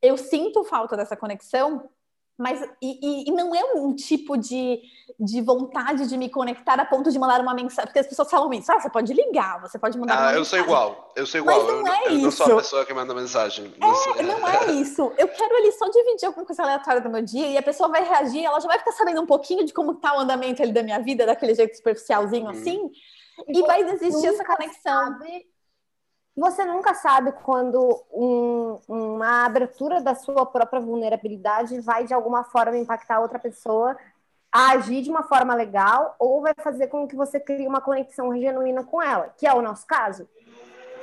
eu 0.00 0.16
sinto 0.16 0.62
falta 0.62 0.96
dessa 0.96 1.16
conexão, 1.16 1.90
Mas 2.38 2.62
e, 2.80 2.98
e, 3.02 3.28
e, 3.28 3.32
não 3.32 3.52
é 3.52 3.64
um 3.74 3.92
tipo 3.92 4.36
de, 4.36 4.80
de 5.18 5.42
vontade 5.42 6.06
de 6.06 6.16
me 6.16 6.30
conectar 6.30 6.78
a 6.78 6.84
ponto 6.84 7.10
de 7.10 7.18
mandar 7.18 7.40
uma 7.40 7.52
mensagem. 7.52 7.86
Porque 7.86 7.98
as 7.98 8.06
pessoas 8.06 8.30
falam 8.30 8.52
isso, 8.52 8.70
ah, 8.70 8.78
você 8.78 8.88
pode 8.88 9.12
ligar, 9.12 9.60
você 9.60 9.76
pode 9.76 9.98
mandar 9.98 10.14
ah, 10.14 10.20
uma 10.20 10.32
eu 10.32 10.38
mensagem. 10.38 10.44
sou 10.44 10.58
igual, 10.60 11.12
eu 11.16 11.26
sou 11.26 11.40
igual. 11.40 11.64
Mas 11.64 11.74
não 11.74 11.92
é 11.92 12.06
eu, 12.06 12.10
isso. 12.10 12.14
Eu 12.14 12.22
não 12.22 12.30
sou 12.30 12.46
a 12.46 12.56
pessoa 12.58 12.86
que 12.86 12.94
manda 12.94 13.12
mensagem. 13.12 13.74
Não, 13.76 14.14
é, 14.14 14.22
não 14.22 14.48
é 14.48 14.72
isso. 14.72 15.12
Eu 15.18 15.26
quero 15.26 15.56
ali 15.56 15.72
só 15.72 15.88
dividir 15.88 16.26
alguma 16.26 16.46
coisa 16.46 16.62
aleatória 16.62 17.00
do 17.00 17.10
meu 17.10 17.22
dia 17.22 17.48
e 17.48 17.58
a 17.58 17.62
pessoa 17.62 17.88
vai 17.88 18.04
reagir, 18.04 18.44
ela 18.44 18.60
já 18.60 18.68
vai 18.68 18.78
ficar 18.78 18.92
sabendo 18.92 19.20
um 19.20 19.26
pouquinho 19.26 19.66
de 19.66 19.72
como 19.72 19.94
tá 19.94 20.16
o 20.16 20.20
andamento 20.20 20.62
ali 20.62 20.70
da 20.70 20.84
minha 20.84 21.00
vida, 21.00 21.26
daquele 21.26 21.56
jeito 21.56 21.76
superficialzinho 21.76 22.46
hum. 22.46 22.50
assim, 22.50 22.90
e, 23.48 23.58
e 23.58 23.62
vai 23.62 23.82
existir 23.82 24.28
essa 24.28 24.44
conexão. 24.44 25.18
Sabe 25.18 25.44
você 26.38 26.64
nunca 26.64 26.94
sabe 26.94 27.32
quando 27.32 28.04
um, 28.12 28.78
uma 28.88 29.44
abertura 29.44 30.00
da 30.00 30.14
sua 30.14 30.46
própria 30.46 30.80
vulnerabilidade 30.80 31.80
vai 31.80 32.04
de 32.04 32.14
alguma 32.14 32.44
forma 32.44 32.76
impactar 32.76 33.20
outra 33.20 33.38
pessoa 33.38 33.96
a 34.50 34.70
agir 34.70 35.02
de 35.02 35.10
uma 35.10 35.22
forma 35.22 35.54
legal 35.54 36.16
ou 36.18 36.40
vai 36.40 36.54
fazer 36.62 36.86
com 36.86 37.06
que 37.06 37.16
você 37.16 37.38
crie 37.38 37.66
uma 37.66 37.80
conexão 37.80 38.36
genuína 38.36 38.84
com 38.84 39.02
ela, 39.02 39.34
que 39.36 39.46
é 39.46 39.52
o 39.52 39.62
nosso 39.62 39.86
caso. 39.86 40.28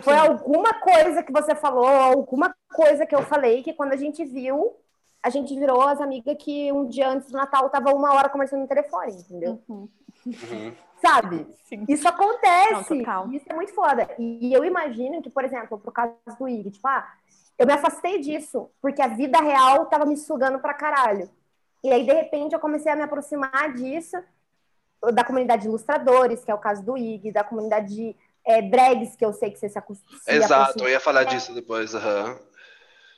Foi 0.01 0.13
Sim. 0.13 0.19
alguma 0.19 0.73
coisa 0.73 1.23
que 1.23 1.31
você 1.31 1.55
falou, 1.55 1.87
alguma 1.87 2.53
coisa 2.73 3.05
que 3.05 3.15
eu 3.15 3.23
falei, 3.23 3.63
que 3.63 3.73
quando 3.73 3.93
a 3.93 3.97
gente 3.97 4.25
viu, 4.25 4.75
a 5.21 5.29
gente 5.29 5.57
virou 5.57 5.81
as 5.81 5.99
amigas 6.01 6.35
que 6.39 6.71
um 6.71 6.87
dia 6.87 7.09
antes 7.09 7.31
do 7.31 7.37
Natal 7.37 7.69
tava 7.69 7.93
uma 7.93 8.13
hora 8.13 8.29
conversando 8.29 8.61
no 8.61 8.67
telefone, 8.67 9.13
entendeu? 9.13 9.59
Uhum. 9.67 9.89
Uhum. 10.25 10.73
Sabe? 11.07 11.47
Sim. 11.65 11.85
Isso 11.87 12.07
acontece. 12.07 12.95
Não, 12.95 13.31
isso 13.33 13.45
é 13.49 13.53
muito 13.53 13.73
foda. 13.73 14.09
E 14.17 14.53
eu 14.53 14.65
imagino 14.65 15.21
que, 15.21 15.29
por 15.29 15.43
exemplo, 15.43 15.77
pro 15.77 15.91
caso 15.91 16.13
do 16.39 16.47
Ig, 16.47 16.71
tipo, 16.71 16.87
ah, 16.87 17.07
eu 17.57 17.65
me 17.65 17.73
afastei 17.73 18.19
disso, 18.19 18.69
porque 18.81 19.01
a 19.01 19.07
vida 19.07 19.39
real 19.39 19.85
tava 19.85 20.05
me 20.05 20.17
sugando 20.17 20.59
pra 20.59 20.73
caralho. 20.73 21.29
E 21.83 21.91
aí, 21.91 22.05
de 22.05 22.11
repente, 22.11 22.53
eu 22.53 22.59
comecei 22.59 22.91
a 22.91 22.95
me 22.95 23.03
aproximar 23.03 23.73
disso, 23.73 24.17
da 25.13 25.23
comunidade 25.23 25.63
de 25.63 25.67
ilustradores, 25.67 26.43
que 26.43 26.51
é 26.51 26.53
o 26.53 26.59
caso 26.59 26.83
do 26.83 26.97
Ig, 26.97 27.31
da 27.31 27.43
comunidade 27.43 27.93
de 27.93 28.15
é, 28.45 28.61
drags, 28.61 29.15
que 29.15 29.25
eu 29.25 29.33
sei 29.33 29.51
que 29.51 29.59
você 29.59 29.69
se 29.69 29.77
acostuma. 29.77 30.19
Exato, 30.27 30.83
eu 30.83 30.89
ia 30.89 30.99
falar 30.99 31.23
disso 31.23 31.53
depois. 31.53 31.93
Uhum. 31.93 32.37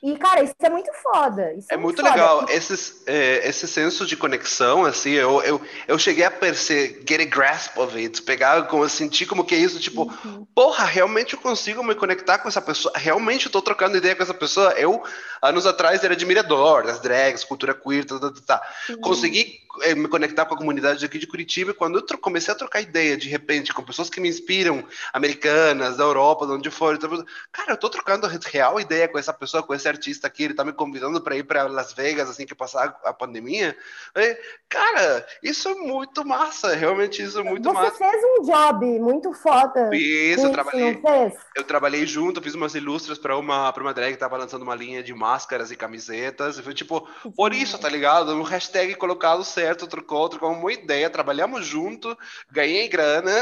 E, 0.02 0.16
cara, 0.16 0.42
isso 0.42 0.54
é 0.60 0.70
muito 0.70 0.90
foda. 1.02 1.42
é, 1.42 1.74
é, 1.74 1.76
muito, 1.76 2.02
muito 2.02 2.02
legal. 2.02 2.46
Esse, 2.48 3.02
é, 3.06 3.48
esse 3.48 3.66
senso 3.66 4.06
de 4.06 4.16
conexão, 4.16 4.84
assim, 4.84 5.10
eu, 5.10 5.42
eu, 5.42 5.60
eu 5.88 5.98
cheguei 5.98 6.24
a 6.24 6.30
perceber, 6.30 7.02
get 7.08 7.20
a 7.20 7.24
grasp 7.24 7.76
of 7.78 7.96
it, 7.96 8.22
pegar, 8.22 8.62
como, 8.68 8.88
sentir 8.88 9.26
como 9.26 9.44
que 9.44 9.54
é 9.54 9.58
isso, 9.58 9.80
tipo, 9.80 10.02
uhum. 10.24 10.46
porra, 10.54 10.84
realmente 10.84 11.34
eu 11.34 11.40
consigo 11.40 11.82
me 11.82 11.94
conectar 11.94 12.38
com 12.38 12.48
essa 12.48 12.62
pessoa, 12.62 12.92
realmente 12.96 13.46
eu 13.46 13.52
tô 13.52 13.60
trocando 13.60 13.96
ideia 13.96 14.14
com 14.14 14.22
essa 14.22 14.34
pessoa. 14.34 14.70
Eu, 14.72 15.02
anos 15.42 15.66
atrás, 15.66 16.04
era 16.04 16.14
admirador 16.14 16.84
das 16.84 17.00
drags, 17.00 17.44
cultura 17.44 17.74
queer, 17.74 18.04
tá, 18.04 18.18
tá, 18.18 18.30
tá. 18.30 18.40
tá. 18.46 18.62
Uhum. 18.90 19.00
Consegui 19.00 19.60
é, 19.82 19.94
me 19.94 20.08
conectar 20.08 20.44
com 20.44 20.54
a 20.54 20.58
comunidade 20.58 21.04
aqui 21.04 21.18
de 21.18 21.26
Curitiba, 21.26 21.72
e 21.72 21.74
quando 21.74 21.98
eu 21.98 22.18
comecei 22.18 22.52
a 22.52 22.56
trocar 22.56 22.80
ideia, 22.80 23.16
de 23.16 23.28
repente, 23.28 23.72
com 23.72 23.82
pessoas 23.82 24.08
que 24.08 24.20
me 24.20 24.28
inspiram, 24.28 24.84
americanas, 25.12 25.96
da 25.96 26.04
Europa, 26.04 26.46
de 26.46 26.52
onde 26.52 26.70
for, 26.70 26.94
então, 26.94 27.24
cara, 27.50 27.72
eu 27.72 27.76
tô 27.76 27.88
trocando 27.88 28.28
real 28.46 28.80
ideia 28.80 29.08
com 29.08 29.18
essa 29.18 29.32
pessoa, 29.32 29.62
com 29.62 29.74
esse 29.74 29.87
artista 29.88 30.26
aqui, 30.26 30.44
ele 30.44 30.54
tá 30.54 30.64
me 30.64 30.72
convidando 30.72 31.20
para 31.20 31.36
ir 31.36 31.44
para 31.44 31.64
Las 31.64 31.92
Vegas, 31.92 32.28
assim 32.28 32.46
que 32.46 32.54
passar 32.54 32.98
a 33.04 33.12
pandemia. 33.12 33.76
E, 34.16 34.38
cara, 34.68 35.26
isso 35.42 35.68
é 35.68 35.74
muito 35.74 36.24
massa, 36.24 36.74
realmente 36.74 37.22
isso 37.22 37.38
é 37.38 37.42
muito 37.42 37.68
Você 37.68 37.74
massa. 37.74 37.90
Você 37.90 38.10
fez 38.10 38.22
um 38.24 38.42
job 38.42 38.86
muito 39.00 39.32
foda. 39.32 39.94
Isso, 39.94 40.46
eu 40.46 40.52
trabalhei. 40.52 41.02
Eu 41.56 41.64
trabalhei 41.64 42.06
junto, 42.06 42.42
fiz 42.42 42.54
umas 42.54 42.74
ilustras 42.74 43.18
para 43.18 43.36
uma, 43.36 43.72
pra 43.72 43.82
uma 43.82 43.94
drag 43.94 44.12
que 44.12 44.18
tava 44.18 44.36
lançando 44.36 44.62
uma 44.62 44.74
linha 44.74 45.02
de 45.02 45.14
máscaras 45.14 45.70
e 45.70 45.76
camisetas, 45.76 46.58
e 46.58 46.62
foi 46.62 46.74
tipo, 46.74 47.08
por 47.34 47.52
isso, 47.52 47.78
tá 47.78 47.88
ligado? 47.88 48.32
Um 48.34 48.42
hashtag 48.42 48.94
colocado 48.94 49.44
certo, 49.44 49.86
trocou, 49.86 50.28
trocou 50.28 50.52
uma 50.52 50.72
ideia, 50.72 51.10
trabalhamos 51.10 51.66
junto, 51.66 52.16
ganhei 52.50 52.88
grana. 52.88 53.32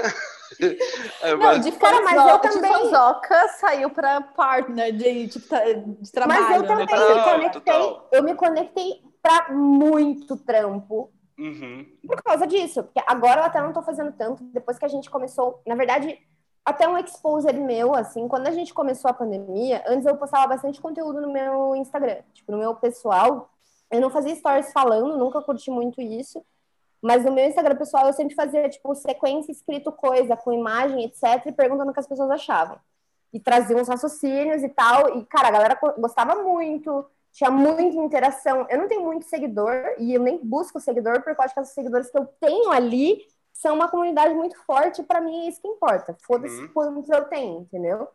Não, 1.38 1.58
de 1.58 1.72
cara, 1.72 2.02
mas 2.02 2.28
eu 2.28 2.38
também. 2.38 2.72
Fanzoca 2.72 3.48
saiu 3.60 3.90
para 3.90 4.20
partner 4.20 4.92
de, 4.92 5.26
de, 5.26 5.38
de, 5.38 6.12
trabalho. 6.12 6.35
Mas 6.40 6.56
eu 6.56 6.62
né? 6.62 6.68
também 6.68 6.86
me 6.86 7.24
conectei. 7.24 7.96
Eu 8.12 8.22
me 8.22 8.34
conectei 8.34 9.02
para 9.22 9.52
muito 9.52 10.36
trampo. 10.36 11.10
Uhum. 11.38 11.86
Por 12.06 12.22
causa 12.22 12.46
disso. 12.46 12.84
Porque 12.84 13.02
agora 13.06 13.40
eu 13.40 13.44
até 13.44 13.60
não 13.60 13.72
tô 13.72 13.82
fazendo 13.82 14.12
tanto. 14.12 14.42
Depois 14.44 14.78
que 14.78 14.84
a 14.84 14.88
gente 14.88 15.10
começou. 15.10 15.60
Na 15.66 15.74
verdade, 15.74 16.18
até 16.64 16.88
um 16.88 16.98
exposer 16.98 17.54
meu, 17.54 17.94
assim, 17.94 18.26
quando 18.28 18.46
a 18.48 18.52
gente 18.52 18.72
começou 18.72 19.10
a 19.10 19.14
pandemia, 19.14 19.84
antes 19.86 20.06
eu 20.06 20.16
postava 20.16 20.48
bastante 20.48 20.80
conteúdo 20.80 21.20
no 21.20 21.32
meu 21.32 21.76
Instagram. 21.76 22.18
Tipo, 22.32 22.52
no 22.52 22.58
meu 22.58 22.74
pessoal. 22.74 23.50
Eu 23.90 24.00
não 24.00 24.10
fazia 24.10 24.34
stories 24.34 24.72
falando, 24.72 25.16
nunca 25.16 25.40
curti 25.40 25.70
muito 25.70 26.00
isso. 26.00 26.44
Mas 27.00 27.24
no 27.24 27.32
meu 27.32 27.46
Instagram 27.46 27.76
pessoal 27.76 28.06
eu 28.06 28.12
sempre 28.12 28.34
fazia, 28.34 28.68
tipo, 28.68 28.92
sequência 28.94 29.52
escrito 29.52 29.92
coisa, 29.92 30.36
com 30.36 30.52
imagem, 30.52 31.04
etc., 31.04 31.46
e 31.46 31.52
perguntando 31.52 31.90
o 31.90 31.94
que 31.94 32.00
as 32.00 32.06
pessoas 32.06 32.30
achavam. 32.30 32.80
E 33.36 33.40
trazia 33.40 33.76
uns 33.76 33.88
raciocínios 33.88 34.62
e 34.62 34.68
tal. 34.68 35.18
E, 35.18 35.24
cara, 35.26 35.48
a 35.48 35.50
galera 35.50 35.78
gostava 35.98 36.42
muito, 36.42 37.04
tinha 37.32 37.50
muita 37.50 37.82
interação. 37.82 38.66
Eu 38.70 38.78
não 38.78 38.88
tenho 38.88 39.02
muito 39.02 39.26
seguidor, 39.26 39.94
e 39.98 40.14
eu 40.14 40.22
nem 40.22 40.38
busco 40.42 40.80
seguidor, 40.80 41.22
porque 41.22 41.40
eu 41.40 41.44
acho 41.44 41.54
que 41.54 41.60
os 41.60 41.68
seguidores 41.68 42.10
que 42.10 42.18
eu 42.18 42.26
tenho 42.40 42.70
ali 42.70 43.20
são 43.52 43.74
uma 43.74 43.88
comunidade 43.88 44.34
muito 44.34 44.58
forte, 44.64 45.02
para 45.02 45.20
mim 45.20 45.44
é 45.44 45.48
isso 45.48 45.60
que 45.60 45.68
importa. 45.68 46.16
Foda-se 46.22 46.60
uhum. 46.60 46.68
quantos 46.68 47.08
eu 47.08 47.24
tenho, 47.24 47.60
entendeu? 47.60 48.08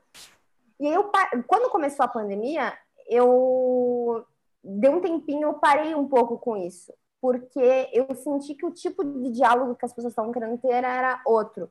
E 0.79 0.87
aí, 0.87 0.93
eu, 0.93 1.11
quando 1.47 1.71
começou 1.71 2.03
a 2.03 2.07
pandemia, 2.07 2.73
eu 3.07 4.25
deu 4.63 4.93
um 4.93 5.01
tempinho, 5.01 5.49
eu 5.49 5.53
parei 5.55 5.93
um 5.95 6.07
pouco 6.07 6.37
com 6.37 6.57
isso 6.57 6.93
porque 7.21 7.87
eu 7.93 8.13
senti 8.15 8.55
que 8.55 8.65
o 8.65 8.71
tipo 8.71 9.03
de 9.03 9.29
diálogo 9.29 9.75
que 9.75 9.85
as 9.85 9.93
pessoas 9.93 10.11
estavam 10.11 10.31
querendo 10.31 10.57
ter 10.57 10.83
era 10.83 11.21
outro. 11.23 11.69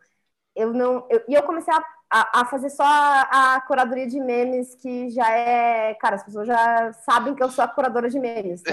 Eu 0.54 0.72
não, 0.72 1.04
eu, 1.10 1.24
e 1.28 1.34
eu 1.34 1.42
comecei 1.42 1.74
a, 1.74 1.84
a, 2.10 2.40
a 2.40 2.44
fazer 2.44 2.70
só 2.70 2.84
a, 2.84 3.54
a, 3.54 3.60
curadoria 3.60 4.06
de 4.06 4.18
memes, 4.18 4.74
que 4.74 5.10
já 5.10 5.30
é. 5.30 5.94
Cara, 5.94 6.16
as 6.16 6.24
pessoas 6.24 6.46
já 6.46 6.92
sabem 7.04 7.34
que 7.34 7.42
eu 7.42 7.50
sou 7.50 7.64
a 7.64 7.68
curadora 7.68 8.10
de 8.10 8.18
memes. 8.18 8.62
Tá 8.62 8.72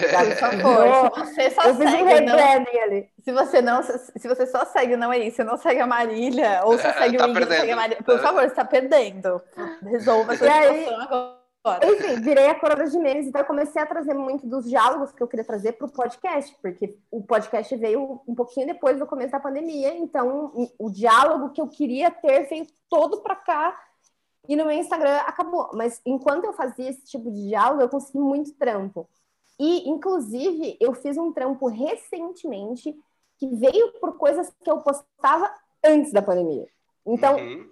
Por 1.12 1.20
você 1.26 1.52
só 1.52 1.64
eu 1.64 1.76
segue, 1.76 1.92
fiz 1.92 2.22
um 2.22 2.26
não, 2.26 2.84
ali. 2.84 3.10
Se 3.24 3.32
você 3.32 3.62
não, 3.62 3.84
se 3.84 4.28
você 4.28 4.48
só 4.48 4.66
segue, 4.66 4.98
não 4.98 5.14
é 5.14 5.20
isso, 5.20 5.38
você 5.38 5.44
não 5.44 5.58
segue 5.58 5.82
a 5.82 5.88
Marília, 5.88 6.62
ou 6.64 6.78
só 6.80 6.88
é, 6.88 6.94
segue 6.94 7.18
tá 7.18 7.28
o 7.28 7.30
Ing, 7.30 7.46
segue 7.46 7.72
a 7.72 7.76
Marília. 7.76 8.04
Por 8.04 8.20
favor, 8.20 8.42
você 8.42 8.48
está 8.48 8.66
perdendo. 8.66 9.42
Resolva 9.84 10.34
essa 10.34 10.46
situação 10.46 11.02
agora. 11.02 11.37
Enfim, 11.84 12.22
virei 12.22 12.48
a 12.48 12.60
coroa 12.60 12.88
de 12.88 12.98
memes, 12.98 13.28
então 13.28 13.42
eu 13.42 13.48
comecei 13.48 13.82
a 13.82 13.86
trazer 13.86 14.14
muito 14.14 14.46
dos 14.48 14.70
diálogos 14.70 15.12
que 15.12 15.22
eu 15.22 15.28
queria 15.28 15.46
trazer 15.46 15.74
para 15.74 15.88
o 15.88 15.92
podcast, 15.92 16.56
porque 16.62 16.98
o 17.12 17.22
podcast 17.22 17.76
veio 17.76 18.22
um 18.28 18.36
pouquinho 18.36 18.68
depois 18.68 19.00
do 19.00 19.06
começo 19.06 19.32
da 19.32 19.40
pandemia, 19.40 19.96
então 19.98 20.52
o 20.78 20.90
diálogo 20.90 21.50
que 21.50 21.62
eu 21.62 21.68
queria 21.68 22.12
ter 22.12 22.48
veio 22.48 22.68
todo 22.90 23.22
para 23.22 23.36
cá 23.36 23.78
e 24.48 24.56
no 24.56 24.66
meu 24.66 24.78
Instagram 24.78 25.18
acabou. 25.26 25.70
Mas 25.74 26.02
enquanto 26.06 26.46
eu 26.46 26.54
fazia 26.54 26.90
esse 26.90 27.06
tipo 27.06 27.30
de 27.30 27.50
diálogo, 27.50 27.82
eu 27.82 27.90
consegui 27.90 28.20
muito 28.20 28.54
trampo. 28.54 29.08
E, 29.60 29.90
inclusive, 29.90 30.78
eu 30.80 30.94
fiz 30.94 31.18
um 31.18 31.32
trampo 31.32 31.68
recentemente 31.68 32.96
que 33.38 33.48
veio 33.48 33.92
por 34.00 34.18
coisas 34.18 34.52
que 34.64 34.70
eu 34.70 34.78
postava 34.80 35.52
antes 35.84 36.12
da 36.12 36.22
pandemia. 36.22 36.68
Então, 37.06 37.36
uhum. 37.36 37.70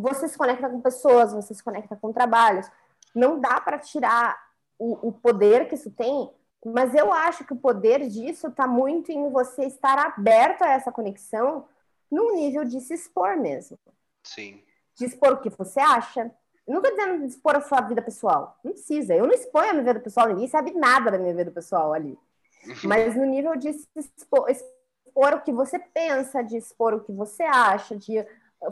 você 0.00 0.28
se 0.28 0.36
conecta 0.36 0.68
com 0.68 0.80
pessoas, 0.80 1.32
você 1.32 1.54
se 1.54 1.62
conecta 1.62 1.96
com 1.96 2.12
trabalhos 2.12 2.70
não 3.16 3.40
dá 3.40 3.60
para 3.60 3.78
tirar 3.78 4.38
o, 4.78 5.08
o, 5.08 5.12
poder 5.12 5.68
que 5.68 5.74
isso 5.74 5.90
tem, 5.90 6.30
mas 6.64 6.94
eu 6.94 7.12
acho 7.12 7.44
que 7.44 7.54
o 7.54 7.58
poder 7.58 8.06
disso 8.08 8.48
está 8.48 8.66
muito 8.66 9.10
em 9.10 9.30
você 9.30 9.64
estar 9.64 9.98
aberto 9.98 10.62
a 10.62 10.72
essa 10.72 10.92
conexão 10.92 11.66
no 12.10 12.34
nível 12.34 12.64
de 12.64 12.78
se 12.80 12.92
expor 12.92 13.36
mesmo. 13.38 13.78
Sim. 14.22 14.62
De 14.94 15.06
expor 15.06 15.32
o 15.32 15.40
que 15.40 15.48
você 15.48 15.80
acha. 15.80 16.30
não 16.68 16.76
estou 16.76 16.94
dizendo 16.94 17.20
de 17.20 17.26
expor 17.26 17.56
a 17.56 17.60
sua 17.62 17.80
vida 17.80 18.02
pessoal. 18.02 18.58
Não 18.62 18.72
precisa. 18.72 19.14
Eu 19.14 19.26
não 19.26 19.34
exponho 19.34 19.70
a 19.70 19.72
minha 19.72 19.84
vida 19.84 20.00
pessoal, 20.00 20.28
ninguém 20.28 20.48
sabe 20.48 20.72
nada 20.72 21.10
da 21.10 21.18
minha 21.18 21.34
vida 21.34 21.50
pessoal 21.50 21.94
ali. 21.94 22.18
Mas 22.84 23.16
no 23.16 23.24
nível 23.24 23.56
de 23.56 23.72
se 23.72 23.88
expor, 23.96 24.50
expor 24.50 25.34
o 25.34 25.40
que 25.40 25.52
você 25.52 25.78
pensa, 25.78 26.42
de 26.42 26.58
expor 26.58 26.92
o 26.92 27.00
que 27.00 27.12
você 27.12 27.44
acha, 27.44 27.96
de 27.96 28.26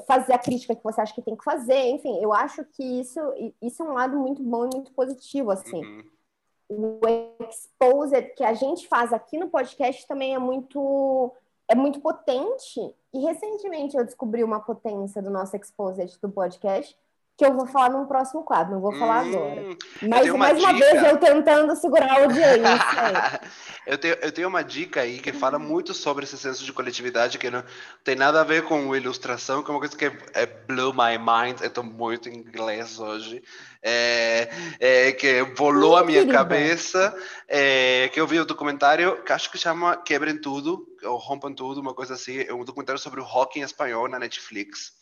fazer 0.07 0.33
a 0.33 0.39
crítica 0.39 0.75
que 0.75 0.83
você 0.83 1.01
acha 1.01 1.15
que 1.15 1.23
tem 1.23 1.37
que 1.37 1.45
fazer, 1.45 1.91
enfim, 1.91 2.19
eu 2.23 2.33
acho 2.33 2.65
que 2.65 2.83
isso, 2.83 3.21
isso 3.61 3.83
é 3.83 3.87
um 3.87 3.93
lado 3.93 4.17
muito 4.17 4.43
bom 4.43 4.67
e 4.67 4.75
muito 4.75 4.93
positivo, 4.93 5.51
assim. 5.51 5.85
Uhum. 5.85 6.99
O 7.01 7.45
exposed 7.49 8.35
que 8.35 8.43
a 8.43 8.55
gente 8.55 8.89
faz 8.89 9.13
aqui 9.13 9.37
no 9.39 9.49
podcast 9.49 10.07
também 10.07 10.35
é 10.35 10.39
muito 10.39 11.33
é 11.67 11.75
muito 11.75 12.01
potente 12.01 12.81
e 13.13 13.19
recentemente 13.21 13.97
eu 13.97 14.05
descobri 14.05 14.45
uma 14.45 14.61
potência 14.61 15.23
do 15.23 15.31
nosso 15.31 15.57
exposed 15.57 16.19
do 16.21 16.31
podcast 16.31 16.97
que 17.37 17.45
eu 17.45 17.53
vou 17.53 17.67
falar 17.67 17.91
num 17.91 18.07
próximo 18.07 18.45
quadro, 18.45 18.75
não 18.75 18.81
vou 18.81 18.93
falar 18.97 19.25
Hum, 19.25 19.29
agora. 19.35 19.77
Mas 20.03 20.27
uma 20.29 20.39
mais 20.39 20.59
uma 20.59 20.73
dica. 20.73 20.87
vez 20.93 21.03
eu 21.03 21.17
tentando 21.19 21.75
segurar 21.75 22.13
a 22.13 22.23
audiência. 22.23 23.41
eu, 23.87 23.99
tenho, 23.99 24.15
eu 24.23 24.31
tenho 24.33 24.49
uma 24.49 24.63
dica 24.63 25.01
aí 25.01 25.19
que 25.19 25.33
fala 25.33 25.59
muito 25.59 25.93
sobre 25.93 26.25
esse 26.25 26.39
senso 26.39 26.65
de 26.65 26.73
coletividade 26.73 27.37
que 27.39 27.51
não 27.51 27.65
tem 28.05 28.15
nada 28.15 28.41
a 28.41 28.45
ver 28.45 28.63
com 28.65 28.95
ilustração, 28.95 29.63
que 29.65 29.71
é 29.71 29.75
uma 29.75 29.81
coisa 29.81 29.97
que 29.97 30.05
é, 30.33 30.47
blew 30.47 30.93
my 30.93 31.19
mind. 31.19 31.61
Eu 31.61 31.67
estou 31.67 31.83
muito 31.83 32.29
em 32.29 32.37
inglês 32.37 33.01
hoje. 33.01 33.43
É, 33.83 34.49
é, 34.81 35.13
que 35.13 35.43
volou 35.57 35.97
a 35.97 36.05
minha 36.05 36.21
Querida. 36.21 36.39
cabeça. 36.39 37.15
é, 37.49 38.09
que 38.13 38.19
eu 38.21 38.27
vi 38.27 38.39
o 38.39 38.45
documentário 38.47 39.23
que 39.25 39.33
acho 39.33 39.51
que 39.51 39.59
chama 39.59 39.97
Quebrem 39.99 40.41
Tudo, 40.41 40.87
ou 41.03 41.19
Rompam 41.19 41.53
Tudo, 41.53 41.81
uma 41.81 41.93
coisa 41.93 42.15
assim. 42.15 42.43
É 42.49 42.55
um 42.55 42.65
documentário 42.65 42.99
sobre 43.01 43.21
o 43.21 43.25
rock 43.25 43.59
em 43.59 43.63
espanhol 43.63 44.09
na 44.09 44.19
Netflix. 44.19 44.93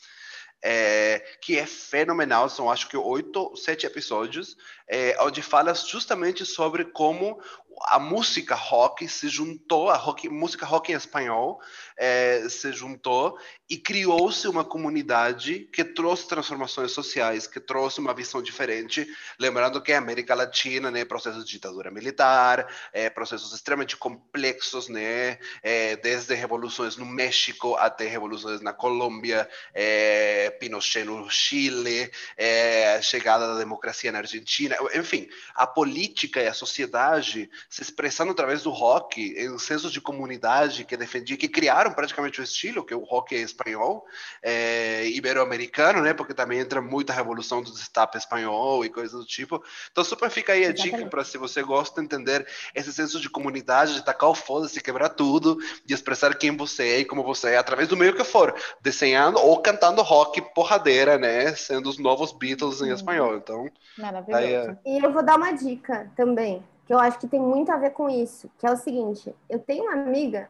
É, 0.63 1.19
que 1.41 1.59
é 1.59 1.67
fenomenal, 1.67 2.49
são 2.49 2.71
acho 2.71 2.89
que 2.89 2.97
oito, 2.97 3.55
sete 3.57 3.85
episódios, 3.85 4.57
é, 4.89 5.17
onde 5.21 5.43
fala 5.43 5.75
justamente 5.75 6.47
sobre 6.47 6.85
como 6.85 7.41
a 7.85 7.99
música 7.99 8.55
rock 8.55 9.09
se 9.09 9.29
juntou, 9.29 9.91
a 9.91 9.97
rock, 9.97 10.29
música 10.29 10.65
rock 10.67 10.93
em 10.93 10.97
espanhol 10.97 11.61
é, 11.97 12.47
se 12.49 12.73
juntou 12.73 13.39
e 13.69 13.77
criou-se 13.77 14.47
uma 14.49 14.65
comunidade 14.65 15.69
que 15.73 15.83
trouxe 15.85 16.29
transformações 16.29 16.93
sociais, 16.93 17.47
que 17.47 17.59
trouxe 17.59 18.01
uma 18.01 18.13
visão 18.13 18.43
diferente, 18.43 19.07
lembrando 19.39 19.81
que 19.81 19.93
a 19.93 19.99
América 19.99 20.35
Latina, 20.35 20.91
né, 20.91 21.05
processos 21.05 21.45
de 21.45 21.53
ditadura 21.53 21.91
militar, 21.91 22.67
é, 22.93 23.09
processos 23.09 23.53
extremamente 23.55 23.97
complexos, 23.97 24.89
né, 24.89 25.39
é, 25.63 25.97
desde 25.97 26.35
revoluções 26.35 26.97
no 26.97 27.07
México 27.07 27.75
até 27.77 28.07
revoluções 28.07 28.61
na 28.61 28.73
Colômbia, 28.73 29.49
é, 29.73 30.51
Pinochet 30.61 31.05
no 31.05 31.31
Chile, 31.31 32.11
é, 32.37 33.01
chegada 33.01 33.47
da 33.47 33.59
democracia 33.59 34.13
na 34.13 34.19
Argentina, 34.19 34.77
enfim, 34.95 35.29
a 35.55 35.67
política 35.67 36.43
e 36.43 36.47
a 36.47 36.55
sociedade 36.55 37.51
se 37.69 37.83
expressando 37.83 38.33
através 38.33 38.63
do 38.63 38.71
rock, 38.71 39.35
em 39.39 39.59
sensos 39.59 39.93
de 39.93 40.01
comunidade 40.01 40.85
que 40.85 40.97
defendia, 40.97 41.37
que 41.37 41.49
criaram 41.49 41.93
praticamente 41.93 42.41
o 42.41 42.45
estilo, 42.45 42.85
que 42.85 42.95
o 42.95 43.05
rock 43.05 43.35
é 43.35 43.39
espanhol, 43.39 44.05
é, 44.43 45.07
ibero-americano, 45.09 46.03
né, 46.03 46.13
porque 46.15 46.35
também 46.35 46.59
entra 46.61 46.81
muita 46.81 47.13
revolução 47.13 47.63
do 47.63 47.71
destape 47.71 48.19
espanhol 48.19 48.85
e 48.85 48.89
coisas 48.89 49.19
do 49.19 49.27
tipo. 49.27 49.63
Então, 49.91 50.05
super 50.05 50.31
fica 50.31 50.53
aí 50.53 50.65
a 50.65 50.73
dica 50.73 51.07
para 51.07 51.25
se 51.25 51.39
você 51.39 51.63
gosta 51.63 52.01
de 52.01 52.07
entender 52.07 52.47
esse 52.75 52.93
senso 52.93 53.21
de 53.21 53.29
comunidade, 53.29 53.95
de 53.95 54.05
tacar 54.05 54.31
o 54.31 54.35
foda-se, 54.35 54.81
quebrar 54.81 55.11
tudo, 55.11 55.59
de 55.85 55.95
expressar 55.95 56.35
quem 56.37 56.57
você 56.57 56.83
é 56.85 56.99
e 57.01 57.05
como 57.05 57.23
você 57.23 57.51
é, 57.51 57.57
através 57.59 57.89
do 57.89 57.97
meio 57.97 58.15
que 58.15 58.25
for, 58.25 58.55
desenhando 58.81 59.39
ou 59.39 59.61
cantando 59.61 60.03
rock 60.03 60.41
porradeira, 60.55 61.19
né, 61.19 61.55
sendo 61.55 61.89
os 61.89 61.99
novos 61.99 62.33
Beatles 62.33 62.81
em 62.81 62.89
Uhum. 62.89 62.95
espanhol. 62.95 63.37
Então, 63.37 63.71
Maravilhoso. 63.97 64.45
Aí, 64.45 64.53
é. 64.55 64.77
E 64.87 65.05
eu 65.05 65.13
vou 65.13 65.23
dar 65.23 65.37
uma 65.37 65.53
dica 65.53 66.11
também, 66.17 66.63
que 66.87 66.93
eu 66.93 66.99
acho 66.99 67.19
que 67.19 67.29
tem 67.29 67.41
muito 67.41 67.71
a 67.71 67.77
ver 67.77 67.91
com 67.91 68.09
isso, 68.09 68.51
que 68.59 68.67
é 68.67 68.71
o 68.71 68.77
seguinte: 68.77 69.35
eu 69.49 69.59
tenho 69.59 69.85
uma 69.85 69.95
amiga 69.95 70.49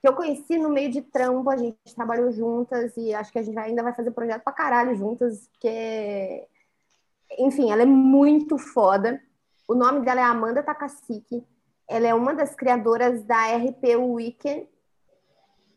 que 0.00 0.08
eu 0.08 0.14
conheci 0.14 0.58
no 0.58 0.68
meio 0.68 0.90
de 0.90 1.00
trampo, 1.00 1.48
a 1.48 1.56
gente 1.56 1.78
trabalhou 1.94 2.30
juntas 2.30 2.94
e 2.96 3.14
acho 3.14 3.32
que 3.32 3.38
a 3.38 3.42
gente 3.42 3.58
ainda 3.58 3.82
vai 3.82 3.94
fazer 3.94 4.10
projeto 4.10 4.42
pra 4.42 4.52
caralho 4.52 4.94
juntas, 4.94 5.48
porque, 5.48 6.46
enfim, 7.38 7.72
ela 7.72 7.82
é 7.82 7.86
muito 7.86 8.58
foda. 8.58 9.18
O 9.66 9.74
nome 9.74 10.04
dela 10.04 10.20
é 10.20 10.24
Amanda 10.24 10.62
Takasiki. 10.62 11.42
Ela 11.88 12.06
é 12.08 12.14
uma 12.14 12.34
das 12.34 12.54
criadoras 12.54 13.24
da 13.24 13.56
RP 13.56 13.96
Weekend. 13.96 14.68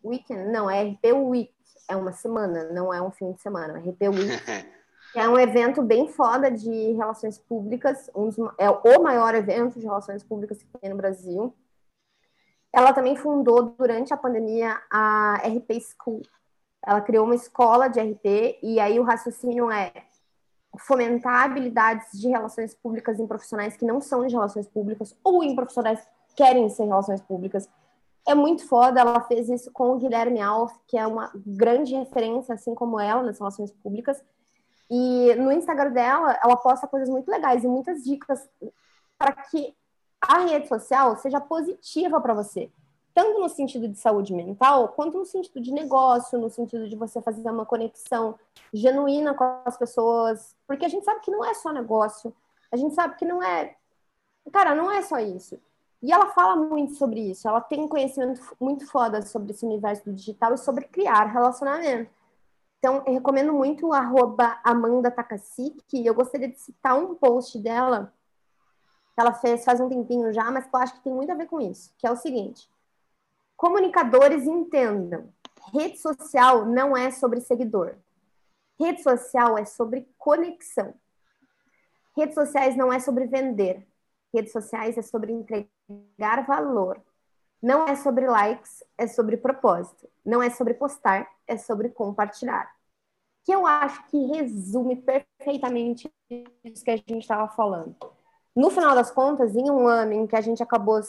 Weekend? 0.04 0.52
Não, 0.52 0.70
é 0.70 0.84
RP 0.84 1.06
Week. 1.14 1.54
É 1.90 1.96
uma 1.96 2.12
semana, 2.12 2.66
não 2.66 2.94
é 2.94 3.02
um 3.02 3.12
fim 3.12 3.32
de 3.32 3.42
semana. 3.42 3.80
RP 3.80 4.10
Week. 4.10 4.28
é 5.16 5.28
um 5.28 5.38
evento 5.40 5.82
bem 5.82 6.08
foda 6.08 6.52
de 6.52 6.92
relações 6.94 7.38
públicas, 7.38 8.10
um 8.16 8.28
dos- 8.30 8.38
é 8.58 8.70
o 8.70 9.02
maior 9.02 9.34
evento 9.36 9.80
de 9.80 9.86
relações 9.86 10.24
públicas 10.24 10.62
que 10.62 10.78
tem 10.80 10.90
no 10.90 10.98
Brasil. 10.98 11.54
Ela 12.74 12.94
também 12.94 13.16
fundou, 13.16 13.64
durante 13.78 14.14
a 14.14 14.18
pandemia, 14.18 14.80
a 14.92 15.36
RP 15.44 15.80
School. 15.80 16.22
Ela 16.86 17.02
criou 17.02 17.26
uma 17.26 17.36
escola 17.36 17.88
de 17.88 18.00
RP, 18.00 18.60
e 18.62 18.80
aí 18.80 19.00
o 19.00 19.04
raciocínio 19.04 19.72
é 19.72 19.92
fomentar 20.80 21.46
habilidades 21.46 22.20
de 22.20 22.28
relações 22.28 22.76
públicas 22.76 23.20
em 23.20 23.26
profissionais 23.26 23.76
que 23.76 23.86
não 23.86 24.00
são 24.00 24.28
de 24.28 24.36
relações 24.36 24.68
públicas, 24.68 25.16
ou 25.24 25.44
em 25.44 25.56
profissionais 25.56 26.00
que 26.28 26.36
querem 26.36 26.70
ser 26.70 26.86
relações 26.86 27.22
públicas. 27.22 27.68
É 28.28 28.36
muito 28.36 28.68
foda, 28.68 29.00
ela 29.00 29.22
fez 29.22 29.50
isso 29.50 29.72
com 29.72 29.92
o 29.92 29.98
Guilherme 29.98 30.42
Alf, 30.42 30.74
que 30.86 30.98
é 30.98 31.08
uma 31.08 31.32
grande 31.34 31.96
referência, 31.96 32.54
assim 32.54 32.76
como 32.76 33.00
ela, 33.00 33.24
nas 33.24 33.40
relações 33.40 33.72
públicas. 33.72 34.22
E 34.90 35.36
no 35.36 35.52
Instagram 35.52 35.92
dela, 35.92 36.40
ela 36.42 36.56
posta 36.56 36.88
coisas 36.88 37.10
muito 37.10 37.30
legais 37.30 37.64
e 37.64 37.68
muitas 37.68 38.04
dicas 38.04 38.48
para 39.18 39.34
que 39.34 39.76
a 40.22 40.40
rede 40.40 40.68
social 40.68 41.16
seja 41.18 41.40
positiva 41.40 42.20
para 42.22 42.34
você, 42.34 42.72
tanto 43.14 43.40
no 43.40 43.50
sentido 43.50 43.88
de 43.88 43.98
saúde 43.98 44.34
mental, 44.34 44.90
quanto 44.90 45.18
no 45.18 45.26
sentido 45.26 45.60
de 45.62 45.72
negócio, 45.72 46.40
no 46.40 46.50
sentido 46.50 46.88
de 46.88 46.96
você 46.96 47.22
fazer 47.22 47.50
uma 47.50 47.66
conexão 47.66 48.36
genuína 48.74 49.34
com 49.34 49.44
as 49.66 49.78
pessoas, 49.78 50.56
porque 50.68 50.86
a 50.86 50.90
gente 50.90 51.04
sabe 51.04 51.22
que 51.22 51.32
não 51.32 51.44
é 51.44 51.54
só 51.54 51.72
negócio, 51.72 52.34
a 52.72 52.78
gente 52.78 52.94
sabe 52.96 53.16
que 53.16 53.26
não 53.26 53.42
é, 53.42 53.76
cara, 54.52 54.76
não 54.76 54.92
é 54.92 55.02
só 55.02 55.20
isso. 55.20 55.60
E 56.02 56.12
ela 56.12 56.28
fala 56.28 56.56
muito 56.56 56.94
sobre 56.94 57.32
isso, 57.32 57.48
ela 57.48 57.60
tem 57.60 57.82
um 57.82 57.88
conhecimento 57.88 58.40
muito 58.60 58.86
foda 58.86 59.22
sobre 59.24 59.52
esse 59.52 59.66
universo 59.66 60.06
do 60.06 60.14
digital 60.14 60.54
e 60.54 60.58
sobre 60.58 60.86
criar 60.86 61.26
relacionamento. 61.26 62.12
Então, 62.80 63.04
eu 63.06 63.14
recomendo 63.14 63.54
muito 63.54 63.88
o 63.88 63.94
arroba 63.94 64.60
Amanda 64.64 65.10
Takasiki. 65.10 66.06
Eu 66.06 66.14
gostaria 66.14 66.48
de 66.48 66.60
citar 66.60 66.98
um 66.98 67.16
post 67.16 67.58
dela 67.60 68.14
que 69.14 69.22
ela 69.22 69.34
fez 69.34 69.66
faz 69.66 69.80
um 69.80 69.90
tempinho 69.90 70.32
já, 70.32 70.52
mas 70.52 70.68
que 70.68 70.76
eu 70.76 70.80
acho 70.80 70.94
que 70.94 71.04
tem 71.04 71.14
muito 71.14 71.32
a 71.32 71.36
ver 71.36 71.48
com 71.48 71.60
isso, 71.60 71.92
que 71.98 72.06
é 72.06 72.12
o 72.12 72.16
seguinte. 72.16 72.70
Comunicadores 73.56 74.46
entendam, 74.46 75.34
rede 75.74 75.98
social 75.98 76.66
não 76.66 76.96
é 76.96 77.10
sobre 77.10 77.42
seguidor. 77.42 77.96
Rede 78.80 79.02
social 79.02 79.58
é 79.58 79.66
sobre 79.66 80.08
conexão. 80.20 80.94
Redes 82.16 82.36
sociais 82.36 82.76
não 82.76 82.94
é 82.94 83.00
sobre 83.00 83.26
vender. 83.26 83.88
Redes 84.32 84.52
sociais 84.52 84.98
é 84.98 85.02
sobre 85.02 85.32
entregar 85.32 86.46
valor. 86.46 87.02
Não 87.62 87.88
é 87.88 87.96
sobre 87.96 88.28
likes, 88.28 88.84
é 88.98 89.08
sobre 89.08 89.38
propósito. 89.38 90.08
Não 90.26 90.42
é 90.42 90.50
sobre 90.50 90.74
postar, 90.74 91.28
é 91.48 91.58
sobre 91.58 91.90
compartilhar. 91.90 92.72
Que 93.44 93.54
eu 93.54 93.66
acho 93.66 94.06
que 94.08 94.18
resume 94.28 94.96
perfeitamente 94.96 96.12
isso 96.64 96.84
que 96.84 96.92
a 96.92 96.98
gente 96.98 97.20
estava 97.20 97.48
falando. 97.48 97.96
No 98.56 98.70
final 98.70 98.94
das 98.96 99.12
contas, 99.12 99.56
em 99.56 99.70
um 99.70 99.88
ano 99.88 100.14
em 100.14 100.28
que 100.28 100.36
a 100.36 100.42
gente 100.42 100.62
acabou 100.62 101.00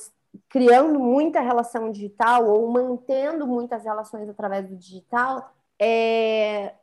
criando 0.49 0.99
muita 0.99 1.41
relação 1.41 1.91
digital 1.91 2.47
ou 2.47 2.71
mantendo 2.71 3.47
muitas 3.47 3.85
relações 3.85 4.29
através 4.29 4.69
do 4.69 4.77
digital, 4.77 5.53
é... 5.79 6.75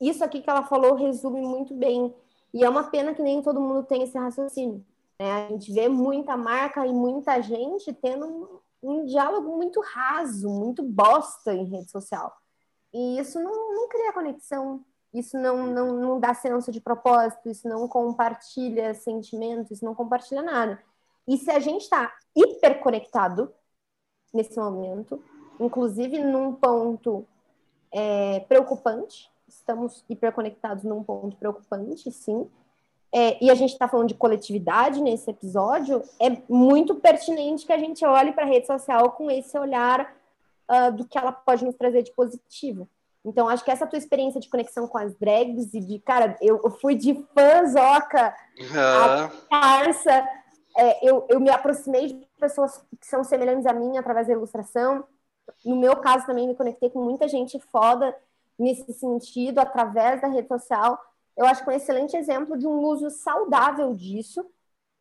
isso 0.00 0.24
aqui 0.24 0.40
que 0.40 0.50
ela 0.50 0.64
falou 0.64 0.94
resume 0.94 1.40
muito 1.42 1.74
bem. 1.74 2.14
E 2.52 2.64
é 2.64 2.68
uma 2.68 2.84
pena 2.84 3.14
que 3.14 3.22
nem 3.22 3.42
todo 3.42 3.60
mundo 3.60 3.84
tem 3.84 4.02
esse 4.02 4.16
raciocínio. 4.16 4.84
Né? 5.18 5.30
A 5.32 5.48
gente 5.48 5.72
vê 5.72 5.88
muita 5.88 6.36
marca 6.36 6.86
e 6.86 6.92
muita 6.92 7.40
gente 7.40 7.92
tendo 7.92 8.62
um, 8.84 9.04
diálogo 9.04 9.56
muito 9.56 9.80
raso, 9.80 10.48
muito 10.48 10.82
bosta 10.82 11.52
em 11.52 11.64
rede 11.64 11.90
social. 11.90 12.34
E 12.92 13.18
isso 13.18 13.40
não, 13.40 13.74
não 13.74 13.88
cria 13.88 14.12
conexão, 14.12 14.84
isso 15.12 15.38
não, 15.38 15.66
não, 15.66 15.92
não 15.94 16.20
dá 16.20 16.34
senso 16.34 16.70
de 16.70 16.80
propósito, 16.80 17.48
isso 17.48 17.68
não 17.68 17.88
compartilha 17.88 18.94
sentimentos, 18.94 19.72
isso 19.72 19.84
não 19.84 19.94
compartilha 19.94 20.42
nada. 20.42 20.82
E 21.26 21.38
se 21.38 21.50
a 21.50 21.58
gente 21.58 21.82
está 21.82 22.12
hiperconectado 22.36 23.52
nesse 24.32 24.58
momento, 24.58 25.22
inclusive 25.58 26.18
num 26.18 26.52
ponto 26.54 27.26
é, 27.90 28.40
preocupante, 28.40 29.30
estamos 29.48 30.04
hiperconectados 30.08 30.84
num 30.84 31.02
ponto 31.02 31.36
preocupante, 31.36 32.10
sim, 32.10 32.50
é, 33.14 33.38
e 33.40 33.48
a 33.48 33.54
gente 33.54 33.70
está 33.72 33.86
falando 33.86 34.08
de 34.08 34.14
coletividade 34.14 35.00
nesse 35.00 35.30
episódio, 35.30 36.02
é 36.20 36.36
muito 36.48 36.96
pertinente 36.96 37.64
que 37.64 37.72
a 37.72 37.78
gente 37.78 38.04
olhe 38.04 38.32
para 38.32 38.42
a 38.42 38.48
rede 38.48 38.66
social 38.66 39.12
com 39.12 39.30
esse 39.30 39.56
olhar 39.56 40.12
uh, 40.68 40.90
do 40.92 41.06
que 41.06 41.16
ela 41.16 41.30
pode 41.30 41.64
nos 41.64 41.76
trazer 41.76 42.02
de 42.02 42.10
positivo. 42.10 42.88
Então, 43.24 43.48
acho 43.48 43.64
que 43.64 43.70
essa 43.70 43.86
tua 43.86 43.98
experiência 43.98 44.40
de 44.40 44.50
conexão 44.50 44.88
com 44.88 44.98
as 44.98 45.14
drags 45.14 45.72
e 45.72 45.80
de, 45.80 46.00
cara, 46.00 46.36
eu, 46.42 46.60
eu 46.64 46.70
fui 46.72 46.96
de 46.96 47.14
fãzoca 47.32 48.34
a 48.76 49.30
parça, 49.48 50.28
é, 50.76 51.08
eu, 51.08 51.24
eu 51.30 51.38
me 51.38 51.50
aproximei 51.50 52.08
de 52.08 52.28
pessoas 52.40 52.84
que 53.00 53.06
são 53.06 53.22
semelhantes 53.22 53.64
a 53.64 53.72
mim 53.72 53.96
através 53.96 54.26
da 54.26 54.32
ilustração. 54.32 55.04
No 55.64 55.76
meu 55.76 55.94
caso, 55.96 56.26
também 56.26 56.48
me 56.48 56.56
conectei 56.56 56.90
com 56.90 57.00
muita 57.00 57.28
gente 57.28 57.60
foda 57.70 58.12
nesse 58.58 58.92
sentido, 58.92 59.60
através 59.60 60.20
da 60.20 60.26
rede 60.26 60.48
social. 60.48 60.98
Eu 61.36 61.46
acho 61.46 61.62
que 61.62 61.70
é 61.70 61.72
um 61.72 61.76
excelente 61.76 62.16
exemplo 62.16 62.56
de 62.56 62.66
um 62.66 62.80
uso 62.80 63.10
saudável 63.10 63.94
disso 63.94 64.44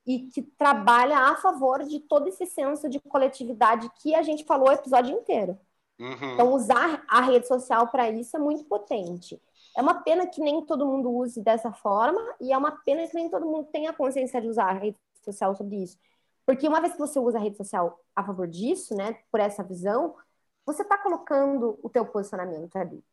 e 0.05 0.27
que 0.27 0.41
trabalha 0.41 1.17
a 1.17 1.35
favor 1.37 1.83
de 1.83 1.99
todo 1.99 2.27
esse 2.27 2.45
senso 2.45 2.89
de 2.89 2.99
coletividade 2.99 3.89
que 4.01 4.13
a 4.15 4.21
gente 4.21 4.43
falou 4.43 4.69
o 4.69 4.73
episódio 4.73 5.15
inteiro. 5.15 5.57
Uhum. 5.99 6.33
Então, 6.33 6.53
usar 6.53 7.03
a 7.07 7.21
rede 7.21 7.47
social 7.47 7.87
para 7.87 8.09
isso 8.09 8.35
é 8.35 8.39
muito 8.39 8.65
potente. 8.65 9.41
É 9.75 9.81
uma 9.81 10.01
pena 10.01 10.27
que 10.27 10.41
nem 10.41 10.65
todo 10.65 10.85
mundo 10.85 11.11
use 11.11 11.41
dessa 11.41 11.71
forma 11.71 12.21
e 12.41 12.51
é 12.51 12.57
uma 12.57 12.71
pena 12.71 13.07
que 13.07 13.15
nem 13.15 13.29
todo 13.29 13.45
mundo 13.45 13.67
tenha 13.71 13.93
consciência 13.93 14.41
de 14.41 14.47
usar 14.47 14.69
a 14.69 14.73
rede 14.73 14.97
social 15.23 15.55
sobre 15.55 15.77
isso. 15.83 15.97
Porque 16.45 16.67
uma 16.67 16.81
vez 16.81 16.93
que 16.93 16.99
você 16.99 17.19
usa 17.19 17.37
a 17.37 17.41
rede 17.41 17.57
social 17.57 17.99
a 18.15 18.23
favor 18.23 18.47
disso, 18.47 18.95
né, 18.95 19.17
por 19.31 19.39
essa 19.39 19.63
visão, 19.63 20.15
você 20.65 20.81
está 20.81 20.97
colocando 20.97 21.79
o 21.81 21.89
teu 21.89 22.05
posicionamento 22.05 22.75
ali. 22.75 23.03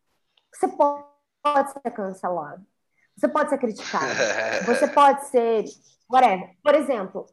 Você 0.53 0.67
pode 0.67 1.71
ser 1.71 1.91
cancelado, 1.91 2.65
você 3.21 3.27
pode 3.27 3.49
ser 3.51 3.57
criticado, 3.59 4.05
você 4.65 4.87
pode 4.87 5.27
ser 5.27 5.65
whatever. 6.09 6.49
Por 6.63 6.73
exemplo, 6.73 7.27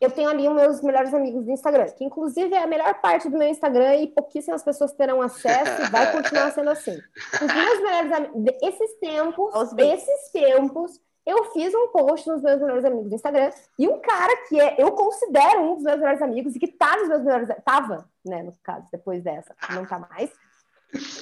eu 0.00 0.10
tenho 0.10 0.30
ali 0.30 0.48
os 0.48 0.54
meus 0.54 0.82
melhores 0.82 1.12
amigos 1.12 1.44
do 1.44 1.50
Instagram, 1.50 1.86
que 1.90 2.02
inclusive 2.02 2.54
é 2.54 2.62
a 2.62 2.66
melhor 2.66 2.94
parte 3.00 3.28
do 3.28 3.36
meu 3.36 3.48
Instagram 3.48 3.96
e 3.96 4.06
pouquíssimas 4.08 4.62
pessoas 4.62 4.92
terão 4.92 5.20
acesso 5.20 5.82
e 5.82 5.90
vai 5.90 6.10
continuar 6.12 6.50
sendo 6.52 6.70
assim. 6.70 6.98
Os 7.34 7.54
meus 7.54 7.80
melhores 7.82 8.12
amigos, 8.12 8.54
esses 8.62 8.98
tempos, 8.98 9.72
esses 9.78 10.30
tempos, 10.32 11.00
eu 11.26 11.52
fiz 11.52 11.74
um 11.74 11.88
post 11.88 12.26
nos 12.28 12.42
meus 12.42 12.60
melhores 12.60 12.84
amigos 12.86 13.08
do 13.08 13.14
Instagram 13.14 13.50
e 13.78 13.86
um 13.86 14.00
cara 14.00 14.46
que 14.48 14.58
é, 14.58 14.76
eu 14.78 14.92
considero 14.92 15.60
um 15.60 15.74
dos 15.74 15.84
meus 15.84 15.98
melhores 15.98 16.22
amigos 16.22 16.56
e 16.56 16.58
que 16.58 16.68
tá 16.68 16.96
nos 16.96 17.08
meus 17.08 17.22
melhores, 17.22 17.48
tava, 17.64 18.08
né, 18.24 18.42
no 18.42 18.52
caso, 18.62 18.86
depois 18.90 19.22
dessa, 19.22 19.54
não 19.70 19.86
tá 19.86 19.98
mais, 19.98 20.30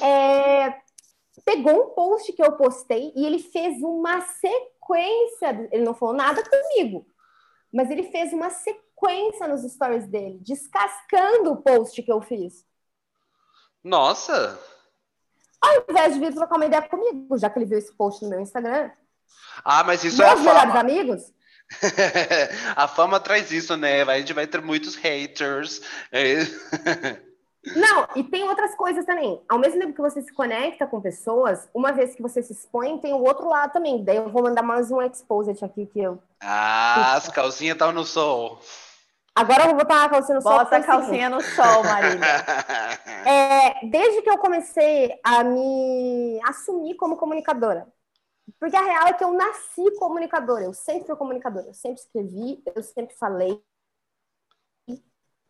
é, 0.01 0.75
pegou 1.45 1.73
um 1.73 1.95
post 1.95 2.33
que 2.33 2.43
eu 2.43 2.53
postei 2.53 3.13
e 3.17 3.25
ele 3.25 3.39
fez 3.39 3.81
uma 3.83 4.21
sequência, 4.21 5.69
ele 5.73 5.85
não 5.85 5.95
falou 5.95 6.15
nada 6.15 6.43
comigo, 6.43 7.07
mas 7.73 7.91
ele 7.91 8.05
fez 8.05 8.33
uma 8.33 8.51
sequência 8.51 9.49
nos 9.49 9.63
stories 9.63 10.07
dele, 10.07 10.39
descascando 10.41 11.53
o 11.53 11.63
post 11.63 12.03
que 12.03 12.13
eu 12.13 12.21
fiz. 12.21 12.65
Nossa! 13.83 14.59
Ao 15.61 15.85
invés 15.89 16.15
de 16.15 16.21
vir 16.21 16.35
trocar 16.35 16.57
uma 16.57 16.67
ideia 16.67 16.83
comigo, 16.83 17.39
já 17.39 17.49
que 17.49 17.59
ele 17.59 17.67
viu 17.67 17.79
esse 17.79 17.93
post 17.95 18.23
no 18.23 18.31
meu 18.31 18.41
Instagram. 18.41 18.91
Ah, 19.65 19.85
mas 19.85 20.05
isso 20.05 20.19
Meus 20.19 20.31
é 20.31 20.33
a 20.33 20.37
melhores 20.37 20.75
amigos? 20.75 21.33
a 22.77 22.87
fama 22.89 23.19
traz 23.19 23.51
isso, 23.51 23.77
né? 23.77 24.03
A 24.03 24.19
gente 24.19 24.33
vai 24.33 24.47
ter 24.47 24.61
muitos 24.61 24.95
haters. 24.97 25.81
Não, 27.65 28.09
e 28.17 28.25
tem 28.25 28.43
outras 28.43 28.75
coisas 28.75 29.05
também. 29.05 29.41
Ao 29.49 29.59
mesmo 29.59 29.79
tempo 29.79 29.95
que 29.95 30.01
você 30.01 30.21
se 30.21 30.33
conecta 30.33 30.85
com 30.87 31.01
pessoas, 31.01 31.69
uma 31.73 31.93
vez 31.93 32.15
que 32.15 32.23
você 32.23 32.43
se 32.43 32.53
expõe, 32.53 32.99
tem 32.99 33.15
o 33.15 33.23
outro 33.23 33.49
lado 33.49 33.73
também. 33.73 34.03
Daí 34.03 34.17
eu 34.17 34.29
vou 34.29 34.43
mandar 34.43 34.63
mais 34.63 34.91
um 34.91 35.01
exposit 35.01 35.65
aqui 35.65 35.87
que 35.87 36.01
eu. 36.01 36.21
Ah, 36.41 37.15
as 37.15 37.29
calcinhas 37.29 37.75
estão 37.75 37.93
no 37.93 38.05
sol. 38.05 38.61
Agora 39.35 39.63
eu 39.63 39.69
vou 39.69 39.77
botar 39.77 40.05
a 40.05 40.09
calcinha 40.09 40.35
no 40.35 40.43
sol. 40.43 40.59
Bota 40.59 40.77
a 40.77 40.83
calcinha 40.83 41.31
no 41.31 41.41
sol, 41.41 41.85
Marília. 41.85 42.27
é, 43.31 43.87
desde 43.87 44.23
que 44.23 44.31
eu 44.31 44.39
comecei 44.39 45.19
a 45.23 45.45
me 45.45 46.41
assumir 46.45 46.97
como 46.97 47.17
comunicadora. 47.17 47.87
Porque 48.59 48.77
a 48.77 48.83
real 48.83 49.07
é 49.07 49.13
que 49.13 49.23
eu 49.23 49.33
nasci 49.33 49.89
comunicadora. 49.99 50.65
Eu 50.65 50.75
sempre 50.75 51.07
fui 51.07 51.17
comunicadora. 51.17 51.69
Eu 51.69 51.75
sempre 51.75 52.01
escrevi, 52.01 52.61
eu 52.75 52.83
sempre 52.83 53.15
falei. 53.17 53.63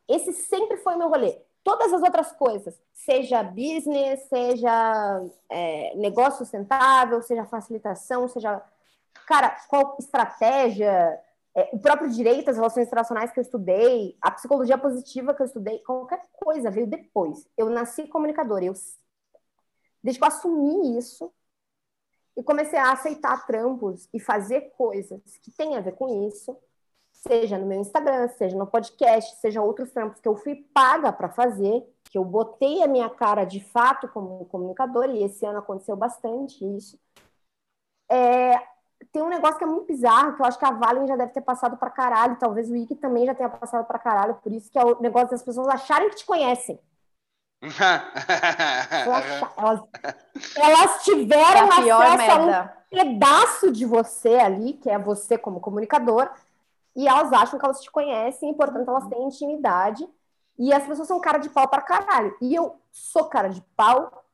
Esse 0.07 0.31
sempre 0.35 0.77
foi 0.77 0.95
meu 0.97 1.09
rolê 1.09 1.41
todas 1.65 1.93
as 1.93 2.03
outras 2.03 2.33
coisas, 2.33 2.81
seja 2.93 3.43
business, 3.43 4.23
seja 4.29 5.25
é, 5.49 5.95
negócio 5.97 6.39
sustentável, 6.39 7.23
seja 7.23 7.45
facilitação, 7.45 8.29
seja. 8.29 8.63
Cara, 9.27 9.51
qual 9.69 9.97
estratégia, 10.01 11.21
é, 11.55 11.71
o 11.73 11.79
próprio 11.79 12.11
direito, 12.11 12.51
as 12.51 12.57
relações 12.57 12.87
internacionais 12.87 13.31
que 13.31 13.39
eu 13.39 13.43
estudei, 13.43 14.17
a 14.21 14.31
psicologia 14.31 14.79
positiva 14.79 15.35
que 15.35 15.43
eu 15.43 15.47
estudei, 15.47 15.79
qualquer 15.81 16.23
coisa 16.33 16.71
veio 16.71 16.87
depois. 16.87 17.47
Eu 17.57 17.69
nasci 17.69 18.07
comunicadora. 18.09 18.65
Eu, 18.65 18.73
desde 20.03 20.19
que 20.19 20.25
eu 20.25 20.29
assumi 20.29 20.99
isso 20.99 21.33
e 22.37 22.43
comecei 22.43 22.79
a 22.79 22.93
aceitar 22.93 23.47
trampos 23.47 24.09
e 24.13 24.19
fazer 24.19 24.73
coisas 24.77 25.21
que 25.43 25.51
têm 25.51 25.77
a 25.77 25.81
ver 25.81 25.93
com 25.93 26.27
isso, 26.27 26.57
seja 27.27 27.57
no 27.57 27.67
meu 27.67 27.81
Instagram, 27.81 28.29
seja 28.29 28.57
no 28.57 28.67
podcast, 28.67 29.37
seja 29.37 29.63
outros 29.63 29.91
trampos 29.93 30.21
que 30.21 30.29
eu 30.29 30.37
fui 30.37 30.57
paga 30.75 31.13
para 31.13 31.29
fazer, 31.29 31.85
que 32.05 32.19
eu 32.19 32.25
botei 32.25 32.83
a 32.83 32.89
minha 32.89 33.09
cara 33.09 33.45
de 33.45 33.61
fato 33.61 34.09
como 34.09 34.45
comunicadora, 34.47 35.13
e 35.13 35.23
esse 35.23 35.47
ano 35.47 35.61
aconteceu 35.61 35.97
bastante 35.97 36.65
isso. 36.77 36.99
É, 38.11 38.61
tem 39.13 39.23
um 39.23 39.29
negócio 39.29 39.57
que 39.57 39.65
é 39.65 39.67
muito 39.67 39.87
bizarro, 39.87 40.35
que 40.35 40.43
eu 40.43 40.47
acho 40.47 40.59
que 40.59 40.65
a 40.65 40.73
Valen 40.73 41.07
já 41.07 41.17
deve 41.17 41.33
ter 41.33 41.41
passado 41.41 41.77
para 41.77 41.91
caralho, 41.91 42.39
talvez 42.39 42.69
o 42.69 42.77
Ike 42.77 42.97
também 42.97 43.25
já 43.25 43.35
tenha 43.35 43.49
passado 43.49 43.87
para 43.87 43.99
caralho, 43.99 44.35
por 44.43 44.53
isso 44.53 44.71
que 44.71 44.79
é 44.79 44.85
o 44.85 45.01
negócio 45.01 45.31
das 45.31 45.43
pessoas 45.43 45.69
acharem 45.69 46.11
que 46.11 46.17
te 46.17 46.27
conhecem. 46.27 46.79
elas, 49.57 49.81
elas 50.57 51.05
tiveram 51.05 51.71
acesso 51.71 52.31
a 52.33 52.63
um 52.63 52.69
pedaço 52.91 53.71
de 53.71 53.87
você 53.87 54.35
ali, 54.35 54.73
que 54.73 54.91
é 54.91 54.99
você 54.99 55.39
como 55.39 55.61
comunicador, 55.61 56.29
e 56.95 57.09
elas 57.09 57.33
acham 57.33 57.59
que 57.59 57.65
elas 57.65 57.81
te 57.81 57.91
conhecem 57.91 58.51
e, 58.51 58.55
portanto, 58.55 58.89
elas 58.89 59.07
têm 59.09 59.25
intimidade. 59.25 60.07
E 60.59 60.73
as 60.73 60.87
pessoas 60.87 61.09
são 61.09 61.21
cara 61.21 61.39
de 61.39 61.49
pau 61.49 61.67
para 61.69 61.83
caralho. 61.83 62.37
E 62.41 62.55
eu 62.55 62.77
sou 62.91 63.25
cara 63.25 63.49
de 63.49 63.63
pau. 63.75 64.25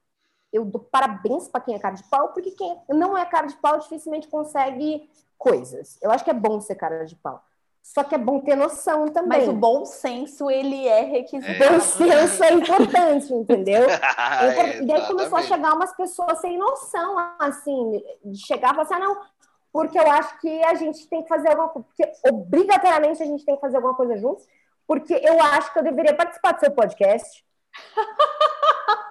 Eu 0.53 0.65
dou 0.65 0.83
parabéns 0.83 1.49
para 1.49 1.61
quem 1.61 1.75
é 1.75 1.79
cara 1.79 1.95
de 1.95 2.05
pau, 2.05 2.29
porque 2.33 2.51
quem 2.53 2.77
não 2.89 3.17
é 3.17 3.25
cara 3.25 3.47
de 3.47 3.57
pau 3.57 3.79
dificilmente 3.79 4.29
consegue 4.29 5.09
coisas. 5.37 5.99
Eu 6.03 6.11
acho 6.11 6.25
que 6.25 6.31
é 6.31 6.35
bom 6.35 6.61
ser 6.61 6.75
cara 6.75 7.05
de 7.05 7.15
pau. 7.17 7.43
Só 7.83 8.05
que 8.05 8.15
é 8.15 8.19
bom 8.19 8.41
ter 8.41 8.55
noção 8.55 9.09
também. 9.09 9.41
Mas 9.41 9.49
o 9.49 9.53
bom 9.53 9.87
senso, 9.87 10.51
ele 10.51 10.87
é 10.87 11.03
requisito. 11.05 11.51
O 11.51 11.71
bom 11.71 11.81
senso 11.81 12.45
é 12.45 12.53
importante, 12.53 13.33
entendeu? 13.33 13.87
e 14.83 14.85
daí 14.85 15.07
começou 15.07 15.39
a 15.39 15.43
chegar 15.43 15.73
umas 15.73 15.95
pessoas 15.97 16.39
sem 16.39 16.59
noção, 16.59 17.17
assim, 17.39 18.03
de 18.25 18.39
chegar 18.45 18.73
e 18.73 18.77
falar 18.77 18.83
assim, 18.83 18.95
ah, 18.95 18.99
não, 18.99 19.17
porque 19.73 19.99
eu 19.99 20.11
acho 20.11 20.41
que 20.41 20.65
a 20.65 20.75
gente 20.75 21.07
tem 21.09 21.23
que 21.23 21.29
fazer 21.29 21.49
alguma 21.49 21.69
coisa, 21.69 21.87
porque 21.89 22.13
obrigatoriamente 22.29 23.23
a 23.23 23.27
gente 23.27 23.45
tem 23.45 23.55
que 23.55 23.61
fazer 23.61 23.77
alguma 23.77 23.95
coisa 23.95 24.17
juntos, 24.17 24.47
porque 24.87 25.15
eu 25.15 25.43
acho 25.43 25.73
que 25.73 25.79
eu 25.79 25.83
deveria 25.83 26.15
participar 26.15 26.53
do 26.53 26.61
seu 26.61 26.71
podcast. 26.71 27.45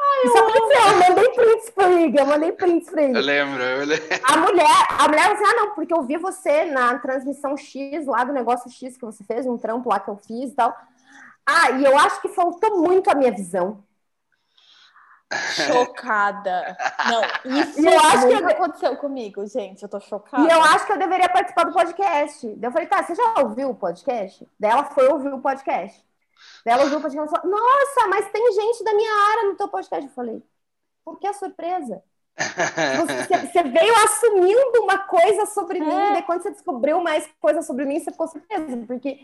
Ai, 0.00 0.24
Isso 0.24 0.38
aconteceu, 0.38 0.92
eu 0.92 1.08
mandei 1.08 1.28
prints 1.30 1.70
pra 1.70 1.90
ele, 1.90 2.20
eu 2.20 2.26
mandei 2.26 2.52
prints 2.52 2.90
pra 2.90 3.02
ele. 3.02 3.18
Eu 3.18 3.22
lembro, 3.22 3.62
eu 3.62 3.86
lembro. 3.86 4.06
A 4.24 4.36
mulher, 4.38 4.86
a 4.98 5.08
mulher 5.08 5.22
falou 5.22 5.34
assim, 5.34 5.44
ah, 5.44 5.54
não, 5.54 5.74
porque 5.74 5.92
eu 5.92 6.02
vi 6.02 6.16
você 6.16 6.64
na 6.64 6.98
transmissão 6.98 7.56
X, 7.56 8.06
lá 8.06 8.24
do 8.24 8.32
negócio 8.32 8.70
X 8.70 8.96
que 8.96 9.04
você 9.04 9.22
fez, 9.24 9.46
um 9.46 9.58
trampo 9.58 9.88
lá 9.88 10.00
que 10.00 10.08
eu 10.08 10.16
fiz 10.16 10.50
e 10.50 10.54
tal. 10.54 10.74
Ah, 11.46 11.72
e 11.72 11.84
eu 11.84 11.98
acho 11.98 12.20
que 12.22 12.28
faltou 12.28 12.78
muito 12.78 13.10
a 13.10 13.14
minha 13.14 13.32
visão. 13.32 13.82
Chocada. 15.32 16.76
Não, 17.08 17.22
isso 17.60 17.80
eu 17.88 18.00
acho 18.00 18.26
que 18.26 18.34
aconteceu 18.34 18.96
comigo, 18.96 19.46
gente. 19.46 19.82
Eu 19.82 19.88
tô 19.88 20.00
chocada. 20.00 20.42
E 20.42 20.50
eu 20.50 20.60
acho 20.62 20.86
que 20.86 20.92
eu 20.92 20.98
deveria 20.98 21.28
participar 21.28 21.64
do 21.64 21.72
podcast. 21.72 22.46
Daí 22.56 22.68
eu 22.68 22.72
falei, 22.72 22.88
tá, 22.88 23.02
você 23.02 23.14
já 23.14 23.34
ouviu 23.40 23.70
o 23.70 23.74
podcast? 23.74 24.46
Daí 24.58 24.72
ela 24.72 24.84
foi 24.84 25.06
ouvir 25.08 25.32
o 25.32 25.40
podcast. 25.40 26.04
Daí 26.64 26.74
ela 26.74 26.82
ouviu 26.84 26.98
o 26.98 27.02
podcast 27.02 27.32
e 27.32 27.36
falou, 27.36 27.50
nossa, 27.50 28.08
mas 28.08 28.30
tem 28.30 28.52
gente 28.52 28.82
da 28.82 28.94
minha 28.94 29.12
área 29.30 29.44
no 29.50 29.56
teu 29.56 29.68
podcast. 29.68 30.06
Eu 30.06 30.14
falei, 30.14 30.42
por 31.04 31.18
que 31.20 31.26
a 31.26 31.32
surpresa? 31.32 32.02
Você, 32.36 33.46
você, 33.46 33.62
veio 33.68 33.94
assumindo 34.04 34.82
uma 34.82 34.98
coisa 34.98 35.46
sobre 35.46 35.78
é. 35.78 35.82
mim, 35.82 36.18
e 36.18 36.22
quando 36.22 36.42
você 36.42 36.50
descobriu 36.50 37.00
mais 37.00 37.28
coisa 37.40 37.62
sobre 37.62 37.84
mim, 37.84 38.00
você 38.00 38.10
ficou 38.10 38.26
surpresa, 38.28 38.76
porque 38.86 39.20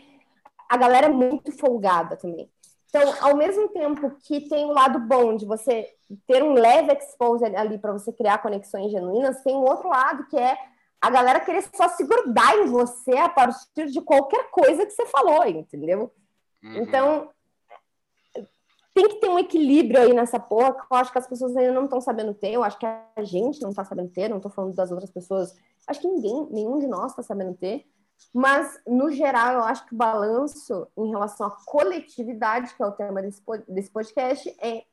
a 0.69 0.77
galera 0.77 1.07
é 1.07 1.09
muito 1.09 1.51
folgada 1.51 2.15
também. 2.15 2.49
Então, 2.89 3.13
ao 3.21 3.35
mesmo 3.35 3.67
tempo 3.69 4.11
que 4.23 4.47
tem 4.47 4.65
o 4.65 4.69
um 4.69 4.73
lado 4.73 4.99
bom 4.99 5.35
de 5.35 5.45
você 5.45 5.87
ter 6.25 6.41
um 6.41 6.53
leve 6.53 6.93
expose 6.93 7.43
ali 7.43 7.77
para 7.77 7.91
você 7.91 8.13
criar 8.13 8.37
conexões 8.37 8.91
genuínas, 8.91 9.43
tem 9.43 9.55
um 9.55 9.63
outro 9.63 9.89
lado 9.89 10.25
que 10.27 10.37
é 10.37 10.57
a 11.01 11.09
galera 11.09 11.39
querer 11.39 11.63
só 11.75 11.89
se 11.89 12.03
grudar 12.05 12.55
em 12.57 12.67
você 12.67 13.17
a 13.17 13.29
partir 13.29 13.87
de 13.87 14.01
qualquer 14.01 14.49
coisa 14.49 14.85
que 14.85 14.91
você 14.91 15.05
falou, 15.05 15.45
entendeu? 15.45 16.11
Uhum. 16.63 16.75
Então, 16.77 17.29
tem 18.93 19.09
que 19.09 19.19
ter 19.19 19.29
um 19.29 19.37
equilíbrio 19.37 20.01
aí 20.01 20.13
nessa 20.13 20.39
porra 20.39 20.73
que 20.73 20.81
eu 20.91 20.97
acho 20.97 21.11
que 21.11 21.19
as 21.19 21.27
pessoas 21.27 21.55
ainda 21.55 21.73
não 21.73 21.83
estão 21.83 22.01
sabendo 22.01 22.33
ter, 22.33 22.51
eu 22.51 22.63
acho 22.63 22.79
que 22.79 22.85
a 22.85 23.23
gente 23.23 23.61
não 23.61 23.69
está 23.69 23.85
sabendo 23.85 24.09
ter, 24.09 24.27
não 24.27 24.37
estou 24.37 24.51
falando 24.51 24.73
das 24.73 24.91
outras 24.91 25.11
pessoas, 25.11 25.53
acho 25.85 26.01
que 26.01 26.07
ninguém, 26.07 26.47
nenhum 26.49 26.79
de 26.79 26.87
nós 26.87 27.11
está 27.11 27.21
sabendo 27.21 27.53
ter. 27.53 27.85
Mas, 28.33 28.79
no 28.85 29.11
geral, 29.11 29.53
eu 29.53 29.63
acho 29.63 29.85
que 29.85 29.93
o 29.93 29.97
balanço 29.97 30.87
em 30.97 31.09
relação 31.09 31.47
à 31.47 31.51
coletividade, 31.65 32.73
que 32.75 32.83
é 32.83 32.85
o 32.85 32.91
tema 32.91 33.21
desse 33.21 33.91
podcast, 33.91 34.55
é 34.61 34.83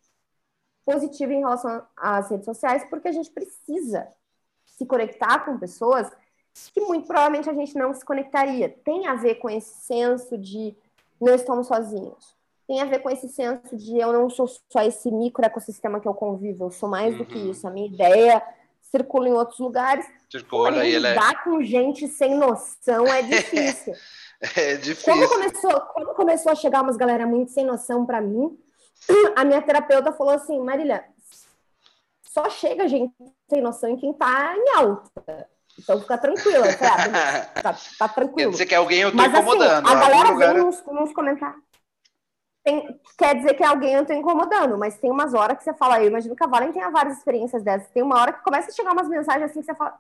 positivo 0.85 1.33
em 1.33 1.41
relação 1.41 1.87
às 1.97 2.31
redes 2.31 2.45
sociais, 2.45 2.85
porque 2.89 3.09
a 3.09 3.13
gente 3.13 3.31
precisa 3.31 4.09
se 4.67 4.87
conectar 4.87 5.45
com 5.45 5.59
pessoas 5.59 6.11
que 6.73 6.81
muito 6.81 7.07
provavelmente 7.07 7.51
a 7.51 7.55
gente 7.55 7.75
não 7.77 7.93
se 7.93 8.05
conectaria. 8.05 8.69
Tem 8.85 9.07
a 9.07 9.15
ver 9.15 9.37
com 9.37 9.51
esse 9.51 9.75
senso 9.83 10.39
de 10.39 10.77
não 11.21 11.35
estamos 11.35 11.67
sozinhos. 11.67 12.35
Tem 12.67 12.81
a 12.81 12.85
ver 12.85 13.01
com 13.01 13.11
esse 13.11 13.29
senso 13.29 13.77
de 13.77 13.99
eu 13.99 14.13
não 14.13 14.31
sou 14.31 14.47
só 14.47 14.83
esse 14.83 15.11
micro 15.11 15.45
ecossistema 15.45 16.01
que 16.01 16.09
eu 16.09 16.15
convivo, 16.15 16.65
eu 16.65 16.71
sou 16.71 16.89
mais 16.89 17.13
uhum. 17.13 17.19
do 17.19 17.27
que 17.27 17.37
uhum. 17.37 17.51
isso. 17.51 17.67
A 17.67 17.71
minha 17.71 17.87
ideia 17.87 18.43
circula 18.95 19.29
em 19.29 19.33
outros 19.33 19.59
lugares. 19.59 20.07
Circula 20.31 20.87
e 20.87 20.97
lidar 20.97 21.33
é... 21.33 21.45
com 21.45 21.61
gente 21.63 22.07
sem 22.07 22.37
noção 22.37 23.07
é 23.09 23.23
difícil. 23.27 23.95
é 24.41 24.77
difícil. 24.77 25.05
Quando 25.13 25.29
começou, 25.29 25.81
quando 25.81 26.15
começou 26.15 26.53
a 26.53 26.55
chegar 26.55 26.83
umas 26.83 26.97
galera 26.97 27.27
muito 27.27 27.51
sem 27.51 27.65
noção 27.65 28.07
para 28.07 28.21
mim, 28.21 28.57
a 29.35 29.45
minha 29.45 29.61
terapeuta 29.61 30.13
falou 30.13 30.35
assim, 30.35 30.61
Marília, 30.61 31.05
só 32.23 32.49
chega 32.49 32.87
gente 32.89 33.13
sem 33.49 33.61
noção 33.61 33.91
em 33.91 33.97
quem 33.97 34.13
tá 34.13 34.55
em 34.57 34.77
alta. 34.77 35.49
Então 35.77 36.01
fica 36.01 36.17
tranquila, 36.17 36.71
sabe? 36.73 37.13
tá, 37.61 37.77
tá 37.99 38.07
tranquilo. 38.15 38.51
Quer 38.51 38.53
dizer 38.53 38.67
que 38.67 38.75
alguém 38.77 39.01
eu 39.01 39.11
tô 39.11 39.17
Mas 39.17 39.33
incomodando. 39.33 39.87
assim, 39.87 39.97
a 39.97 40.01
galera 40.01 40.31
lugar- 40.31 40.55
vem 40.55 40.65
nos, 40.65 40.85
nos 40.87 41.13
comentários. 41.13 41.61
Tem- 42.65 42.99
quer 43.19 43.35
dizer 43.37 43.55
que 43.55 43.63
alguém 43.65 43.95
eu 43.95 44.07
tô 44.07 44.13
incomodando, 44.15 44.79
mas 44.79 44.97
tem 44.99 45.11
umas 45.11 45.35
horas 45.35 45.59
que 45.59 45.65
você 45.65 45.75
fala, 45.75 46.01
eu 46.03 46.09
imagino 46.09 46.35
que 46.35 46.43
a 46.45 46.47
Valen 46.47 46.73
tenha 46.73 46.91
várias 46.91 47.19
experiências 47.19 47.63
dessas. 47.63 47.89
Tem 47.91 48.03
uma 48.03 48.19
hora 48.21 48.33
que 48.33 48.43
começa 48.43 48.71
a 48.71 48.75
chegar 48.75 48.93
umas 48.93 49.09
mensagens 49.09 49.51
assim 49.51 49.61
que 49.61 49.67
você 49.67 49.75
fala, 49.75 49.99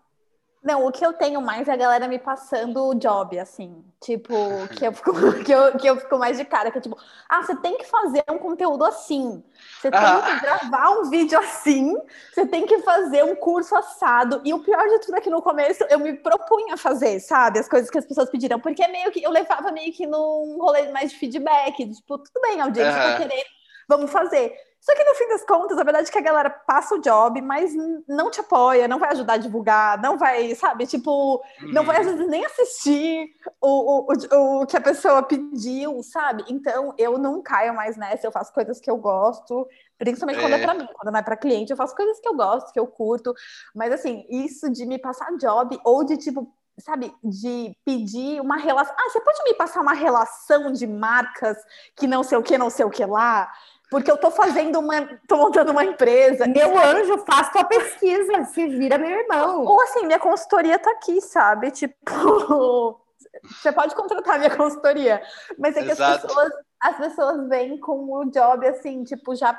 Não, 0.64 0.86
o 0.86 0.90
que 0.90 1.04
eu 1.04 1.12
tenho 1.12 1.42
mais 1.42 1.68
é 1.68 1.72
a 1.72 1.76
galera 1.76 2.08
me 2.08 2.18
passando 2.18 2.88
o 2.88 2.94
job, 2.94 3.38
assim. 3.38 3.84
Tipo, 4.00 4.32
que 4.74 4.86
eu 4.86 4.92
fico, 4.94 5.12
que 5.44 5.52
eu, 5.52 5.76
que 5.76 5.86
eu 5.86 5.96
fico 6.00 6.16
mais 6.18 6.38
de 6.38 6.44
cara, 6.46 6.70
que 6.70 6.78
é 6.78 6.80
tipo, 6.80 6.96
ah, 7.28 7.42
você 7.42 7.54
tem 7.56 7.76
que 7.76 7.84
fazer 7.84 8.24
um 8.30 8.38
conteúdo 8.38 8.82
assim. 8.82 9.44
Você 9.78 9.90
tem 9.90 10.00
Ah. 10.00 10.22
que 10.22 10.40
gravar 10.40 10.90
um 10.92 11.10
vídeo 11.10 11.38
assim, 11.38 11.94
você 12.32 12.46
tem 12.46 12.64
que 12.64 12.78
fazer 12.78 13.22
um 13.24 13.36
curso 13.36 13.76
assado. 13.76 14.40
E 14.42 14.54
o 14.54 14.62
pior 14.62 14.88
de 14.88 15.00
tudo 15.00 15.16
é 15.16 15.20
que 15.20 15.28
no 15.28 15.42
começo 15.42 15.84
eu 15.90 15.98
me 15.98 16.14
propunha 16.14 16.74
a 16.74 16.78
fazer, 16.78 17.20
sabe? 17.20 17.58
As 17.58 17.68
coisas 17.68 17.90
que 17.90 17.98
as 17.98 18.06
pessoas 18.06 18.30
pediram. 18.30 18.58
Porque 18.58 18.82
é 18.82 18.88
meio 18.88 19.10
que 19.12 19.22
eu 19.22 19.30
levava 19.30 19.70
meio 19.70 19.92
que 19.92 20.06
num 20.06 20.56
rolê 20.58 20.90
mais 20.92 21.10
de 21.12 21.18
feedback. 21.18 21.84
de, 21.84 21.94
Tipo, 21.96 22.16
tudo 22.18 22.40
bem, 22.40 22.58
audiência, 22.62 22.90
Aham. 23.02 23.12
tá 23.12 23.18
querendo, 23.18 23.46
vamos 23.86 24.10
fazer. 24.10 24.54
Só 24.84 24.94
que 24.94 25.02
no 25.02 25.14
fim 25.14 25.26
das 25.28 25.42
contas, 25.46 25.78
a 25.78 25.82
verdade 25.82 26.08
é 26.10 26.12
que 26.12 26.18
a 26.18 26.20
galera 26.20 26.50
passa 26.50 26.94
o 26.94 27.00
job, 27.00 27.40
mas 27.40 27.72
não 28.06 28.30
te 28.30 28.38
apoia, 28.40 28.86
não 28.86 28.98
vai 28.98 29.12
ajudar 29.12 29.32
a 29.34 29.38
divulgar, 29.38 29.98
não 30.02 30.18
vai, 30.18 30.54
sabe? 30.54 30.86
Tipo, 30.86 31.42
não 31.72 31.84
vai 31.84 31.96
às 32.00 32.06
vezes 32.06 32.28
nem 32.28 32.44
assistir 32.44 33.30
o, 33.62 34.02
o, 34.02 34.12
o, 34.12 34.62
o 34.62 34.66
que 34.66 34.76
a 34.76 34.82
pessoa 34.82 35.22
pediu, 35.22 36.02
sabe? 36.02 36.44
Então 36.48 36.92
eu 36.98 37.16
não 37.16 37.40
caio 37.42 37.74
mais 37.74 37.96
nessa, 37.96 38.26
eu 38.26 38.32
faço 38.32 38.52
coisas 38.52 38.78
que 38.78 38.90
eu 38.90 38.98
gosto, 38.98 39.66
principalmente 39.96 40.38
quando 40.38 40.52
é 40.52 40.56
É. 40.56 40.62
pra 40.62 40.74
mim, 40.74 40.86
quando 40.92 41.10
não 41.10 41.18
é 41.18 41.22
pra 41.22 41.36
cliente, 41.38 41.70
eu 41.70 41.78
faço 41.78 41.96
coisas 41.96 42.20
que 42.20 42.28
eu 42.28 42.34
gosto, 42.34 42.70
que 42.70 42.78
eu 42.78 42.86
curto. 42.86 43.32
Mas 43.74 43.90
assim, 43.90 44.26
isso 44.28 44.68
de 44.68 44.84
me 44.84 44.98
passar 44.98 45.34
job 45.38 45.80
ou 45.82 46.04
de 46.04 46.18
tipo. 46.18 46.52
Sabe, 46.76 47.14
de 47.22 47.72
pedir 47.84 48.40
uma 48.40 48.56
relação. 48.56 48.92
Ah, 48.98 49.08
você 49.08 49.20
pode 49.20 49.40
me 49.44 49.54
passar 49.54 49.80
uma 49.80 49.92
relação 49.92 50.72
de 50.72 50.88
marcas 50.88 51.56
que 51.94 52.04
não 52.04 52.24
sei 52.24 52.36
o 52.36 52.42
que, 52.42 52.58
não 52.58 52.68
sei 52.68 52.84
o 52.84 52.90
que 52.90 53.06
lá? 53.06 53.48
Porque 53.94 54.10
eu 54.10 54.16
tô 54.16 54.28
fazendo 54.28 54.80
uma. 54.80 55.06
tô 55.28 55.36
montando 55.36 55.70
uma 55.70 55.84
empresa. 55.84 56.48
meu 56.48 56.76
anjo, 56.76 57.16
faz 57.18 57.48
tua 57.52 57.62
pesquisa, 57.62 58.42
se 58.46 58.66
vira 58.66 58.98
meu 58.98 59.08
irmão. 59.08 59.64
Ou 59.64 59.80
assim, 59.82 60.04
minha 60.04 60.18
consultoria 60.18 60.80
tá 60.80 60.90
aqui, 60.90 61.20
sabe? 61.20 61.70
Tipo, 61.70 61.94
você 63.46 63.70
pode 63.70 63.94
contratar 63.94 64.40
minha 64.40 64.50
consultoria. 64.50 65.22
Mas 65.56 65.76
é 65.76 65.84
que 65.84 65.92
as 65.92 66.22
pessoas, 66.22 66.52
as 66.80 66.96
pessoas 66.96 67.48
vêm 67.48 67.78
com 67.78 68.12
o 68.12 68.24
job, 68.32 68.66
assim, 68.66 69.04
tipo, 69.04 69.32
já 69.36 69.54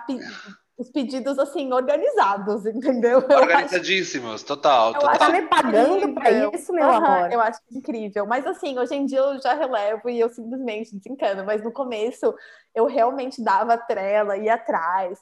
os 0.77 0.89
pedidos 0.91 1.39
assim, 1.39 1.71
organizados, 1.73 2.65
entendeu? 2.65 3.21
Eu 3.21 3.43
acho, 3.43 3.43
Organizadíssimos, 3.43 4.43
total, 4.43 4.93
Eu 4.93 4.99
Tá 5.01 5.09
total. 5.11 5.31
me 5.31 5.41
pagando 5.47 6.13
pra 6.13 6.31
incrível. 6.31 6.51
isso, 6.53 6.73
meu 6.73 6.89
Aham, 6.89 7.05
amor. 7.05 7.31
Eu 7.31 7.39
acho 7.41 7.59
incrível. 7.71 8.25
Mas 8.25 8.45
assim, 8.45 8.77
hoje 8.77 8.95
em 8.95 9.05
dia 9.05 9.19
eu 9.19 9.41
já 9.41 9.53
relevo 9.53 10.09
e 10.09 10.19
eu 10.19 10.29
simplesmente 10.29 10.95
desencano. 10.95 11.45
Mas 11.45 11.63
no 11.63 11.71
começo 11.71 12.33
eu 12.73 12.85
realmente 12.87 13.41
dava 13.43 13.77
trela, 13.77 14.37
ia 14.37 14.55
atrás, 14.55 15.19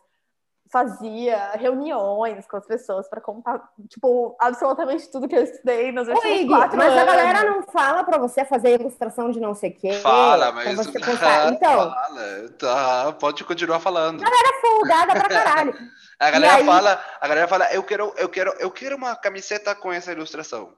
fazia 0.74 1.52
reuniões 1.52 2.48
com 2.48 2.58
as 2.58 2.66
pessoas 2.66 3.08
para 3.08 3.22
contar, 3.22 3.62
tipo, 3.88 4.36
absolutamente 4.41 5.10
tudo 5.12 5.28
que 5.28 5.36
eu 5.36 5.44
estudei 5.44 5.91
nos 5.91 6.08
Ô, 6.08 6.14
últimos 6.14 6.36
Iggy, 6.40 6.48
quatro 6.50 6.78
mas 6.78 6.91
a 6.91 7.02
anos. 7.02 7.06
galera 7.16 7.44
não 7.44 7.62
fala 7.64 8.04
pra 8.04 8.18
você 8.18 8.44
fazer 8.44 8.80
ilustração 8.82 9.30
de 9.30 9.40
não 9.40 9.54
sei 9.54 9.70
o 9.70 9.76
quê. 9.76 9.94
Fala, 9.94 10.52
mas. 10.52 10.76
você 10.76 10.91
postar. 11.00 11.54
Então, 11.54 11.91
Fala, 11.91 12.50
tá, 12.58 13.12
pode 13.20 13.44
continuar 13.44 13.80
falando. 13.80 14.24
folgada 14.62 15.12
pra 15.14 15.30
caralho. 15.30 15.74
A 16.20 16.32
galera 16.32 16.56
aí- 16.56 16.66
fala, 16.66 17.04
a 17.20 17.28
galera 17.28 17.48
fala, 17.50 17.74
eu 17.74 17.84
quero, 17.84 18.14
eu 18.18 18.30
quero, 18.30 18.54
eu 18.60 18.72
quero 18.72 18.95
uma 18.95 19.14
camiseta 19.16 19.76
com 19.76 19.91
essa 19.91 20.12
ilustração. 20.12 20.74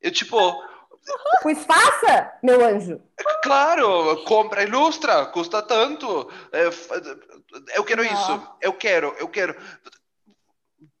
Eu 0.00 0.12
tipo, 0.12 0.36
Pois 1.42 1.64
faça, 1.64 2.32
meu 2.42 2.64
anjo. 2.64 3.00
claro, 3.42 4.22
compra, 4.24 4.62
ilustra, 4.62 5.26
custa 5.26 5.62
tanto. 5.62 6.30
é, 6.52 6.68
Eu 7.76 7.84
quero 7.84 8.04
Não. 8.04 8.12
isso, 8.12 8.48
eu 8.60 8.72
quero, 8.72 9.14
eu 9.18 9.28
quero. 9.28 9.56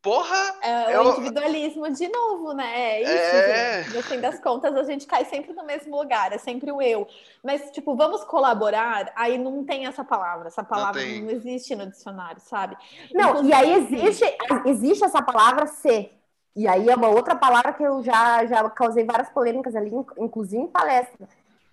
Porra, 0.02 0.54
É 0.62 0.96
Eu- 0.96 1.02
o 1.02 1.10
individualismo 1.10 1.90
de 1.90 2.08
novo, 2.08 2.54
né? 2.54 2.96
É 2.96 3.02
isso, 3.02 3.12
É. 3.12 3.82
gente. 3.84 3.96
No 3.96 4.02
fim 4.02 4.18
das 4.18 4.40
contas, 4.40 4.74
a 4.74 4.82
gente 4.84 5.06
cai 5.06 5.26
sempre 5.26 5.52
no 5.52 5.62
mesmo 5.62 5.94
lugar, 5.94 6.32
é 6.32 6.38
sempre 6.38 6.72
o 6.72 6.80
eu. 6.80 7.06
Mas, 7.44 7.70
tipo, 7.70 7.94
vamos 7.94 8.24
colaborar, 8.24 9.12
aí 9.14 9.36
não 9.36 9.62
tem 9.62 9.86
essa 9.86 10.02
palavra. 10.02 10.48
Essa 10.48 10.64
palavra 10.64 11.02
tem. 11.02 11.20
não, 11.22 11.30
existe 11.30 11.76
no 11.76 11.86
dicionário, 11.86 12.40
sabe? 12.40 12.78
Não, 13.12 13.44
e 13.44 13.52
aí 13.52 13.72
existe, 13.74 14.24
existe 14.64 15.04
essa 15.04 15.20
palavra 15.20 15.66
ser. 15.66 16.18
E 16.56 16.66
aí 16.66 16.88
é 16.90 16.96
uma 16.96 17.08
outra 17.08 17.34
palavra 17.34 17.72
que 17.72 17.82
eu 17.82 18.02
já, 18.02 18.44
já 18.46 18.68
causei 18.70 19.04
várias 19.04 19.28
polêmicas 19.30 19.74
ali, 19.76 19.94
in- 19.94 20.04
inclusive 20.18 20.62
em 20.62 20.66
palestra. 20.66 21.28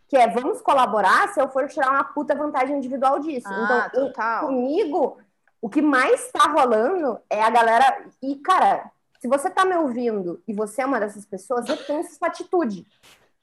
Que 0.07 0.15
é 0.15 0.27
vamos 0.27 0.61
colaborar 0.61 1.27
se 1.33 1.41
eu 1.41 1.49
for 1.49 1.67
tirar 1.67 1.89
uma 1.91 2.03
puta 2.03 2.35
vantagem 2.35 2.77
individual 2.77 3.19
disso. 3.19 3.47
Ah, 3.49 3.89
então, 3.89 4.01
eu- 4.01 4.07
total. 4.07 4.45
comigo, 4.47 5.17
o 5.61 5.67
que 5.69 5.81
mais 5.81 6.31
tá 6.31 6.43
rolando 6.51 7.19
é 7.29 7.41
a 7.43 7.49
galera. 7.49 8.05
E, 8.21 8.35
cara, 8.35 8.89
se 9.19 9.27
você 9.27 9.49
tá 9.49 9.65
me 9.65 9.75
ouvindo 9.75 10.41
e 10.47 10.53
você 10.53 10.83
é 10.83 10.85
uma 10.85 10.99
dessas 10.99 11.25
pessoas, 11.25 11.67
repense 11.67 12.15
sua 12.15 12.27
atitude. 12.27 12.85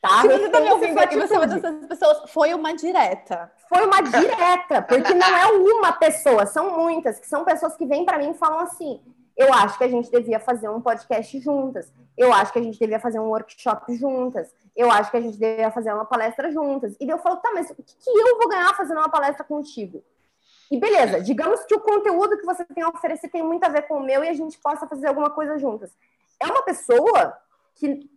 Tá? 0.01 0.21
Se 0.21 0.29
você 0.29 0.49
tá 0.51 0.61
me 0.61 0.71
ouvindo 0.71 0.99
aqui, 0.99 1.19
você 1.19 1.35
é 1.35 1.39
uma 1.39 1.45
atitude. 1.47 1.61
dessas 1.63 1.87
pessoas. 1.87 2.31
Foi 2.31 2.55
uma 2.55 2.75
direta. 2.75 3.51
Foi 3.69 3.85
uma 3.87 4.01
direta, 4.03 4.83
porque 4.83 5.15
não 5.15 5.27
é 5.37 5.47
uma 5.47 5.93
pessoa, 5.93 6.47
são 6.47 6.79
muitas, 6.79 7.19
que 7.19 7.27
são 7.27 7.43
pessoas 7.45 7.75
que 7.77 7.85
vêm 7.87 8.05
para 8.05 8.19
mim 8.19 8.31
e 8.31 8.35
falam 8.35 8.61
assim: 8.61 9.01
eu 9.37 9.53
acho 9.53 9.77
que 9.77 9.85
a 9.85 9.89
gente 9.89 10.11
devia 10.11 10.39
fazer 10.39 10.69
um 10.69 10.81
podcast 10.81 11.39
juntas, 11.41 11.93
eu 12.17 12.33
acho 12.33 12.53
que 12.53 12.59
a 12.59 12.63
gente 12.63 12.79
devia 12.79 13.01
fazer 13.01 13.19
um 13.19 13.29
workshop 13.29 13.95
juntas, 13.97 14.55
eu 14.77 14.91
acho 14.91 15.11
que 15.11 15.17
a 15.17 15.21
gente 15.21 15.39
devia 15.39 15.71
fazer 15.71 15.93
uma 15.93 16.05
palestra 16.05 16.51
juntas. 16.53 16.95
E 17.01 17.07
daí 17.07 17.11
eu 17.11 17.19
falo, 17.19 17.37
tá, 17.37 17.51
mas 17.53 17.71
o 17.71 17.75
que, 17.75 17.83
que 17.83 18.11
eu 18.11 18.39
vou 18.39 18.49
ganhar 18.49 18.75
fazendo 18.75 18.99
uma 18.99 19.09
palestra 19.09 19.45
contigo? 19.45 20.03
E 20.71 20.79
beleza, 20.79 21.21
digamos 21.21 21.65
que 21.65 21.75
o 21.75 21.81
conteúdo 21.81 22.39
que 22.39 22.47
você 22.47 22.65
tem 22.65 22.83
a 22.83 22.89
oferecer 22.89 23.29
tem 23.29 23.43
muito 23.43 23.65
a 23.65 23.69
ver 23.69 23.83
com 23.83 23.99
o 23.99 24.03
meu 24.03 24.25
e 24.25 24.29
a 24.29 24.35
gente 24.35 24.59
possa 24.59 24.87
fazer 24.87 25.09
alguma 25.09 25.31
coisa 25.31 25.59
juntas. 25.59 25.91
É 26.41 26.47
uma 26.47 26.63
pessoa 26.63 27.37
que 27.75 28.09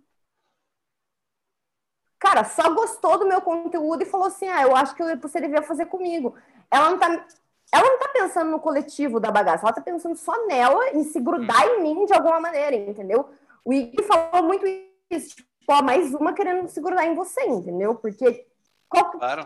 cara, 2.20 2.44
só 2.44 2.74
gostou 2.74 3.18
do 3.18 3.28
meu 3.28 3.42
conteúdo 3.42 4.02
e 4.04 4.06
falou 4.06 4.28
assim: 4.28 4.48
ah, 4.48 4.64
eu 4.64 4.76
acho 4.76 4.96
que 4.96 5.16
você 5.16 5.40
devia 5.40 5.62
fazer 5.62 5.86
comigo. 5.86 6.36
Ela 6.70 6.90
não 6.90 6.98
tá. 7.00 7.26
Ela 7.74 7.90
não 7.90 8.00
tá 8.00 8.08
pensando 8.10 8.50
no 8.52 8.60
coletivo 8.60 9.20
da 9.20 9.30
bagaça, 9.30 9.66
ela 9.66 9.74
tá 9.74 9.82
pensando 9.82 10.16
só 10.16 10.46
nela, 10.48 10.90
em 10.92 11.04
se 11.04 11.20
grudar 11.20 11.66
em 11.68 11.82
mim 11.84 12.06
de 12.06 12.14
alguma 12.14 12.40
maneira, 12.40 12.76
entendeu? 12.76 13.30
O 13.66 13.74
Iggy 13.74 14.04
falou 14.04 14.44
muito 14.44 14.66
isso, 15.12 15.36
tipo, 15.36 15.48
ó, 15.70 15.82
mais 15.82 16.14
uma 16.14 16.34
querendo 16.34 16.68
se 16.70 16.80
grudar 16.80 17.06
em 17.06 17.14
você, 17.16 17.42
entendeu? 17.44 17.94
Porque, 17.96 18.46
qual- 18.88 19.12
claro. 19.12 19.46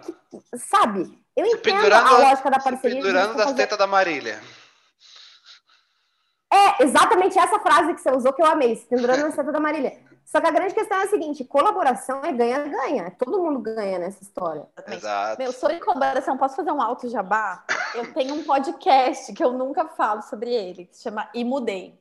sabe, 0.56 1.20
eu 1.36 1.46
Se 1.48 1.56
entendo 1.58 1.92
a 1.94 2.18
lógica 2.20 2.52
da 2.52 2.60
parceria. 2.60 2.98
pendurando 3.02 3.34
das 3.36 3.46
fazer- 3.46 3.58
tetas 3.58 3.78
da 3.80 3.88
Marília. 3.88 4.40
É, 6.54 6.84
exatamente 6.84 7.40
essa 7.40 7.60
frase 7.60 7.94
que 7.94 8.02
você 8.02 8.12
usou 8.12 8.34
que 8.34 8.42
eu 8.42 8.46
amei, 8.46 8.76
se 8.76 8.86
pendurando 8.86 9.22
na 9.24 9.32
seta 9.32 9.52
da 9.52 9.60
Marília. 9.60 9.98
Só 10.26 10.40
que 10.40 10.48
a 10.48 10.52
grande 10.52 10.74
questão 10.74 10.98
é 10.98 11.04
a 11.04 11.08
seguinte: 11.08 11.44
colaboração 11.44 12.24
é 12.24 12.32
ganha-ganha. 12.32 13.12
Todo 13.18 13.42
mundo 13.42 13.60
ganha 13.60 14.00
nessa 14.00 14.24
história. 14.24 14.66
Exato. 14.88 15.42
Meu, 15.42 15.52
sobre 15.52 15.80
colaboração, 15.80 16.38
posso 16.38 16.56
fazer 16.56 16.72
um 16.72 16.82
alto 16.82 17.10
jabá? 17.10 17.66
Eu 17.94 18.14
tenho 18.14 18.36
um 18.36 18.44
podcast 18.44 19.34
que 19.34 19.44
eu 19.44 19.52
nunca 19.52 19.88
falo 19.90 20.22
sobre 20.22 20.54
ele, 20.54 20.86
que 20.86 20.96
se 20.96 21.04
chama 21.04 21.30
E 21.34 21.44
Mudei. 21.44 22.00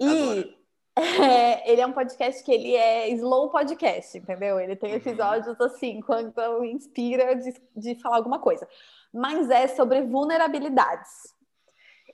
E 0.00 0.56
é, 0.96 1.70
ele 1.70 1.80
é 1.80 1.86
um 1.86 1.92
podcast 1.92 2.42
que 2.42 2.50
ele 2.52 2.74
é 2.74 3.08
slow 3.10 3.50
podcast, 3.50 4.18
entendeu? 4.18 4.58
Ele 4.58 4.74
tem 4.74 4.90
Uhum. 4.90 4.96
episódios 4.96 5.60
assim, 5.60 6.00
quando 6.00 6.64
inspira 6.64 7.36
de, 7.36 7.54
de 7.76 7.94
falar 8.00 8.16
alguma 8.16 8.38
coisa. 8.38 8.66
Mas 9.12 9.48
é 9.50 9.68
sobre 9.68 10.02
vulnerabilidades. 10.02 11.34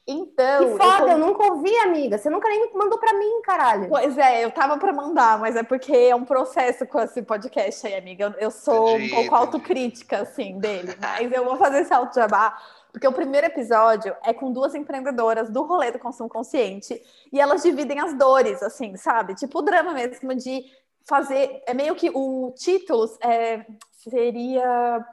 Então. 0.07 0.73
Que 0.73 0.79
foda, 0.79 1.03
eu 1.03 1.09
eu 1.09 1.19
nunca 1.19 1.53
ouvi, 1.53 1.75
amiga. 1.79 2.17
Você 2.17 2.31
nunca 2.31 2.49
nem 2.49 2.73
mandou 2.75 2.99
pra 2.99 3.13
mim, 3.15 3.43
caralho. 3.43 3.89
Pois 3.89 4.17
é, 4.17 4.45
eu 4.45 4.51
tava 4.53 4.79
pra 4.79 4.93
mandar, 4.93 5.39
mas 5.39 5.57
é 5.57 5.65
porque 5.65 5.93
é 5.93 6.15
um 6.15 6.25
processo 6.25 6.87
com 6.87 7.01
esse 7.01 7.23
podcast 7.23 7.87
aí, 7.87 7.95
amiga. 7.95 8.27
Eu, 8.27 8.47
eu 8.47 8.51
sou 8.51 8.91
Entendi, 8.91 9.05
um 9.05 9.09
pouco 9.09 9.27
entendi. 9.27 9.35
autocrítica, 9.35 10.19
assim, 10.21 10.59
dele. 10.59 10.95
Mas 11.01 11.33
eu 11.33 11.45
vou 11.45 11.57
fazer 11.57 11.81
esse 11.81 11.93
auto 11.93 12.15
jabá, 12.15 12.57
porque 12.93 13.07
o 13.07 13.13
primeiro 13.13 13.49
episódio 13.49 14.15
é 14.23 14.33
com 14.33 14.53
duas 14.53 14.75
empreendedoras 14.77 15.51
do 15.51 15.63
rolê 15.65 15.91
do 15.91 15.99
consumo 15.99 16.29
consciente 16.29 17.03
e 17.33 17.41
elas 17.41 17.63
dividem 17.63 17.99
as 17.99 18.15
dores, 18.15 18.63
assim, 18.63 18.97
sabe? 18.97 19.35
Tipo 19.35 19.59
o 19.59 19.63
drama 19.63 19.93
mesmo 19.93 20.35
de 20.37 20.65
fazer. 21.05 21.63
É 21.67 21.75
meio 21.75 21.97
que 21.97 22.11
o 22.15 22.53
título 22.57 23.11
é, 23.21 23.67
seria 23.91 25.05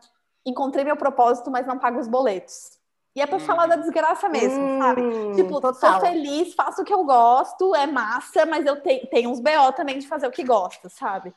Encontrei 0.46 0.84
meu 0.84 0.98
propósito, 0.98 1.50
mas 1.50 1.66
não 1.66 1.80
pago 1.80 2.00
os 2.00 2.08
boletos. 2.08 2.83
E 3.16 3.22
é 3.22 3.28
pra 3.28 3.38
Hum. 3.38 3.42
falar 3.42 3.68
da 3.68 3.76
desgraça 3.76 4.28
mesmo, 4.28 4.68
sabe? 4.80 5.02
Hum, 5.02 5.36
Tipo, 5.36 5.62
total. 5.62 5.74
sou 5.92 6.00
feliz, 6.02 6.54
faço 6.56 6.82
o 6.82 6.86
que 6.86 6.94
eu 6.94 7.04
gosto, 7.04 7.76
é 7.76 7.86
massa, 7.86 8.46
mas 8.46 8.66
eu 8.66 8.82
te- 8.82 9.08
tenho 9.12 9.30
uns 9.30 9.40
BO 9.40 9.72
também 9.76 10.00
de 10.00 10.08
fazer 10.08 10.26
o 10.28 10.32
que 10.32 10.44
gosto, 10.44 10.90
sabe? 10.90 11.32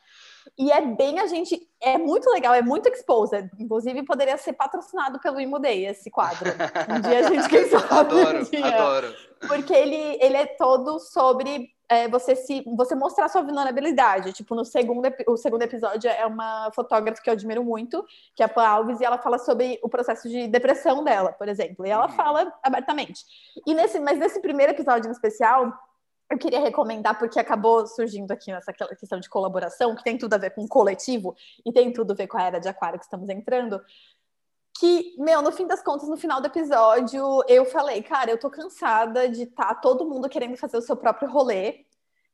E 0.57 0.73
é 0.73 0.81
bem 0.81 1.19
a 1.21 1.27
gente. 1.27 1.69
É 1.81 1.99
muito 1.99 2.31
legal, 2.31 2.55
é 2.55 2.63
muito 2.63 2.89
exposed. 2.89 3.51
Inclusive, 3.59 4.05
poderia 4.05 4.39
ser 4.39 4.55
patrocinado 4.55 5.19
pelo 5.21 5.39
Imudei, 5.41 5.87
esse 5.87 6.11
quadro. 6.11 6.47
Um 6.89 7.01
dia 7.01 7.19
a 7.19 7.23
gente, 7.23 7.49
quem 7.49 7.65
sabe? 7.69 7.87
Adoro, 7.91 8.39
um 8.55 8.65
adoro. 8.65 9.15
Porque 9.47 9.75
ele, 9.75 10.19
ele 10.21 10.37
é 10.37 10.47
todo 10.47 10.99
sobre 10.99 11.69
é, 11.89 12.09
você 12.09 12.35
se 12.35 12.65
você 12.77 12.95
mostrar 12.95 13.29
sua 13.29 13.43
vulnerabilidade. 13.43 14.33
Tipo, 14.33 14.55
no 14.55 14.65
segundo, 14.65 15.09
o 15.29 15.37
segundo 15.37 15.63
episódio 15.63 16.11
é 16.11 16.27
uma 16.27 16.71
fotógrafa 16.73 17.23
que 17.23 17.31
eu 17.31 17.35
admiro 17.35 17.63
muito, 17.65 18.05
que 18.35 18.43
é 18.43 18.47
a 18.47 18.49
Pan 18.49 18.67
Alves, 18.67 19.01
e 19.01 19.05
ela 19.05 19.19
fala 19.19 19.39
sobre 19.39 19.79
o 19.83 19.89
processo 19.89 20.29
de 20.29 20.49
depressão 20.49 21.05
dela, 21.05 21.33
por 21.33 21.49
exemplo. 21.49 21.87
E 21.87 21.91
ela 21.91 22.09
fala 22.09 22.53
abertamente. 22.63 23.25
E 23.67 23.75
nesse, 23.75 24.01
mas 24.01 24.19
nesse 24.19 24.41
primeiro 24.41 24.73
episódio 24.73 25.09
em 25.09 25.13
especial, 25.13 25.73
eu 26.29 26.39
queria 26.39 26.61
recomendar, 26.61 27.17
porque 27.19 27.39
acabou 27.39 27.87
surgindo 27.87 28.33
aqui 28.33 28.51
nessa 28.51 28.73
questão 28.73 29.21
de 29.21 29.29
colaboração, 29.29 29.95
que 29.95 30.03
tem 30.03 30.19
tudo 30.19 30.35
a 30.35 30.39
ver 30.39 30.51
com 30.51 30.65
o 30.65 30.69
coletivo 30.69 31.37
e 31.65 31.73
tem 31.73 31.93
tudo 31.93 32.13
a 32.13 32.17
ver 32.17 32.27
com 32.27 32.37
a 32.37 32.43
era 32.43 32.59
de 32.59 32.69
aquário 32.69 32.99
que 32.99 33.05
estamos 33.05 33.29
entrando. 33.29 33.81
Que, 34.79 35.15
meu, 35.19 35.41
no 35.43 35.53
fim 35.53 35.67
das 35.67 35.83
contas, 35.83 36.09
no 36.09 36.17
final 36.17 36.41
do 36.41 36.47
episódio, 36.49 37.43
eu 37.49 37.65
falei, 37.65 38.03
cara, 38.03 38.31
eu 38.31 38.39
tô 38.39 38.51
cansada 38.51 39.29
de 39.29 39.45
estar 39.45 39.75
todo 39.77 40.05
mundo 40.05 40.29
querendo 40.29 40.57
fazer 40.57 40.77
o 40.77 40.83
seu 40.83 40.97
próprio 40.97 41.31
rolê 41.31 41.87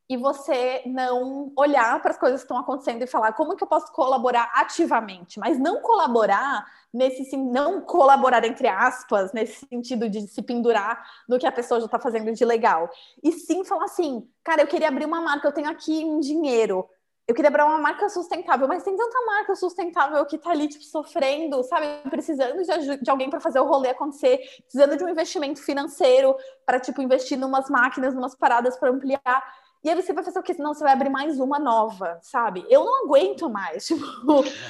e 0.08 0.16
você 0.16 0.82
não 0.84 1.52
olhar 1.56 2.00
para 2.02 2.10
as 2.10 2.18
coisas 2.18 2.40
que 2.40 2.44
estão 2.44 2.58
acontecendo 2.58 3.02
e 3.02 3.06
falar 3.06 3.32
como 3.32 3.56
que 3.56 3.62
eu 3.64 3.68
posso 3.68 3.90
colaborar 3.92 4.50
ativamente, 4.54 5.38
mas 5.38 5.58
não 5.58 5.80
colaborar 5.80 6.66
nesse 6.92 7.24
sim, 7.24 7.50
não 7.50 7.80
colaborar 7.80 8.44
entre 8.44 8.68
aspas, 8.68 9.32
nesse 9.32 9.66
sentido 9.66 10.10
de 10.10 10.26
se 10.28 10.42
pendurar 10.42 11.02
no 11.26 11.38
que 11.38 11.46
a 11.46 11.52
pessoa 11.52 11.80
já 11.80 11.86
está 11.86 11.98
fazendo 11.98 12.30
de 12.32 12.44
legal. 12.44 12.90
E 13.22 13.32
sim 13.32 13.64
falar 13.64 13.84
assim, 13.84 14.28
cara, 14.44 14.62
eu 14.62 14.66
queria 14.66 14.88
abrir 14.88 15.06
uma 15.06 15.20
marca, 15.20 15.48
eu 15.48 15.52
tenho 15.52 15.70
aqui 15.70 16.04
um 16.04 16.20
dinheiro. 16.20 16.86
Eu 17.26 17.34
queria 17.34 17.48
abrir 17.48 17.62
uma 17.62 17.78
marca 17.78 18.08
sustentável, 18.08 18.66
mas 18.66 18.82
tem 18.82 18.96
tanta 18.96 19.24
marca 19.24 19.54
sustentável 19.54 20.24
que 20.26 20.36
tá 20.36 20.50
ali, 20.50 20.66
tipo, 20.66 20.82
sofrendo, 20.84 21.62
sabe? 21.62 21.86
Precisando 22.10 22.62
de, 22.62 22.96
de 22.96 23.10
alguém 23.10 23.30
para 23.30 23.40
fazer 23.40 23.60
o 23.60 23.64
rolê 23.64 23.90
acontecer, 23.90 24.38
precisando 24.62 24.96
de 24.96 25.04
um 25.04 25.08
investimento 25.08 25.62
financeiro 25.62 26.36
para, 26.66 26.80
tipo, 26.80 27.00
investir 27.00 27.38
numas 27.38 27.70
máquinas, 27.70 28.14
numas 28.14 28.34
paradas 28.34 28.76
para 28.76 28.90
ampliar. 28.90 29.42
E 29.84 29.90
aí 29.90 30.00
você 30.00 30.12
vai 30.12 30.22
fazer 30.22 30.38
o 30.38 30.42
quê? 30.42 30.54
Senão 30.54 30.74
você 30.74 30.82
vai 30.82 30.92
abrir 30.92 31.10
mais 31.10 31.40
uma 31.40 31.58
nova, 31.58 32.18
sabe? 32.22 32.64
Eu 32.68 32.84
não 32.84 33.04
aguento 33.04 33.48
mais, 33.48 33.86
tipo, 33.86 34.04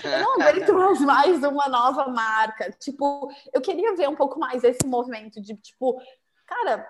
eu 0.05 0.21
não 0.21 0.35
aguento 0.35 0.73
mais, 0.75 1.01
mais 1.01 1.45
uma 1.45 1.69
nova 1.69 2.07
marca. 2.09 2.71
Tipo, 2.73 3.31
eu 3.53 3.61
queria 3.63 3.95
ver 3.95 4.09
um 4.09 4.17
pouco 4.17 4.39
mais 4.39 4.63
esse 4.63 4.87
movimento 4.87 5.41
de, 5.41 5.55
tipo, 5.57 6.01
cara, 6.47 6.87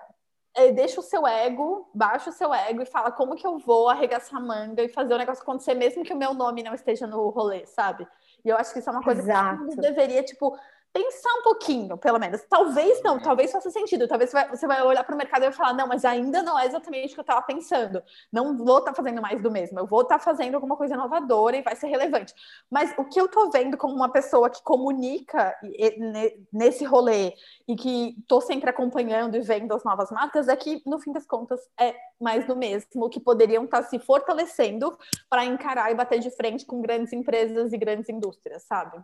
deixa 0.73 0.99
o 0.99 1.03
seu 1.03 1.25
ego, 1.25 1.89
baixa 1.93 2.29
o 2.29 2.33
seu 2.33 2.53
ego 2.53 2.81
e 2.81 2.85
fala 2.85 3.11
como 3.11 3.35
que 3.35 3.45
eu 3.45 3.57
vou 3.57 3.89
arregaçar 3.89 4.39
a 4.39 4.43
manga 4.43 4.83
e 4.83 4.87
fazer 4.87 5.13
o 5.13 5.17
negócio 5.17 5.41
acontecer, 5.41 5.73
mesmo 5.73 6.03
que 6.03 6.13
o 6.13 6.17
meu 6.17 6.33
nome 6.33 6.61
não 6.61 6.75
esteja 6.75 7.07
no 7.07 7.29
rolê, 7.29 7.65
sabe? 7.65 8.07
E 8.45 8.49
eu 8.49 8.57
acho 8.57 8.71
que 8.71 8.79
isso 8.79 8.89
é 8.89 8.93
uma 8.93 9.03
coisa 9.03 9.23
que 9.23 9.29
Exato. 9.29 9.57
todo 9.57 9.67
mundo 9.67 9.81
deveria, 9.81 10.21
tipo, 10.21 10.55
pensar 10.93 11.29
um 11.39 11.41
pouquinho, 11.41 11.97
pelo 11.97 12.19
menos. 12.19 12.43
Talvez 12.47 13.01
não, 13.01 13.19
talvez 13.19 13.51
faça 13.51 13.71
sentido. 13.71 14.07
Talvez 14.07 14.29
você 14.29 14.35
vai, 14.35 14.49
você 14.49 14.67
vai 14.67 14.81
olhar 14.83 15.03
para 15.03 15.15
o 15.15 15.17
mercado 15.17 15.41
e 15.41 15.45
vai 15.47 15.51
falar, 15.51 15.73
não, 15.73 15.87
mas 15.87 16.05
ainda 16.05 16.43
não 16.43 16.57
é 16.57 16.67
exatamente 16.67 17.11
o 17.11 17.13
que 17.15 17.19
eu 17.19 17.23
estava 17.23 17.41
pensando. 17.41 18.01
Não 18.31 18.55
vou 18.55 18.77
estar 18.77 18.93
fazendo 18.93 19.19
mais 19.19 19.41
do 19.41 19.49
mesmo. 19.49 19.79
Eu 19.79 19.87
vou 19.87 20.01
estar 20.01 20.19
fazendo 20.19 20.53
alguma 20.53 20.77
coisa 20.77 20.93
inovadora 20.93 21.57
e 21.57 21.63
vai 21.63 21.75
ser 21.75 21.87
relevante. 21.87 22.33
Mas 22.69 22.93
o 22.97 23.05
que 23.05 23.19
eu 23.19 23.27
tô 23.27 23.49
vendo 23.49 23.75
como 23.75 23.95
uma 23.95 24.11
pessoa 24.11 24.51
que 24.51 24.61
comunica 24.61 25.55
ne- 25.97 26.45
nesse 26.53 26.85
rolê 26.85 27.33
e 27.67 27.75
que 27.75 28.15
tô 28.27 28.39
sempre 28.39 28.69
acompanhando 28.69 29.35
e 29.35 29.41
vendo 29.41 29.73
as 29.73 29.83
novas 29.83 30.11
marcas 30.11 30.47
é 30.47 30.55
que, 30.55 30.81
no 30.85 30.99
fim 30.99 31.11
das 31.11 31.25
contas, 31.25 31.59
é 31.79 31.95
mais 32.21 32.45
do 32.45 32.55
mesmo, 32.55 33.09
que 33.09 33.19
poderiam 33.19 33.63
estar 33.65 33.81
se 33.83 33.97
fortalecendo 33.97 34.95
para 35.27 35.43
encarar 35.43 35.91
e 35.91 35.95
bater 35.95 36.19
de 36.19 36.29
frente 36.29 36.65
com 36.67 36.81
grandes 36.81 37.11
empresas 37.13 37.73
e 37.73 37.77
grandes 37.77 38.09
indústrias, 38.09 38.63
sabe? 38.63 39.03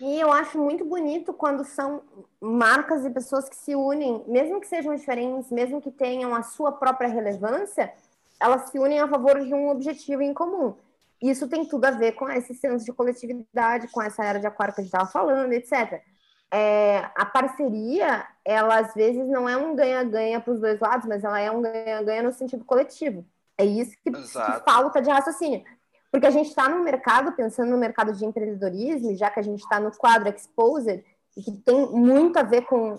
E 0.00 0.18
eu 0.18 0.32
acho 0.32 0.58
muito 0.58 0.84
bonito 0.84 1.32
quando 1.32 1.62
são 1.62 2.02
marcas 2.40 3.04
e 3.04 3.10
pessoas 3.10 3.48
que 3.48 3.56
se 3.56 3.74
unem, 3.74 4.24
mesmo 4.26 4.58
que 4.58 4.66
sejam 4.66 4.94
diferentes, 4.94 5.50
mesmo 5.50 5.80
que 5.80 5.90
tenham 5.90 6.34
a 6.34 6.42
sua 6.42 6.72
própria 6.72 7.08
relevância, 7.08 7.92
elas 8.40 8.70
se 8.70 8.78
unem 8.78 8.98
a 8.98 9.06
favor 9.06 9.38
de 9.44 9.52
um 9.52 9.68
objetivo 9.68 10.22
em 10.22 10.32
comum. 10.32 10.74
Isso 11.20 11.46
tem 11.46 11.66
tudo 11.66 11.84
a 11.84 11.90
ver 11.90 12.12
com 12.12 12.30
esse 12.30 12.54
senso 12.54 12.82
de 12.82 12.92
coletividade, 12.94 13.88
com 13.88 14.00
essa 14.00 14.24
era 14.24 14.40
de 14.40 14.46
aquário 14.46 14.74
que 14.74 14.80
a 14.80 14.84
gente 14.84 14.92
estava 14.92 15.10
falando, 15.10 15.52
etc. 15.52 16.02
É, 16.50 17.10
a 17.14 17.26
parceria, 17.26 18.26
ela 18.42 18.78
às 18.78 18.94
vezes 18.94 19.28
não 19.28 19.46
é 19.46 19.54
um 19.56 19.76
ganha-ganha 19.76 20.40
para 20.40 20.54
os 20.54 20.60
dois 20.60 20.80
lados, 20.80 21.06
mas 21.06 21.22
ela 21.22 21.38
é 21.38 21.50
um 21.50 21.60
ganha-ganha 21.60 22.22
no 22.22 22.32
sentido 22.32 22.64
coletivo. 22.64 23.24
É 23.58 23.66
isso 23.66 23.94
que, 24.02 24.10
que 24.10 24.28
falta 24.64 25.02
de 25.02 25.10
raciocínio. 25.10 25.62
Porque 26.10 26.26
a 26.26 26.30
gente 26.30 26.48
está 26.48 26.68
no 26.68 26.82
mercado, 26.82 27.32
pensando 27.32 27.70
no 27.70 27.78
mercado 27.78 28.12
de 28.12 28.24
empreendedorismo, 28.24 29.14
já 29.14 29.30
que 29.30 29.38
a 29.38 29.42
gente 29.42 29.60
está 29.60 29.78
no 29.78 29.92
quadro 29.96 30.28
Exposed, 30.28 31.04
e 31.36 31.42
que 31.42 31.52
tem 31.52 31.86
muito 31.92 32.36
a 32.38 32.42
ver 32.42 32.62
com 32.62 32.96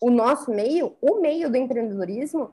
o 0.00 0.10
nosso 0.10 0.50
meio, 0.50 0.96
o 1.00 1.20
meio 1.20 1.50
do 1.50 1.56
empreendedorismo 1.56 2.52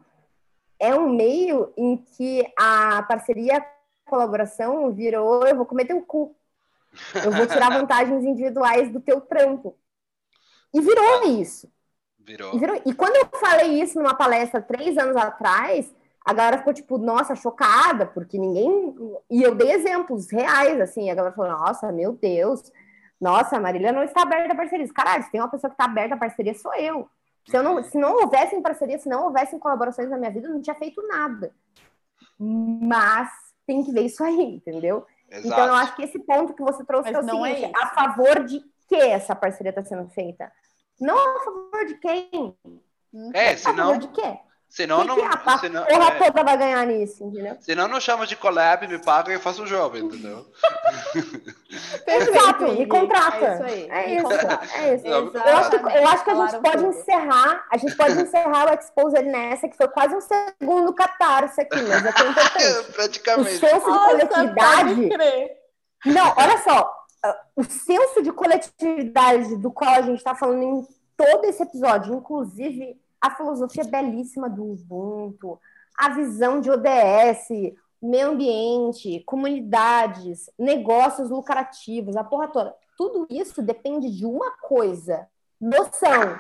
é 0.80 0.94
um 0.96 1.10
meio 1.10 1.72
em 1.78 1.98
que 1.98 2.46
a 2.58 3.04
parceria, 3.04 3.58
a 3.58 4.10
colaboração 4.10 4.92
virou 4.92 5.46
eu 5.46 5.56
vou 5.56 5.66
comer 5.66 5.86
teu 5.86 6.02
cu. 6.02 6.36
Eu 7.24 7.32
vou 7.32 7.48
tirar 7.48 7.70
vantagens 7.78 8.24
individuais 8.24 8.92
do 8.92 9.00
teu 9.00 9.22
trampo. 9.22 9.78
E 10.74 10.82
virou 10.82 11.24
isso. 11.40 11.72
Virou. 12.20 12.54
E, 12.56 12.60
virou- 12.60 12.82
e 12.86 12.94
quando 12.94 13.16
eu 13.16 13.40
falei 13.40 13.82
isso 13.82 13.98
numa 13.98 14.14
palestra 14.16 14.62
três 14.62 14.98
anos 14.98 15.16
atrás, 15.16 15.94
a 16.24 16.34
galera 16.34 16.58
ficou 16.60 16.74
tipo, 16.74 16.98
nossa, 16.98 17.36
chocada, 17.36 18.06
porque 18.06 18.38
ninguém. 18.38 18.96
E 19.30 19.42
eu 19.42 19.56
dei 19.56 19.72
exemplos 19.72 20.30
reais, 20.30 20.80
assim. 20.80 21.10
A 21.10 21.16
galera 21.16 21.36
falou, 21.36 21.52
nossa, 21.52 21.92
meu 21.92 22.14
Deus, 22.14 22.72
nossa, 23.20 23.58
a 23.58 23.60
Marília 23.60 23.92
não 23.92 24.04
está 24.04 24.22
aberta 24.22 24.54
a 24.54 24.56
parcerias. 24.56 24.92
Caralho, 24.92 25.24
se 25.24 25.32
tem 25.32 25.42
uma 25.42 25.50
pessoa 25.50 25.70
que 25.70 25.76
está 25.76 25.86
aberta 25.86 26.16
a 26.16 26.20
parceria, 26.20 26.54
sou 26.54 26.74
eu. 26.76 27.10
Se, 27.48 27.58
eu 27.58 27.64
não, 27.64 27.84
se 27.84 27.98
não 27.98 28.18
houvessem 28.22 28.62
parceria, 28.62 29.00
se 29.00 29.10
não 29.10 29.26
houvessem 29.26 29.58
colaborações 29.58 30.10
na 30.10 30.18
minha 30.18 30.32
vida, 30.32 30.48
eu 30.48 30.54
não 30.54 30.62
tinha 30.62 30.76
feito 30.76 31.02
nada. 31.08 31.52
Mas 32.40 33.30
tem 33.66 33.84
que 33.84 33.92
ver 33.92 34.02
isso 34.02 34.24
aí, 34.24 34.56
entendeu? 34.56 35.06
Exato. 35.30 35.48
Então, 35.48 35.66
eu 35.66 35.74
acho 35.74 35.96
que 35.96 36.04
esse 36.04 36.20
ponto 36.20 36.54
que 36.54 36.62
você 36.62 36.84
trouxe 36.84 37.12
Mas 37.12 37.28
é 37.28 37.32
o 37.32 37.36
não 37.36 37.46
é 37.46 37.56
seguinte: 37.56 37.72
isso. 37.72 37.84
a 37.84 37.88
favor 37.88 38.44
de 38.44 38.64
que 38.88 38.96
essa 38.96 39.36
parceria 39.36 39.70
está 39.70 39.84
sendo 39.84 40.08
feita? 40.10 40.52
Não 41.00 41.18
a 41.18 41.40
favor 41.44 41.86
de 41.86 41.96
quem? 41.96 42.58
É, 43.34 43.54
A 43.54 43.58
favor 43.58 43.76
senão, 43.76 43.98
de 43.98 44.08
quê? 44.10 44.40
Senão 44.72 45.02
que 45.02 45.08
não. 45.08 45.16
que 45.18 45.22
a, 45.22 45.54
a 45.54 45.58
senão, 45.58 45.86
porra 45.86 46.08
é, 46.08 46.32
toda 46.32 46.44
vai 46.46 46.58
ganhar 46.58 46.88
nisso, 46.88 47.26
entendeu? 47.26 47.58
senão 47.60 47.90
não 47.90 48.00
chama 48.00 48.26
de 48.26 48.38
collab, 48.38 48.88
me 48.88 48.98
paga 48.98 49.30
e 49.30 49.36
eu 49.36 49.40
faço 49.42 49.64
um 49.64 49.68
jogo, 49.68 49.98
entendeu? 49.98 50.46
Exato, 52.08 52.64
me 52.72 52.86
contrata. 52.88 53.46
É 53.46 53.54
isso 53.54 53.64
aí. 53.64 53.90
É 53.90 54.16
isso, 54.16 54.32
é 54.76 54.96
isso. 54.96 55.08
Eu 55.08 55.58
acho, 55.58 55.70
que, 55.70 55.76
eu 55.76 56.08
acho 56.08 56.24
que 56.24 56.30
a 56.30 56.36
gente 56.36 56.62
pode 56.62 56.78
tudo. 56.78 56.88
encerrar, 56.88 57.66
a 57.70 57.78
gente 57.78 57.96
pode 57.98 58.14
encerrar 58.22 58.72
o 58.72 58.74
Exposer 58.74 59.26
nessa, 59.26 59.68
que 59.68 59.76
foi 59.76 59.90
quase 59.90 60.16
um 60.16 60.22
segundo 60.22 60.94
catarse 60.94 61.60
aqui, 61.60 61.82
mas 61.82 62.06
é 62.06 62.12
que 62.14 62.22
é 62.22 62.28
importante. 62.30 62.62
O 62.82 62.94
Praticamente. 62.94 63.58
senso 63.58 63.80
de 63.80 63.92
Nossa, 63.92 64.28
coletividade. 64.28 65.10
Não, 66.06 66.34
olha 66.38 66.58
só. 66.60 66.98
O 67.56 67.64
senso 67.64 68.24
de 68.24 68.32
coletividade 68.32 69.58
do 69.58 69.70
qual 69.70 69.92
a 69.92 70.02
gente 70.02 70.18
está 70.18 70.34
falando 70.34 70.64
em 70.64 70.88
todo 71.18 71.46
esse 71.46 71.62
episódio, 71.62 72.16
inclusive 72.16 72.98
a 73.22 73.30
filosofia 73.30 73.84
belíssima 73.84 74.50
do 74.50 74.64
Ubuntu, 74.64 75.60
a 75.96 76.10
visão 76.10 76.60
de 76.60 76.72
ODS, 76.72 77.76
meio 78.02 78.30
ambiente, 78.30 79.22
comunidades, 79.26 80.50
negócios 80.58 81.30
lucrativos, 81.30 82.18
a 82.18 82.24
porra 82.24 82.48
toda. 82.48 82.76
Tudo 82.98 83.28
isso 83.30 83.62
depende 83.62 84.10
de 84.10 84.26
uma 84.26 84.52
coisa: 84.58 85.28
noção. 85.60 86.40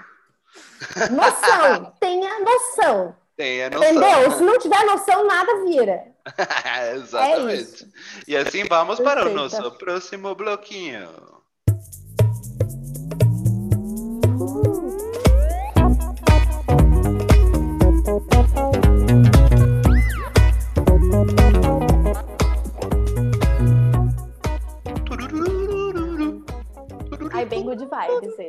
Noção. 1.12 1.94
Tenha 2.02 2.40
noção. 2.40 3.16
Tenha 3.38 3.70
noção. 3.70 3.90
Entendeu? 3.90 4.32
Se 4.32 4.44
não 4.44 4.60
tiver 4.60 4.84
noção, 4.86 5.26
nada 5.26 5.64
vira. 5.64 6.12
Exatamente. 6.96 7.84
É. 7.84 7.88
E 8.28 8.38
assim 8.38 8.64
vamos 8.66 9.00
para 9.00 9.28
o 9.28 9.34
nosso 9.34 9.72
próximo 9.78 10.34
bloquinho. 10.36 11.41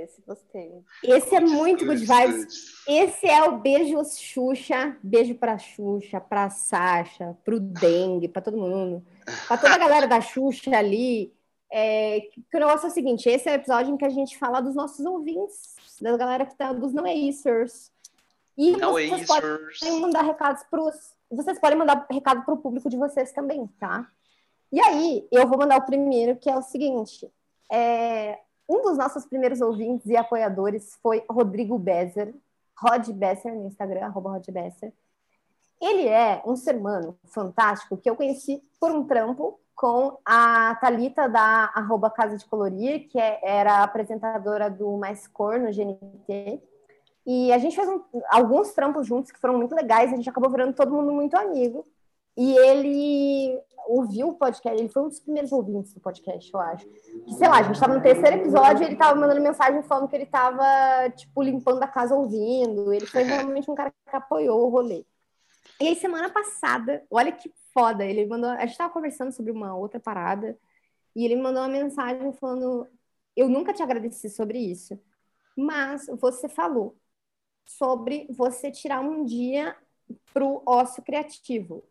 Esse, 0.03 0.23
gostei. 0.27 0.83
Esse 1.03 1.35
é 1.35 1.41
muito 1.41 1.87
good 1.87 2.05
vibes. 2.05 2.85
Esse 2.87 3.27
é 3.27 3.43
o 3.45 3.59
beijo 3.59 4.03
Xuxa, 4.05 4.97
beijo 5.03 5.35
pra 5.35 5.59
Xuxa, 5.59 6.21
pra 6.21 6.51
Sasha, 6.51 7.37
pro 7.45 7.61
Dengue, 7.61 8.29
pra 8.29 8.43
todo 8.43 8.57
mundo, 8.57 9.05
pra 9.47 9.57
toda 9.57 9.75
a 9.75 9.79
galera 9.79 10.07
da 10.07 10.21
Xuxa 10.21 10.77
ali. 10.77 11.33
É, 11.71 12.21
que 12.51 12.57
o 12.57 12.61
negócio 12.61 12.87
é 12.87 12.91
o 12.91 12.93
seguinte: 12.93 13.29
esse 13.29 13.49
é 13.49 13.53
o 13.53 13.55
episódio 13.55 13.95
em 13.95 13.97
que 13.97 14.05
a 14.05 14.11
gente 14.11 14.37
fala 14.37 14.61
dos 14.61 14.75
nossos 14.75 15.05
ouvintes, 15.07 15.77
da 16.01 16.17
galera 16.17 16.45
que 16.45 16.55
tá, 16.55 16.73
dos 16.73 16.93
não 16.93 17.05
acers. 17.05 17.91
E 18.57 18.73
Não 18.73 18.93
vocês 18.93 19.23
é 19.23 19.27
podem 19.27 20.01
mandar 20.01 20.23
recados 20.23 20.63
pros. 20.65 20.95
Vocês 21.31 21.59
podem 21.59 21.79
mandar 21.79 22.07
recado 22.11 22.45
pro 22.45 22.59
público 22.59 22.91
de 22.91 22.99
vocês 22.99 23.33
também, 23.33 23.67
tá? 23.79 24.07
E 24.71 24.81
aí, 24.81 25.27
eu 25.33 25.47
vou 25.47 25.59
mandar 25.59 25.79
o 25.79 25.87
primeiro, 25.87 26.37
que 26.37 26.51
é 26.51 26.57
o 26.57 26.63
seguinte: 26.63 27.31
é, 27.71 28.39
um 28.73 28.81
dos 28.81 28.97
nossos 28.97 29.27
primeiros 29.27 29.61
ouvintes 29.61 30.07
e 30.07 30.17
apoiadores 30.17 30.99
foi 31.03 31.23
Rodrigo 31.29 31.79
Bezer, 31.79 32.35
Rod 32.79 33.07
Besser 33.11 33.55
no 33.55 33.67
Instagram, 33.67 34.07
arroba 34.07 34.31
Rod 34.31 34.49
Besser. 34.51 34.93
Ele 35.79 36.09
é 36.09 36.43
um 36.47 36.57
ser 36.57 36.77
humano 36.77 37.19
fantástico 37.25 37.99
que 37.99 38.09
eu 38.09 38.17
conheci 38.17 38.63
por 38.81 38.91
um 38.91 39.05
trampo 39.05 39.61
com 39.75 40.17
a 40.25 40.75
Talita 40.77 41.29
da 41.29 41.71
arroba 41.75 42.09
Casa 42.09 42.39
de 42.39 42.47
Colorir, 42.47 43.09
que 43.09 43.19
é, 43.19 43.41
era 43.43 43.83
apresentadora 43.83 44.71
do 44.71 44.97
Mais 44.97 45.27
Cor 45.27 45.59
no 45.59 45.71
GNT. 45.71 46.63
E 47.27 47.53
a 47.53 47.59
gente 47.59 47.77
fez 47.77 47.89
um, 47.89 48.01
alguns 48.31 48.73
trampos 48.73 49.07
juntos 49.07 49.31
que 49.31 49.41
foram 49.41 49.59
muito 49.59 49.75
legais, 49.75 50.13
a 50.13 50.17
gente 50.17 50.31
acabou 50.31 50.51
virando 50.51 50.75
todo 50.75 50.93
mundo 50.93 51.13
muito 51.13 51.37
amigo. 51.37 51.87
E 52.37 52.57
ele 52.57 53.61
ouviu 53.87 54.29
o 54.29 54.35
podcast, 54.35 54.81
ele 54.81 54.89
foi 54.89 55.03
um 55.03 55.09
dos 55.09 55.21
primeiros 55.21 55.53
ouvintes 55.53 55.93
do 55.93 56.01
podcast, 56.01 56.51
eu 56.53 56.61
acho. 56.61 56.87
Que, 56.87 57.35
sei 57.35 57.49
lá, 57.49 57.59
a 57.59 57.63
gente 57.63 57.75
estava 57.75 57.95
no 57.95 58.03
terceiro 58.03 58.37
episódio 58.37 58.83
e 58.83 58.87
ele 58.87 58.95
estava 58.95 59.19
mandando 59.19 59.41
mensagem 59.41 59.83
falando 59.83 60.09
que 60.09 60.17
ele 60.17 60.25
estava, 60.25 60.65
tipo, 61.11 61.43
limpando 61.43 61.83
a 61.83 61.89
casa 61.89 62.15
ouvindo. 62.15 62.93
Ele 62.93 63.07
foi 63.07 63.23
realmente 63.25 63.71
um 63.71 63.75
cara 63.75 63.91
que 63.91 64.17
apoiou 64.17 64.67
o 64.67 64.71
rolê. 64.71 65.05
E 65.81 65.89
aí, 65.89 65.97
semana 65.97 66.31
passada, 66.31 67.05
olha 67.11 67.33
que 67.33 67.53
foda, 67.73 68.05
ele 68.05 68.27
mandou. 68.27 68.51
A 68.51 68.61
gente 68.61 68.73
estava 68.73 68.93
conversando 68.93 69.33
sobre 69.33 69.53
uma 69.53 69.75
outra 69.75 70.01
parada 70.01 70.57
e 71.15 71.25
ele 71.25 71.37
me 71.37 71.43
mandou 71.43 71.63
uma 71.63 71.69
mensagem 71.69 72.33
falando: 72.35 72.87
Eu 73.37 73.49
nunca 73.49 73.73
te 73.73 73.83
agradeci 73.83 74.31
sobre 74.31 74.59
isso, 74.59 74.99
mas 75.57 76.07
você 76.21 76.49
falou 76.49 76.97
sobre 77.67 78.27
você 78.31 78.71
tirar 78.71 79.01
um 79.01 79.25
dia 79.25 79.77
para 80.33 80.45
o 80.45 80.63
ócio 80.67 81.03
criativo 81.03 81.85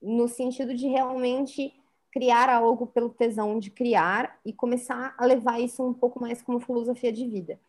no 0.00 0.28
sentido 0.28 0.74
de 0.74 0.86
realmente 0.88 1.74
criar 2.12 2.48
algo 2.48 2.86
pelo 2.86 3.10
tesão 3.10 3.58
de 3.58 3.70
criar 3.70 4.38
e 4.44 4.52
começar 4.52 5.14
a 5.18 5.26
levar 5.26 5.60
isso 5.60 5.86
um 5.86 5.92
pouco 5.92 6.20
mais 6.20 6.40
como 6.40 6.60
filosofia 6.60 7.12
de 7.12 7.28
vida. 7.28 7.60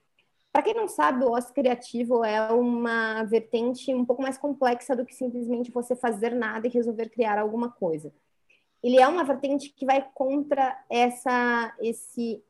Para 0.52 0.64
quem 0.64 0.74
não 0.74 0.88
sabe, 0.88 1.24
o 1.24 1.32
ócio 1.32 1.54
criativo 1.54 2.24
é 2.24 2.52
uma 2.52 3.24
vertente 3.24 3.94
um 3.94 4.06
pouco 4.06 4.22
mais 4.22 4.38
complexa 4.38 4.96
do 4.96 5.06
que 5.06 5.14
simplesmente 5.14 5.72
você 5.72 5.96
fazer 5.96 6.34
nada 6.34 6.66
e 6.66 6.70
resolver 6.70 7.10
criar 7.10 7.38
alguma 7.38 7.70
coisa. 7.70 8.14
Ele 8.82 9.00
é 9.00 9.08
uma 9.08 9.24
vertente 9.24 9.70
que 9.70 9.86
vai 9.86 10.08
contra 10.14 10.82
essa 10.90 11.76
esse 11.80 12.44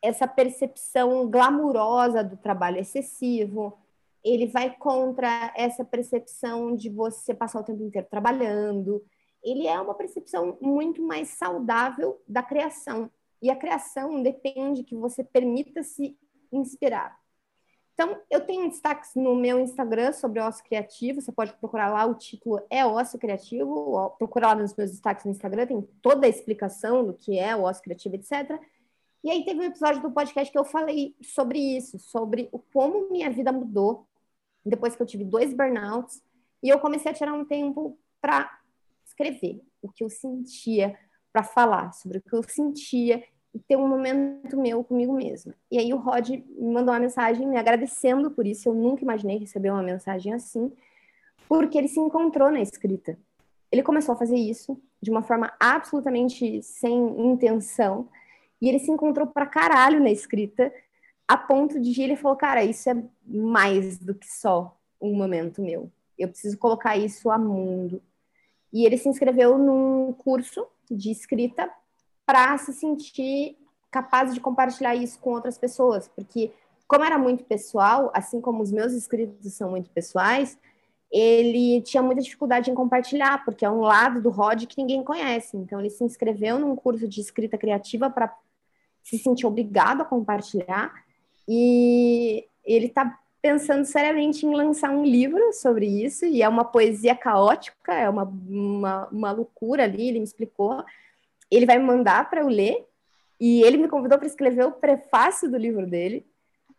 essa 0.00 0.28
percepção 0.28 1.28
glamurosa 1.28 2.22
do 2.22 2.36
trabalho 2.36 2.78
excessivo, 2.78 3.76
ele 4.24 4.46
vai 4.46 4.76
contra 4.76 5.52
essa 5.56 5.84
percepção 5.84 6.74
de 6.74 6.90
você 6.90 7.34
passar 7.34 7.60
o 7.60 7.64
tempo 7.64 7.82
inteiro 7.82 8.06
trabalhando. 8.10 9.04
Ele 9.42 9.66
é 9.66 9.80
uma 9.80 9.94
percepção 9.94 10.56
muito 10.60 11.02
mais 11.02 11.28
saudável 11.30 12.20
da 12.26 12.42
criação. 12.42 13.10
E 13.40 13.50
a 13.50 13.56
criação 13.56 14.22
depende 14.22 14.82
que 14.82 14.96
você 14.96 15.22
permita 15.22 15.82
se 15.82 16.18
inspirar. 16.50 17.16
Então, 17.94 18.20
eu 18.30 18.44
tenho 18.44 18.68
destaques 18.68 19.14
no 19.14 19.34
meu 19.34 19.58
Instagram 19.58 20.12
sobre 20.12 20.38
ócio 20.38 20.62
criativo. 20.62 21.20
Você 21.20 21.32
pode 21.32 21.54
procurar 21.54 21.88
lá, 21.88 22.04
o 22.04 22.14
título 22.14 22.60
é 22.68 22.84
ócio 22.84 23.18
criativo. 23.18 24.10
Procura 24.18 24.48
lá 24.48 24.54
nos 24.54 24.76
meus 24.76 24.90
destaques 24.90 25.24
no 25.24 25.30
Instagram, 25.30 25.66
tem 25.66 25.80
toda 26.02 26.26
a 26.26 26.28
explicação 26.28 27.06
do 27.06 27.14
que 27.14 27.38
é 27.38 27.56
o 27.56 27.62
ócio 27.62 27.82
criativo, 27.82 28.16
etc. 28.16 28.60
E 29.24 29.30
aí 29.30 29.44
teve 29.44 29.60
um 29.60 29.64
episódio 29.64 30.02
do 30.02 30.10
podcast 30.10 30.52
que 30.52 30.58
eu 30.58 30.64
falei 30.64 31.14
sobre 31.22 31.58
isso, 31.58 31.98
sobre 31.98 32.48
o 32.52 32.58
como 32.58 33.10
minha 33.10 33.30
vida 33.30 33.50
mudou 33.50 34.06
depois 34.64 34.96
que 34.96 35.02
eu 35.02 35.06
tive 35.06 35.24
dois 35.24 35.54
burnouts, 35.54 36.22
e 36.62 36.68
eu 36.68 36.78
comecei 36.78 37.10
a 37.10 37.14
tirar 37.14 37.32
um 37.32 37.44
tempo 37.44 37.96
para 38.20 38.58
escrever 39.04 39.62
o 39.80 39.88
que 39.88 40.02
eu 40.02 40.10
sentia, 40.10 40.98
para 41.32 41.42
falar 41.42 41.92
sobre 41.92 42.18
o 42.18 42.22
que 42.22 42.34
eu 42.34 42.42
sentia 42.42 43.22
e 43.54 43.58
ter 43.60 43.76
um 43.76 43.88
momento 43.88 44.56
meu 44.56 44.82
comigo 44.82 45.12
mesma. 45.12 45.54
E 45.70 45.78
aí 45.78 45.92
o 45.94 45.96
Rod 45.96 46.28
me 46.30 46.72
mandou 46.72 46.92
uma 46.92 47.00
mensagem 47.00 47.46
me 47.46 47.56
agradecendo 47.56 48.30
por 48.30 48.46
isso. 48.46 48.68
Eu 48.68 48.74
nunca 48.74 49.02
imaginei 49.02 49.38
receber 49.38 49.70
uma 49.70 49.82
mensagem 49.82 50.34
assim, 50.34 50.72
porque 51.48 51.78
ele 51.78 51.88
se 51.88 52.00
encontrou 52.00 52.50
na 52.50 52.60
escrita. 52.60 53.18
Ele 53.70 53.82
começou 53.82 54.14
a 54.14 54.18
fazer 54.18 54.36
isso 54.36 54.80
de 55.00 55.10
uma 55.10 55.22
forma 55.22 55.52
absolutamente 55.60 56.62
sem 56.62 56.94
intenção, 57.20 58.08
e 58.60 58.68
ele 58.68 58.78
se 58.78 58.90
encontrou 58.90 59.26
pra 59.26 59.46
caralho 59.46 60.00
na 60.00 60.10
escrita 60.10 60.72
a 61.28 61.36
ponto 61.36 61.80
de 61.80 62.00
ele 62.00 62.16
falou, 62.16 62.36
cara, 62.36 62.62
isso 62.62 62.88
é 62.88 62.96
mais 63.26 63.98
do 63.98 64.14
que 64.14 64.30
só 64.30 64.78
um 65.00 65.14
momento 65.14 65.60
meu. 65.60 65.90
Eu 66.16 66.28
preciso 66.28 66.56
colocar 66.56 66.96
isso 66.96 67.30
a 67.30 67.38
mundo. 67.38 68.00
E 68.72 68.86
ele 68.86 68.96
se 68.96 69.08
inscreveu 69.08 69.58
num 69.58 70.12
curso 70.12 70.66
de 70.90 71.10
escrita 71.10 71.70
para 72.24 72.56
se 72.58 72.72
sentir 72.72 73.56
capaz 73.90 74.34
de 74.34 74.40
compartilhar 74.40 74.94
isso 74.94 75.18
com 75.18 75.30
outras 75.30 75.58
pessoas, 75.58 76.08
porque 76.08 76.52
como 76.86 77.04
era 77.04 77.18
muito 77.18 77.44
pessoal, 77.44 78.10
assim 78.14 78.40
como 78.40 78.62
os 78.62 78.70
meus 78.70 78.92
escritos 78.92 79.52
são 79.54 79.70
muito 79.70 79.90
pessoais, 79.90 80.58
ele 81.10 81.80
tinha 81.82 82.02
muita 82.02 82.20
dificuldade 82.20 82.70
em 82.70 82.74
compartilhar, 82.74 83.44
porque 83.44 83.64
é 83.64 83.70
um 83.70 83.80
lado 83.80 84.20
do 84.20 84.30
Rod 84.30 84.64
que 84.66 84.76
ninguém 84.76 85.02
conhece. 85.02 85.56
Então 85.56 85.80
ele 85.80 85.90
se 85.90 86.04
inscreveu 86.04 86.58
num 86.58 86.76
curso 86.76 87.08
de 87.08 87.20
escrita 87.20 87.56
criativa 87.56 88.10
para 88.10 88.36
se 89.06 89.18
sentir 89.18 89.46
obrigado 89.46 90.00
a 90.00 90.04
compartilhar 90.04 90.92
e 91.48 92.44
ele 92.64 92.86
está 92.86 93.18
pensando 93.40 93.84
seriamente 93.84 94.44
em 94.44 94.52
lançar 94.52 94.90
um 94.90 95.04
livro 95.04 95.52
sobre 95.52 95.86
isso, 95.86 96.26
e 96.26 96.42
é 96.42 96.48
uma 96.48 96.64
poesia 96.64 97.14
caótica, 97.14 97.94
é 97.94 98.10
uma, 98.10 98.24
uma, 98.24 99.06
uma 99.06 99.30
loucura 99.30 99.84
ali, 99.84 100.08
ele 100.08 100.18
me 100.18 100.24
explicou. 100.24 100.84
Ele 101.48 101.64
vai 101.64 101.78
me 101.78 101.84
mandar 101.84 102.28
para 102.28 102.40
eu 102.40 102.48
ler, 102.48 102.84
e 103.38 103.62
ele 103.62 103.76
me 103.76 103.86
convidou 103.86 104.18
para 104.18 104.26
escrever 104.26 104.66
o 104.66 104.72
prefácio 104.72 105.48
do 105.48 105.56
livro 105.56 105.86
dele, 105.86 106.26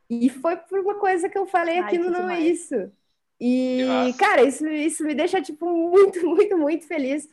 e 0.10 0.30
foi 0.30 0.58
por 0.58 0.80
uma 0.80 0.95
coisa 0.95 1.30
que 1.30 1.38
eu 1.38 1.48
falei 1.48 1.80
aqui 1.80 1.98
no 1.98 2.10
Não 2.10 2.30
É 2.30 2.41
Isso. 2.41 2.91
E, 3.40 4.14
cara, 4.18 4.44
isso, 4.44 4.68
isso 4.68 5.06
me 5.06 5.16
deixa, 5.16 5.41
tipo, 5.41 5.66
muito, 5.66 6.20
muito, 6.28 6.58
muito 6.58 6.86
feliz, 6.86 7.30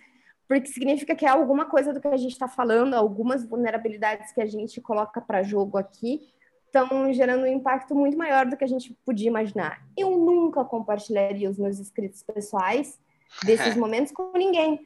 porque 0.47 0.69
significa 0.69 1.15
que 1.15 1.25
é 1.25 1.29
alguma 1.29 1.65
coisa 1.65 1.93
do 1.93 2.01
que 2.01 2.09
a 2.09 2.16
gente 2.16 2.33
está 2.33 2.49
falando, 2.49 2.95
algumas 2.95 3.45
vulnerabilidades 3.45 4.33
que 4.33 4.41
a 4.41 4.47
gente 4.47 4.81
coloca 4.81 5.21
para 5.21 5.43
jogo 5.43 5.79
aqui, 5.79 6.21
estão 6.66 7.12
gerando 7.12 7.45
um 7.45 7.47
impacto 7.47 7.95
muito 7.95 8.16
maior 8.19 8.47
do 8.47 8.57
que 8.57 8.65
a 8.65 8.69
gente 8.69 8.93
podia 9.05 9.29
imaginar. 9.29 9.83
Eu 9.97 10.11
nunca 10.11 10.65
compartilharia 10.65 11.49
os 11.49 11.59
meus 11.59 11.79
escritos 11.79 12.23
pessoais 12.23 12.99
desses 13.45 13.75
momentos 13.79 14.12
com 14.12 14.33
ninguém. 14.37 14.81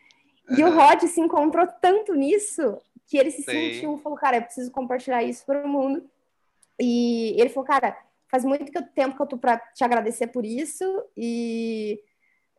E 0.51 0.63
uhum. 0.63 0.71
o 0.71 0.75
Rod 0.75 1.03
se 1.03 1.21
encontrou 1.21 1.67
tanto 1.81 2.15
nisso 2.15 2.79
que 3.07 3.17
ele 3.17 3.31
se 3.31 3.43
Sim. 3.43 3.51
sentiu, 3.51 3.99
falou, 3.99 4.19
cara, 4.19 4.37
eu 4.37 4.43
preciso 4.43 4.71
compartilhar 4.71 5.23
isso 5.23 5.45
para 5.47 5.65
o 5.65 5.69
mundo. 5.69 6.05
E 6.79 7.35
ele 7.41 7.49
falou, 7.49 7.67
cara, 7.67 7.97
faz 8.29 8.45
muito 8.45 8.71
tempo 8.95 9.17
que 9.17 9.23
eu 9.23 9.27
tô 9.27 9.39
para 9.39 9.59
te 9.59 9.83
agradecer 9.83 10.29
por 10.29 10.45
isso 10.45 10.85
e 11.17 11.99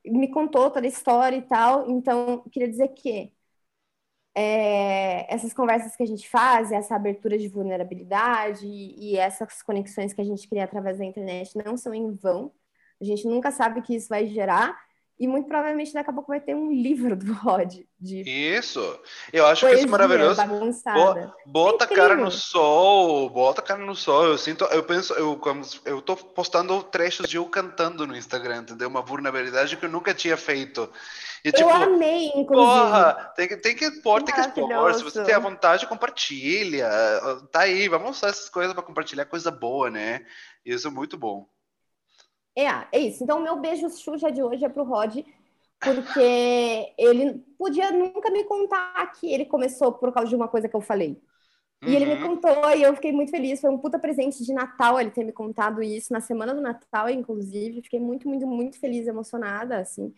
me 0.09 0.29
contou 0.29 0.69
toda 0.71 0.85
a 0.85 0.89
história 0.89 1.37
e 1.37 1.41
tal. 1.41 1.89
Então, 1.89 2.43
queria 2.51 2.69
dizer 2.69 2.89
que 2.89 3.33
é, 4.35 5.33
essas 5.33 5.53
conversas 5.53 5.95
que 5.95 6.03
a 6.03 6.05
gente 6.05 6.29
faz, 6.29 6.71
essa 6.71 6.95
abertura 6.95 7.37
de 7.37 7.47
vulnerabilidade 7.49 8.65
e, 8.65 9.13
e 9.13 9.17
essas 9.17 9.61
conexões 9.61 10.13
que 10.13 10.21
a 10.21 10.23
gente 10.23 10.47
cria 10.47 10.63
através 10.63 10.97
da 10.97 11.05
internet 11.05 11.57
não 11.57 11.75
são 11.77 11.93
em 11.93 12.13
vão. 12.15 12.53
A 13.01 13.03
gente 13.03 13.27
nunca 13.27 13.51
sabe 13.51 13.79
o 13.79 13.83
que 13.83 13.95
isso 13.95 14.09
vai 14.09 14.27
gerar. 14.27 14.77
E 15.19 15.27
muito 15.27 15.49
provavelmente 15.49 15.93
daqui 15.93 16.09
a 16.09 16.13
pouco 16.13 16.31
vai 16.31 16.39
ter 16.39 16.55
um 16.55 16.71
livro 16.71 17.13
do 17.13 17.33
Rod. 17.33 17.81
De 17.99 18.21
isso! 18.21 18.79
Eu 19.33 19.45
acho 19.47 19.67
que 19.67 19.73
isso 19.73 19.83
é 19.83 19.89
maravilhoso. 19.89 20.41
Bo 20.45 21.33
bota 21.45 21.83
a 21.83 21.91
é 21.91 21.95
cara 21.95 22.15
no 22.15 22.31
sol, 22.31 23.29
bota 23.29 23.59
a 23.59 23.63
cara 23.63 23.85
no 23.85 23.93
sol. 23.93 24.25
Eu 24.27 24.37
sinto, 24.37 24.63
eu 24.65 24.81
penso, 24.81 25.13
eu, 25.15 25.37
eu 25.83 26.01
tô 26.01 26.15
postando 26.15 26.81
trechos 26.83 27.27
de 27.27 27.35
eu 27.35 27.45
cantando 27.47 28.07
no 28.07 28.15
Instagram, 28.15 28.59
entendeu? 28.61 28.87
Uma 28.87 29.01
vulnerabilidade 29.01 29.75
que 29.75 29.85
eu 29.85 29.89
nunca 29.89 30.13
tinha 30.13 30.37
feito. 30.37 30.89
E, 31.43 31.51
tipo, 31.51 31.69
eu 31.69 31.69
amei, 31.69 32.27
inclusive. 32.27 32.47
Porra, 32.47 33.33
tem 33.35 33.47
que, 33.47 33.57
tem 33.57 33.75
que 33.75 33.85
expor, 33.85 34.23
tem 34.23 34.33
que 34.33 34.41
expor. 34.41 34.93
Se 34.93 35.03
você 35.03 35.23
tem 35.23 35.35
a 35.35 35.39
vontade, 35.39 35.85
compartilha. 35.85 36.89
Tá 37.51 37.61
aí, 37.61 37.89
vamos 37.89 38.17
usar 38.17 38.29
essas 38.29 38.49
coisas 38.49 38.73
para 38.73 38.83
compartilhar 38.83 39.25
coisa 39.25 39.51
boa, 39.51 39.89
né? 39.89 40.25
Isso 40.65 40.87
é 40.87 40.91
muito 40.91 41.17
bom. 41.17 41.45
É, 42.65 42.87
é 42.91 42.99
isso. 42.99 43.23
Então, 43.23 43.39
o 43.39 43.43
meu 43.43 43.57
beijo 43.57 43.89
Xuxa 43.89 44.31
de 44.31 44.43
hoje 44.43 44.65
é 44.65 44.69
pro 44.69 44.83
Rod, 44.83 45.19
porque 45.79 46.93
ele 46.97 47.43
podia 47.57 47.91
nunca 47.91 48.29
me 48.29 48.43
contar 48.43 49.05
que 49.13 49.31
ele 49.31 49.45
começou 49.45 49.93
por 49.93 50.11
causa 50.11 50.29
de 50.29 50.35
uma 50.35 50.47
coisa 50.47 50.67
que 50.67 50.75
eu 50.75 50.81
falei. 50.81 51.21
E 51.81 51.87
uhum. 51.87 51.93
ele 51.93 52.05
me 52.05 52.13
uhum. 52.15 52.35
contou 52.35 52.71
e 52.75 52.83
eu 52.83 52.93
fiquei 52.95 53.11
muito 53.11 53.31
feliz. 53.31 53.61
Foi 53.61 53.69
um 53.69 53.77
puta 53.77 53.97
presente 53.97 54.43
de 54.43 54.53
Natal 54.53 54.99
ele 54.99 55.11
ter 55.11 55.23
me 55.23 55.31
contado 55.31 55.81
isso 55.81 56.11
na 56.11 56.19
semana 56.19 56.53
do 56.53 56.61
Natal, 56.61 57.09
inclusive. 57.09 57.81
Fiquei 57.81 57.99
muito, 57.99 58.27
muito, 58.27 58.45
muito 58.45 58.79
feliz, 58.79 59.07
emocionada, 59.07 59.77
assim 59.77 60.13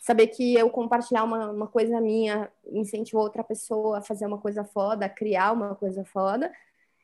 saber 0.00 0.28
que 0.28 0.54
eu 0.54 0.70
compartilhar 0.70 1.22
uma, 1.24 1.50
uma 1.50 1.66
coisa 1.68 2.00
minha 2.00 2.50
incentivou 2.72 3.22
outra 3.22 3.44
pessoa 3.44 3.98
a 3.98 4.02
fazer 4.02 4.26
uma 4.26 4.38
coisa 4.38 4.64
foda, 4.64 5.04
a 5.04 5.10
criar 5.10 5.52
uma 5.52 5.74
coisa 5.76 6.04
foda. 6.04 6.50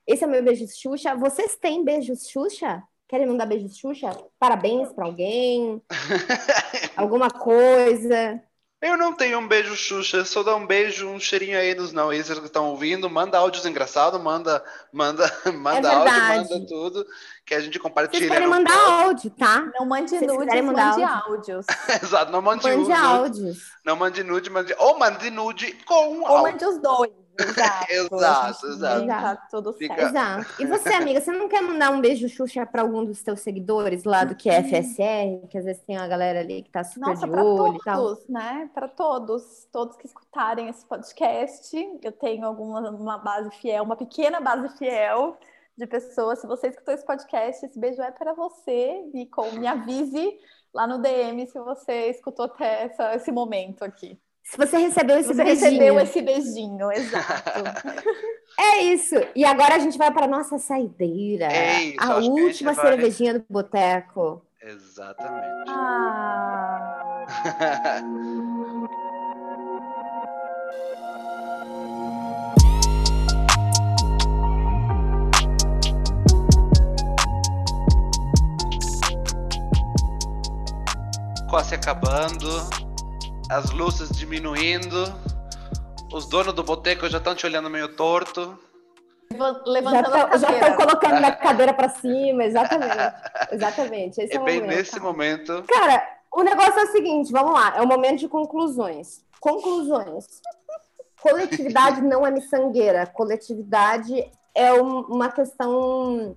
Esse 0.07 0.25
é 0.25 0.27
o 0.27 0.31
meu 0.31 0.43
beijo 0.43 0.67
Xuxa. 0.67 1.15
Vocês 1.15 1.57
têm 1.57 1.85
beijos 1.85 2.27
Xuxa? 2.29 2.83
Querem 3.09 3.27
mandar 3.27 3.47
beijos 3.47 3.77
Xuxa? 3.77 4.11
Parabéns 4.39 4.93
para 4.93 5.05
alguém? 5.05 5.81
Alguma 6.97 7.31
coisa? 7.31 8.43
Eu 8.83 8.97
não 8.97 9.15
tenho 9.15 9.39
um 9.39 9.49
beijo 9.49 9.75
Xuxa, 9.75 10.25
só 10.25 10.43
dá 10.43 10.55
um 10.55 10.67
beijo, 10.67 11.09
um 11.09 11.19
cheirinho 11.19 11.57
aí 11.59 11.75
nos 11.75 11.93
não. 11.93 12.11
Que 12.11 12.17
estão 12.17 12.71
ouvindo, 12.71 13.09
manda 13.09 13.39
áudios 13.39 13.65
engraçados, 13.65 14.21
manda, 14.21 14.63
manda, 14.93 15.25
manda 15.55 15.89
É 15.89 15.95
áudio, 15.95 16.51
manda 16.53 16.67
tudo, 16.67 17.07
que 17.47 17.55
a 17.55 17.61
gente 17.61 17.73
Vocês 17.75 17.83
compartilha. 17.83 18.29
podem 18.29 18.45
no 18.45 18.51
mandar 18.51 18.77
áudio, 19.05 19.31
tá? 19.31 19.71
Não 19.79 19.87
mande 19.87 20.11
vocês 20.11 20.27
nudes, 20.31 20.63
mande 20.63 20.81
áudio. 20.81 21.09
áudios. 21.09 21.67
Exato, 22.03 22.31
não 22.33 22.43
mande, 22.43 22.65
Mande 22.65 22.77
nude, 22.77 22.93
áudios. 22.93 23.59
não 23.85 23.97
mande 23.97 24.23
nude, 24.23 24.51
mande, 24.51 24.75
ou 24.79 24.99
mande 24.99 25.31
nude 25.31 25.73
com 25.87 26.21
Ou 26.21 26.27
áudio. 26.27 26.53
mande 26.53 26.65
os 26.67 26.79
dois. 26.79 27.26
Exato. 27.39 27.87
Exato, 27.93 28.67
gente 28.67 28.77
exato. 28.77 28.95
também 29.01 29.09
Tá 29.09 29.37
tudo 29.51 29.73
Fica- 29.75 29.95
certo. 29.95 30.09
Exato. 30.11 30.63
E 30.63 30.67
você, 30.67 30.89
amiga, 30.95 31.21
você 31.21 31.33
não 31.33 31.49
quer 31.49 31.61
mandar 31.63 31.91
um 31.91 32.01
beijo 32.01 32.29
Xuxa 32.29 32.65
para 32.67 32.83
algum 32.83 33.05
dos 33.05 33.23
teus 33.23 33.41
seguidores 33.41 34.05
lá 34.05 34.25
do 34.25 34.35
QFSR, 34.35 35.47
que 35.49 35.59
às 35.59 35.65
vezes 35.65 35.83
tem 35.83 35.97
uma 35.97 36.09
galera 36.09 36.41
ali 36.41 36.63
que 36.63 36.71
tá 36.71 36.83
super 36.85 37.01
Nossa, 37.09 37.27
de 37.27 37.31
para 37.33 37.45
olho 37.45 37.77
e 37.77 37.85
tal? 37.85 37.97
todos, 38.03 38.29
né? 38.29 38.71
Para 38.75 38.89
todos, 38.89 39.69
todos 39.73 39.97
que 39.97 40.07
escutarem 40.07 40.69
esse 40.69 40.85
podcast, 40.87 41.77
eu 42.03 42.13
tenho 42.13 42.47
alguma 42.47 42.81
uma 42.91 43.19
base 43.19 43.51
fiel, 43.57 43.85
uma 43.85 43.97
pequena 43.97 44.41
base 44.41 44.77
fiel 44.79 45.37
de 45.77 45.87
pessoas. 45.87 46.39
Se 46.41 46.47
você 46.47 46.69
escutou 46.69 46.95
esse 46.95 47.05
podcast, 47.05 47.65
esse 47.67 47.79
beijo 47.79 48.01
é 48.03 48.11
para 48.11 48.33
você. 48.33 49.03
E 49.15 49.27
com, 49.27 49.51
me 49.53 49.67
avise 49.67 50.39
lá 50.73 50.87
no 50.87 50.99
DM 50.99 51.47
se 51.47 51.59
você 51.59 52.11
escutou 52.11 52.47
até 52.47 52.85
essa- 52.85 53.15
esse 53.15 53.31
momento 53.31 53.83
aqui. 53.83 54.19
Se 54.49 54.57
você 54.57 54.77
recebeu 54.79 55.19
esse 55.19 55.29
Se 55.29 55.35
você 55.35 55.43
beijinho. 55.45 55.71
recebeu 55.71 56.01
esse 56.01 56.23
beijinho, 56.23 56.93
exato. 56.93 57.63
É 58.59 58.79
isso. 58.85 59.15
E 59.35 59.45
agora 59.45 59.75
a 59.75 59.79
gente 59.79 59.99
vai 59.99 60.11
para 60.11 60.27
nossa 60.27 60.57
saideira. 60.57 61.45
É 61.53 61.83
isso, 61.83 61.97
a 62.01 62.07
a 62.15 62.17
última 62.19 62.73
vai- 62.73 62.87
cervejinha 62.87 63.35
do 63.35 63.45
boteco. 63.51 64.43
Exatamente. 64.63 65.69
ah, 65.69 67.27
Quase 81.49 81.75
acabando, 81.75 82.49
as 83.51 83.71
luzes 83.71 84.11
diminuindo, 84.17 85.05
os 86.13 86.27
donos 86.29 86.53
do 86.55 86.63
boteco 86.63 87.09
já 87.09 87.19
estão 87.19 87.35
te 87.35 87.47
olhando 87.47 87.71
meio 87.71 87.89
torto. 87.97 88.59
leva- 89.33 89.63
Já 89.65 89.71
levantando 89.71 90.17
a 90.17 90.37
estão 90.37 90.77
colocando 90.77 91.25
a 91.25 91.33
cadeira 91.37 91.75
para 91.75 91.89
cima, 91.89 92.45
exatamente. 92.45 93.15
Exatamente. 93.53 94.21
Esse 94.21 94.35
é, 94.37 94.41
É 94.41 94.45
bem 94.45 94.61
momento. 94.61 94.77
nesse 94.77 95.01
momento. 95.01 95.65
Cara, 95.69 96.03
o 96.35 96.43
negócio 96.43 96.79
é 96.79 96.85
o 96.85 96.93
seguinte, 96.93 97.33
vamos 97.33 97.53
lá, 97.53 97.77
é 97.77 97.83
o 97.83 97.87
momento 97.87 98.21
de 98.21 98.29
conclusões. 98.29 99.25
Conclusões. 99.41 100.27
Coletividade 101.21 102.01
não 102.03 102.27
é 102.27 102.31
miçangueira. 102.31 103.07
Coletividade 103.07 104.31
é 104.55 104.73
um- 104.73 105.01
uma 105.03 105.31
questão 105.31 106.37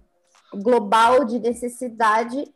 global 0.53 1.23
de 1.25 1.39
necessidade 1.39 2.51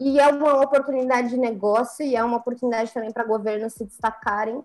e 0.00 0.18
é 0.18 0.28
uma 0.28 0.60
oportunidade 0.62 1.30
de 1.30 1.36
negócio 1.36 2.04
e 2.04 2.16
é 2.16 2.24
uma 2.24 2.38
oportunidade 2.38 2.92
também 2.92 3.12
para 3.12 3.24
governos 3.24 3.74
se 3.74 3.84
destacarem. 3.84 4.62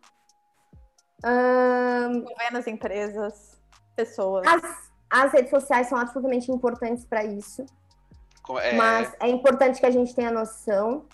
Ahn, 1.23 2.21
Governos, 2.21 2.67
empresas, 2.67 3.59
pessoas. 3.95 4.47
as, 4.47 4.91
as 5.09 5.31
redes 5.33 5.49
sociais 5.49 5.87
são 5.87 5.97
absolutamente 5.97 6.51
importantes 6.51 7.05
para 7.05 7.23
isso. 7.23 7.65
Com, 8.43 8.57
é, 8.57 8.73
Mas 8.73 9.13
é 9.19 9.27
importante 9.27 9.79
que 9.79 9.85
a 9.85 9.91
gente 9.91 10.15
tenha 10.15 10.31
noção. 10.31 11.05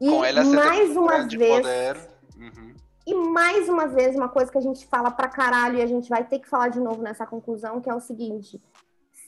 E 0.00 0.08
tem 0.08 0.32
mais 0.54 0.96
um 0.96 1.02
uma 1.02 1.28
vez, 1.28 1.60
poder. 1.60 2.10
Uhum. 2.38 2.74
e 3.06 3.14
mais 3.14 3.68
uma 3.68 3.86
vez, 3.86 4.16
uma 4.16 4.30
coisa 4.30 4.50
que 4.50 4.56
a 4.56 4.62
gente 4.62 4.86
fala 4.86 5.10
pra 5.10 5.28
caralho 5.28 5.76
e 5.76 5.82
a 5.82 5.86
gente 5.86 6.08
vai 6.08 6.24
ter 6.24 6.38
que 6.38 6.48
falar 6.48 6.68
de 6.68 6.80
novo 6.80 7.02
nessa 7.02 7.26
conclusão, 7.26 7.82
que 7.82 7.90
é 7.90 7.94
o 7.94 8.00
seguinte: 8.00 8.60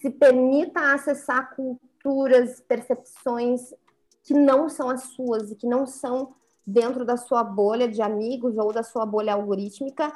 se 0.00 0.08
permita 0.10 0.94
acessar 0.94 1.54
culturas, 1.54 2.60
percepções 2.60 3.74
que 4.24 4.34
não 4.34 4.68
são 4.68 4.88
as 4.90 5.02
suas 5.14 5.50
e 5.50 5.56
que 5.56 5.66
não 5.66 5.86
são 5.86 6.34
dentro 6.66 7.04
da 7.04 7.16
sua 7.16 7.42
bolha 7.42 7.88
de 7.88 8.00
amigos 8.00 8.56
ou 8.56 8.72
da 8.72 8.82
sua 8.82 9.04
bolha 9.04 9.34
algorítmica, 9.34 10.12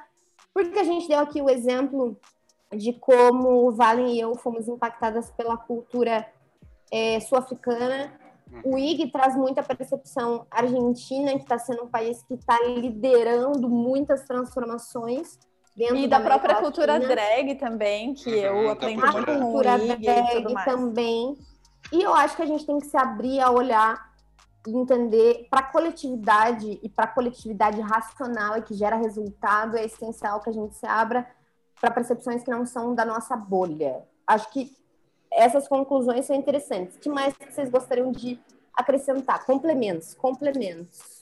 porque 0.54 0.78
a 0.78 0.84
gente 0.84 1.08
deu 1.08 1.18
aqui 1.18 1.42
o 1.42 1.50
exemplo 1.50 2.16
de 2.74 2.92
como 2.92 3.66
o 3.66 3.72
Valen 3.72 4.14
e 4.14 4.20
eu 4.20 4.34
fomos 4.36 4.68
impactadas 4.68 5.30
pela 5.30 5.56
cultura 5.56 6.26
eh, 6.92 7.20
sul-africana. 7.20 8.12
O 8.64 8.78
IG 8.78 9.10
traz 9.10 9.36
muita 9.36 9.62
percepção 9.62 10.46
argentina, 10.50 11.32
que 11.32 11.42
está 11.42 11.58
sendo 11.58 11.84
um 11.84 11.88
país 11.88 12.22
que 12.22 12.34
está 12.34 12.58
liderando 12.64 13.68
muitas 13.68 14.22
transformações 14.24 15.38
dentro 15.76 15.96
E 15.96 16.08
da 16.08 16.16
América 16.16 16.38
própria 16.40 16.60
cultura 16.62 16.98
drag 17.00 17.54
também, 17.56 18.14
que 18.14 18.30
Uhum, 18.30 18.36
eu 18.36 18.66
da 18.66 18.72
aprendi 18.72 19.02
cultura 19.02 19.12
muito 19.12 19.30
a 19.30 19.34
com 19.38 19.38
o 19.38 19.52
cultura 19.52 19.76
IG 19.78 19.92
e 19.92 19.96
tudo 19.96 20.02
drag 20.02 20.54
mais. 20.54 20.64
também. 20.64 21.36
E 21.92 22.02
eu 22.02 22.14
acho 22.14 22.36
que 22.36 22.42
a 22.42 22.46
gente 22.46 22.66
tem 22.66 22.78
que 22.78 22.86
se 22.86 22.96
abrir 22.96 23.40
a 23.40 23.50
olhar 23.50 24.12
e 24.66 24.76
entender 24.76 25.46
para 25.48 25.60
a 25.60 25.70
coletividade 25.70 26.80
e 26.82 26.88
para 26.88 27.04
a 27.04 27.08
coletividade 27.08 27.80
racional 27.80 28.58
e 28.58 28.62
que 28.62 28.74
gera 28.74 28.96
resultado, 28.96 29.76
é 29.76 29.84
essencial 29.84 30.40
que 30.40 30.50
a 30.50 30.52
gente 30.52 30.74
se 30.74 30.86
abra 30.86 31.28
para 31.80 31.90
percepções 31.90 32.42
que 32.42 32.50
não 32.50 32.66
são 32.66 32.94
da 32.94 33.04
nossa 33.04 33.36
bolha. 33.36 34.02
Acho 34.26 34.50
que 34.50 34.76
essas 35.30 35.68
conclusões 35.68 36.24
são 36.24 36.34
interessantes. 36.34 36.96
O 36.96 37.00
que 37.00 37.08
mais 37.08 37.34
vocês 37.38 37.70
gostariam 37.70 38.10
de 38.10 38.40
acrescentar? 38.74 39.44
Complementos, 39.44 40.14
complementos. 40.14 41.15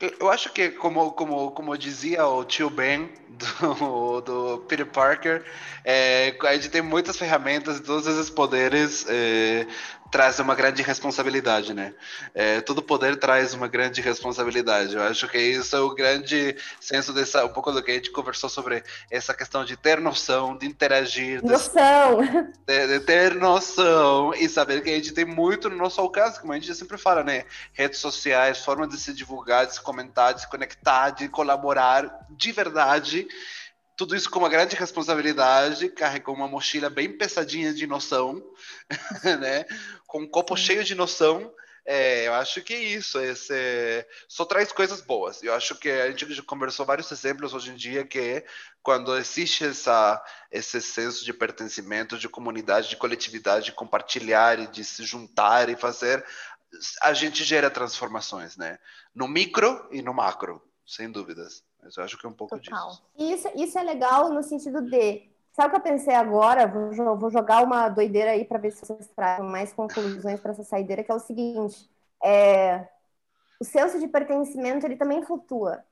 Eu 0.00 0.28
acho 0.28 0.52
que, 0.52 0.70
como, 0.70 1.12
como, 1.12 1.52
como 1.52 1.78
dizia 1.78 2.26
o 2.26 2.44
tio 2.44 2.68
Ben 2.68 3.08
do, 3.28 4.20
do 4.22 4.58
Peter 4.68 4.86
Parker, 4.86 5.44
é, 5.84 6.36
a 6.42 6.54
gente 6.54 6.68
tem 6.68 6.82
muitas 6.82 7.16
ferramentas 7.16 7.78
e 7.78 7.82
todos 7.82 8.06
esses 8.06 8.28
poderes 8.28 9.06
é, 9.08 9.66
trazem 10.14 10.44
uma 10.44 10.54
grande 10.54 10.80
responsabilidade, 10.80 11.74
né? 11.74 11.92
É, 12.32 12.60
todo 12.60 12.80
poder 12.80 13.16
traz 13.16 13.52
uma 13.52 13.66
grande 13.66 14.00
responsabilidade. 14.00 14.94
Eu 14.94 15.02
acho 15.02 15.26
que 15.26 15.36
isso 15.36 15.74
é 15.74 15.80
o 15.80 15.92
grande 15.92 16.56
senso 16.80 17.12
dessa, 17.12 17.44
um 17.44 17.48
pouco 17.48 17.72
do 17.72 17.82
que 17.82 17.90
a 17.90 17.94
gente 17.94 18.12
conversou 18.12 18.48
sobre 18.48 18.84
essa 19.10 19.34
questão 19.34 19.64
de 19.64 19.76
ter 19.76 20.00
noção, 20.00 20.56
de 20.56 20.66
interagir, 20.66 21.44
Noção. 21.44 22.20
de, 22.64 22.86
de 22.86 23.00
ter 23.00 23.34
noção 23.34 24.32
e 24.34 24.48
saber 24.48 24.84
que 24.84 24.90
a 24.90 24.94
gente 24.94 25.10
tem 25.10 25.24
muito 25.24 25.68
no 25.68 25.76
nosso 25.76 26.00
alcance, 26.00 26.40
como 26.40 26.52
a 26.52 26.60
gente 26.60 26.72
sempre 26.76 26.96
fala, 26.96 27.24
né? 27.24 27.44
Redes 27.72 27.98
sociais, 27.98 28.64
formas 28.64 28.90
de 28.90 28.98
se 28.98 29.12
divulgar, 29.12 29.66
de 29.66 29.74
se 29.74 29.80
comentar, 29.80 30.32
de 30.32 30.42
se 30.42 30.48
conectar, 30.48 31.10
de 31.10 31.28
colaborar 31.28 32.24
de 32.30 32.52
verdade. 32.52 33.26
Tudo 33.96 34.16
isso 34.16 34.28
com 34.28 34.40
uma 34.40 34.48
grande 34.48 34.74
responsabilidade, 34.74 35.88
carregou 35.88 36.34
uma 36.34 36.48
mochila 36.48 36.90
bem 36.90 37.16
pesadinha 37.16 37.72
de 37.72 37.86
noção, 37.86 38.42
né? 39.40 39.64
Com 40.14 40.20
um 40.20 40.28
copo 40.28 40.56
cheio 40.56 40.84
de 40.84 40.94
noção. 40.94 41.52
É, 41.84 42.28
eu 42.28 42.34
acho 42.34 42.62
que 42.62 42.72
é 42.72 42.78
isso, 42.78 43.18
esse, 43.18 44.06
só 44.28 44.44
traz 44.44 44.70
coisas 44.70 45.00
boas. 45.00 45.42
Eu 45.42 45.52
acho 45.52 45.74
que 45.74 45.90
a 45.90 46.08
gente 46.08 46.40
conversou 46.42 46.86
vários 46.86 47.10
exemplos 47.10 47.52
hoje 47.52 47.72
em 47.72 47.74
dia 47.74 48.06
que 48.06 48.44
quando 48.80 49.16
existe 49.16 49.64
essa, 49.64 50.24
esse 50.52 50.80
senso 50.80 51.24
de 51.24 51.32
pertencimento, 51.32 52.16
de 52.16 52.28
comunidade, 52.28 52.88
de 52.88 52.96
coletividade, 52.96 53.64
de 53.64 53.72
compartilhar 53.72 54.60
e 54.60 54.68
de 54.68 54.84
se 54.84 55.02
juntar 55.02 55.68
e 55.68 55.74
fazer, 55.74 56.24
a 57.02 57.12
gente 57.12 57.42
gera 57.42 57.68
transformações, 57.68 58.56
né? 58.56 58.78
No 59.12 59.26
micro 59.26 59.88
e 59.90 60.00
no 60.00 60.14
macro, 60.14 60.62
sem 60.86 61.10
dúvidas. 61.10 61.64
Mas 61.82 61.96
eu 61.96 62.04
acho 62.04 62.16
que 62.16 62.24
é 62.24 62.28
um 62.28 62.32
pouco 62.32 62.56
Total. 62.56 62.88
disso. 62.88 63.02
Isso, 63.18 63.62
isso 63.64 63.78
é 63.80 63.82
legal 63.82 64.32
no 64.32 64.44
sentido 64.44 64.80
de. 64.80 65.28
Sabe 65.54 65.68
o 65.68 65.70
que 65.72 65.76
eu 65.78 65.92
pensei 65.92 66.14
agora? 66.14 66.66
Vou, 66.66 67.18
vou 67.18 67.30
jogar 67.30 67.64
uma 67.64 67.88
doideira 67.88 68.32
aí 68.32 68.44
para 68.44 68.58
ver 68.58 68.72
se 68.72 68.80
vocês 68.86 69.08
trazem 69.16 69.46
mais 69.48 69.72
conclusões 69.72 70.40
para 70.40 70.52
essa 70.52 70.64
saideira, 70.64 71.04
que 71.04 71.12
é 71.12 71.14
o 71.14 71.20
seguinte: 71.20 71.88
é, 72.22 72.88
o 73.60 73.64
senso 73.64 74.00
de 74.00 74.08
pertencimento 74.08 74.86
ele 74.86 74.96
também 74.96 75.22
flutua. 75.24 75.84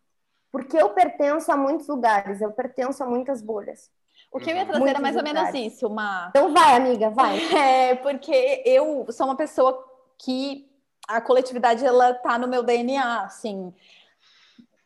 Porque 0.53 0.77
eu 0.77 0.91
pertenço 0.91 1.53
a 1.53 1.57
muitos 1.57 1.89
lugares, 1.89 2.41
eu 2.43 2.53
pertenço 2.53 3.03
a 3.05 3.07
muitas 3.07 3.43
bolhas. 3.43 3.91
O 4.33 4.41
que 4.41 4.51
eu 4.51 4.57
ia 4.57 4.63
Uhum. 4.63 4.69
trazer 4.69 4.81
Muitos 4.81 4.91
era 4.91 5.01
mais 5.03 5.17
ou 5.17 5.23
menos 5.23 5.43
lugares. 5.49 5.75
isso, 5.75 5.87
uma 5.89 6.29
Então 6.31 6.53
vai, 6.53 6.77
amiga, 6.77 7.11
vai. 7.11 7.39
É, 7.57 7.95
porque 7.97 8.63
eu 8.67 9.07
sou 9.13 9.27
uma 9.27 9.37
pessoa 9.37 9.85
que 10.19 10.69
a 11.09 11.21
coletividade 11.21 11.85
ela 11.85 12.15
tá 12.15 12.39
no 12.39 12.49
meu 12.49 12.63
DNA, 12.63 13.25
assim, 13.25 13.75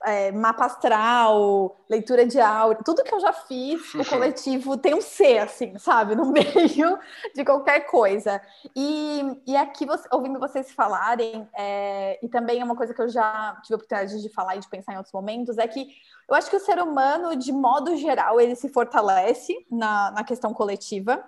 é, 0.06 0.30
mapa 0.30 0.66
astral, 0.66 1.76
leitura 1.90 2.24
de 2.24 2.40
áurea, 2.40 2.80
tudo 2.84 3.02
que 3.02 3.12
eu 3.12 3.18
já 3.18 3.32
fiz, 3.32 3.92
o 3.92 4.04
coletivo 4.08 4.76
tem 4.76 4.94
um 4.94 5.00
C, 5.00 5.38
assim, 5.38 5.76
sabe, 5.78 6.14
no 6.14 6.26
meio 6.30 6.96
de 7.34 7.44
qualquer 7.44 7.80
coisa. 7.80 8.40
E, 8.74 9.42
e 9.44 9.56
aqui, 9.56 9.84
você- 9.84 10.08
ouvindo 10.12 10.38
vocês 10.38 10.70
falarem, 10.70 11.48
é, 11.52 12.20
e 12.24 12.28
também 12.28 12.60
é 12.60 12.64
uma 12.64 12.76
coisa 12.76 12.94
que 12.94 13.02
eu 13.02 13.08
já 13.08 13.58
tive 13.64 13.74
a 13.74 13.76
oportunidade 13.78 14.22
de 14.22 14.28
falar 14.28 14.54
e 14.54 14.60
de 14.60 14.68
pensar 14.68 14.92
em 14.92 14.96
outros 14.96 15.12
momentos, 15.12 15.58
é 15.58 15.66
que 15.66 15.88
eu 16.28 16.36
acho 16.36 16.48
que 16.48 16.56
o 16.56 16.60
ser 16.60 16.78
humano, 16.80 17.34
de 17.34 17.52
modo 17.52 17.96
geral, 17.96 18.40
ele 18.40 18.54
se 18.54 18.68
fortalece 18.68 19.54
na, 19.68 20.12
na 20.12 20.22
questão 20.22 20.54
coletiva. 20.54 21.22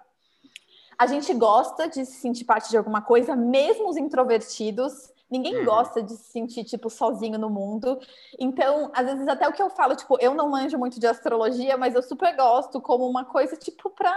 A 0.96 1.06
gente 1.06 1.34
gosta 1.34 1.88
de 1.88 2.06
se 2.06 2.20
sentir 2.20 2.44
parte 2.44 2.70
de 2.70 2.76
alguma 2.76 3.02
coisa, 3.02 3.34
mesmo 3.34 3.88
os 3.88 3.96
introvertidos 3.96 5.12
Ninguém 5.30 5.58
Uhum. 5.58 5.64
gosta 5.64 6.02
de 6.02 6.12
se 6.16 6.30
sentir, 6.32 6.64
tipo, 6.64 6.88
sozinho 6.90 7.38
no 7.38 7.50
mundo. 7.50 7.98
Então, 8.38 8.90
às 8.94 9.06
vezes, 9.06 9.28
até 9.28 9.48
o 9.48 9.52
que 9.52 9.62
eu 9.62 9.70
falo, 9.70 9.94
tipo, 9.96 10.16
eu 10.20 10.34
não 10.34 10.50
manjo 10.50 10.78
muito 10.78 10.98
de 10.98 11.06
astrologia, 11.06 11.76
mas 11.76 11.94
eu 11.94 12.02
super 12.02 12.34
gosto 12.36 12.80
como 12.80 13.06
uma 13.08 13.24
coisa, 13.24 13.56
tipo, 13.56 13.90
pra, 13.90 14.14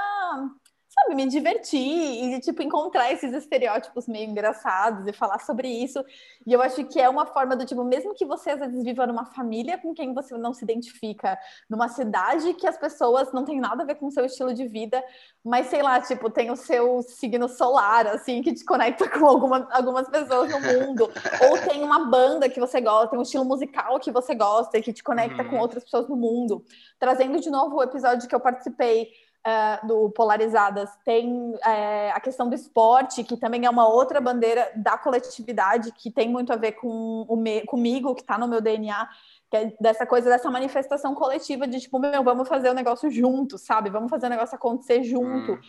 sabe, 0.93 1.15
me 1.15 1.25
divertir 1.27 1.79
e, 1.79 2.39
tipo, 2.41 2.61
encontrar 2.61 3.11
esses 3.13 3.33
estereótipos 3.33 4.07
meio 4.07 4.29
engraçados 4.29 5.07
e 5.07 5.13
falar 5.13 5.39
sobre 5.39 5.69
isso. 5.69 6.03
E 6.45 6.51
eu 6.51 6.61
acho 6.61 6.83
que 6.85 6.99
é 6.99 7.07
uma 7.07 7.25
forma 7.25 7.55
do 7.55 7.65
tipo, 7.65 7.81
mesmo 7.83 8.13
que 8.13 8.25
você 8.25 8.49
às 8.51 8.59
vezes 8.59 8.83
viva 8.83 9.07
numa 9.07 9.25
família 9.25 9.77
com 9.77 9.93
quem 9.93 10.13
você 10.13 10.37
não 10.37 10.53
se 10.53 10.63
identifica, 10.65 11.37
numa 11.69 11.87
cidade 11.87 12.53
que 12.55 12.67
as 12.67 12.77
pessoas 12.77 13.31
não 13.31 13.45
têm 13.45 13.59
nada 13.59 13.83
a 13.83 13.85
ver 13.85 13.95
com 13.95 14.07
o 14.07 14.11
seu 14.11 14.25
estilo 14.25 14.53
de 14.53 14.67
vida, 14.67 15.01
mas 15.43 15.67
sei 15.67 15.81
lá, 15.81 16.01
tipo, 16.01 16.29
tem 16.29 16.51
o 16.51 16.57
seu 16.57 17.01
signo 17.03 17.47
solar, 17.47 18.05
assim, 18.07 18.41
que 18.41 18.53
te 18.53 18.65
conecta 18.65 19.07
com 19.09 19.25
alguma, 19.25 19.67
algumas 19.71 20.09
pessoas 20.09 20.51
no 20.51 20.59
mundo, 20.59 21.09
ou 21.49 21.57
tem 21.69 21.83
uma 21.83 22.05
banda 22.09 22.49
que 22.49 22.59
você 22.59 22.81
gosta, 22.81 23.11
tem 23.11 23.19
um 23.19 23.23
estilo 23.23 23.45
musical 23.45 23.97
que 23.99 24.11
você 24.11 24.35
gosta 24.35 24.77
e 24.77 24.81
que 24.81 24.91
te 24.91 25.01
conecta 25.03 25.41
Uhum. 25.43 25.49
com 25.49 25.57
outras 25.59 25.83
pessoas 25.83 26.09
no 26.09 26.15
mundo. 26.17 26.65
Trazendo 26.99 27.39
de 27.39 27.49
novo 27.49 27.77
o 27.77 27.83
episódio 27.83 28.27
que 28.27 28.35
eu 28.35 28.39
participei 28.39 29.09
eh, 29.43 29.79
do 29.87 30.11
Polarizadas, 30.11 30.89
tem 31.03 31.55
eh, 31.65 32.11
a 32.11 32.19
questão 32.19 32.47
do 32.47 32.53
esporte, 32.53 33.23
que 33.23 33.35
também 33.35 33.65
é 33.65 33.69
uma 33.69 33.87
outra 33.87 34.21
bandeira 34.21 34.71
da 34.75 34.97
coletividade, 34.97 35.91
que 35.93 36.11
tem 36.11 36.29
muito 36.29 36.53
a 36.53 36.55
ver 36.55 36.73
com 36.73 37.25
o 37.27 37.35
me- 37.35 37.65
comigo, 37.65 38.13
que 38.13 38.21
está 38.21 38.37
no 38.37 38.47
meu 38.47 38.61
DNA, 38.61 39.09
que 39.49 39.57
é 39.57 39.73
dessa 39.81 40.05
coisa, 40.05 40.29
dessa 40.29 40.51
manifestação 40.51 41.15
coletiva 41.15 41.67
de 41.67 41.79
tipo, 41.79 41.97
meu, 41.97 42.23
vamos 42.23 42.47
fazer 42.47 42.69
o 42.69 42.73
negócio 42.73 43.09
junto, 43.09 43.57
sabe? 43.57 43.89
Vamos 43.89 44.11
fazer 44.11 44.27
o 44.27 44.29
negócio 44.29 44.55
acontecer 44.55 45.03
junto. 45.03 45.53
Hum. 45.53 45.59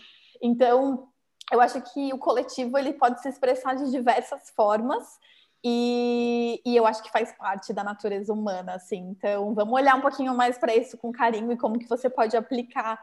Então, 0.42 1.08
eu 1.50 1.60
acho 1.60 1.80
que 1.80 2.12
o 2.12 2.18
coletivo 2.18 2.76
ele 2.76 2.92
pode 2.92 3.22
se 3.22 3.28
expressar 3.28 3.74
de 3.74 3.90
diversas 3.90 4.50
formas. 4.50 5.18
E, 5.64 6.60
e 6.66 6.76
eu 6.76 6.84
acho 6.84 7.02
que 7.02 7.10
faz 7.10 7.32
parte 7.38 7.72
da 7.72 7.84
natureza 7.84 8.32
humana, 8.32 8.74
assim. 8.74 8.98
Então, 9.10 9.54
vamos 9.54 9.72
olhar 9.72 9.94
um 9.94 10.00
pouquinho 10.00 10.34
mais 10.34 10.58
para 10.58 10.74
isso 10.74 10.98
com 10.98 11.12
carinho 11.12 11.52
e 11.52 11.56
como 11.56 11.78
que 11.78 11.88
você 11.88 12.10
pode 12.10 12.36
aplicar 12.36 13.00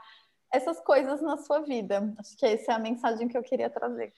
essas 0.52 0.80
coisas 0.82 1.22
na 1.22 1.38
sua 1.38 1.60
vida. 1.62 2.14
Acho 2.18 2.36
que 2.38 2.46
essa 2.46 2.72
é 2.72 2.76
a 2.76 2.80
mensagem 2.80 3.28
que 3.28 3.38
eu 3.38 3.44
queria 3.44 3.70
trazer. 3.70 4.14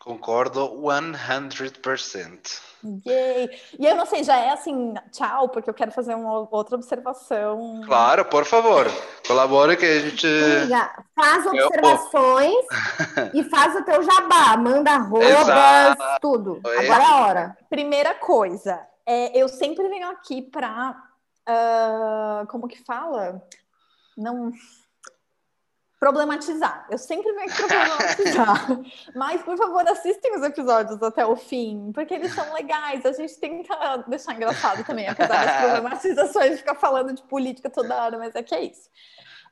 Concordo 0.00 0.60
100%. 0.80 2.60
Yay! 3.04 3.50
E 3.78 3.84
eu 3.84 3.96
não 3.96 4.06
sei, 4.06 4.22
já 4.22 4.36
é 4.36 4.50
assim, 4.50 4.94
tchau, 5.10 5.48
porque 5.48 5.68
eu 5.68 5.74
quero 5.74 5.90
fazer 5.90 6.14
uma 6.14 6.48
outra 6.50 6.76
observação. 6.76 7.80
Claro, 7.84 8.24
por 8.26 8.44
favor, 8.44 8.86
colabore 9.26 9.76
que 9.76 9.84
a 9.84 9.98
gente. 10.00 10.26
Amiga, 10.26 11.04
faz 11.16 11.44
Eu- 11.46 11.66
observações 11.66 12.64
e 13.34 13.42
faz 13.44 13.74
o 13.74 13.84
teu 13.84 14.00
jabá. 14.02 14.56
Manda 14.56 14.92
arrobas, 14.92 15.28
Exato. 15.28 16.20
tudo. 16.20 16.60
É. 16.64 16.78
Agora 16.86 17.02
é 17.02 17.06
a 17.06 17.16
hora. 17.16 17.58
Primeira 17.68 18.14
coisa, 18.14 18.80
é, 19.04 19.36
eu 19.36 19.48
sempre 19.48 19.88
venho 19.88 20.08
aqui 20.10 20.42
para. 20.42 20.94
como 22.50 22.68
que 22.68 22.82
fala? 22.84 23.42
Não. 24.18 24.52
Problematizar. 25.98 26.86
Eu 26.90 26.98
sempre 26.98 27.32
venho 27.32 27.50
aqui 27.50 27.62
para 27.64 27.86
problematizar. 27.86 28.68
Mas, 29.16 29.42
por 29.42 29.56
favor, 29.56 29.88
assistem 29.88 30.36
os 30.36 30.42
episódios 30.42 31.02
até 31.02 31.26
o 31.26 31.34
fim, 31.34 31.90
porque 31.92 32.14
eles 32.14 32.32
são 32.34 32.52
legais. 32.52 33.04
A 33.04 33.12
gente 33.12 33.34
tenta 33.38 33.96
deixar 34.06 34.34
engraçado 34.34 34.84
também, 34.84 35.08
apesar 35.08 35.44
das 35.44 35.56
problematizações 35.62 36.50
de 36.52 36.56
ficar 36.58 36.76
falando 36.76 37.12
de 37.12 37.22
política 37.22 37.68
toda 37.68 38.00
hora, 38.04 38.18
mas 38.18 38.34
é 38.34 38.42
que 38.42 38.54
é 38.54 38.64
isso. 38.64 38.88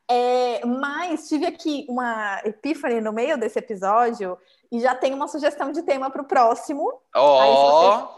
É, 0.08 0.64
mas 0.64 1.28
tive 1.28 1.46
aqui 1.46 1.84
uma 1.88 2.40
epífane 2.44 3.00
no 3.00 3.12
meio 3.12 3.36
desse 3.36 3.58
episódio 3.58 4.38
e 4.70 4.78
já 4.78 4.94
tem 4.94 5.12
uma 5.12 5.26
sugestão 5.26 5.72
de 5.72 5.82
tema 5.82 6.10
para 6.10 6.22
o 6.22 6.26
próximo, 6.26 7.00
Ó, 7.12 8.08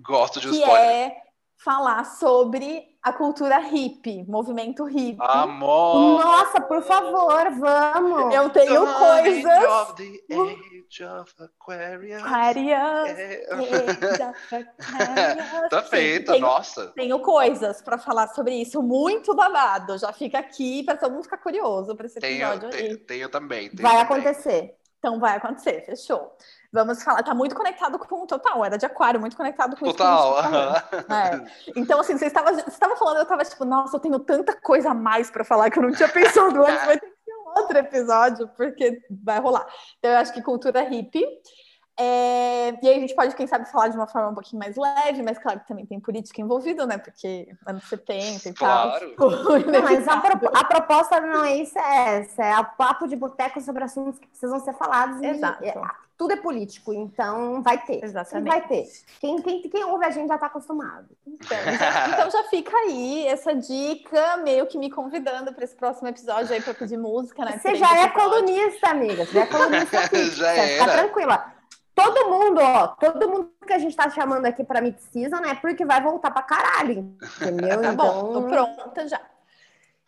gosto 0.00 0.38
de 0.38 0.46
um 0.46 0.52
que 0.52 0.58
spoiler. 0.58 0.86
é 0.86 1.22
falar 1.64 2.04
sobre 2.04 2.90
a 3.02 3.12
cultura 3.12 3.58
hippie, 3.58 4.24
movimento 4.28 4.84
hippie. 4.84 5.16
Amor. 5.20 6.20
Nossa, 6.24 6.60
por 6.60 6.82
favor, 6.82 7.50
vamos. 7.58 8.32
Eu 8.34 8.48
tenho 8.50 8.86
Sign 8.86 9.42
coisas. 9.42 9.64
of 9.64 9.94
the 9.96 10.20
age 10.32 11.04
of 11.04 11.32
Aquarius. 11.42 12.22
Aquarius, 12.22 13.08
É. 13.18 13.46
age 13.52 14.22
of 14.22 14.54
Aquarius. 14.54 15.68
Tá 15.70 15.82
tenho, 15.82 16.40
nossa. 16.40 16.86
tenho 16.94 17.18
coisas 17.20 17.82
para 17.82 17.98
falar 17.98 18.28
sobre 18.28 18.54
isso, 18.54 18.80
muito 18.82 19.34
babado. 19.34 19.98
Já 19.98 20.12
fica 20.12 20.38
aqui 20.38 20.84
para 20.84 20.96
todo 20.96 21.12
mundo 21.12 21.24
ficar 21.24 21.38
curioso 21.38 21.96
para 21.96 22.06
esse 22.06 22.20
Tenho, 22.20 22.46
episódio 22.46 22.68
aí. 22.68 22.82
tenho, 22.84 22.98
tenho 22.98 23.28
também. 23.28 23.68
tenho 23.70 23.82
Vai 23.82 24.06
também. 24.06 24.20
acontecer. 24.22 24.76
Então 24.98 25.18
vai 25.18 25.36
acontecer, 25.36 25.84
fechou. 25.84 26.36
Vamos 26.72 27.02
falar, 27.02 27.22
tá 27.22 27.34
muito 27.34 27.54
conectado 27.54 27.98
com 27.98 28.22
o 28.22 28.26
total, 28.26 28.64
era 28.64 28.78
de 28.78 28.86
aquário, 28.86 29.20
muito 29.20 29.36
conectado 29.36 29.76
com 29.76 29.84
Total. 29.84 30.32
isso. 30.32 30.42
falando. 30.42 30.76
É. 31.12 31.72
Então, 31.76 32.00
assim, 32.00 32.16
você 32.16 32.26
estava, 32.26 32.50
você 32.50 32.66
estava 32.66 32.96
falando, 32.96 33.16
eu 33.18 33.24
estava 33.24 33.44
tipo, 33.44 33.64
nossa, 33.66 33.94
eu 33.96 34.00
tenho 34.00 34.18
tanta 34.18 34.58
coisa 34.58 34.90
a 34.90 34.94
mais 34.94 35.30
para 35.30 35.44
falar 35.44 35.68
que 35.70 35.78
eu 35.78 35.82
não 35.82 35.92
tinha 35.92 36.08
pensado 36.08 36.64
antes, 36.64 36.84
vai 36.86 36.98
ter 36.98 37.06
que 37.06 37.24
ser 37.24 37.34
um 37.34 37.60
outro 37.60 37.76
episódio, 37.76 38.48
porque 38.56 39.02
vai 39.22 39.38
rolar. 39.38 39.66
Então, 39.98 40.12
eu 40.12 40.16
acho 40.16 40.32
que 40.32 40.40
cultura 40.40 40.80
hippie. 40.80 41.26
É, 41.98 42.70
e 42.82 42.88
aí 42.88 42.96
a 42.96 43.00
gente 43.00 43.14
pode, 43.14 43.34
quem 43.36 43.46
sabe, 43.46 43.70
falar 43.70 43.88
de 43.88 43.96
uma 43.96 44.06
forma 44.06 44.28
um 44.30 44.34
pouquinho 44.34 44.58
mais 44.58 44.76
leve, 44.76 45.22
mas 45.22 45.38
claro 45.38 45.60
que 45.60 45.68
também 45.68 45.84
tem 45.86 46.00
política 46.00 46.40
envolvida, 46.40 46.86
né? 46.86 46.96
Porque 46.98 47.54
anos 47.66 47.84
70 47.88 48.48
e 48.48 48.52
Claro. 48.54 49.14
tal. 49.16 49.28
Não, 49.70 49.82
mas 49.82 50.08
a, 50.08 50.16
pro- 50.18 50.50
a 50.56 50.64
proposta 50.64 51.20
não 51.20 51.44
é 51.44 51.56
isso, 51.56 51.78
é 51.78 52.18
essa. 52.20 52.42
É 52.44 52.58
o 52.60 52.64
papo 52.64 53.06
de 53.06 53.14
boteco 53.16 53.60
sobre 53.60 53.84
assuntos 53.84 54.18
que 54.18 54.26
precisam 54.26 54.58
ser 54.60 54.72
falados. 54.74 55.20
e- 55.20 55.26
Exato. 55.26 55.62
é, 55.64 55.74
tudo 56.16 56.32
é 56.32 56.36
político, 56.36 56.92
então 56.94 57.62
vai 57.62 57.78
ter. 57.84 58.02
Exatamente. 58.04 58.48
Vai 58.48 58.66
ter. 58.68 58.88
Quem, 59.20 59.42
quem, 59.42 59.62
quem 59.62 59.84
ouve 59.84 60.04
a 60.06 60.10
gente 60.10 60.28
já 60.28 60.38
tá 60.38 60.46
acostumado. 60.46 61.08
Então 61.26 61.56
já, 61.78 62.08
então 62.08 62.30
já 62.30 62.44
fica 62.44 62.76
aí 62.76 63.26
essa 63.26 63.54
dica, 63.54 64.36
meio 64.38 64.66
que 64.66 64.78
me 64.78 64.90
convidando 64.90 65.52
para 65.52 65.64
esse 65.64 65.74
próximo 65.74 66.08
episódio 66.08 66.54
aí 66.54 66.60
para 66.62 66.74
pedir 66.74 66.96
música, 66.96 67.44
né? 67.44 67.58
Você 67.60 67.74
já 67.74 67.98
é 67.98 68.08
colunista, 68.08 68.88
amiga. 68.90 69.26
Você 69.26 69.32
já 69.32 69.40
é 69.42 69.46
colunista 69.46 69.98
aqui. 70.04 70.30
Já 70.30 70.52
era. 70.52 70.92
tranquila. 70.92 71.51
Todo 72.04 72.30
mundo, 72.30 72.60
ó, 72.60 72.88
todo 72.88 73.28
mundo 73.28 73.50
que 73.66 73.72
a 73.72 73.78
gente 73.78 73.96
tá 73.96 74.08
chamando 74.10 74.46
aqui 74.46 74.64
pra 74.64 74.80
Mid-Season 74.80 75.44
é 75.44 75.54
porque 75.54 75.84
vai 75.84 76.02
voltar 76.02 76.30
pra 76.30 76.42
caralho, 76.42 77.16
entendeu? 77.40 77.80
Tá 77.82 77.92
bom, 77.92 78.32
tô 78.32 78.46
então, 78.46 78.74
pronta 78.74 79.08
já. 79.08 79.20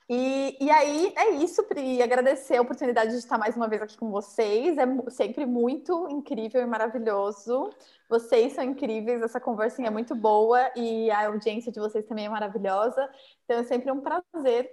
E, 0.08 0.56
e 0.60 0.70
aí 0.70 1.14
é 1.16 1.30
isso, 1.30 1.62
Pri. 1.62 2.02
Agradecer 2.02 2.56
a 2.56 2.62
oportunidade 2.62 3.12
de 3.12 3.16
estar 3.16 3.38
mais 3.38 3.56
uma 3.56 3.66
vez 3.66 3.80
aqui 3.80 3.96
com 3.96 4.10
vocês. 4.10 4.76
É 4.76 4.86
sempre 5.10 5.46
muito 5.46 6.08
incrível 6.10 6.60
e 6.60 6.66
maravilhoso. 6.66 7.70
Vocês 8.08 8.52
são 8.52 8.62
incríveis, 8.62 9.22
essa 9.22 9.40
conversinha 9.40 9.88
é 9.88 9.90
muito 9.90 10.14
boa 10.14 10.70
e 10.76 11.10
a 11.10 11.26
audiência 11.26 11.72
de 11.72 11.80
vocês 11.80 12.04
também 12.04 12.26
é 12.26 12.28
maravilhosa. 12.28 13.08
Então 13.44 13.58
é 13.58 13.64
sempre 13.64 13.90
um 13.90 14.00
prazer 14.00 14.70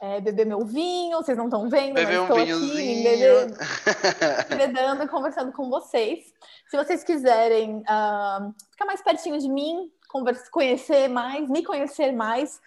é, 0.00 0.20
beber 0.20 0.46
meu 0.46 0.64
vinho. 0.64 1.16
Vocês 1.18 1.36
não 1.36 1.46
estão 1.46 1.68
vendo, 1.68 1.94
Beber 1.94 2.06
mas 2.06 2.18
um 2.18 2.22
estou 2.22 2.36
aqui 2.36 2.44
vinhozinho. 2.46 3.02
bebendo, 3.04 3.56
bebendo 4.56 5.02
e 5.02 5.08
conversando 5.08 5.52
com 5.52 5.70
vocês. 5.70 6.32
Se 6.68 6.76
vocês 6.76 7.04
quiserem 7.04 7.82
ah, 7.88 8.50
ficar 8.70 8.84
mais 8.84 9.02
pertinho 9.02 9.38
de 9.38 9.48
mim, 9.48 9.90
conversa, 10.08 10.50
conhecer 10.50 11.08
mais, 11.08 11.48
me 11.48 11.64
conhecer 11.64 12.12
mais, 12.12 12.60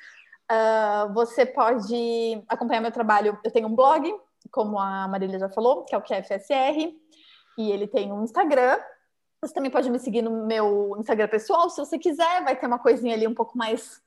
ah, 0.50 1.10
você 1.14 1.46
pode 1.46 2.44
acompanhar 2.48 2.82
meu 2.82 2.92
trabalho. 2.92 3.38
Eu 3.44 3.52
tenho 3.52 3.68
um 3.68 3.76
blog, 3.76 4.12
como 4.52 4.80
a 4.80 5.08
Marília 5.08 5.40
já 5.40 5.50
falou, 5.50 5.84
que 5.84 5.94
é 5.94 5.98
o 5.98 6.02
QFSR, 6.02 6.94
e 7.58 7.72
ele 7.72 7.88
tem 7.88 8.12
um 8.12 8.24
Instagram. 8.24 8.80
Você 9.42 9.54
também 9.54 9.72
pode 9.72 9.90
me 9.90 10.00
seguir 10.00 10.22
no 10.22 10.46
meu 10.46 10.96
Instagram 10.98 11.28
pessoal, 11.28 11.70
se 11.70 11.78
você 11.78 11.98
quiser. 11.98 12.44
Vai 12.44 12.56
ter 12.56 12.68
uma 12.68 12.80
coisinha 12.80 13.14
ali 13.14 13.26
um 13.26 13.34
pouco 13.34 13.58
mais 13.58 14.02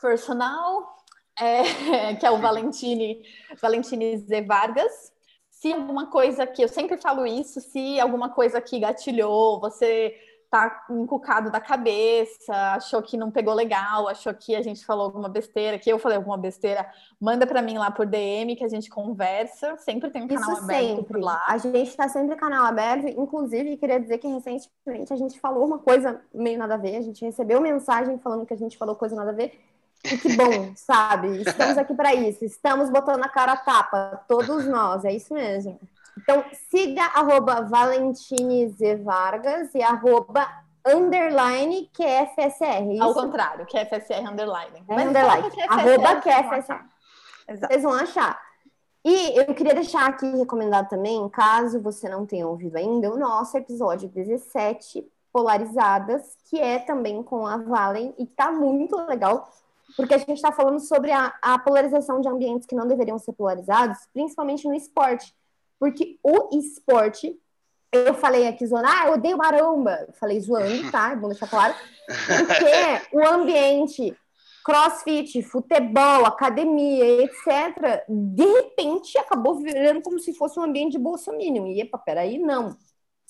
personal, 0.00 0.96
é, 1.42 2.14
que 2.16 2.24
é 2.24 2.30
o 2.30 2.38
Valentine, 2.38 3.22
Valentine 3.60 4.16
Z 4.18 4.42
Vargas. 4.42 5.12
Se 5.50 5.72
alguma 5.72 6.06
coisa 6.06 6.46
que 6.46 6.62
eu 6.62 6.68
sempre 6.68 6.96
falo 6.96 7.26
isso, 7.26 7.60
se 7.60 8.00
alguma 8.00 8.30
coisa 8.30 8.60
que 8.60 8.80
gatilhou, 8.80 9.60
você 9.60 10.14
tá 10.52 10.84
encucado 10.90 11.50
da 11.50 11.58
cabeça, 11.58 12.52
achou 12.74 13.00
que 13.00 13.16
não 13.16 13.30
pegou 13.30 13.54
legal, 13.54 14.06
achou 14.06 14.34
que 14.34 14.54
a 14.54 14.60
gente 14.60 14.84
falou 14.84 15.04
alguma 15.04 15.26
besteira, 15.26 15.78
que 15.78 15.90
eu 15.90 15.98
falei 15.98 16.18
alguma 16.18 16.36
besteira, 16.36 16.86
manda 17.18 17.46
para 17.46 17.62
mim 17.62 17.78
lá 17.78 17.90
por 17.90 18.04
DM 18.04 18.54
que 18.54 18.62
a 18.62 18.68
gente 18.68 18.90
conversa. 18.90 19.78
Sempre 19.78 20.10
tem 20.10 20.24
um 20.24 20.28
canal 20.28 20.52
Isso 20.52 20.62
aberto 20.62 20.88
sempre. 20.88 21.04
por 21.04 21.20
lá. 21.22 21.42
A 21.46 21.56
gente 21.56 21.96
tá 21.96 22.06
sempre 22.06 22.36
canal 22.36 22.66
aberto. 22.66 23.08
Inclusive, 23.08 23.78
queria 23.78 23.98
dizer 23.98 24.18
que 24.18 24.28
recentemente 24.28 25.10
a 25.10 25.16
gente 25.16 25.40
falou 25.40 25.64
uma 25.64 25.78
coisa 25.78 26.20
meio 26.34 26.58
nada 26.58 26.74
a 26.74 26.76
ver. 26.76 26.96
A 26.96 27.02
gente 27.02 27.24
recebeu 27.24 27.58
mensagem 27.58 28.18
falando 28.18 28.44
que 28.44 28.52
a 28.52 28.58
gente 28.58 28.76
falou 28.76 28.94
coisa 28.94 29.16
nada 29.16 29.30
a 29.30 29.34
ver. 29.34 29.58
E 30.04 30.18
que 30.18 30.36
bom, 30.36 30.72
sabe? 30.74 31.42
Estamos 31.42 31.78
aqui 31.78 31.94
para 31.94 32.14
isso. 32.14 32.44
Estamos 32.44 32.90
botando 32.90 33.22
a 33.22 33.28
cara 33.28 33.52
a 33.52 33.56
tapa, 33.56 34.24
todos 34.26 34.66
nós. 34.66 35.04
É 35.04 35.12
isso 35.12 35.32
mesmo. 35.32 35.78
Então, 36.18 36.44
siga 36.70 37.04
arroba 37.14 37.62
Valentine 37.62 38.68
Z 38.68 38.96
Vargas 38.96 39.74
e 39.74 39.82
arroba 39.82 40.46
underline 40.86 41.88
QFSR. 41.94 43.00
Ao 43.00 43.10
Isso 43.10 43.14
contrário, 43.14 43.64
que 43.66 43.78
é 43.78 43.84
FSR 43.84 44.26
underline. 44.28 44.84
é 44.88 44.94
Mas 44.94 45.08
underline. 45.08 45.48
é 45.56 45.64
Arroba 45.68 46.20
FSR, 46.20 46.48
QFSR. 46.48 46.84
Exato. 47.48 47.72
Vocês 47.72 47.82
vão 47.82 47.92
achar. 47.92 48.40
E 49.04 49.38
eu 49.38 49.52
queria 49.54 49.74
deixar 49.74 50.06
aqui 50.06 50.26
recomendado 50.36 50.88
também, 50.88 51.28
caso 51.28 51.80
você 51.80 52.08
não 52.08 52.24
tenha 52.24 52.46
ouvido 52.46 52.76
ainda, 52.76 53.12
o 53.12 53.18
nosso 53.18 53.56
episódio 53.56 54.08
17, 54.08 55.04
Polarizadas, 55.32 56.36
que 56.44 56.60
é 56.60 56.78
também 56.78 57.20
com 57.22 57.44
a 57.46 57.56
Valen, 57.56 58.14
e 58.16 58.26
tá 58.26 58.52
muito 58.52 58.94
legal, 59.06 59.50
porque 59.96 60.14
a 60.14 60.18
gente 60.18 60.34
está 60.34 60.52
falando 60.52 60.80
sobre 60.80 61.10
a, 61.10 61.34
a, 61.42 61.58
polarização 61.58 62.20
de 62.20 62.28
ambientes 62.28 62.66
que 62.66 62.74
não 62.74 62.86
deveriam 62.86 63.18
ser 63.18 63.32
polarizados, 63.32 63.98
principalmente 64.12 64.66
no 64.66 64.74
esporte. 64.74 65.34
Porque 65.78 66.18
o 66.22 66.56
esporte, 66.56 67.36
eu 67.92 68.14
falei 68.14 68.46
aqui 68.46 68.66
zoando, 68.66 68.88
ah, 68.88 69.08
eu 69.08 69.14
odeio 69.14 69.36
maromba. 69.36 70.08
Falei 70.18 70.40
zoando, 70.40 70.88
tá? 70.92 71.14
Bom 71.16 71.28
deixar 71.28 71.48
claro. 71.48 71.74
Porque 72.06 73.16
o 73.16 73.26
ambiente 73.26 74.16
crossfit, 74.64 75.42
futebol, 75.42 76.24
academia, 76.24 77.22
etc., 77.22 78.04
de 78.08 78.44
repente 78.44 79.18
acabou 79.18 79.56
virando 79.56 80.00
como 80.02 80.20
se 80.20 80.32
fosse 80.34 80.58
um 80.58 80.62
ambiente 80.62 80.92
de 80.92 80.98
bolsa 80.98 81.32
mínimo. 81.32 81.66
E, 81.66 81.80
epa, 81.80 81.98
peraí, 81.98 82.38
não. 82.38 82.76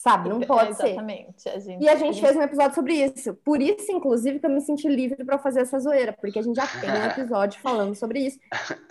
Sabe? 0.03 0.29
Não 0.29 0.41
pode 0.41 0.71
é, 0.83 0.89
exatamente. 0.89 1.41
ser. 1.43 1.51
A 1.51 1.59
gente, 1.61 1.85
e 1.85 1.89
a 1.89 1.95
gente, 1.95 2.21
fez 2.21 2.35
um 2.35 2.43
episódio 2.43 2.75
sobre 2.75 2.95
isso. 2.95 3.35
Por 3.35 3.63
isso, 3.63 3.93
inclusive, 3.93 4.41
que 4.41 4.47
eu 4.47 4.51
me 4.51 4.61
senti 4.61 4.89
livre 4.89 5.25
para 5.25 5.39
fazer 5.39 5.61
essa 5.61 5.79
zoeira, 5.79 6.13
porque 6.13 6.41
a 6.41 6.43
gente 6.43 6.57
já 6.57 6.67
tem 6.67 6.91
um 6.91 7.07
episódio 7.07 7.61
falando 7.61 7.95
sobre 7.95 8.19
isso, 8.19 8.37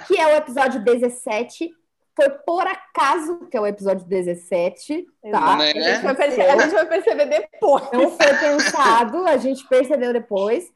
que 0.07 0.17
é 0.17 0.25
o 0.25 0.37
episódio 0.37 0.81
17. 0.81 1.69
Foi 2.15 2.29
por 2.29 2.65
acaso 2.65 3.45
que 3.47 3.57
é 3.57 3.59
o 3.59 3.67
episódio 3.67 4.07
17, 4.07 5.05
tá? 5.29 5.57
Né? 5.57 5.71
A, 5.71 5.95
gente 5.95 6.01
vai 6.01 6.15
perceber, 6.15 6.49
a 6.49 6.59
gente 6.59 6.73
vai 6.73 6.85
perceber 6.85 7.25
depois. 7.25 7.91
Não 7.91 8.11
foi 8.11 8.33
pensado, 8.37 9.27
a 9.27 9.35
gente 9.35 9.67
percebeu 9.67 10.13
depois. 10.13 10.71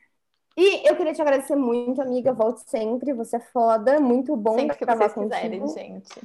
E 0.57 0.85
eu 0.85 0.97
queria 0.97 1.13
te 1.13 1.21
agradecer 1.21 1.55
muito, 1.55 2.01
amiga. 2.01 2.33
Volte 2.33 2.69
sempre. 2.69 3.13
Você 3.13 3.37
é 3.37 3.39
foda. 3.39 4.01
Muito 4.01 4.35
bom 4.35 4.59
sempre 4.59 4.75
que 4.75 4.85
vocês 4.85 5.13
contigo. 5.13 5.33
quiserem, 5.33 5.67
gente. 5.69 6.21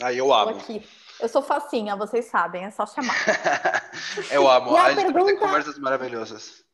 Aí 0.00 0.16
eu 0.16 0.32
amo. 0.32 0.52
Aqui. 0.52 0.82
Eu 1.20 1.28
sou 1.28 1.42
facinha, 1.42 1.96
vocês 1.96 2.26
sabem, 2.26 2.64
é 2.64 2.70
só 2.70 2.86
chamar. 2.86 3.14
eu 4.30 4.48
amo. 4.50 4.72
E 4.72 4.76
a, 4.76 4.86
a 4.86 4.94
pergunta... 4.94 5.24
tem 5.26 5.36
conversas 5.36 5.78
maravilhosas. 5.78 6.64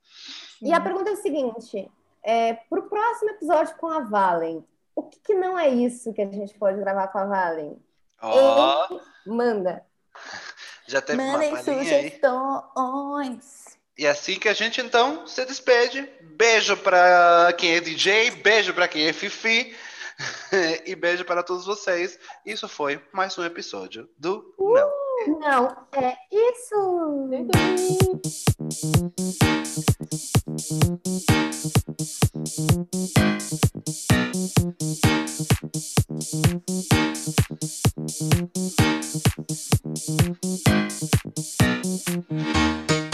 E 0.62 0.72
a 0.72 0.80
pergunta 0.80 1.10
é 1.10 1.12
o 1.12 1.16
seguinte: 1.16 1.90
é, 2.22 2.54
para 2.54 2.80
o 2.80 2.88
próximo 2.88 3.30
episódio 3.30 3.76
com 3.76 3.88
a 3.88 4.00
Valen, 4.00 4.64
o 4.94 5.02
que, 5.02 5.18
que, 5.20 5.34
não 5.34 5.58
é 5.58 5.68
isso 5.68 6.12
que 6.12 6.22
a 6.22 6.30
gente 6.30 6.58
pode 6.58 6.78
gravar 6.78 7.08
com 7.08 7.18
a 7.18 7.24
Valen? 7.24 7.76
Oh. 8.22 9.00
manda. 9.26 9.84
Já 10.88 11.02
teve 11.02 11.18
Mandem 11.20 11.50
uma 11.50 11.62
sugestões. 11.62 12.16
E 13.98 14.06
assim 14.06 14.38
que 14.38 14.48
a 14.48 14.54
gente 14.54 14.80
então 14.80 15.26
se 15.26 15.44
despede. 15.44 16.08
Beijo 16.20 16.76
para 16.76 17.52
quem 17.58 17.74
é 17.74 17.80
DJ, 17.80 18.30
beijo 18.30 18.72
para 18.72 18.86
quem 18.86 19.08
é 19.08 19.12
Fifi 19.12 19.74
e 20.86 20.94
beijo 20.94 21.24
para 21.24 21.42
todos 21.42 21.66
vocês. 21.66 22.18
Isso 22.44 22.68
foi 22.68 23.00
mais 23.12 23.36
um 23.38 23.44
episódio 23.44 24.08
do 24.18 24.54
uh, 24.58 24.74
Não. 24.74 24.96
Não, 25.40 25.76
é 25.92 26.16
isso. 26.30 27.26
Thank 42.28 43.05